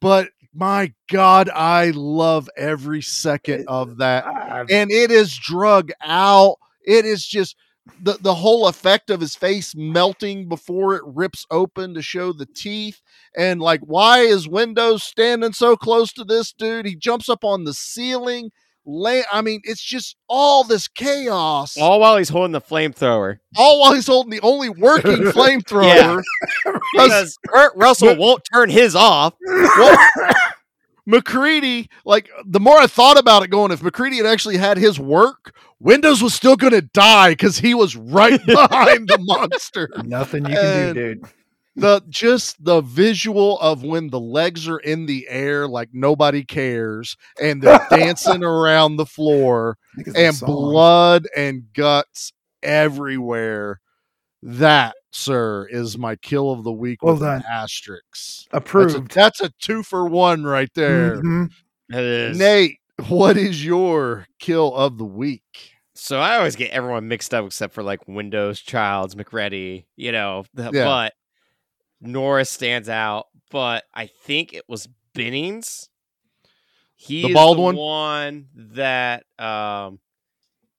but 0.02 0.30
my 0.54 0.94
God, 1.10 1.50
I 1.50 1.92
love 1.92 2.50
every 2.58 3.02
second 3.02 3.66
of 3.68 3.98
that. 3.98 4.26
And 4.70 4.92
it 4.92 5.12
is 5.12 5.38
drug 5.38 5.92
out. 6.04 6.58
It 6.86 7.06
is 7.06 7.26
just 7.26 7.56
the, 8.02 8.18
the 8.22 8.36
whole 8.36 8.68
effect 8.68 9.10
of 9.10 9.22
his 9.22 9.36
face 9.36 9.76
melting 9.76 10.48
before 10.50 10.96
it 10.96 11.04
rips 11.06 11.46
open 11.52 11.94
to 11.94 12.02
show 12.02 12.34
the 12.34 12.46
teeth. 12.46 13.02
And 13.36 13.62
like, 13.62 13.82
why 13.82 14.20
is 14.20 14.48
Windows 14.48 15.04
standing 15.04 15.54
so 15.54 15.76
close 15.76 16.12
to 16.14 16.24
this 16.24 16.52
dude? 16.52 16.86
He 16.86 16.96
jumps 16.96 17.30
up 17.30 17.44
on 17.44 17.64
the 17.64 17.74
ceiling. 17.74 18.52
Lay, 18.86 19.24
I 19.32 19.42
mean, 19.42 19.62
it's 19.64 19.82
just 19.82 20.16
all 20.28 20.64
this 20.64 20.88
chaos. 20.88 21.78
All 21.78 22.00
while 22.00 22.18
he's 22.18 22.30
holding 22.30 22.52
the 22.54 22.62
flamethrower. 22.62 23.38
all 23.56 23.80
while 23.80 23.94
he's 23.94 24.08
holding 24.08 24.32
the 24.32 24.42
only 24.42 24.70
working 24.70 25.18
flamethrower. 25.32 26.22
Because 26.94 27.38
Kurt 27.48 27.74
Russell 27.76 28.16
won't 28.18 28.44
turn 28.54 28.70
his 28.70 28.96
off. 28.96 29.34
Well, 29.48 29.98
MacReady, 31.06 31.90
like 32.06 32.30
the 32.46 32.60
more 32.60 32.78
I 32.78 32.88
thought 32.88 33.18
about 33.20 33.44
it, 33.44 33.50
going 33.50 33.72
if 33.72 33.82
MacReady 33.82 34.18
had 34.18 34.26
actually 34.26 34.58
had 34.58 34.78
his 34.78 35.00
work, 35.00 35.56
Windows 35.80 36.22
was 36.22 36.34
still 36.34 36.56
going 36.56 36.74
to 36.74 36.82
die 36.82 37.32
because 37.32 37.58
he 37.58 37.74
was 37.74 37.96
right 37.96 38.40
behind 38.46 39.08
the 39.08 39.18
monster. 39.20 39.90
nothing 40.04 40.46
you 40.46 40.56
can 40.56 40.66
And- 40.66 40.96
do 40.96 41.16
dude 41.16 41.26
The 41.76 42.02
just 42.10 42.64
the 42.64 42.82
visual 42.82 43.58
of 43.60 43.84
when 43.84 44.10
the 44.10 44.20
legs 44.20 44.68
are 44.68 44.80
in 44.80 45.06
the 45.06 45.26
air 45.30 45.68
like 45.68 45.90
nobody 45.94 46.44
cares, 46.44 47.16
and 47.42 47.62
they're 47.62 47.80
dancing 47.90 48.44
around 48.44 48.98
the 48.98 49.06
floor, 49.06 49.78
I 49.98 50.04
the 50.04 50.18
and 50.20 50.40
blood 50.42 51.28
and 51.36 51.64
guts 51.74 52.34
everywhere. 52.62 53.80
That, 54.44 54.96
sir, 55.12 55.68
is 55.70 55.98
my 55.98 56.16
kill 56.18 56.52
of 56.52 56.64
the 56.64 56.72
week 56.74 57.04
Well 57.04 57.14
with 57.14 57.24
an 57.24 57.42
done. 57.42 57.44
asterisk. 57.50 58.50
That's 58.52 58.54
a, 58.54 58.58
approved 58.58 59.12
that's 59.14 59.40
a 59.42 59.50
two 59.62 59.84
for 59.84 60.08
one 60.08 60.44
right 60.44 60.72
there. 60.74 61.22
Mhm. 61.22 61.52
It 61.90 62.00
is. 62.04 62.38
Nate, 62.40 62.80
what 63.08 63.38
is 63.38 63.64
your 63.64 64.26
kill 64.40 64.74
of 64.76 64.98
the 64.98 65.06
week? 65.06 65.44
So 65.94 66.20
I 66.20 66.38
always 66.38 66.56
get 66.56 66.72
everyone 66.72 67.08
mixed 67.08 67.34
up 67.34 67.46
except 67.46 67.74
for 67.74 67.84
like 67.84 68.08
Windows, 68.08 68.60
Childs, 68.62 69.16
MacReady, 69.16 69.86
you 69.96 70.12
know. 70.12 70.46
Yeah. 70.58 70.72
But 70.72 71.14
Norris 72.02 72.50
stands 72.50 72.90
out. 72.90 73.28
But 73.50 73.84
I 73.94 74.08
think 74.08 74.54
it 74.54 74.64
was 74.68 74.88
Bennings. 75.14 75.90
He 76.96 77.24
The 77.24 77.28
is 77.30 77.34
bald 77.34 77.58
the 77.58 77.62
one? 77.62 77.76
one 77.76 78.48
that 78.56 79.26
um, 79.40 80.00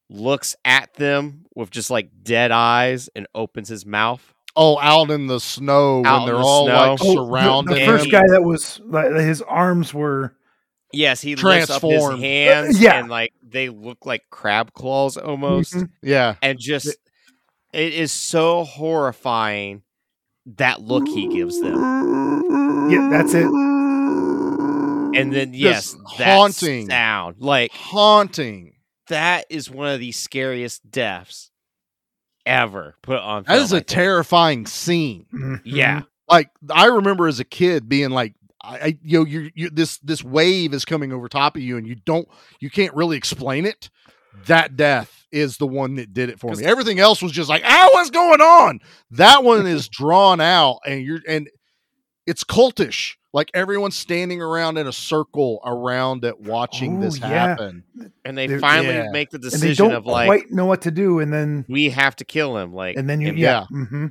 looks 0.08 0.56
at 0.64 0.94
them 0.94 1.44
with 1.54 1.70
just 1.70 1.90
like 1.90 2.10
dead 2.22 2.50
eyes 2.50 3.08
and 3.14 3.26
opens 3.34 3.68
his 3.68 3.84
mouth. 3.84 4.22
Oh, 4.54 4.78
out 4.78 5.10
in 5.10 5.26
the 5.26 5.40
snow 5.40 6.02
Out 6.04 6.20
when 6.20 6.26
they're 6.26 6.34
the 6.36 6.40
all 6.42 6.66
snow. 6.66 6.74
like 6.74 6.98
Oh, 7.02 7.04
the- 7.06 7.12
surrounded. 7.14 7.76
The, 7.76 7.86
first 7.86 8.10
guy 8.10 8.22
that 8.30 8.42
was 8.42 8.80
like 8.84 9.12
his 9.14 9.42
arms 9.42 9.92
were 9.92 10.34
Yes, 10.94 11.22
he 11.22 11.36
lifts 11.36 11.70
up 11.70 11.80
his 11.80 11.90
Transformed. 11.90 12.22
hands 12.22 12.78
Yeah. 12.80 12.98
and 13.00 13.08
like 13.08 13.32
they 13.42 13.70
look 13.70 14.04
like 14.04 14.22
crab 14.30 14.74
claws 14.74 15.16
almost. 15.16 15.72
Mhm. 15.74 15.88
Yeah. 16.02 16.34
And 16.42 16.58
just 16.58 16.88
it 17.72 17.94
is 17.94 18.12
so 18.12 18.64
horrifying 18.64 19.82
that 20.46 20.80
look 20.80 21.06
he 21.06 21.28
gives 21.28 21.60
them. 21.60 22.90
yeah, 22.90 23.08
that's 23.10 23.34
it. 23.34 23.46
And 25.14 25.32
then 25.32 25.52
yes, 25.54 25.92
Just 25.92 26.18
that 26.18 26.36
haunting. 26.36 26.88
sound. 26.88 27.36
Like 27.38 27.70
haunting. 27.72 28.74
that 29.08 29.44
is 29.50 29.70
one 29.70 29.88
of 29.88 30.00
the 30.00 30.12
scariest 30.12 30.90
deaths 30.90 31.50
ever 32.46 32.96
put 33.02 33.18
on 33.18 33.42
That 33.44 33.52
film. 33.52 33.62
is 33.64 33.72
I 33.72 33.76
a 33.76 33.80
think. 33.80 33.86
terrifying 33.88 34.66
scene. 34.66 35.26
Mm-hmm. 35.32 35.54
Yeah. 35.64 36.02
Like 36.28 36.50
I 36.70 36.86
remember 36.86 37.28
as 37.28 37.40
a 37.40 37.44
kid 37.44 37.88
being 37.88 38.10
like, 38.10 38.34
I, 38.62 38.76
I 38.78 38.98
you 39.02 39.18
know, 39.20 39.26
you 39.26 39.50
you 39.54 39.70
this 39.70 39.98
this 39.98 40.24
wave 40.24 40.72
is 40.72 40.84
coming 40.86 41.12
over 41.12 41.28
top 41.28 41.56
of 41.56 41.62
you, 41.62 41.76
and 41.76 41.86
you 41.86 41.94
don't, 41.96 42.26
you 42.60 42.70
can't 42.70 42.94
really 42.94 43.16
explain 43.18 43.66
it. 43.66 43.90
That 44.46 44.76
death 44.76 45.21
is 45.32 45.56
the 45.56 45.66
one 45.66 45.94
that 45.96 46.12
did 46.12 46.28
it 46.28 46.38
for 46.38 46.54
me. 46.54 46.64
Everything 46.64 47.00
else 47.00 47.22
was 47.22 47.32
just 47.32 47.48
like, 47.48 47.62
ah, 47.64 47.88
what's 47.92 48.10
going 48.10 48.40
on? 48.40 48.80
That 49.12 49.42
one 49.44 49.66
is 49.66 49.88
drawn 49.90 50.40
out, 50.40 50.80
and 50.86 51.02
you're 51.02 51.20
and 51.26 51.48
it's 52.26 52.44
cultish. 52.44 53.14
Like 53.34 53.50
everyone's 53.54 53.96
standing 53.96 54.42
around 54.42 54.76
in 54.76 54.86
a 54.86 54.92
circle 54.92 55.60
around 55.64 56.22
it, 56.26 56.38
watching 56.38 57.00
this 57.00 57.18
Oh, 57.22 57.26
yeah. 57.26 57.46
happen. 57.48 57.82
And 58.26 58.36
they 58.36 58.46
They're- 58.46 58.60
finally 58.60 58.94
yeah. 58.94 59.10
make 59.10 59.30
the 59.30 59.36
And 59.36 59.44
they 59.44 59.48
decision 59.48 59.86
don't 59.88 59.94
of 59.96 60.06
like 60.06 60.26
quite 60.28 60.50
know 60.50 60.66
what 60.66 60.82
to 60.82 60.90
do, 60.90 61.18
and 61.18 61.32
then 61.32 61.64
we 61.68 61.88
have 61.90 62.14
to 62.16 62.24
kill 62.26 62.58
him. 62.58 62.74
Like 62.74 62.96
and 62.98 63.08
then 63.08 63.20
you 63.22 63.28
and 63.28 63.38
yeah. 63.38 63.64
hmm 63.66 64.06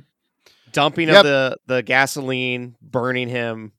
dumping 0.72 1.08
Yep. 1.08 1.18
of 1.18 1.24
the 1.24 1.56
the 1.66 1.82
gasoline, 1.82 2.76
burning 2.82 3.28
him. 3.28 3.72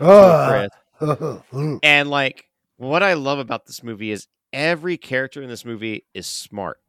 Ugh. 0.00 0.68
Chris. 1.00 1.38
And 1.84 2.10
like 2.10 2.46
what 2.76 3.02
I 3.04 3.14
love 3.14 3.38
about 3.38 3.66
this 3.66 3.84
movie 3.84 4.10
is 4.10 4.26
every 4.52 4.96
character 4.96 5.40
in 5.42 5.48
this 5.48 5.64
movie 5.64 6.04
is 6.12 6.26
smart. 6.26 6.80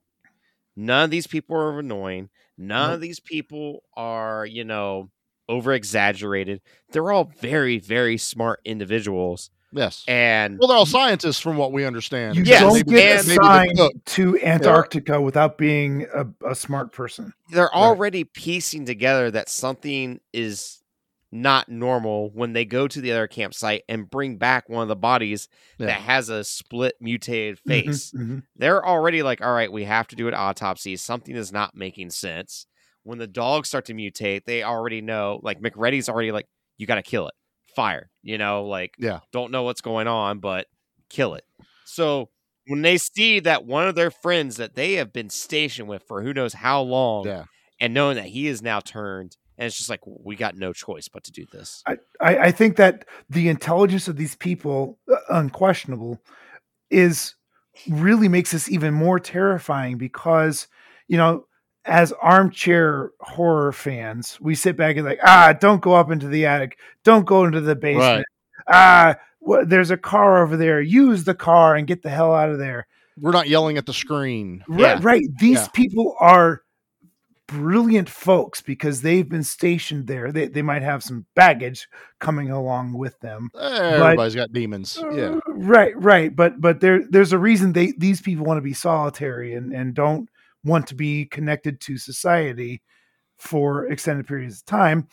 None 0.80 1.04
of 1.04 1.12
these 1.12 1.28
people 1.28 1.58
are 1.58 1.80
annoying. 1.80 2.30
None 2.58 2.86
uh-huh. 2.86 2.94
of 2.94 3.02
these 3.02 3.20
people 3.20 3.84
are, 3.98 4.46
you 4.46 4.64
know, 4.64 5.10
over 5.50 5.74
exaggerated. 5.74 6.62
They're 6.92 7.12
all 7.12 7.26
very, 7.42 7.80
very 7.80 8.18
smart 8.18 8.62
individuals. 8.64 9.50
Yes. 9.74 10.06
And 10.08 10.58
Well, 10.58 10.70
they're 10.70 10.78
all 10.78 10.86
scientists, 10.86 11.40
from 11.40 11.58
what 11.58 11.74
we 11.74 11.84
understand. 11.84 12.38
You 12.38 12.44
Yes, 12.44 12.62
don't 12.62 12.88
get 12.88 13.26
maybe 13.28 13.38
assigned 13.38 13.78
cook. 13.78 13.94
to 14.06 14.40
Antarctica 14.42 15.20
without 15.20 15.58
being 15.58 16.08
a, 16.14 16.26
a 16.50 16.56
smart 16.56 16.94
person. 16.94 17.34
they're 17.52 17.74
already 17.76 18.24
piecing 18.24 18.86
together 18.86 19.30
that 19.32 19.50
something 19.50 20.22
is 20.32 20.79
not 21.32 21.70
normal 21.70 22.30
when 22.32 22.54
they 22.54 22.66
go 22.66 22.88
to 22.88 23.02
the 23.02 23.12
other 23.12 23.28
campsite 23.28 23.84
and 23.88 24.10
bring 24.10 24.38
back 24.38 24.68
one 24.68 24.82
of 24.82 24.88
the 24.88 24.96
bodies 24.96 25.48
Yeah. 25.78 25.88
that 25.88 26.02
has 26.02 26.30
a 26.30 26.44
split 26.44 26.96
mutated 27.00 27.60
Mhm, 27.68 27.68
face. 27.86 28.12
mhm. 28.12 28.44
They're 28.56 28.86
already 28.86 29.22
like, 29.24 29.42
all 29.42 29.54
right, 29.54 29.72
we 29.72 29.84
have 29.84 30.08
to 30.08 30.16
do 30.16 30.28
an 30.28 30.34
autopsy. 30.34 30.96
Something 30.96 31.36
is 31.36 31.52
not 31.52 31.76
making 31.76 32.10
sense. 32.10 32.66
When 33.04 33.20
the 33.20 33.28
dogs 33.28 33.70
start 33.70 33.86
to 33.86 33.94
mutate, 33.94 34.46
they 34.46 34.64
already 34.64 35.02
know, 35.02 35.40
like 35.44 35.62
MacReady's 35.62 36.10
already 36.10 36.32
like, 36.32 36.48
you 36.78 36.88
got 36.88 36.96
to 36.96 37.02
kill 37.04 37.28
it. 37.28 37.34
Fire. 37.76 38.10
You 38.24 38.38
know, 38.38 38.66
like, 38.66 38.96
Yeah. 38.98 39.20
don't 39.32 39.52
know 39.52 39.64
what's 39.64 39.82
going 39.82 40.08
on, 40.08 40.40
but 40.40 40.68
kill 41.10 41.36
it. 41.36 41.46
So 41.86 42.30
when 42.68 42.82
they 42.82 42.98
see 42.98 43.40
that 43.42 43.66
one 43.66 43.88
of 43.88 43.96
their 43.96 44.12
friends 44.12 44.58
that 44.58 44.76
they 44.76 44.94
have 44.94 45.14
been 45.14 45.30
stationed 45.30 45.88
with 45.88 46.04
for 46.08 46.22
who 46.24 46.34
knows 46.34 46.54
how 46.54 46.82
long, 46.82 47.26
Yeah. 47.28 47.46
and 47.80 47.94
knowing 47.94 48.16
that 48.18 48.26
he 48.28 48.48
is 48.48 48.62
now 48.62 48.80
turned, 48.80 49.38
and 49.60 49.68
it's 49.68 49.78
just 49.78 49.90
like 49.90 50.00
we 50.06 50.36
got 50.36 50.56
no 50.56 50.74
choice 50.74 51.08
but 51.08 51.24
to 51.26 51.32
do 51.32 51.46
this. 51.52 51.84
I, 51.86 51.98
I, 52.20 52.38
I 52.38 52.52
think 52.52 52.78
that 52.78 53.06
the 53.30 53.50
intelligence 53.50 54.08
of 54.08 54.16
these 54.16 54.36
people, 54.36 54.98
uh, 55.12 55.18
unquestionable, 55.30 56.20
is 56.90 57.36
really 57.90 58.28
makes 58.28 58.52
this 58.52 58.70
even 58.72 58.94
more 58.94 59.20
terrifying 59.20 59.98
because 59.98 60.68
you 61.08 61.18
know 61.18 61.46
as 61.86 62.12
armchair 62.22 63.12
horror 63.22 63.72
fans 63.72 64.38
we 64.42 64.54
sit 64.54 64.76
back 64.76 64.98
and 64.98 65.06
like 65.06 65.20
ah 65.24 65.54
don't 65.60 65.82
go 65.82 65.94
up 65.94 66.12
into 66.12 66.28
the 66.28 66.46
attic 66.46 66.78
don't 67.06 67.26
go 67.26 67.46
into 67.46 67.62
the 67.62 67.76
basement 67.76 68.26
ah 68.68 69.16
wha- 69.40 69.64
there's 69.66 69.92
a 69.92 69.98
car 69.98 70.44
over 70.44 70.58
there 70.58 70.82
use 70.82 71.24
the 71.24 71.34
car 71.34 71.76
and 71.76 71.88
get 71.88 72.02
the 72.02 72.10
hell 72.10 72.34
out 72.36 72.50
of 72.50 72.58
there 72.60 72.86
We're 73.18 73.32
not 73.32 73.48
yelling 73.48 73.78
at 73.78 73.86
the 73.86 73.94
screen. 73.94 74.64
Right, 74.68 75.02
right. 75.02 75.24
These 75.40 75.58
Yeah. 75.58 75.68
people 75.74 76.16
are 76.20 76.62
brilliant 77.50 78.10
folks 78.10 78.62
because 78.62 79.02
they've 79.02 79.28
been 79.28 79.44
stationed 79.44 80.08
there. 80.08 80.32
They 80.32 80.48
they 80.48 80.62
might 80.62 80.84
have 80.84 81.04
some 81.04 81.26
baggage 81.36 81.88
coming 82.20 82.52
along 82.52 82.94
with 82.94 83.20
them. 83.20 83.50
Eh, 83.60 83.60
Everybody's 83.60 84.36
got 84.36 84.54
demons. 84.54 85.02
Yeah. 85.12 85.40
Right, 85.48 85.94
right. 85.98 86.36
But 86.36 86.62
but 86.62 86.80
there 86.80 87.04
there's 87.10 87.34
a 87.34 87.40
reason 87.40 87.74
they 87.74 87.94
these 87.98 88.22
people 88.22 88.46
want 88.46 88.58
to 88.58 88.62
be 88.62 88.74
solitary 88.74 89.56
and 89.56 89.74
and 89.74 89.94
don't 89.94 90.30
want 90.64 90.88
to 90.88 90.96
be 90.96 91.26
connected 91.26 91.82
to 91.82 91.98
society 91.98 92.82
for 93.38 93.88
extended 93.88 94.28
periods 94.28 94.60
of 94.60 94.66
time. 94.66 95.08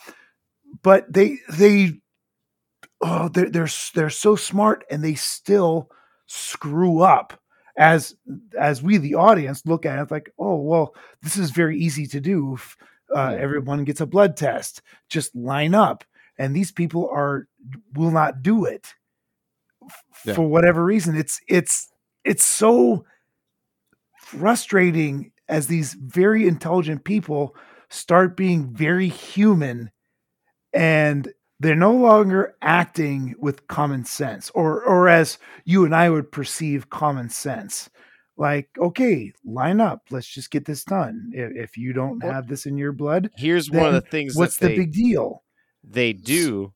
But 0.83 1.11
they 1.13 1.39
they 1.49 1.93
oh 3.01 3.29
they're 3.29 3.51
they're 3.51 3.69
they're 3.95 4.11
so 4.11 4.37
smart 4.37 4.85
and 4.91 5.03
they 5.03 5.15
still 5.15 5.91
screw 6.27 7.01
up 7.01 7.41
as 7.77 8.17
as 8.59 8.83
we 8.83 8.97
the 8.99 9.15
audience 9.15 9.63
look 9.67 9.85
at 9.87 9.99
it 9.99 10.11
like 10.11 10.31
oh 10.39 10.57
well 10.57 10.95
this 11.23 11.37
is 11.37 11.51
very 11.51 11.79
easy 11.79 12.07
to 12.07 12.21
do 12.21 12.55
If, 12.55 12.77
uh, 13.15 13.31
Yeah. 13.33 13.39
everyone 13.43 13.85
gets 13.85 14.01
a 14.01 14.07
blood 14.07 14.37
test 14.37 14.83
just 15.09 15.35
line 15.37 15.75
up 15.75 16.05
and 16.39 16.55
these 16.57 16.73
people 16.73 17.09
are 17.13 17.49
will 17.95 18.11
not 18.11 18.43
do 18.43 18.65
it 18.65 18.95
f- 19.85 20.05
Yeah. 20.25 20.35
for 20.35 20.49
whatever 20.49 20.85
reason 20.85 21.17
it's 21.17 21.41
it's 21.49 21.93
it's 22.25 22.45
so 22.45 23.05
frustrating 24.19 25.33
as 25.49 25.67
these 25.67 25.95
very 25.95 26.49
intelligent 26.49 27.05
people 27.05 27.55
start 27.89 28.37
being 28.37 28.75
very 28.75 29.09
human 29.09 29.91
and 30.73 31.33
they're 31.61 31.75
no 31.75 31.93
longer 31.95 32.55
acting 32.63 33.35
with 33.39 33.67
common 33.69 34.05
sense 34.05 34.51
or 34.55 34.83
or 34.85 35.09
as 35.09 35.39
you 35.65 35.85
and 35.85 35.95
I 35.95 36.11
would 36.11 36.31
perceive 36.31 36.91
common 36.91 37.29
sense 37.31 37.89
like 38.37 38.69
okay 38.79 39.33
line 39.45 39.81
up 39.81 40.03
let's 40.11 40.27
just 40.29 40.51
get 40.51 40.67
this 40.67 40.85
done 40.85 41.31
if, 41.33 41.53
if 41.57 41.77
you 41.79 41.93
don't 41.95 42.23
have 42.23 42.47
this 42.49 42.67
in 42.67 42.77
your 42.77 42.93
blood 42.93 43.31
Here's 43.37 43.71
one 43.71 43.87
of 43.87 43.95
the 43.95 44.01
things 44.11 44.35
that 44.35 44.41
what's 44.41 44.57
the 44.59 44.69
they- 44.69 44.77
big 44.77 44.93
deal 44.93 45.43
They 45.83 46.13
do 46.13 46.73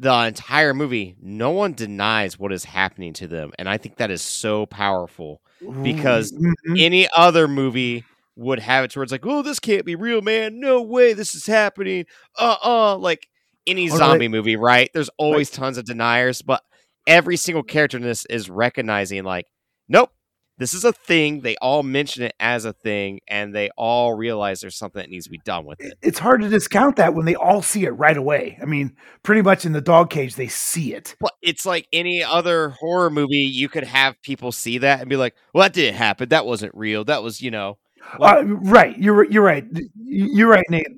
the 0.00 0.12
entire 0.26 0.74
movie. 0.74 1.16
No 1.20 1.50
one 1.50 1.72
denies 1.72 2.38
what 2.38 2.52
is 2.52 2.62
happening 2.64 3.12
to 3.14 3.26
them, 3.26 3.50
and 3.58 3.68
I 3.68 3.78
think 3.78 3.96
that 3.96 4.12
is 4.12 4.22
so 4.22 4.64
powerful 4.66 5.40
because 5.82 6.30
Mhm. 6.32 6.80
any 6.80 7.08
other 7.16 7.48
movie 7.48 8.04
would 8.36 8.60
have 8.60 8.84
it 8.84 8.92
towards 8.92 9.10
like, 9.10 9.26
oh, 9.26 9.42
this 9.42 9.58
can't 9.58 9.84
be 9.84 9.96
real, 9.96 10.20
man. 10.20 10.60
No 10.60 10.80
way, 10.82 11.14
this 11.14 11.34
is 11.34 11.46
happening. 11.46 12.06
Uh, 12.38 12.54
uh 12.64 12.96
like 12.96 13.26
any 13.68 13.88
they- 13.88 13.96
zombie 13.96 14.28
movie, 14.28 14.56
right? 14.56 14.90
There's 14.92 15.10
always 15.18 15.50
tons 15.50 15.78
of 15.78 15.84
deniers, 15.84 16.42
but 16.42 16.62
every 17.06 17.36
single 17.36 17.62
character 17.62 17.96
in 17.96 18.02
this 18.02 18.24
is 18.26 18.50
recognizing 18.50 19.24
like, 19.24 19.46
nope, 19.88 20.10
this 20.58 20.74
is 20.74 20.84
a 20.84 20.92
thing. 20.92 21.42
They 21.42 21.56
all 21.58 21.84
mention 21.84 22.24
it 22.24 22.34
as 22.40 22.64
a 22.64 22.72
thing, 22.72 23.20
and 23.28 23.54
they 23.54 23.70
all 23.76 24.14
realize 24.14 24.60
there's 24.60 24.76
something 24.76 25.00
that 25.00 25.08
needs 25.08 25.26
to 25.26 25.30
be 25.30 25.40
done 25.44 25.64
with 25.64 25.80
it. 25.80 25.94
it's 26.02 26.18
hard 26.18 26.40
to 26.42 26.48
discount 26.48 26.96
that 26.96 27.14
when 27.14 27.26
they 27.26 27.36
all 27.36 27.62
see 27.62 27.84
it 27.84 27.90
right 27.90 28.16
away 28.16 28.58
i 28.60 28.64
mean 28.64 28.96
pretty 29.22 29.40
much 29.40 29.64
in 29.64 29.70
the 29.72 29.80
dog 29.80 30.10
cage 30.10 30.34
they 30.34 30.48
see 30.48 30.92
it 30.94 31.14
But 31.20 31.32
it's 31.42 31.64
like 31.64 31.86
any 31.92 32.24
other 32.24 32.70
horror 32.70 33.08
movie, 33.08 33.36
you 33.36 33.68
could 33.68 33.84
have 33.84 34.20
people 34.22 34.50
see 34.50 34.78
that 34.78 35.00
and 35.00 35.08
be 35.08 35.14
like, 35.16 35.34
well, 35.54 35.62
that 35.62 35.74
didn't 35.74 35.94
happen. 35.94 36.28
That 36.30 36.44
wasn't 36.44 36.74
real. 36.74 37.04
That 37.04 37.22
was, 37.22 37.40
you 37.40 37.52
know, 37.52 37.78
uh, 38.18 38.42
right 38.44 38.98
you're 38.98 39.30
you're 39.30 39.42
right 39.44 39.64
you're 40.04 40.48
right 40.48 40.64
nate 40.70 40.88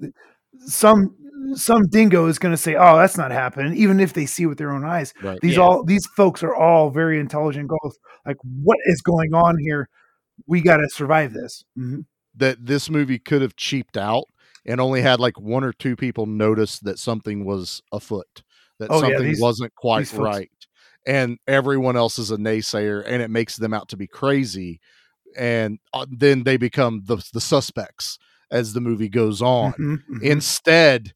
some 0.60 1.14
some 1.54 1.86
dingo 1.88 2.26
is 2.26 2.38
going 2.38 2.52
to 2.52 2.56
say 2.56 2.74
oh 2.76 2.96
that's 2.98 3.16
not 3.16 3.30
happening 3.30 3.74
even 3.76 4.00
if 4.00 4.12
they 4.12 4.26
see 4.26 4.46
with 4.46 4.58
their 4.58 4.72
own 4.72 4.84
eyes 4.84 5.12
Right. 5.22 5.38
these 5.40 5.56
Yeah. 5.56 5.62
all 5.62 5.84
these 5.84 6.06
folks 6.16 6.42
are 6.42 6.54
all 6.54 6.90
very 6.90 7.18
intelligent 7.20 7.68
goals 7.68 7.98
like 8.26 8.36
what 8.42 8.78
is 8.86 9.00
going 9.02 9.34
on 9.34 9.56
here 9.58 9.88
we 10.46 10.60
got 10.60 10.78
to 10.78 10.88
survive 10.90 11.32
this 11.32 11.64
Mhm. 11.78 12.04
That 12.36 12.64
this 12.64 12.88
movie 12.88 13.18
could 13.18 13.42
have 13.42 13.56
cheaped 13.56 13.96
out 13.96 14.24
and 14.64 14.80
only 14.80 15.02
had 15.02 15.18
like 15.20 15.38
one 15.40 15.64
or 15.64 15.72
two 15.72 15.96
people 15.96 16.26
notice 16.26 16.78
that 16.80 16.98
something 16.98 17.44
was 17.44 17.82
afoot, 17.92 18.42
that 18.78 18.88
Oh, 18.90 18.96
yeah, 18.96 19.00
something 19.08 19.24
these- 19.24 19.40
wasn't 19.40 19.74
quite 19.74 20.00
these 20.00 20.10
folks- 20.12 20.20
right. 20.22 20.50
And 21.06 21.38
everyone 21.48 21.96
else 21.96 22.18
is 22.20 22.30
a 22.30 22.36
naysayer 22.36 23.02
and 23.06 23.20
it 23.20 23.30
makes 23.30 23.56
them 23.56 23.74
out 23.74 23.88
to 23.88 23.96
be 23.96 24.06
crazy. 24.06 24.80
and 25.36 25.78
uh, 25.94 26.04
then 26.10 26.42
they 26.44 26.56
become 26.56 27.02
the 27.06 27.16
the 27.32 27.40
suspects 27.40 28.18
as 28.50 28.72
the 28.72 28.80
movie 28.80 29.08
goes 29.08 29.40
on. 29.40 29.72
Mhm, 29.74 29.98
mhm. 30.10 30.22
Instead, 30.22 31.12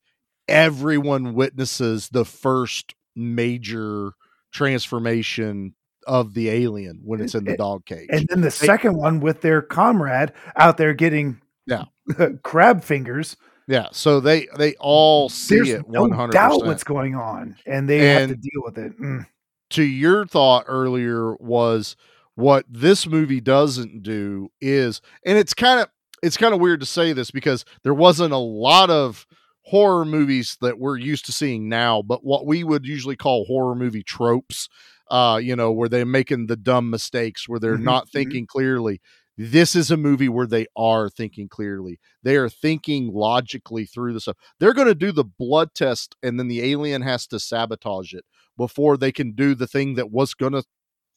everyone 0.49 1.35
witnesses 1.35 2.09
the 2.11 2.25
first 2.25 2.95
major 3.17 4.13
transformation 4.53 5.75
of 6.07 6.35
the 6.35 6.51
alien 6.51 7.01
when 7.05 7.21
it's 7.21 7.35
in 7.35 7.45
the 7.45 7.57
dog 7.57 7.87
cage. 7.87 8.09
and 8.11 8.27
then 8.29 8.43
the 8.43 8.51
second 8.51 8.95
one 8.97 9.21
with 9.21 9.41
their 9.41 9.63
comrade 9.63 10.33
out 10.57 10.77
there 10.77 10.93
getting 10.93 11.41
yeah 11.67 11.85
crab 12.43 12.85
fingers. 12.85 13.37
Yeah, 13.67 13.89
so 13.93 14.21
they 14.21 14.47
they 14.59 14.75
all 14.75 15.31
see 15.31 15.57
There's 15.57 15.69
it 15.71 15.89
no 15.89 16.03
one 16.03 16.11
hundred 16.11 16.33
doubt 16.33 16.51
percent. 16.51 16.67
what's 16.67 16.85
going 16.85 17.15
on, 17.15 17.57
and 17.65 17.89
they 17.89 17.99
have 18.09 18.29
to 18.29 18.37
deal 18.37 18.63
with 18.63 18.77
it. 18.77 18.99
Mm. 19.01 19.27
to 19.71 19.83
your 19.83 20.27
thought 20.27 20.65
earlier 20.69 21.35
was 21.37 21.97
what 22.35 22.67
this 22.69 23.07
movie 23.07 23.41
doesn't 23.41 24.03
do 24.03 24.51
is 24.61 25.01
and 25.25 25.39
it's 25.39 25.55
kind 25.55 25.81
of 25.81 25.89
it's 26.23 26.37
kind 26.37 26.53
of 26.53 26.61
weird 26.61 26.81
to 26.81 26.87
say 26.87 27.13
this 27.15 27.31
because 27.31 27.65
there 27.85 27.95
wasn't 27.95 28.33
a 28.33 28.37
lot 28.39 28.91
of 28.91 29.27
horror 29.65 30.05
movies 30.05 30.57
that 30.61 30.79
we're 30.79 30.97
used 30.97 31.25
to 31.27 31.33
seeing 31.33 31.69
now 31.69 32.03
but 32.03 32.25
what 32.25 32.47
we 32.47 32.63
would 32.65 32.85
usually 32.87 33.17
call 33.17 33.45
horror 33.47 33.75
movie 33.75 34.03
tropes 34.03 34.69
uh 35.11 35.39
you 35.43 35.57
know 35.57 35.73
where 35.73 35.89
they're 35.89 36.05
making 36.07 36.47
the 36.47 36.57
dumb 36.57 36.91
mistakes 36.91 37.49
where 37.49 37.59
they're 37.59 37.79
Mhm, 37.79 37.83
not 37.85 38.05
mhm. 38.05 38.11
thinking 38.13 38.47
clearly 38.47 39.01
this 39.37 39.75
is 39.75 39.91
a 39.91 39.97
movie 39.97 40.29
where 40.29 40.47
they 40.47 40.67
are 40.77 41.09
thinking 41.11 41.49
clearly. 41.49 41.99
They 42.23 42.37
are 42.37 42.49
thinking 42.49 43.13
logically 43.13 43.85
through 43.85 44.13
the 44.13 44.21
stuff. 44.21 44.37
They're 44.61 44.73
going 44.73 44.87
to 44.87 44.95
do 44.95 45.11
the 45.11 45.25
blood 45.25 45.75
test 45.75 46.15
and 46.23 46.39
then 46.39 46.47
the 46.47 46.63
alien 46.71 47.03
has 47.03 47.27
to 47.29 47.41
sabotage 47.41 48.15
it 48.15 48.25
before 48.57 48.97
they 48.97 49.11
can 49.11 49.33
do 49.33 49.57
the 49.57 49.67
thing 49.67 49.95
that 49.97 50.13
was 50.13 50.35
going 50.35 50.53
to 50.53 50.63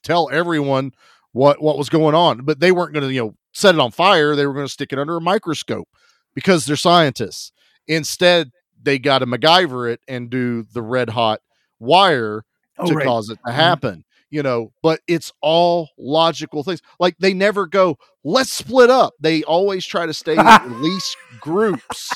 tell 0.03 0.29
everyone 0.31 0.91
what 1.31 1.61
what 1.61 1.77
was 1.77 1.89
going 1.89 2.15
on. 2.15 2.43
But 2.45 2.59
they 2.59 2.71
weren't 2.71 2.93
going 2.93 3.07
to 3.07 3.13
you 3.13 3.21
know 3.21 3.35
set 3.53 3.75
it 3.75 3.81
on 3.81 3.91
fire. 3.91 4.35
They 4.35 4.45
were 4.47 4.53
going 4.53 4.65
to 4.67 4.71
stick 4.71 4.93
it 4.93 4.99
under 4.99 5.17
a 5.17 5.21
microscope 5.21 5.87
because 6.35 6.65
they're 6.65 6.75
scientists 6.75 7.51
instead 7.87 8.51
they 8.81 8.99
got 8.99 9.19
to 9.19 9.25
MacGyver 9.25 9.91
it 9.91 9.99
and 10.07 10.29
do 10.29 10.63
the 10.73 10.81
red 10.81 11.09
hot 11.09 11.39
wire 11.79 12.43
Oh, 12.79 12.87
to 12.87 12.93
right. 12.93 13.05
cause 13.05 13.29
it 13.29 13.39
to 13.45 13.51
Mhm. 13.51 13.55
happen 13.55 14.03
you 14.29 14.43
know 14.43 14.71
but 14.83 14.99
it's 15.07 15.31
all 15.41 15.89
logical 15.97 16.63
things 16.63 16.81
like 16.99 17.15
they 17.19 17.33
never 17.33 17.65
go 17.65 17.97
let's 18.23 18.51
split 18.51 18.89
up 18.91 19.13
they 19.19 19.41
always 19.45 19.85
try 19.85 20.05
to 20.05 20.13
stay 20.13 20.33
in 20.33 20.39
at 20.45 20.69
least 20.69 21.15
groups 21.41 22.11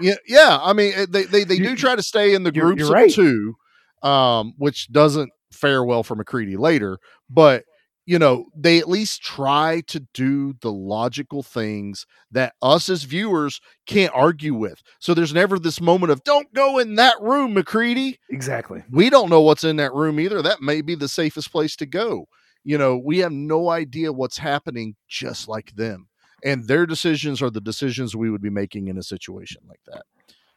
yeah 0.00 0.14
yeah 0.26 0.58
i 0.62 0.72
mean 0.72 0.92
eh, 0.96 1.06
they 1.08 1.24
they, 1.24 1.44
they 1.44 1.58
do 1.58 1.76
try 1.76 1.94
to 1.94 2.02
stay 2.02 2.34
in 2.34 2.42
the 2.42 2.52
you're- 2.52 2.74
groups 2.74 2.88
you're 2.88 3.04
of 3.04 3.12
two 3.12 3.54
um 4.02 4.54
which 4.58 4.90
doesn't 4.90 5.30
fare 5.52 5.84
well 5.84 6.02
for 6.02 6.14
MacReady 6.16 6.56
later 6.56 6.98
but 7.28 7.64
you 8.10 8.18
know 8.18 8.46
they 8.56 8.78
at 8.80 8.88
least 8.88 9.22
try 9.22 9.82
to 9.86 10.00
do 10.12 10.52
the 10.62 10.72
logical 10.72 11.44
things 11.44 12.06
that 12.32 12.54
us 12.60 12.88
as 12.88 13.04
viewers 13.04 13.60
can't 13.86 14.12
argue 14.12 14.52
with 14.52 14.82
so 14.98 15.14
there's 15.14 15.32
never 15.32 15.60
this 15.60 15.80
moment 15.80 16.10
of 16.10 16.24
don't 16.24 16.52
go 16.52 16.78
in 16.78 16.96
that 16.96 17.14
room 17.20 17.54
MacReady 17.54 18.18
Exactly. 18.28 18.82
we 18.90 19.10
don't 19.10 19.30
know 19.30 19.40
what's 19.40 19.62
in 19.62 19.76
that 19.76 19.94
room 19.94 20.18
either. 20.18 20.42
That 20.42 20.60
may 20.60 20.80
be 20.80 20.96
the 20.96 21.08
safest 21.08 21.52
place 21.52 21.76
to 21.76 21.86
go. 21.86 22.26
You 22.64 22.78
know, 22.78 22.96
we 22.98 23.18
have 23.18 23.32
no 23.32 23.70
idea 23.70 24.12
what's 24.12 24.38
happening 24.38 24.96
just 25.08 25.46
like 25.46 25.74
them. 25.76 26.08
And 26.44 26.66
their 26.66 26.86
decisions 26.86 27.40
are 27.40 27.50
the 27.50 27.60
decisions 27.60 28.16
we 28.16 28.30
would 28.30 28.42
be 28.42 28.50
making 28.50 28.88
in 28.88 28.98
a 28.98 29.02
situation 29.02 29.62
like 29.68 29.80
that. 29.86 30.02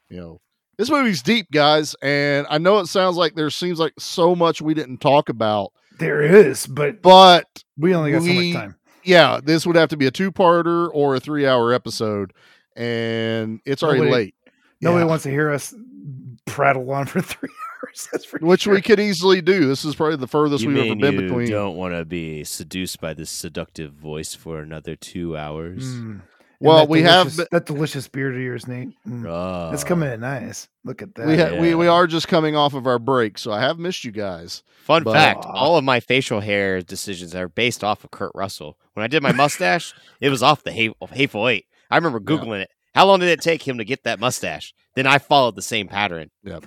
You 0.10 0.18
know, 0.18 0.42
this 0.78 0.90
movie's 0.90 1.22
deep, 1.22 1.48
guys. 1.52 1.96
And 2.02 2.48
I 2.50 2.58
know 2.58 2.80
it 2.80 2.88
sounds 2.88 3.16
like 3.16 3.36
there 3.36 3.50
seems 3.50 3.80
like 3.80 3.94
so 4.00 4.36
much 4.36 4.62
we 4.62 4.74
didn't 4.74 5.00
talk 5.00 5.30
about, 5.30 5.72
There 6.00 6.22
is, 6.22 6.66
but 6.68 7.02
but 7.02 7.64
we 7.78 7.94
only 7.96 8.12
got 8.12 8.24
so 8.24 8.34
much 8.34 8.54
time. 8.54 8.76
Yeah, 9.04 9.40
this 9.44 9.66
would 9.66 9.76
have 9.76 9.90
to 9.90 9.98
be 9.98 10.08
a 10.08 10.12
two 10.12 10.32
parter 10.32 10.90
or 10.94 11.16
a 11.16 11.20
three 11.20 11.46
hour 11.46 11.74
episode. 11.74 12.34
And 12.76 13.60
it's 13.66 13.84
already 13.84 14.10
late. 14.10 14.36
Nobody 14.82 15.04
Yeah. 15.04 15.10
wants 15.10 15.24
to 15.24 15.30
hear 15.30 15.52
us 15.52 15.74
prattle 16.46 16.90
on 16.92 17.06
for 17.06 17.22
three 17.22 17.50
hours. 17.50 18.08
That's 18.12 18.26
for 18.26 18.40
Which 18.40 18.64
sure. 18.64 18.74
we 18.74 18.82
could 18.82 19.00
easily 19.00 19.42
do. 19.42 19.68
This 19.68 19.86
is 19.86 19.94
probably 19.96 20.16
the 20.16 20.28
furthest 20.28 20.64
You 20.64 20.70
we've 20.70 20.78
ever 20.86 20.96
been 20.96 21.14
you 21.14 21.22
between. 21.22 21.50
don't 21.50 21.76
want 21.76 21.94
to 21.94 22.04
be 22.06 22.44
seduced 22.44 23.00
by 23.00 23.14
this 23.14 23.30
seductive 23.30 23.94
voice 23.94 24.34
for 24.34 24.60
another 24.62 24.96
two 24.96 25.38
hours? 25.38 25.84
Mm. 25.86 26.22
And 26.64 26.70
Well, 26.70 26.88
we 26.88 27.02
have 27.02 27.36
that 27.52 27.66
delicious 27.66 28.08
beard 28.08 28.36
of 28.36 28.42
yours, 28.42 28.68
Nate. 28.68 28.90
Mm. 29.06 29.24
That's 29.70 29.84
Ah. 29.84 29.88
coming 29.88 30.12
in 30.14 30.22
nice. 30.22 30.70
Look 30.86 31.02
at 31.02 31.14
that. 31.16 31.28
we, 31.28 31.38
ha- 31.38 31.60
we 31.60 31.76
we 31.76 31.88
are 31.88 32.08
just 32.08 32.30
coming 32.30 32.56
off 32.56 32.74
of 32.74 32.88
our 32.88 33.00
break, 33.00 33.38
so 33.38 33.52
I 33.52 33.60
have 33.60 33.78
missed 33.78 34.06
you 34.06 34.12
guys. 34.12 34.64
Fun 34.86 35.04
But- 35.04 35.14
fact: 35.14 35.46
all 35.46 35.76
of 35.78 35.84
my 35.84 36.00
facial 36.00 36.40
hair 36.40 36.82
decisions 36.82 37.36
are 37.36 37.50
based 37.50 37.84
off 37.84 38.04
of 38.06 38.12
Kurt 38.12 38.32
Russell. 38.34 38.78
When 38.94 39.04
I 39.04 39.08
did 39.08 39.22
my 39.22 39.34
mustache, 39.34 39.94
it 40.22 40.30
was 40.30 40.42
off 40.42 40.64
the 40.64 40.72
Ha- 40.72 41.08
Hateful 41.12 41.50
Eight. 41.50 41.66
I 41.92 41.98
remember 41.98 42.20
googling 42.22 42.62
it. 42.62 42.70
How 42.96 43.06
long 43.08 43.20
did 43.20 43.30
it 43.30 43.42
take 43.42 43.68
him 43.68 43.78
to 43.80 43.84
get 43.86 44.04
that 44.04 44.20
mustache? 44.20 44.74
Then 44.96 45.06
I 45.06 45.18
followed 45.18 45.56
the 45.56 45.62
same 45.62 45.88
pattern. 45.90 46.30
Yeah, 46.44 46.60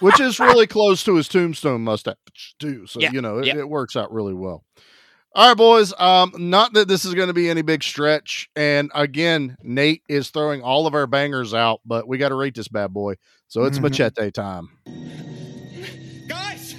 which 0.00 0.18
is 0.20 0.40
really 0.40 0.66
close 0.76 1.02
to 1.04 1.16
his 1.16 1.28
tombstone 1.28 1.82
mustache 1.82 2.14
too. 2.58 2.86
So 2.86 3.00
Yeah, 3.00 3.10
you 3.12 3.20
know 3.20 3.38
it, 3.38 3.46
yeah. 3.46 3.58
it 3.58 3.68
works 3.68 3.96
out 3.96 4.12
really 4.12 4.34
well. 4.34 4.64
All 5.32 5.48
right, 5.48 5.56
boys. 5.56 5.92
Um, 5.96 6.32
not 6.36 6.72
that 6.72 6.88
this 6.88 7.04
is 7.04 7.14
going 7.14 7.28
to 7.28 7.32
be 7.34 7.48
any 7.48 7.62
big 7.62 7.84
stretch, 7.84 8.50
and 8.56 8.90
again, 8.94 9.56
Nate 9.62 10.02
is 10.08 10.30
throwing 10.30 10.60
all 10.60 10.88
of 10.88 10.94
our 10.94 11.06
bangers 11.06 11.54
out, 11.54 11.80
but 11.84 12.08
we 12.08 12.18
got 12.18 12.30
to 12.30 12.34
rate 12.34 12.56
this 12.56 12.66
bad 12.66 12.92
boy. 12.92 13.14
So 13.46 13.64
it's 13.64 13.78
Mhm. 13.78 13.82
machete 13.82 14.30
time. 14.32 14.70
Guys, 16.28 16.74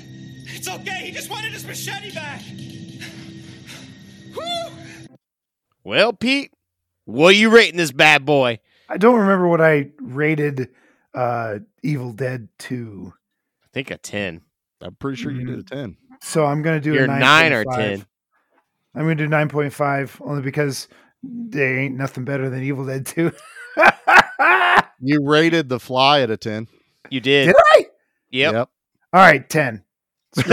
it's 0.48 0.68
okay. 0.68 1.06
He 1.06 1.12
just 1.12 1.30
wanted 1.30 1.54
his 1.54 1.66
machete 1.66 2.14
back. 2.14 2.42
Whew. 4.34 5.08
Well, 5.86 6.12
Pete, 6.12 6.52
what 7.06 7.30
are 7.30 7.38
you 7.38 7.50
rating 7.50 7.78
this 7.78 7.92
bad 7.94 8.26
boy? 8.26 8.60
I 8.90 8.98
don't 8.98 9.20
remember 9.20 9.48
what 9.48 9.62
I 9.62 9.92
rated 10.02 10.70
uh 11.14 11.60
Evil 11.84 12.12
Dead 12.12 12.50
2. 12.60 13.14
I 13.64 13.68
think 13.74 13.92
a 13.92 13.98
ten. 13.98 14.42
I'm 14.82 14.96
pretty 14.96 15.16
sure 15.22 15.32
you 15.32 15.46
did 15.46 15.60
a 15.60 15.64
ten. 15.64 15.96
So 16.22 16.46
I'm 16.46 16.62
gonna 16.62 16.82
do 16.82 16.94
You're 16.94 17.06
a 17.06 17.08
9. 17.08 17.20
nine 17.20 17.54
or 17.54 17.64
10. 17.66 18.06
I'm 18.96 19.04
gonna 19.04 19.16
do 19.16 19.28
9.5 19.28 20.22
only 20.28 20.42
because 20.42 20.88
there 21.24 21.80
ain't 21.80 21.96
nothing 21.96 22.26
better 22.26 22.50
than 22.50 22.64
Evil 22.64 22.86
Dead 22.86 23.06
2. 23.06 23.32
You 25.04 25.26
rated 25.28 25.68
the 25.68 25.80
fly 25.80 26.22
at 26.22 26.30
a 26.30 26.38
ten. 26.38 26.68
You 27.10 27.22
did. 27.22 27.48
Did 27.48 27.56
I? 27.58 27.88
Yep. 28.30 28.54
All 28.56 28.70
right, 29.14 29.50
10. 29.50 29.84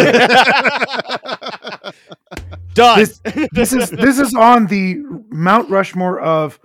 Done. 2.75 2.99
This, 2.99 3.21
this 3.53 3.73
is 3.73 3.91
this 3.91 4.19
is 4.19 4.35
on 4.35 4.67
the 4.69 4.97
Mount 5.31 5.69
Rushmore 5.69 6.21
of 6.21 6.59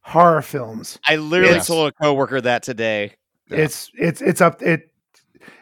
horror 0.00 0.42
films. 0.42 0.98
I 1.06 1.16
literally 1.16 1.50
It's- 1.52 1.66
told 1.66 1.88
a 1.88 1.92
coworker 1.92 2.40
that 2.40 2.62
today. 2.64 3.14
It's 3.50 3.90
it's 3.94 4.20
it's 4.20 4.40
up 4.40 4.60
it, 4.62 4.90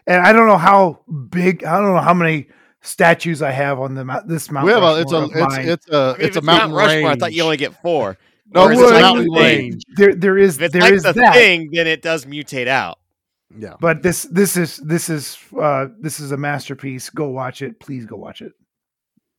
and 0.07 0.21
I 0.27 0.33
don't 0.33 0.49
know 0.49 0.57
how 0.59 1.01
big. 1.31 1.63
I 1.65 1.79
don't 1.79 1.95
know 1.95 2.01
how 2.01 2.15
many 2.15 2.49
statues 2.87 3.43
I 3.43 3.51
have 3.51 3.79
on 3.81 3.95
the. 3.95 4.05
This 4.27 4.51
mountain. 4.51 4.67
We 4.67 4.73
have 4.81 4.97
a, 4.97 5.01
it's 5.01 5.13
a 5.13 5.17
of 5.17 5.31
it's 5.31 5.41
mine. 5.57 5.69
it's 5.69 5.89
a 5.91 5.97
I 6.17 6.19
mean, 6.19 6.27
it's 6.27 6.37
a 6.37 6.41
mountain 6.43 6.71
Mount 6.71 6.79
Rushmore, 6.79 7.09
range. 7.11 7.17
I 7.17 7.21
thought 7.21 7.33
you 7.33 7.43
only 7.43 7.57
get 7.57 7.81
four. 7.83 8.17
No, 8.49 8.63
Or 8.67 8.73
is 8.73 8.79
it's 8.79 8.89
it 8.89 8.93
a 8.93 8.95
like 8.95 9.03
mountain 9.03 9.25
the 9.27 9.35
thing? 9.41 9.59
range. 9.59 9.83
There 9.97 10.15
there 10.15 10.39
is 10.39 10.57
If 10.59 10.63
it's 10.63 10.73
there 10.73 10.83
like 10.83 10.93
is 10.93 11.03
the 11.03 11.13
that. 11.15 11.35
thing, 11.35 11.69
then 11.73 11.89
it 11.89 12.01
does 12.01 12.27
mutate 12.27 12.69
out. 12.69 13.01
Yeah. 13.59 13.75
But 13.81 14.05
this 14.05 14.23
this 14.23 14.57
is 14.57 14.77
this 14.77 15.09
is 15.11 15.37
uh 15.61 15.89
this 16.01 16.21
is 16.21 16.31
a 16.31 16.37
masterpiece. 16.37 17.11
Go 17.11 17.29
watch 17.31 17.61
it. 17.61 17.81
Please 17.81 18.07
go 18.07 18.15
watch 18.15 18.43
it. 18.43 18.53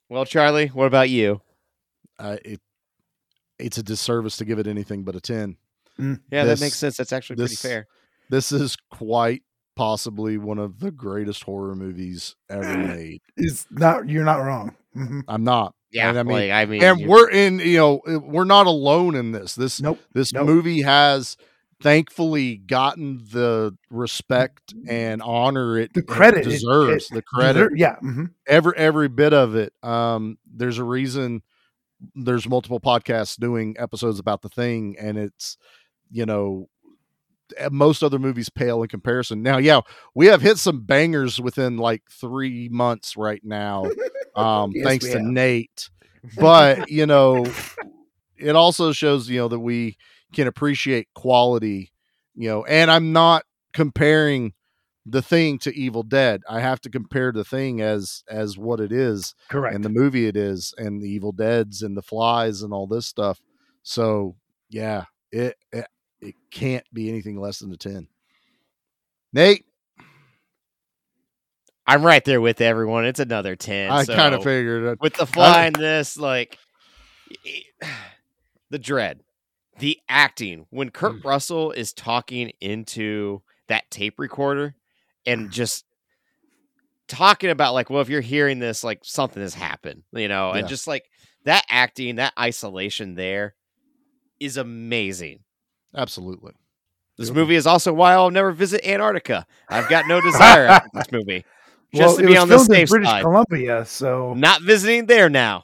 Well, 0.09 0.25
Charlie, 0.25 0.67
what 0.67 0.87
about 0.87 1.09
you? 1.09 1.39
Uh, 2.19 2.35
it 2.43 2.59
it's 3.57 3.77
a 3.77 3.83
disservice 3.83 4.35
to 4.37 4.45
give 4.45 4.59
it 4.59 4.67
anything 4.67 5.03
but 5.03 5.15
a 5.15 5.21
ten. 5.21 5.55
Mm. 5.97 6.19
Yeah, 6.29 6.43
This- 6.43 6.59
that 6.59 6.65
makes 6.65 6.75
sense. 6.75 6.97
That's 6.97 7.13
actually 7.13 7.37
pretty 7.37 7.55
fair. 7.55 7.87
This 8.29 8.51
is 8.51 8.75
quite 8.91 9.41
possibly 9.77 10.37
one 10.37 10.57
of 10.59 10.79
the 10.79 10.91
greatest 10.91 11.43
horror 11.43 11.75
movies 11.75 12.35
ever 12.49 12.77
made. 12.77 13.21
It's 13.37 13.65
not 13.71 14.09
you're 14.09 14.25
not 14.25 14.39
wrong. 14.43 14.75
Mhm. 14.95 15.21
I'm 15.27 15.43
not. 15.45 15.73
Yeah, 15.91 16.09
And 16.09 16.19
I 16.19 16.23
mean, 16.23 16.33
like, 16.33 16.51
I 16.51 16.65
mean, 16.65 16.83
and 16.83 17.07
we're 17.07 17.29
in. 17.29 17.59
You 17.59 17.77
know, 17.77 17.99
uh, 18.07 18.19
we're 18.19 18.43
not 18.43 18.67
alone 18.67 19.15
in 19.15 19.31
this. 19.31 19.55
This 19.55 19.79
Nope. 19.81 19.99
this 20.13 20.33
Nope. 20.33 20.45
movie 20.47 20.81
has 20.81 21.37
thankfully 21.81 22.57
gotten 22.57 23.19
the 23.31 23.77
respect 23.89 24.73
and 24.87 25.21
honor 25.21 25.77
it 25.77 25.93
The 25.93 26.01
credit 26.01 26.45
it- 26.45 26.49
deserves. 26.49 27.05
it 27.11 27.13
the 27.13 27.21
credit, 27.21 27.69
deserve- 27.69 27.77
yeah, 27.77 27.95
mhm. 28.03 28.31
every 28.47 28.73
every 28.75 29.07
bit 29.07 29.33
of 29.33 29.55
it. 29.55 29.71
Um, 29.83 30.37
there's 30.51 30.77
a 30.79 30.83
reason. 30.83 31.41
There's 32.15 32.47
multiple 32.49 32.79
podcasts 32.79 33.39
doing 33.39 33.75
episodes 33.79 34.19
about 34.19 34.41
the 34.41 34.49
thing, 34.49 34.97
and 34.99 35.17
it's 35.17 35.57
you 36.11 36.25
know 36.25 36.67
most 37.71 38.03
other 38.03 38.19
movies 38.19 38.49
pale 38.49 38.81
in 38.83 38.89
comparison. 38.89 39.41
Now, 39.41 39.57
yeah, 39.57 39.81
we 40.15 40.27
have 40.27 40.41
hit 40.41 40.57
some 40.57 40.81
bangers 40.81 41.39
within 41.39 41.77
like 41.77 42.03
three 42.09 42.69
months 42.69 43.17
right 43.17 43.41
now, 43.43 43.85
um, 44.35 44.71
Yes, 44.73 44.85
thanks 44.85 45.05
to 45.05 45.19
have. 45.19 45.21
Nate. 45.21 45.89
But 46.35 46.89
you 46.89 47.05
know, 47.05 47.45
it 48.37 48.55
also 48.55 48.91
shows 48.91 49.29
you 49.29 49.39
know 49.39 49.47
that 49.47 49.59
we 49.59 49.97
can 50.33 50.47
appreciate 50.47 51.07
quality. 51.13 51.93
You 52.35 52.49
know, 52.49 52.65
and 52.65 52.91
I'm 52.91 53.13
not 53.13 53.43
comparing 53.71 54.53
the 55.05 55.21
thing 55.21 55.57
to 55.59 55.73
Evil 55.73 56.03
Dead. 56.03 56.41
I 56.49 56.59
have 56.59 56.81
to 56.81 56.89
compare 56.89 57.31
the 57.31 57.45
thing 57.45 57.81
as 57.81 58.23
as 58.27 58.57
what 58.57 58.81
it 58.81 58.91
is, 58.91 59.35
Correct. 59.49 59.73
and 59.73 59.85
the 59.85 59.89
movie 59.89 60.27
it 60.27 60.35
is, 60.35 60.73
and 60.77 61.01
the 61.01 61.07
Evil 61.07 61.31
Deads 61.31 61.81
and 61.81 61.95
the 61.95 62.01
flies 62.01 62.61
and 62.61 62.73
all 62.73 62.87
this 62.87 63.05
stuff. 63.05 63.39
So 63.83 64.35
yeah, 64.69 65.05
it 65.31 65.55
it, 65.71 65.87
it 66.27 66.35
can't 66.51 66.85
be 66.93 67.09
anything 67.09 67.39
less 67.39 67.59
than 67.59 67.71
a 67.71 67.77
ten. 67.77 68.07
Nate, 69.33 69.65
I'm 71.85 72.05
right 72.05 72.23
there 72.25 72.41
with 72.41 72.59
everyone. 72.59 73.05
It's 73.05 73.19
another 73.19 73.55
10. 73.55 73.91
I 73.91 74.05
kind 74.05 74.35
of 74.35 74.43
figured 74.43 74.83
it. 74.83 75.01
With 75.01 75.15
the 75.15 75.25
fly 75.25 75.67
in 75.67 75.73
this, 75.73 76.17
like 76.17 76.57
the 78.69 78.79
dread, 78.79 79.21
the 79.79 79.99
acting. 80.09 80.65
When 80.69 80.89
Kurt 80.89 81.21
mm. 81.21 81.23
Russell 81.23 81.71
is 81.71 81.93
talking 81.93 82.51
into 82.59 83.41
that 83.67 83.89
tape 83.89 84.19
recorder 84.19 84.75
and 85.25 85.47
mm. 85.47 85.51
just 85.51 85.85
talking 87.07 87.49
about, 87.49 87.73
like, 87.73 87.89
well, 87.89 88.01
if 88.01 88.09
you're 88.09 88.21
hearing 88.21 88.59
this, 88.59 88.83
like 88.83 88.99
something 89.03 89.41
has 89.41 89.53
happened, 89.53 90.03
you 90.11 90.27
know, 90.27 90.51
and 90.51 90.67
just 90.67 90.87
like 90.87 91.05
that 91.45 91.63
acting, 91.69 92.17
that 92.17 92.33
isolation 92.37 93.15
there 93.15 93.55
is 94.39 94.57
amazing. 94.57 95.39
Absolutely. 95.95 96.53
This 97.17 97.31
movie 97.31 97.55
is 97.55 97.65
also 97.65 97.93
why 97.93 98.13
I'll 98.13 98.29
never 98.29 98.51
visit 98.51 98.85
Antarctica. 98.87 99.45
I've 99.69 99.89
got 99.89 100.07
no 100.07 100.21
desire 100.31 100.67
after 100.67 100.89
this 100.93 101.11
movie. 101.11 101.45
Just 101.93 102.17
well, 102.17 102.17
to 102.17 102.27
be 102.31 102.37
on 102.37 102.49
the 102.49 102.59
safe 102.59 102.89
British 102.89 103.07
side. 103.09 103.23
Columbia, 103.23 103.85
so 103.85 104.33
Not 104.35 104.61
visiting 104.61 105.05
there 105.07 105.29
now. 105.29 105.63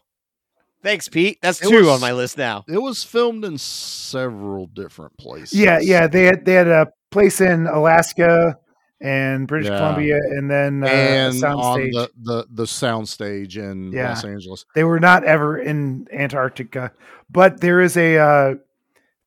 Thanks, 0.81 1.07
Pete. 1.07 1.37
That's 1.41 1.61
It 1.61 1.69
two 1.69 1.79
was- 1.79 1.87
on 1.89 2.01
my 2.01 2.11
list 2.13 2.37
now. 2.37 2.63
It 2.67 2.81
was 2.81 3.03
filmed 3.03 3.45
in 3.45 3.57
several 3.57 4.67
different 4.67 5.15
places. 5.17 5.53
yeah, 5.57 5.79
yeah. 5.79 6.07
They 6.07 6.23
had 6.25 6.45
they 6.45 6.53
had 6.53 6.67
a 6.67 6.87
place 7.11 7.39
in 7.39 7.67
Alaska 7.67 8.57
and 8.99 9.47
British 9.47 9.69
Yeah. 9.69 9.77
Columbia, 9.77 10.15
and 10.17 10.49
then 10.49 10.83
uh, 10.83 10.87
and 10.87 11.43
on 11.43 11.57
soundstage. 11.79 11.91
the 11.91 12.09
the 12.21 12.45
the 12.51 12.63
soundstage 12.63 13.57
in 13.57 13.91
Yeah. 13.91 14.09
Los 14.09 14.23
Angeles. 14.25 14.65
They 14.75 14.83
were 14.83 14.99
not 14.99 15.23
ever 15.23 15.57
in 15.57 16.07
Antarctica, 16.11 16.91
but 17.29 17.61
there 17.61 17.79
is 17.81 17.95
a 17.97 18.17
uh, 18.17 18.53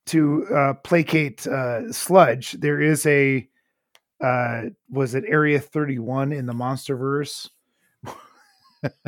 to 0.07 0.45
uh, 0.53 0.73
placate 0.83 1.45
uh, 1.47 1.91
sludge. 1.91 2.53
There 2.53 2.81
is 2.81 3.05
a 3.05 3.47
uh, 4.23 4.63
was 4.89 5.13
it 5.15 5.23
Area 5.27 5.59
Thirty 5.59 5.99
One 5.99 6.31
in 6.31 6.45
the 6.45 6.53
MonsterVerse? 6.53 7.49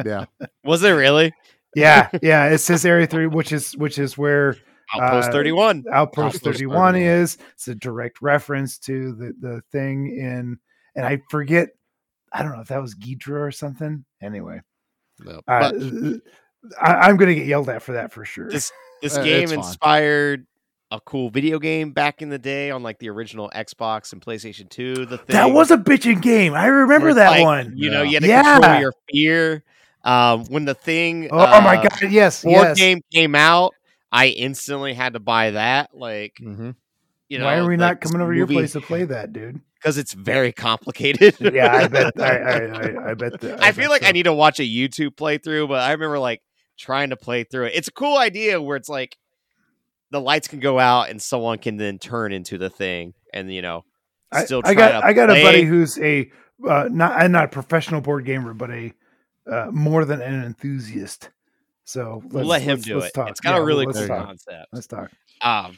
Yeah, 0.04 0.26
Was 0.64 0.84
it 0.84 0.92
really? 0.92 1.32
Yeah, 1.76 2.10
yeah. 2.24 2.48
It 2.50 2.58
says 2.58 2.84
Area 2.86 3.06
3, 3.06 3.28
which 3.28 3.52
is 3.52 3.78
which 3.78 4.00
is 4.00 4.18
where 4.18 4.56
Outpost 4.96 5.30
uh, 5.30 5.34
31. 5.34 5.86
Outpost, 5.92 6.38
Outpost 6.38 6.44
31 6.44 6.94
31. 6.94 6.96
is. 6.96 7.38
It's 7.54 7.68
a 7.68 7.76
direct 7.76 8.22
reference 8.22 8.80
to 8.80 9.14
the 9.14 9.34
the 9.40 9.62
thing 9.72 10.08
in, 10.18 10.58
and 10.96 11.06
I 11.06 11.22
forget. 11.30 11.70
I 12.34 12.42
don't 12.44 12.54
know 12.54 12.62
if 12.62 12.68
that 12.70 12.82
was 12.82 12.96
Ghidorah 12.96 13.48
or 13.48 13.52
something. 13.52 14.04
Anyway, 14.22 14.62
Yep. 15.26 15.44
uh, 15.48 15.72
I, 16.80 16.94
I'm 16.94 17.18
going 17.18 17.30
to 17.30 17.36
get 17.36 17.48
yelled 17.48 17.70
at 17.70 17.82
for 17.84 17.94
that 17.94 18.12
for 18.12 18.26
sure. 18.26 18.50
This 18.50 18.72
this 19.02 19.16
Uh, 19.18 19.24
game 19.24 19.52
inspired 19.52 20.46
a 20.92 21.00
cool 21.02 21.30
video 21.30 21.60
game 21.60 21.92
back 21.92 22.22
in 22.22 22.30
the 22.30 22.40
day 22.40 22.72
on 22.72 22.82
like 22.82 22.98
the 23.00 23.10
original 23.10 23.52
Xbox 23.54 24.12
and 24.12 24.22
PlayStation 24.22 24.68
2. 24.70 25.06
The 25.06 25.18
thing 25.18 25.26
that 25.28 25.52
was 25.52 25.72
a 25.72 25.78
bitching 25.78 26.22
game. 26.22 26.54
I 26.54 26.66
remember 26.68 27.14
that 27.14 27.30
like, 27.30 27.44
one. 27.44 27.74
You 27.76 27.90
know, 27.92 28.02
you 28.02 28.14
had 28.16 28.24
to 28.24 28.28
Yeah. 28.28 28.54
control 28.60 28.80
your 28.80 28.94
fear. 29.12 29.64
Um, 30.04 30.46
when 30.46 30.66
the 30.66 30.74
thing 30.74 31.28
Oh 31.32 31.62
my 31.62 31.78
uh, 31.78 31.84
god! 31.84 32.12
Yes, 32.12 32.44
board 32.44 32.70
yes. 32.70 32.78
game 32.78 33.02
came 33.14 33.36
out, 33.36 33.74
I 34.12 34.28
instantly 34.28 34.94
had 34.94 35.14
to 35.14 35.20
buy 35.20 35.52
that. 35.52 35.90
Like, 35.94 36.38
Mhm. 36.42 36.76
you 37.28 37.38
know, 37.38 37.46
Why 37.46 37.58
are 37.58 37.68
we 37.68 37.76
like, 37.76 37.80
not 37.80 38.02
coming 38.02 38.22
over 38.22 38.32
to 38.32 38.38
your 38.38 38.48
place 38.48 38.72
to 38.74 38.82
play 38.82 39.04
that, 39.06 39.34
dude? 39.34 39.62
Because 39.80 39.98
it's 39.98 40.12
very 40.12 40.52
complicated. 40.52 41.38
Yeah, 41.54 41.74
I 41.74 41.88
bet. 41.88 42.20
I, 42.20 42.38
I, 42.38 42.56
I, 42.66 43.10
I 43.12 43.14
bet. 43.14 43.40
The, 43.40 43.58
I 43.64 43.72
feel 43.72 43.84
bet 43.84 43.90
like 43.92 44.02
so. 44.02 44.10
I 44.10 44.12
need 44.12 44.24
to 44.24 44.34
watch 44.34 44.60
a 44.60 44.64
YouTube 44.64 45.12
playthrough, 45.16 45.70
but 45.70 45.82
I 45.82 45.92
remember 45.94 46.20
like 46.20 46.42
trying 46.78 47.12
to 47.12 47.16
play 47.16 47.46
through 47.46 47.68
it. 47.68 47.74
It's 47.76 47.88
a 47.88 47.92
cool 47.94 48.18
idea 48.18 48.62
where 48.62 48.76
it's 48.76 48.90
like 48.90 49.18
the 50.12 50.20
lights 50.22 50.48
can 50.48 50.60
go 50.60 50.80
out 50.80 51.10
and 51.10 51.22
someone 51.22 51.58
can 51.60 51.78
then 51.78 52.00
turn 52.00 52.32
into 52.34 52.58
the 52.58 52.70
thing, 52.70 53.14
and 53.34 53.54
you 53.54 53.62
know, 53.62 53.84
I, 54.32 54.46
still 54.46 54.60
I 54.64 54.74
try 54.74 54.76
got 54.76 55.00
to 55.02 55.06
I 55.06 55.14
got 55.14 55.30
a 55.30 55.42
buddy 55.44 55.64
who's 55.64 55.98
a 56.00 56.32
uh, 56.68 56.90
not 56.92 57.14
I'm 57.14 57.32
not 57.32 57.46
a 57.46 57.50
professional 57.50 58.02
board 58.02 58.26
gamer, 58.26 58.54
but 58.54 58.70
a 58.72 58.94
uh, 59.50 59.68
more 59.72 60.06
than 60.06 60.22
an 60.22 60.44
enthusiast. 60.44 61.30
So 61.86 62.22
We'll 62.26 62.46
let's- 62.46 62.48
let 62.50 62.62
him 62.62 62.76
let's- 62.78 62.86
do 62.86 62.96
let's 63.00 63.08
it. 63.08 63.14
talk. 63.14 63.30
It's 63.30 63.40
got 63.40 63.56
Yeah, 63.56 63.62
a 63.62 63.66
really 63.66 63.86
let's 63.86 63.98
cool 64.00 64.08
talk. 64.08 64.26
concept. 64.26 64.68
Let's 64.72 64.88
talk. 64.88 65.10
Um, 65.42 65.78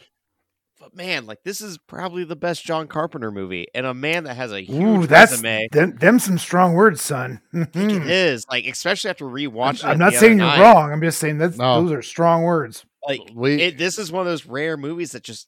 but 0.80 0.96
man, 0.96 1.26
like 1.28 1.44
this 1.44 1.62
is 1.62 1.78
probably 1.78 2.24
the 2.24 2.36
best 2.36 2.66
John 2.66 2.88
Carpenter 2.88 3.32
movie, 3.32 3.68
and 3.76 3.86
a 3.86 3.94
man 3.94 4.24
that 4.24 4.34
has 4.36 4.52
a 4.52 4.62
huge 4.62 4.82
Ooh, 5.04 5.08
that's 5.08 5.32
resume. 5.34 5.68
them, 5.72 5.96
them 5.98 6.18
some 6.20 6.38
strong 6.40 6.74
words, 6.74 7.02
son. 7.02 7.40
I 7.54 7.60
it 7.74 7.76
is 7.78 8.46
like, 8.50 8.66
especially 8.66 9.12
after 9.12 9.26
rewatching. 9.26 9.86
I'm 9.86 9.96
it 9.96 9.98
not 10.00 10.14
saying 10.14 10.40
you're 10.40 10.48
night, 10.48 10.60
wrong. 10.60 10.92
I'm 10.92 11.02
just 11.02 11.20
saying 11.20 11.38
that 11.38 11.56
No. 11.58 11.84
those 11.84 11.92
are 11.92 12.02
strong 12.02 12.44
words. 12.44 12.84
Like 13.08 13.22
We- 13.34 13.62
it, 13.62 13.78
this 13.78 13.98
is 13.98 14.12
one 14.12 14.22
of 14.22 14.32
those 14.32 14.46
rare 14.46 14.78
movies 14.78 15.12
that 15.14 15.24
just 15.24 15.48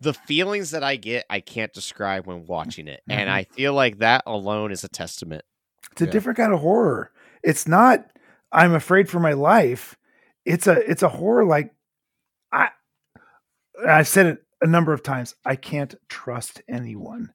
the 0.00 0.12
feelings 0.14 0.70
that 0.72 0.82
I 0.84 0.96
get, 0.96 1.24
I 1.30 1.40
can't 1.40 1.72
describe 1.72 2.26
when 2.26 2.46
watching 2.46 2.86
it, 2.88 3.02
and 3.08 3.28
Mhm. 3.28 3.32
I 3.32 3.44
feel 3.44 3.72
like 3.72 3.98
that 3.98 4.22
alone 4.26 4.70
is 4.72 4.84
a 4.84 4.88
testament. 4.88 5.44
It's 5.92 6.02
a 6.02 6.04
Yeah. 6.04 6.10
different 6.10 6.36
kind 6.36 6.52
of 6.52 6.60
horror. 6.60 7.12
It's 7.42 7.66
not 7.66 8.10
I'm 8.52 8.74
afraid 8.74 9.08
for 9.10 9.18
my 9.20 9.32
life. 9.32 9.96
It's 10.44 10.66
a 10.66 10.72
it's 10.90 11.02
a 11.02 11.08
horror 11.08 11.44
like 11.44 11.74
I 12.52 12.68
I've 13.86 14.08
said 14.08 14.26
it 14.26 14.38
a 14.62 14.66
number 14.66 14.92
of 14.92 15.02
times. 15.02 15.34
I 15.44 15.56
can't 15.56 15.94
trust 16.08 16.62
anyone. 16.68 17.32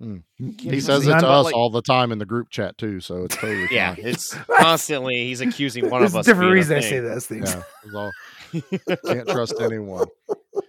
Hmm. 0.00 0.18
He 0.36 0.80
says 0.80 1.06
it 1.06 1.10
to 1.18 1.26
us 1.28 1.44
like- 1.46 1.54
all 1.54 1.70
the 1.70 1.82
time 1.82 2.12
in 2.12 2.18
the 2.18 2.26
group 2.26 2.50
chat 2.50 2.76
too, 2.78 3.00
so 3.00 3.24
it's 3.24 3.36
totally 3.36 3.66
Yeah, 3.70 3.94
fine. 3.94 4.04
it's 4.06 4.34
constantly 4.60 5.16
he's 5.26 5.40
accusing 5.40 5.88
one 5.90 6.02
of 6.04 6.14
us. 6.14 6.24
different 6.26 6.52
reason 6.52 6.76
I 6.76 6.80
say 6.80 7.00
those 7.00 7.26
things. 7.26 7.52
Yeah, 7.52 7.62
it's 7.84 7.94
all- 7.94 8.12
can't 9.06 9.28
trust 9.28 9.54
anyone. 9.60 10.06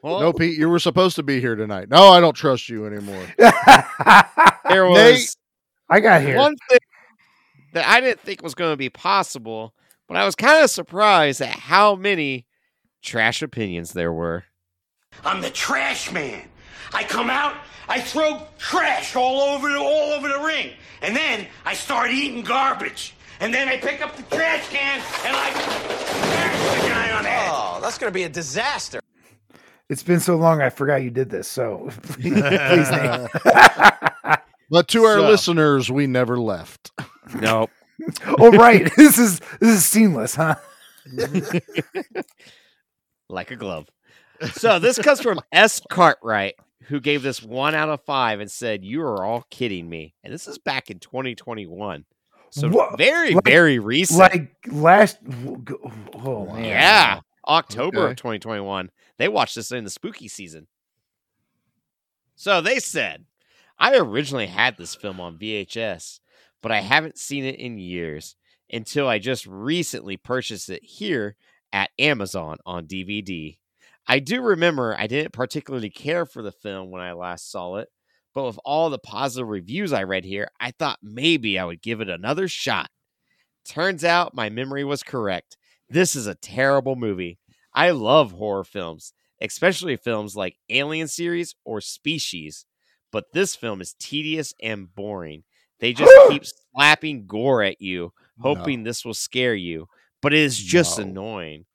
Well, 0.02 0.20
No, 0.22 0.34
Pete, 0.34 0.58
you 0.58 0.70
were 0.70 0.80
supposed 0.80 1.16
to 1.18 1.24
be 1.24 1.40
here 1.42 1.56
tonight. 1.56 1.90
No, 1.90 2.10
I 2.10 2.20
don't 2.20 2.34
trust 2.36 2.70
you 2.70 2.86
anymore. 2.86 3.26
there 3.38 4.86
was 4.86 4.96
Nate- 4.96 5.36
I 5.90 6.00
got 6.00 6.22
here. 6.22 6.38
one 6.38 6.56
thing 6.70 6.80
that 7.74 7.88
I 7.88 8.00
didn't 8.02 8.20
think 8.22 8.42
was 8.42 8.56
going 8.56 8.72
to 8.74 8.78
be 8.78 8.90
possible, 8.90 9.74
but 10.08 10.18
I 10.18 10.26
was 10.26 10.36
kind 10.36 10.64
of 10.64 10.70
surprised 10.70 11.42
at 11.42 11.50
how 11.50 11.96
many 11.96 12.46
trash 13.02 13.42
opinions 13.42 13.94
there 13.94 14.14
were. 14.14 14.44
I'm 15.26 15.42
the 15.42 15.50
trash 15.50 16.12
man. 16.12 16.48
I 16.94 17.04
come 17.04 17.30
out, 17.30 17.56
I 17.88 18.00
throw 18.00 18.42
trash 18.58 19.16
all 19.16 19.42
over 19.42 19.70
the, 19.70 19.78
all 19.80 20.14
over 20.14 20.28
the 20.28 20.40
ring, 20.40 20.72
and 21.02 21.16
then 21.16 21.48
I 21.66 21.74
start 21.74 22.12
eating 22.12 22.44
garbage. 22.44 23.14
And 23.40 23.54
then 23.54 23.68
I 23.70 23.78
pick 23.78 24.02
up 24.06 24.16
the 24.16 24.24
trash 24.36 24.68
can 24.70 25.00
and 25.26 25.36
I 25.36 25.52
smash 25.52 26.82
the 26.84 26.90
guy 26.90 27.12
on 27.12 27.24
the 27.24 27.30
head. 27.30 27.50
Oh, 27.52 27.80
that's 27.82 27.98
going 27.98 28.12
to 28.12 28.14
be 28.14 28.24
a 28.24 28.30
disaster. 28.30 29.00
It's 29.90 30.04
been 30.04 30.20
so 30.20 30.36
long 30.36 30.62
I 30.62 30.70
forgot 30.70 31.02
you 31.04 31.10
did 31.10 31.30
this. 31.30 31.48
So 31.48 31.90
please, 32.04 32.34
please 32.42 32.92
Nate. 32.92 33.30
But 34.72 34.88
to 34.90 35.04
our 35.04 35.16
So- 35.18 35.28
listeners, 35.28 35.90
we 35.90 36.06
never 36.06 36.38
left. 36.38 36.92
Nope. 37.34 37.72
oh 38.40 38.52
right. 38.52 38.88
This 38.96 39.18
is 39.18 39.40
this 39.60 39.78
is 39.78 39.86
seamless, 39.86 40.36
huh? 40.36 40.56
like 43.30 43.52
a 43.52 43.56
glove. 43.56 43.88
So 44.54 44.78
this 44.80 45.00
comes 45.00 45.22
from 45.22 45.40
S. 45.52 45.82
Cartwright, 45.90 46.54
who 46.84 47.00
gave 47.00 47.24
this 47.24 47.42
one 47.44 47.74
out 47.76 47.90
of 47.90 48.02
five 48.06 48.40
and 48.40 48.50
said, 48.52 48.84
"You 48.86 49.02
are 49.02 49.26
all 49.26 49.46
kidding 49.50 49.90
me." 49.90 50.14
And 50.24 50.32
this 50.34 50.48
is 50.48 50.58
back 50.60 50.90
in 50.90 51.00
2021, 51.00 52.06
so 52.52 52.70
Wha- 52.70 52.96
very, 52.98 53.32
like- 53.36 53.44
very 53.46 53.80
recent. 53.80 54.20
Like 54.20 54.56
last 54.68 55.18
oh, 55.48 55.64
oh 56.16 56.46
man. 56.54 56.66
yeah, 56.66 57.20
October 57.48 58.00
Okay. 58.04 58.12
of 58.12 58.18
2021. 58.18 58.90
They 59.18 59.28
watched 59.28 59.56
this 59.56 59.72
in 59.72 59.84
the 59.84 59.90
spooky 59.90 60.28
season. 60.28 60.68
So 62.36 62.62
they 62.62 62.80
said, 62.80 63.26
"I 63.78 63.96
originally 63.98 64.48
had 64.48 64.78
this 64.78 64.96
film 64.96 65.20
on 65.20 65.38
VHS, 65.38 66.20
but 66.62 66.72
I 66.72 66.80
haven't 66.82 67.18
seen 67.18 67.44
it 67.46 67.56
in 67.56 67.78
years 67.78 68.36
until 68.72 69.08
I 69.08 69.20
just 69.20 69.46
recently 69.46 70.16
purchased 70.18 70.70
it 70.70 70.84
here 70.84 71.36
at 71.74 71.92
Amazon 72.00 72.58
on 72.66 72.86
DVD." 72.88 73.58
I 74.08 74.20
do 74.20 74.42
remember 74.42 74.96
I 74.98 75.06
didn't 75.08 75.34
particularly 75.34 75.90
care 75.92 76.26
for 76.26 76.42
the 76.42 76.52
film 76.52 76.90
when 76.90 77.02
I 77.02 77.12
last 77.14 77.52
saw 77.52 77.76
it, 77.76 77.90
but 78.34 78.46
with 78.46 78.60
all 78.64 78.90
the 78.90 79.00
positive 79.00 79.48
reviews 79.48 79.92
I 79.94 80.04
read 80.04 80.26
here, 80.26 80.50
I 80.60 80.72
thought 80.72 81.00
maybe 81.02 81.58
I 81.58 81.66
would 81.66 81.82
give 81.82 82.02
it 82.02 82.10
another 82.10 82.48
shot. 82.48 82.90
Turns 83.68 84.04
out 84.04 84.34
my 84.36 84.50
memory 84.50 84.84
was 84.84 85.04
correct. 85.04 85.58
This 85.90 86.16
is 86.16 86.28
a 86.28 86.36
terrible 86.36 86.96
movie. 86.96 87.40
I 87.74 87.92
love 87.92 88.32
horror 88.32 88.64
films, 88.64 89.14
especially 89.42 89.96
films 89.98 90.36
like 90.36 90.56
Alien 90.70 91.08
series 91.08 91.56
or 91.66 91.82
Species, 91.82 92.66
but 93.12 93.26
this 93.34 93.56
film 93.56 93.82
is 93.82 93.96
tedious 94.00 94.54
and 94.62 94.94
boring. 94.94 95.44
They 95.80 95.94
just 95.94 96.12
keep 96.30 96.44
slapping 96.74 97.26
gore 97.26 97.64
at 97.64 97.82
you, 97.82 98.12
hoping 98.40 98.84
this 98.84 99.06
will 99.06 99.14
scare 99.14 99.56
you, 99.56 99.88
but 100.22 100.34
it 100.34 100.40
is 100.40 100.58
just 100.58 100.98
No. 100.98 101.04
annoying. 101.06 101.66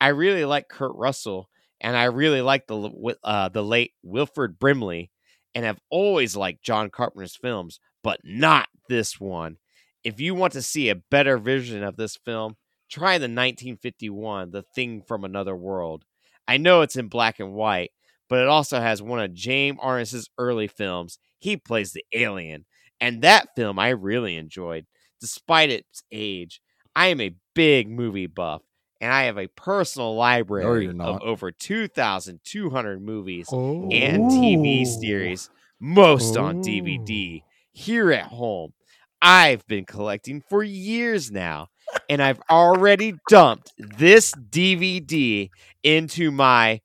I 0.00 0.08
really 0.08 0.44
like 0.44 0.68
Kurt 0.68 0.94
Russell, 0.94 1.48
and 1.80 1.96
I 1.96 2.04
really 2.04 2.42
like 2.42 2.66
the 2.66 3.16
uh, 3.22 3.48
the 3.48 3.62
late 3.62 3.92
Wilford 4.02 4.58
Brimley, 4.58 5.10
and 5.54 5.64
have 5.64 5.78
always 5.90 6.36
liked 6.36 6.62
John 6.62 6.90
Carpenter's 6.90 7.36
films. 7.36 7.80
but 8.02 8.20
not 8.22 8.68
this 8.90 9.18
one. 9.18 9.56
If 10.02 10.20
you 10.20 10.34
want 10.34 10.52
to 10.52 10.60
see 10.60 10.90
a 10.90 10.94
better 10.94 11.38
version 11.38 11.82
of 11.82 11.96
this 11.96 12.16
film, 12.16 12.56
try 12.90 13.16
the 13.16 13.24
1951 13.24 14.50
The 14.50 14.62
Thing 14.74 15.00
from 15.00 15.24
Another 15.24 15.56
World. 15.56 16.04
I 16.46 16.58
know 16.58 16.82
it's 16.82 16.96
in 16.96 17.08
black 17.08 17.40
and 17.40 17.54
white, 17.54 17.92
but 18.28 18.40
it 18.40 18.48
also 18.48 18.78
has 18.80 19.00
one 19.00 19.20
of 19.20 19.32
James 19.32 19.78
Arness's 19.80 20.28
early 20.36 20.68
films. 20.68 21.18
He 21.38 21.56
plays 21.56 21.92
the 21.92 22.04
alien, 22.12 22.66
and 23.00 23.22
that 23.22 23.48
film 23.56 23.78
I 23.78 23.88
really 23.88 24.36
enjoyed, 24.36 24.86
despite 25.20 25.70
its 25.70 26.02
age. 26.12 26.60
I 26.94 27.06
am 27.06 27.22
a 27.22 27.36
big 27.54 27.88
movie 27.88 28.26
buff, 28.26 28.62
and 29.04 29.12
I 29.12 29.24
have 29.24 29.36
a 29.38 29.48
personal 29.48 30.16
library 30.16 30.84
you're 30.86 31.02
of 31.02 31.20
over 31.22 31.50
2,200 31.52 33.02
movies 33.02 33.46
Oh. 33.52 33.88
and 33.90 34.22
TV 34.30 34.86
series, 34.86 35.50
most 35.78 36.38
on 36.38 36.58
Oh. 36.58 36.62
DVD, 36.62 37.42
here 37.72 38.10
at 38.12 38.26
home. 38.26 38.72
I've 39.20 39.66
been 39.66 39.84
collecting 39.84 40.42
for 40.48 40.62
years 40.62 41.30
now, 41.30 41.68
and 42.08 42.22
I've 42.22 42.40
already 42.50 43.14
dumped 43.28 43.72
this 43.78 44.32
DVD 44.32 45.50
into 45.82 46.30
my 46.30 46.80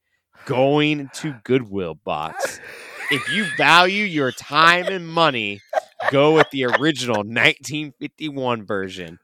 going 0.46 1.10
to 1.16 1.36
Goodwill 1.46 1.96
box. 1.96 2.60
If 3.12 3.30
you 3.34 3.46
value 3.58 4.04
your 4.04 4.32
time 4.34 4.88
and 4.88 5.08
money, 5.08 5.62
go 6.12 6.36
with 6.36 6.50
the 6.52 6.66
original 6.66 7.24
1951 7.24 8.66
version. 8.66 9.20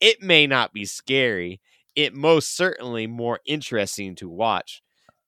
It 0.00 0.22
may 0.22 0.46
not 0.46 0.72
be 0.72 0.84
scary, 0.86 1.60
it 1.94 2.14
most 2.14 2.56
certainly 2.56 3.06
more 3.06 3.40
interesting 3.46 4.14
to 4.16 4.28
watch. 4.28 4.82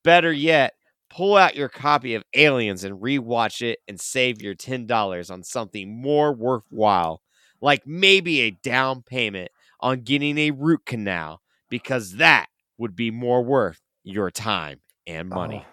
Better 0.04 0.32
yet, 0.32 0.74
pull 1.10 1.36
out 1.36 1.56
your 1.56 1.68
copy 1.68 2.14
of 2.14 2.24
Aliens 2.34 2.84
and 2.84 3.00
rewatch 3.00 3.62
it 3.62 3.80
and 3.86 4.00
save 4.00 4.40
your 4.40 4.54
$10 4.54 5.30
on 5.30 5.42
something 5.42 6.00
more 6.00 6.32
worthwhile, 6.32 7.22
like 7.60 7.86
maybe 7.86 8.40
a 8.40 8.50
down 8.50 9.02
payment 9.02 9.50
on 9.80 10.00
getting 10.00 10.38
a 10.38 10.50
root 10.52 10.86
canal, 10.86 11.42
because 11.68 12.12
that 12.16 12.46
would 12.78 12.96
be 12.96 13.10
more 13.10 13.42
worth 13.44 13.80
your 14.04 14.30
time 14.30 14.80
and 15.06 15.28
money. 15.28 15.64
Oh, 15.64 15.68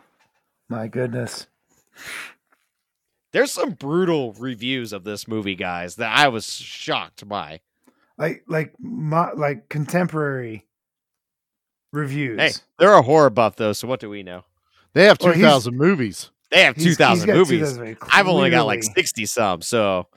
my 0.70 0.88
goodness. 0.88 1.48
There's 3.32 3.52
some 3.52 3.72
brutal 3.72 4.34
reviews 4.34 4.92
of 4.92 5.04
this 5.04 5.28
movie, 5.28 5.56
guys, 5.56 5.96
that 5.98 6.18
I 6.18 6.30
was 6.30 6.52
shocked 6.52 7.28
by. 7.28 7.62
Like 8.18 8.44
like 8.48 8.74
my, 8.80 9.32
like 9.32 9.70
contemporary 9.70 10.66
reviews. 11.92 12.40
Hey, 12.40 12.52
they're 12.78 12.94
a 12.94 13.02
horror 13.02 13.30
buff 13.30 13.56
though, 13.56 13.74
so 13.74 13.88
what 13.88 14.00
do 14.00 14.10
we 14.10 14.24
know? 14.24 14.44
They 14.94 15.06
have 15.06 15.18
Well, 15.22 15.34
two 15.34 15.40
he's- 15.40 15.52
thousand 15.52 15.78
movies. 15.78 16.32
They 16.52 16.64
have 16.64 16.76
He's- 16.76 16.86
he's 16.86 16.98
two 16.98 17.04
thousand 17.04 17.30
movies. 17.32 17.60
2,000, 17.74 17.98
I've 18.12 18.28
only 18.28 18.50
got 18.50 18.66
like 18.66 18.84
sixty 18.84 19.26
some, 19.28 19.62
so 19.62 20.08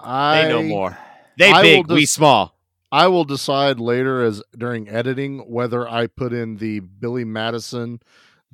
I 0.00 0.42
they 0.42 0.48
know 0.48 0.62
more. 0.62 0.98
They 1.38 1.50
I 1.50 1.62
big, 1.62 1.86
will 1.88 1.94
we 1.96 2.06
small. 2.06 2.56
I 2.90 3.06
will 3.06 3.24
decide 3.24 3.80
later 3.80 4.22
as 4.22 4.42
during 4.56 4.88
editing 4.88 5.38
whether 5.50 5.88
I 5.88 6.08
put 6.08 6.32
in 6.32 6.56
the 6.56 6.80
Billy 6.80 7.24
Madison. 7.24 8.00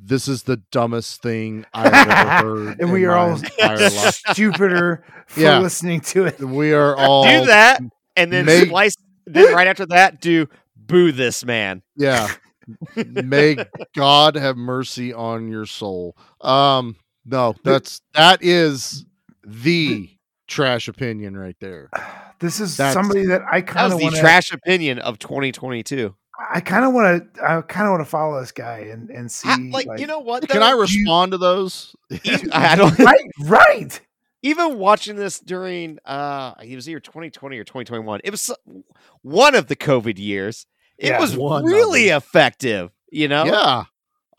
This 0.00 0.28
is 0.28 0.44
the 0.44 0.58
dumbest 0.70 1.22
thing 1.22 1.64
I've 1.74 1.92
ever 1.92 2.14
heard. 2.66 2.80
and 2.80 2.92
we 2.92 3.04
are 3.04 3.16
all 3.16 3.36
stupider 4.12 5.02
for 5.26 5.40
Yeah. 5.40 5.58
listening 5.58 6.00
to 6.02 6.26
it. 6.26 6.38
We 6.40 6.72
are 6.72 6.94
all 6.94 7.24
do 7.24 7.46
that, 7.46 7.80
and 8.16 8.32
then 8.32 8.44
make- 8.44 8.66
splice. 8.66 8.94
Then 9.26 9.52
right 9.54 9.66
after 9.66 9.86
that, 9.86 10.20
do 10.20 10.48
boo 10.89 11.12
this 11.12 11.44
man. 11.44 11.82
Yeah. 11.97 12.28
May 12.97 13.56
God 13.94 14.35
have 14.35 14.56
mercy 14.56 15.12
on 15.15 15.48
your 15.48 15.65
soul. 15.66 16.16
Um, 16.40 16.97
no, 17.24 17.55
that's 17.62 18.01
that 18.15 18.43
is 18.43 19.05
the 19.47 20.10
trash 20.48 20.89
opinion 20.89 21.36
right 21.36 21.56
there. 21.60 21.90
This 22.40 22.60
is 22.60 22.77
That's- 22.77 22.94
somebody 22.94 23.27
that 23.27 23.43
I 23.51 23.62
That 23.62 23.66
kind 23.66 23.85
was 23.86 23.94
of 23.94 23.98
the 23.98 24.05
want 24.05 24.15
to. 24.15 24.20
trash 24.20 24.52
opinion 24.52 25.01
of 25.01 25.19
2022. 25.19 26.15
I 26.55 26.60
kind 26.60 26.85
of 26.85 26.93
want 26.93 27.35
to. 27.35 27.43
I 27.43 27.60
kind 27.62 27.89
of 27.89 27.90
want 27.90 28.01
to 28.02 28.09
follow 28.09 28.39
this 28.39 28.52
guy 28.52 28.78
and 28.93 29.10
and 29.10 29.28
see. 29.28 29.48
Ha- 29.48 29.59
like, 29.73 29.89
you 29.98 30.06
know 30.06 30.20
what? 30.20 30.48
Can 30.48 30.60
though? 30.60 30.66
I 30.66 30.70
respond 30.70 31.32
to 31.32 31.39
those? 31.39 31.97
I 32.52 32.77
don't. 32.77 32.97
right, 33.01 33.24
right. 33.40 34.01
Even 34.44 34.78
watching 34.78 35.16
this 35.16 35.40
during, 35.40 35.98
uh, 36.05 36.55
it 36.62 36.77
was 36.77 36.89
either 36.89 37.01
2020 37.01 37.59
or 37.59 37.65
2021. 37.65 38.20
It 38.23 38.31
was 38.31 38.52
one 39.23 39.56
of 39.56 39.66
the 39.66 39.74
COVID 39.74 40.16
years. 40.16 40.65
It 40.98 41.08
Yeah, 41.08 41.20
was 41.20 41.36
really 41.36 42.08
effective. 42.08 42.90
You 43.10 43.28
know. 43.28 43.44
Yeah. 43.46 43.84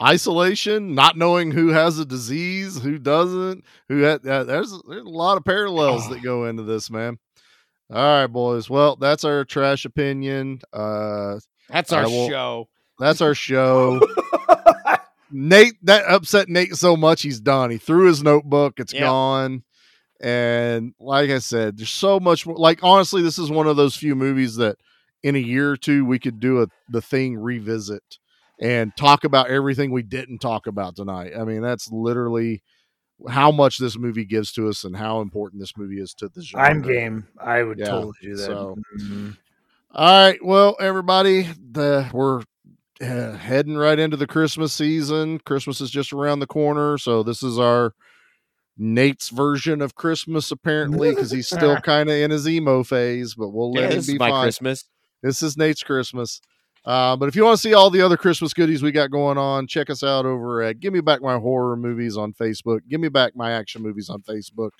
Isolation, 0.01 0.95
not 0.95 1.17
knowing 1.17 1.51
who 1.51 1.69
has 1.69 1.99
a 1.99 2.05
disease, 2.05 2.81
who 2.81 2.97
doesn't, 2.97 3.65
who 3.89 3.99
had, 4.03 4.25
uh, 4.25 4.45
there's 4.45 4.71
there's 4.87 5.03
a 5.05 5.09
lot 5.09 5.35
of 5.37 5.43
parallels 5.43 6.07
that 6.09 6.23
go 6.23 6.45
into 6.45 6.63
this, 6.63 6.89
man. 6.89 7.17
All 7.91 7.97
right, 8.21 8.27
boys. 8.27 8.69
Well, 8.69 8.95
that's 8.95 9.25
our 9.25 9.43
trash 9.43 9.83
opinion. 9.83 10.61
Uh 10.71 11.39
That's 11.67 11.91
our 11.91 12.03
will- 12.07 12.29
show. 12.29 12.69
That's 12.97 13.19
our 13.21 13.33
show. 13.33 13.99
Nate, 15.31 15.73
that 15.83 16.05
upset 16.05 16.49
Nate 16.49 16.75
so 16.75 16.95
much 16.97 17.21
he's 17.21 17.39
done. 17.39 17.69
He 17.69 17.77
threw 17.77 18.07
his 18.07 18.23
notebook, 18.23 18.79
it's 18.79 18.93
Yep. 18.93 19.03
gone. 19.03 19.63
And 20.21 20.93
like 20.99 21.29
I 21.29 21.39
said, 21.39 21.77
there's 21.77 21.91
so 21.91 22.19
much 22.19 22.45
more. 22.47 22.55
Like 22.57 22.79
honestly, 22.83 23.21
this 23.21 23.37
is 23.37 23.49
one 23.51 23.67
of 23.67 23.77
those 23.77 23.95
few 23.95 24.15
movies 24.15 24.55
that 24.57 24.77
in 25.23 25.35
a 25.35 25.39
year 25.39 25.71
or 25.71 25.77
two 25.77 26.05
we 26.05 26.19
could 26.19 26.39
do 26.39 26.61
a 26.61 26.67
the 26.89 27.01
thing 27.01 27.37
revisit 27.37 28.03
and 28.61 28.91
talk 28.97 29.23
about 29.23 29.49
everything 29.49 29.91
we 29.91 30.03
didn't 30.03 30.39
talk 30.39 30.67
about 30.67 30.95
tonight. 30.95 31.31
I 31.37 31.43
mean, 31.45 31.61
that's 31.61 31.89
literally 31.91 32.61
how 33.29 33.51
much 33.51 33.77
this 33.77 33.97
movie 33.97 34.25
gives 34.25 34.51
to 34.53 34.67
us 34.69 34.83
and 34.83 34.95
how 34.95 35.21
important 35.21 35.61
this 35.61 35.77
movie 35.77 35.99
is 36.01 36.13
to 36.15 36.29
the 36.29 36.41
genre. 36.41 36.65
I'm 36.69 36.81
game. 36.81 37.27
I 37.39 37.63
would 37.63 37.77
Yeah, 37.79 37.89
totally 37.89 38.13
do 38.21 38.35
that. 38.35 38.45
so- 38.45 38.77
Mhm. 38.97 39.37
All 39.91 40.25
right, 40.27 40.43
well, 40.45 40.75
everybody, 40.79 41.47
the 41.71 42.09
we're 42.13 42.43
uh, 43.01 43.31
heading 43.33 43.75
right 43.75 43.97
into 43.97 44.17
the 44.17 44.27
Christmas 44.27 44.71
season. 44.73 45.39
Christmas 45.39 45.81
is 45.81 45.89
just 45.89 46.13
around 46.13 46.39
the 46.39 46.47
corner, 46.47 46.97
so 46.97 47.23
this 47.23 47.41
is 47.41 47.57
our 47.57 47.93
Nate's 48.77 49.29
version 49.29 49.81
of 49.81 49.95
Christmas, 49.95 50.51
apparently, 50.51 51.09
because 51.09 51.31
he's 51.31 51.47
still 51.47 51.75
kind 51.83 52.09
of 52.09 52.15
in 52.15 52.29
his 52.31 52.47
emo 52.47 52.83
phase. 52.83 53.33
But 53.35 53.49
we'll 53.49 53.73
let 53.73 53.89
Yeah, 53.91 53.97
him 53.97 54.05
be 54.05 54.17
my 54.17 54.29
fine. 54.29 54.43
Christmas. 54.43 54.85
This 55.21 55.41
is 55.43 55.57
Nate's 55.57 55.83
Christmas. 55.83 56.41
Uh, 56.85 57.15
but 57.15 57.27
if 57.27 57.35
you 57.35 57.43
want 57.43 57.57
to 57.57 57.61
see 57.61 57.73
all 57.73 57.89
the 57.89 58.01
other 58.01 58.17
Christmas 58.17 58.53
goodies 58.53 58.81
we 58.81 58.91
got 58.91 59.11
going 59.11 59.37
on, 59.37 59.67
check 59.67 59.89
us 59.89 60.01
out 60.01 60.25
over 60.25 60.61
at 60.61 60.79
Give 60.79 60.93
Me 60.93 61.01
Back 61.01 61.21
My 61.21 61.37
Horror 61.37 61.75
Movies 61.75 62.15
on 62.15 62.33
Facebook. 62.33 62.79
Give 62.87 63.01
Me 63.01 63.09
Back 63.09 63.35
My 63.35 63.51
Action 63.51 63.81
Movies 63.81 64.09
on 64.09 64.21
Facebook. 64.21 64.71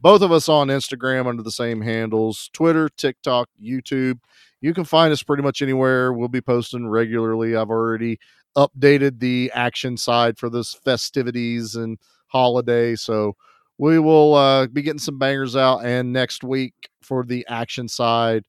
Both 0.00 0.22
of 0.22 0.32
us 0.32 0.48
on 0.48 0.68
Instagram 0.68 1.26
under 1.26 1.42
the 1.42 1.50
same 1.50 1.80
handles 1.80 2.50
Twitter, 2.52 2.88
TikTok, 2.96 3.48
YouTube. 3.62 4.18
You 4.60 4.74
can 4.74 4.84
find 4.84 5.12
us 5.12 5.22
pretty 5.22 5.42
much 5.42 5.62
anywhere. 5.62 6.12
We'll 6.12 6.28
be 6.28 6.40
posting 6.40 6.88
regularly. 6.88 7.56
I've 7.56 7.70
already 7.70 8.18
updated 8.56 9.20
the 9.20 9.50
action 9.54 9.96
side 9.96 10.38
for 10.38 10.50
this 10.50 10.74
festivities 10.74 11.76
and 11.76 11.98
holiday. 12.26 12.96
So 12.96 13.36
we 13.78 13.98
will 13.98 14.34
uh, 14.34 14.66
be 14.66 14.82
getting 14.82 14.98
some 14.98 15.18
bangers 15.18 15.56
out. 15.56 15.84
And 15.84 16.12
next 16.12 16.42
week 16.42 16.74
for 17.00 17.24
the 17.24 17.46
action 17.48 17.88
side, 17.88 18.44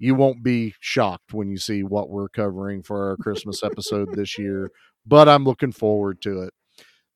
you 0.00 0.16
won't 0.16 0.42
be 0.42 0.74
shocked 0.80 1.32
when 1.32 1.48
you 1.48 1.58
see 1.58 1.84
what 1.84 2.10
we're 2.10 2.28
covering 2.30 2.82
for 2.82 3.10
our 3.10 3.16
Christmas 3.18 3.62
episode 3.62 4.08
this 4.14 4.36
year, 4.38 4.72
but 5.06 5.28
I'm 5.28 5.44
looking 5.44 5.70
forward 5.70 6.20
to 6.22 6.42
it. 6.42 6.52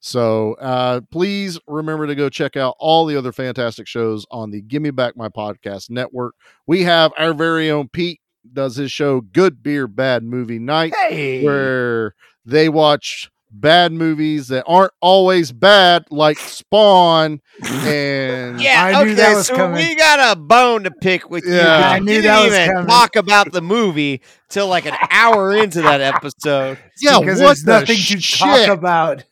So 0.01 0.53
uh, 0.61 1.01
please 1.11 1.59
remember 1.67 2.07
to 2.07 2.15
go 2.15 2.29
check 2.29 2.57
out 2.59 2.77
all 2.79 3.07
the 3.07 3.17
other 3.17 3.33
fantastic 3.33 3.87
shows 3.89 4.27
on 4.31 4.51
the 4.51 4.61
Gimme 4.61 4.91
Back 4.91 5.17
My 5.17 5.31
Podcast 5.31 5.89
network. 5.89 6.35
We 6.67 6.83
have 6.83 7.11
our 7.19 7.33
very 7.33 7.71
own 7.71 7.89
Pete 7.89 8.21
does 8.53 8.77
his 8.77 8.93
show 8.93 9.23
Good 9.23 9.63
Beer 9.63 9.89
Bad 9.89 10.23
Movie 10.23 10.59
Night, 10.59 10.95
Hey. 10.95 11.43
where 11.43 12.15
they 12.45 12.69
watch 12.69 13.31
bad 13.61 13.93
movies 13.93 14.49
that 14.49 14.65
aren't 14.67 14.93
always 15.01 15.53
bad, 15.53 16.05
like 16.11 16.39
Spawn 16.39 17.41
and 17.65 18.61
Yeah, 18.61 18.85
I 18.85 19.05
knew 19.05 19.13
okay, 19.13 19.15
that 19.15 19.35
was 19.37 19.47
so 19.47 19.57
coming. 19.57 19.77
we 19.77 19.95
got 19.95 20.37
a 20.37 20.39
bone 20.41 20.85
to 20.85 20.91
pick 20.91 21.31
with 21.31 21.45
you. 21.47 21.55
Yeah. 21.55 21.63
because 21.63 21.83
I 21.93 21.97
you 21.99 22.05
didn't 22.07 22.25
that 22.25 22.45
was 22.45 22.55
even 22.55 22.73
coming. 22.75 22.87
talk 22.89 23.17
about 23.17 23.53
the 23.53 23.63
movie 23.63 24.23
till 24.51 24.69
like 24.69 24.87
an 24.87 24.97
hour 25.11 25.55
into 25.57 25.83
that 25.83 26.01
episode. 26.01 26.79
yeah, 27.01 27.21
because 27.21 27.41
what 27.41 27.57
there's 27.57 27.63
the 27.63 27.73
nothing 27.81 27.97
to 27.97 28.21
shit? 28.21 28.39
talk 28.39 28.69
about. 28.69 29.25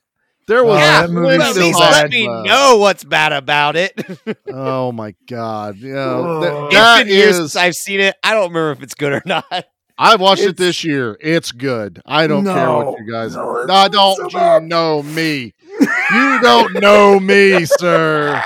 There 0.49 0.65
was 0.65 0.79
yeah, 0.79 1.07
that 1.07 1.11
plenty 1.11 1.39
movie's 1.39 1.41
at 1.41 1.55
so 1.55 1.61
least 1.61 1.79
talk 1.79 1.93
let 1.93 2.03
bad. 2.03 2.11
me 2.11 2.25
about. 2.27 2.47
know 2.47 2.77
what's 2.79 3.05
bad 3.05 3.33
about 3.33 3.77
it. 3.77 3.93
Oh 4.53 4.91
my 4.93 5.15
god! 5.29 5.77
Yeah, 5.79 5.95
that, 5.95 6.65
it's 6.67 6.75
that 6.75 7.05
been 7.07 7.15
years 7.15 7.37
since 7.37 7.57
I've 7.57 7.75
seen 7.77 8.01
it. 8.01 8.17
I 8.25 8.33
don't 8.35 8.49
remember 8.49 8.73
if 8.73 8.83
it's 8.83 8.95
good 8.95 9.13
or 9.13 9.23
not. 9.25 9.65
I 9.99 10.17
watched 10.17 10.43
it 10.43 10.57
this 10.57 10.83
year. 10.85 11.17
It's 11.21 11.53
good. 11.53 12.01
I 12.07 12.27
don't 12.27 12.45
care 12.45 12.71
what 12.73 12.99
you 12.99 13.11
guys. 13.11 13.35
no, 13.37 13.65
No, 13.67 13.89
don't 13.89 14.31
so 14.33 14.61
you 14.61 14.67
know 14.69 15.03
me? 15.03 15.55
You 16.13 16.41
don't 16.43 16.75
know 16.83 17.19
me, 17.19 17.65
sir. 17.65 18.43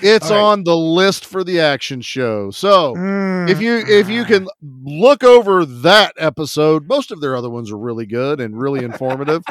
It's 0.00 0.30
right. 0.30 0.38
on 0.38 0.62
the 0.62 0.76
list 0.76 1.26
for 1.26 1.42
the 1.42 1.58
action 1.60 2.00
show. 2.02 2.52
So 2.52 2.94
Mm. 2.94 3.50
if 3.50 3.60
you 3.60 3.78
if 3.78 4.08
you 4.08 4.24
can 4.24 4.46
look 4.62 5.24
over 5.24 5.64
that 5.64 6.12
episode, 6.18 6.86
most 6.88 7.10
of 7.10 7.20
their 7.20 7.34
other 7.36 7.50
ones 7.50 7.72
are 7.72 7.78
really 7.78 8.06
good 8.06 8.40
and 8.40 8.60
really 8.60 8.84
informative 8.84 9.42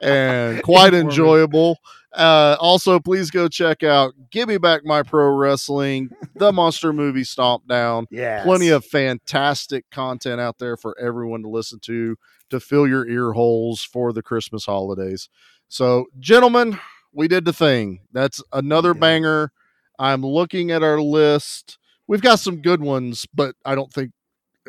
and 0.00 0.62
quite 0.62 0.94
Informative. 0.94 1.00
enjoyable. 1.10 1.78
Uh, 2.12 2.56
also, 2.58 2.98
please 2.98 3.30
go 3.30 3.48
check 3.48 3.82
out 3.82 4.14
Give 4.30 4.48
Me 4.48 4.58
Back 4.58 4.84
My 4.84 5.02
Pro 5.02 5.28
Wrestling, 5.28 6.10
the 6.34 6.52
Monster 6.52 6.92
Movie 6.92 7.24
Stomp 7.24 7.68
Down. 7.68 8.06
Yeah. 8.10 8.42
Plenty 8.42 8.68
of 8.68 8.84
fantastic 8.84 9.88
content 9.90 10.40
out 10.40 10.58
there 10.58 10.76
for 10.76 10.98
everyone 10.98 11.42
to 11.42 11.48
listen 11.48 11.78
to 11.80 12.16
to 12.50 12.58
fill 12.58 12.86
your 12.86 13.08
ear 13.08 13.32
holes 13.32 13.82
for 13.82 14.12
the 14.12 14.22
Christmas 14.22 14.66
holidays. 14.66 15.28
So, 15.68 16.06
gentlemen, 16.18 16.80
we 17.12 17.28
did 17.28 17.44
the 17.44 17.52
thing. 17.52 18.00
That's 18.12 18.42
another 18.52 18.92
banger. 18.92 19.52
I'm 19.98 20.22
looking 20.22 20.72
at 20.72 20.82
our 20.82 21.00
list. 21.00 21.78
We've 22.08 22.22
got 22.22 22.40
some 22.40 22.60
good 22.60 22.80
ones, 22.80 23.26
but 23.32 23.54
I 23.64 23.76
don't 23.76 23.92
think 23.92 24.10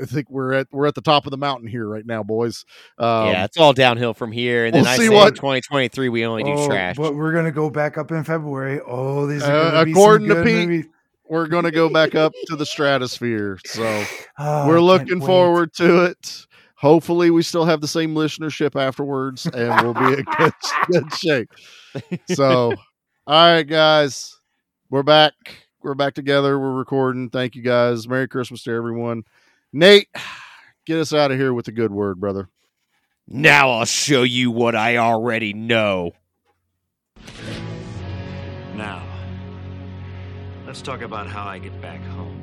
I 0.02 0.06
think 0.06 0.30
we're 0.30 0.54
at 0.54 0.68
we're 0.72 0.86
at 0.88 0.96
the 0.96 1.02
top 1.02 1.26
of 1.26 1.32
the 1.32 1.38
mountain 1.38 1.68
here 1.68 1.88
right 1.88 2.06
now, 2.06 2.24
boys. 2.24 2.64
Um, 2.98 3.28
yeah, 3.28 3.46
it's 3.46 3.58
all 3.58 3.74
downhill 3.74 4.14
from 4.14 4.32
here. 4.32 4.66
And 4.66 4.74
then 4.76 4.84
we'll 4.84 4.92
I 4.92 4.98
see 4.98 5.08
say 5.08 5.14
what- 5.16 5.36
2023 5.36 6.10
we 6.10 6.26
only 6.26 6.44
do 6.44 6.52
Oh, 6.52 6.68
trash. 6.68 6.96
But 6.96 7.16
we're 7.16 7.34
gonna 7.34 7.52
go 7.52 7.70
back 7.70 7.98
up 7.98 8.12
in 8.12 8.24
February. 8.24 8.80
Oh, 8.88 9.26
these 9.28 9.44
are 9.44 9.52
Uh, 9.52 9.72
gonna 9.72 9.86
be 9.86 9.92
according 9.92 10.28
some 10.30 10.38
to 10.38 10.44
good 10.44 10.46
Pete, 10.46 10.68
movies. 10.70 10.86
we're 11.28 11.48
going 11.48 11.64
to 11.66 11.72
go 11.72 11.88
back 11.90 12.16
up 12.16 12.34
to 12.48 12.56
the 12.56 12.66
stratosphere. 12.66 13.58
So 13.66 14.06
Oh, 14.40 14.68
we're 14.68 14.82
looking 14.82 15.20
forward 15.22 15.74
to 15.76 16.06
it. 16.06 16.46
Hopefully, 16.76 17.30
we 17.30 17.44
still 17.44 17.66
have 17.66 17.80
the 17.80 17.88
same 17.88 18.16
listenership 18.16 18.76
afterwards, 18.80 19.46
and 19.46 19.70
we'll 19.84 19.94
be 19.94 20.18
in 20.20 20.26
good, 20.38 20.54
good 20.92 21.14
shape. 21.14 21.50
So, 22.34 22.74
all 23.28 23.52
right, 23.54 23.62
guys, 23.64 24.36
we're 24.90 25.04
back. 25.04 25.34
We're 25.84 25.94
back 25.96 26.14
together. 26.16 26.60
We're 26.60 26.74
recording. 26.74 27.30
Thank 27.30 27.56
you, 27.56 27.62
guys. 27.62 28.08
Merry 28.08 28.28
Christmas 28.28 28.64
to 28.64 28.72
everyone. 28.72 29.24
Nate, 29.74 30.10
get 30.86 31.00
us 31.00 31.14
out 31.14 31.32
of 31.32 31.38
here 31.38 31.54
with 31.54 31.68
a 31.68 31.72
good 31.72 31.92
word, 31.92 32.20
brother. 32.20 32.50
Now 33.28 33.70
I'll 33.72 33.86
show 33.86 34.24
you 34.24 34.52
what 34.52 34.76
I 34.76 34.98
already 34.98 35.54
know. 35.54 36.12
Now, 38.76 39.06
let's 40.66 40.82
talk 40.82 41.02
about 41.02 41.28
how 41.28 41.46
I 41.46 41.60
get 41.60 41.80
back 41.82 42.02
home. 42.02 42.41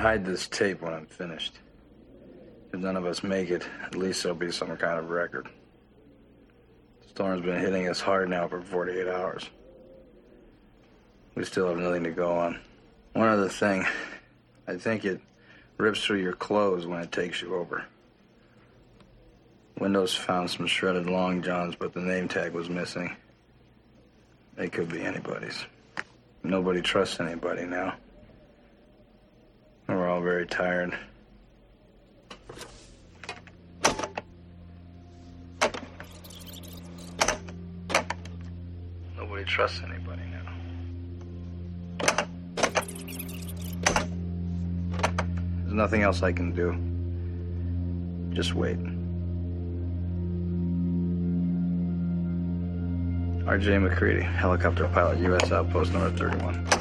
Hide 0.00 0.24
this 0.24 0.48
tape 0.48 0.80
when 0.80 0.94
I'm 0.94 1.04
finished. 1.04 1.58
If 2.72 2.80
none 2.80 2.96
of 2.96 3.04
us 3.04 3.22
make 3.22 3.50
it, 3.50 3.68
at 3.84 3.94
least 3.94 4.22
there'll 4.22 4.34
be 4.38 4.50
some 4.50 4.74
kind 4.78 4.98
of 4.98 5.10
record. 5.10 5.46
The 7.02 7.08
storm's 7.08 7.44
been 7.44 7.60
hitting 7.60 7.86
us 7.86 8.00
hard 8.00 8.30
now 8.30 8.48
for 8.48 8.62
48 8.62 9.06
hours. 9.06 9.50
We 11.34 11.44
still 11.44 11.68
have 11.68 11.76
nothing 11.76 12.04
to 12.04 12.12
go 12.12 12.32
on. 12.32 12.58
One 13.12 13.28
other 13.28 13.50
thing. 13.50 13.84
I 14.66 14.76
think 14.76 15.04
it 15.04 15.20
rips 15.76 16.02
through 16.02 16.22
your 16.22 16.32
clothes 16.32 16.86
when 16.86 17.02
it 17.02 17.12
takes 17.12 17.42
you 17.42 17.54
over. 17.54 17.84
Windows 19.78 20.14
found 20.14 20.50
some 20.50 20.66
shredded 20.66 21.10
long 21.10 21.42
johns, 21.42 21.76
but 21.76 21.92
the 21.92 22.00
name 22.00 22.26
tag 22.26 22.54
was 22.54 22.70
missing. 22.70 23.14
They 24.56 24.70
could 24.70 24.88
be 24.88 25.02
anybody's. 25.02 25.66
Nobody 26.42 26.80
trusts 26.80 27.20
anybody 27.20 27.66
now. 27.66 27.96
We're 29.90 30.08
all 30.08 30.20
very 30.20 30.46
tired. 30.46 30.96
Nobody 39.16 39.44
trusts 39.44 39.80
anybody 39.84 40.22
now. 40.30 40.46
There's 45.58 45.72
nothing 45.72 46.02
else 46.02 46.22
I 46.22 46.30
can 46.30 46.52
do. 46.54 46.72
Just 48.32 48.54
wait. 48.54 48.78
RJ 53.44 53.82
MacReady, 53.82 54.22
helicopter 54.22 54.86
pilot, 54.86 55.18
U.S. 55.18 55.50
Outpost 55.50 55.92
number 55.92 56.16
31. 56.16 56.79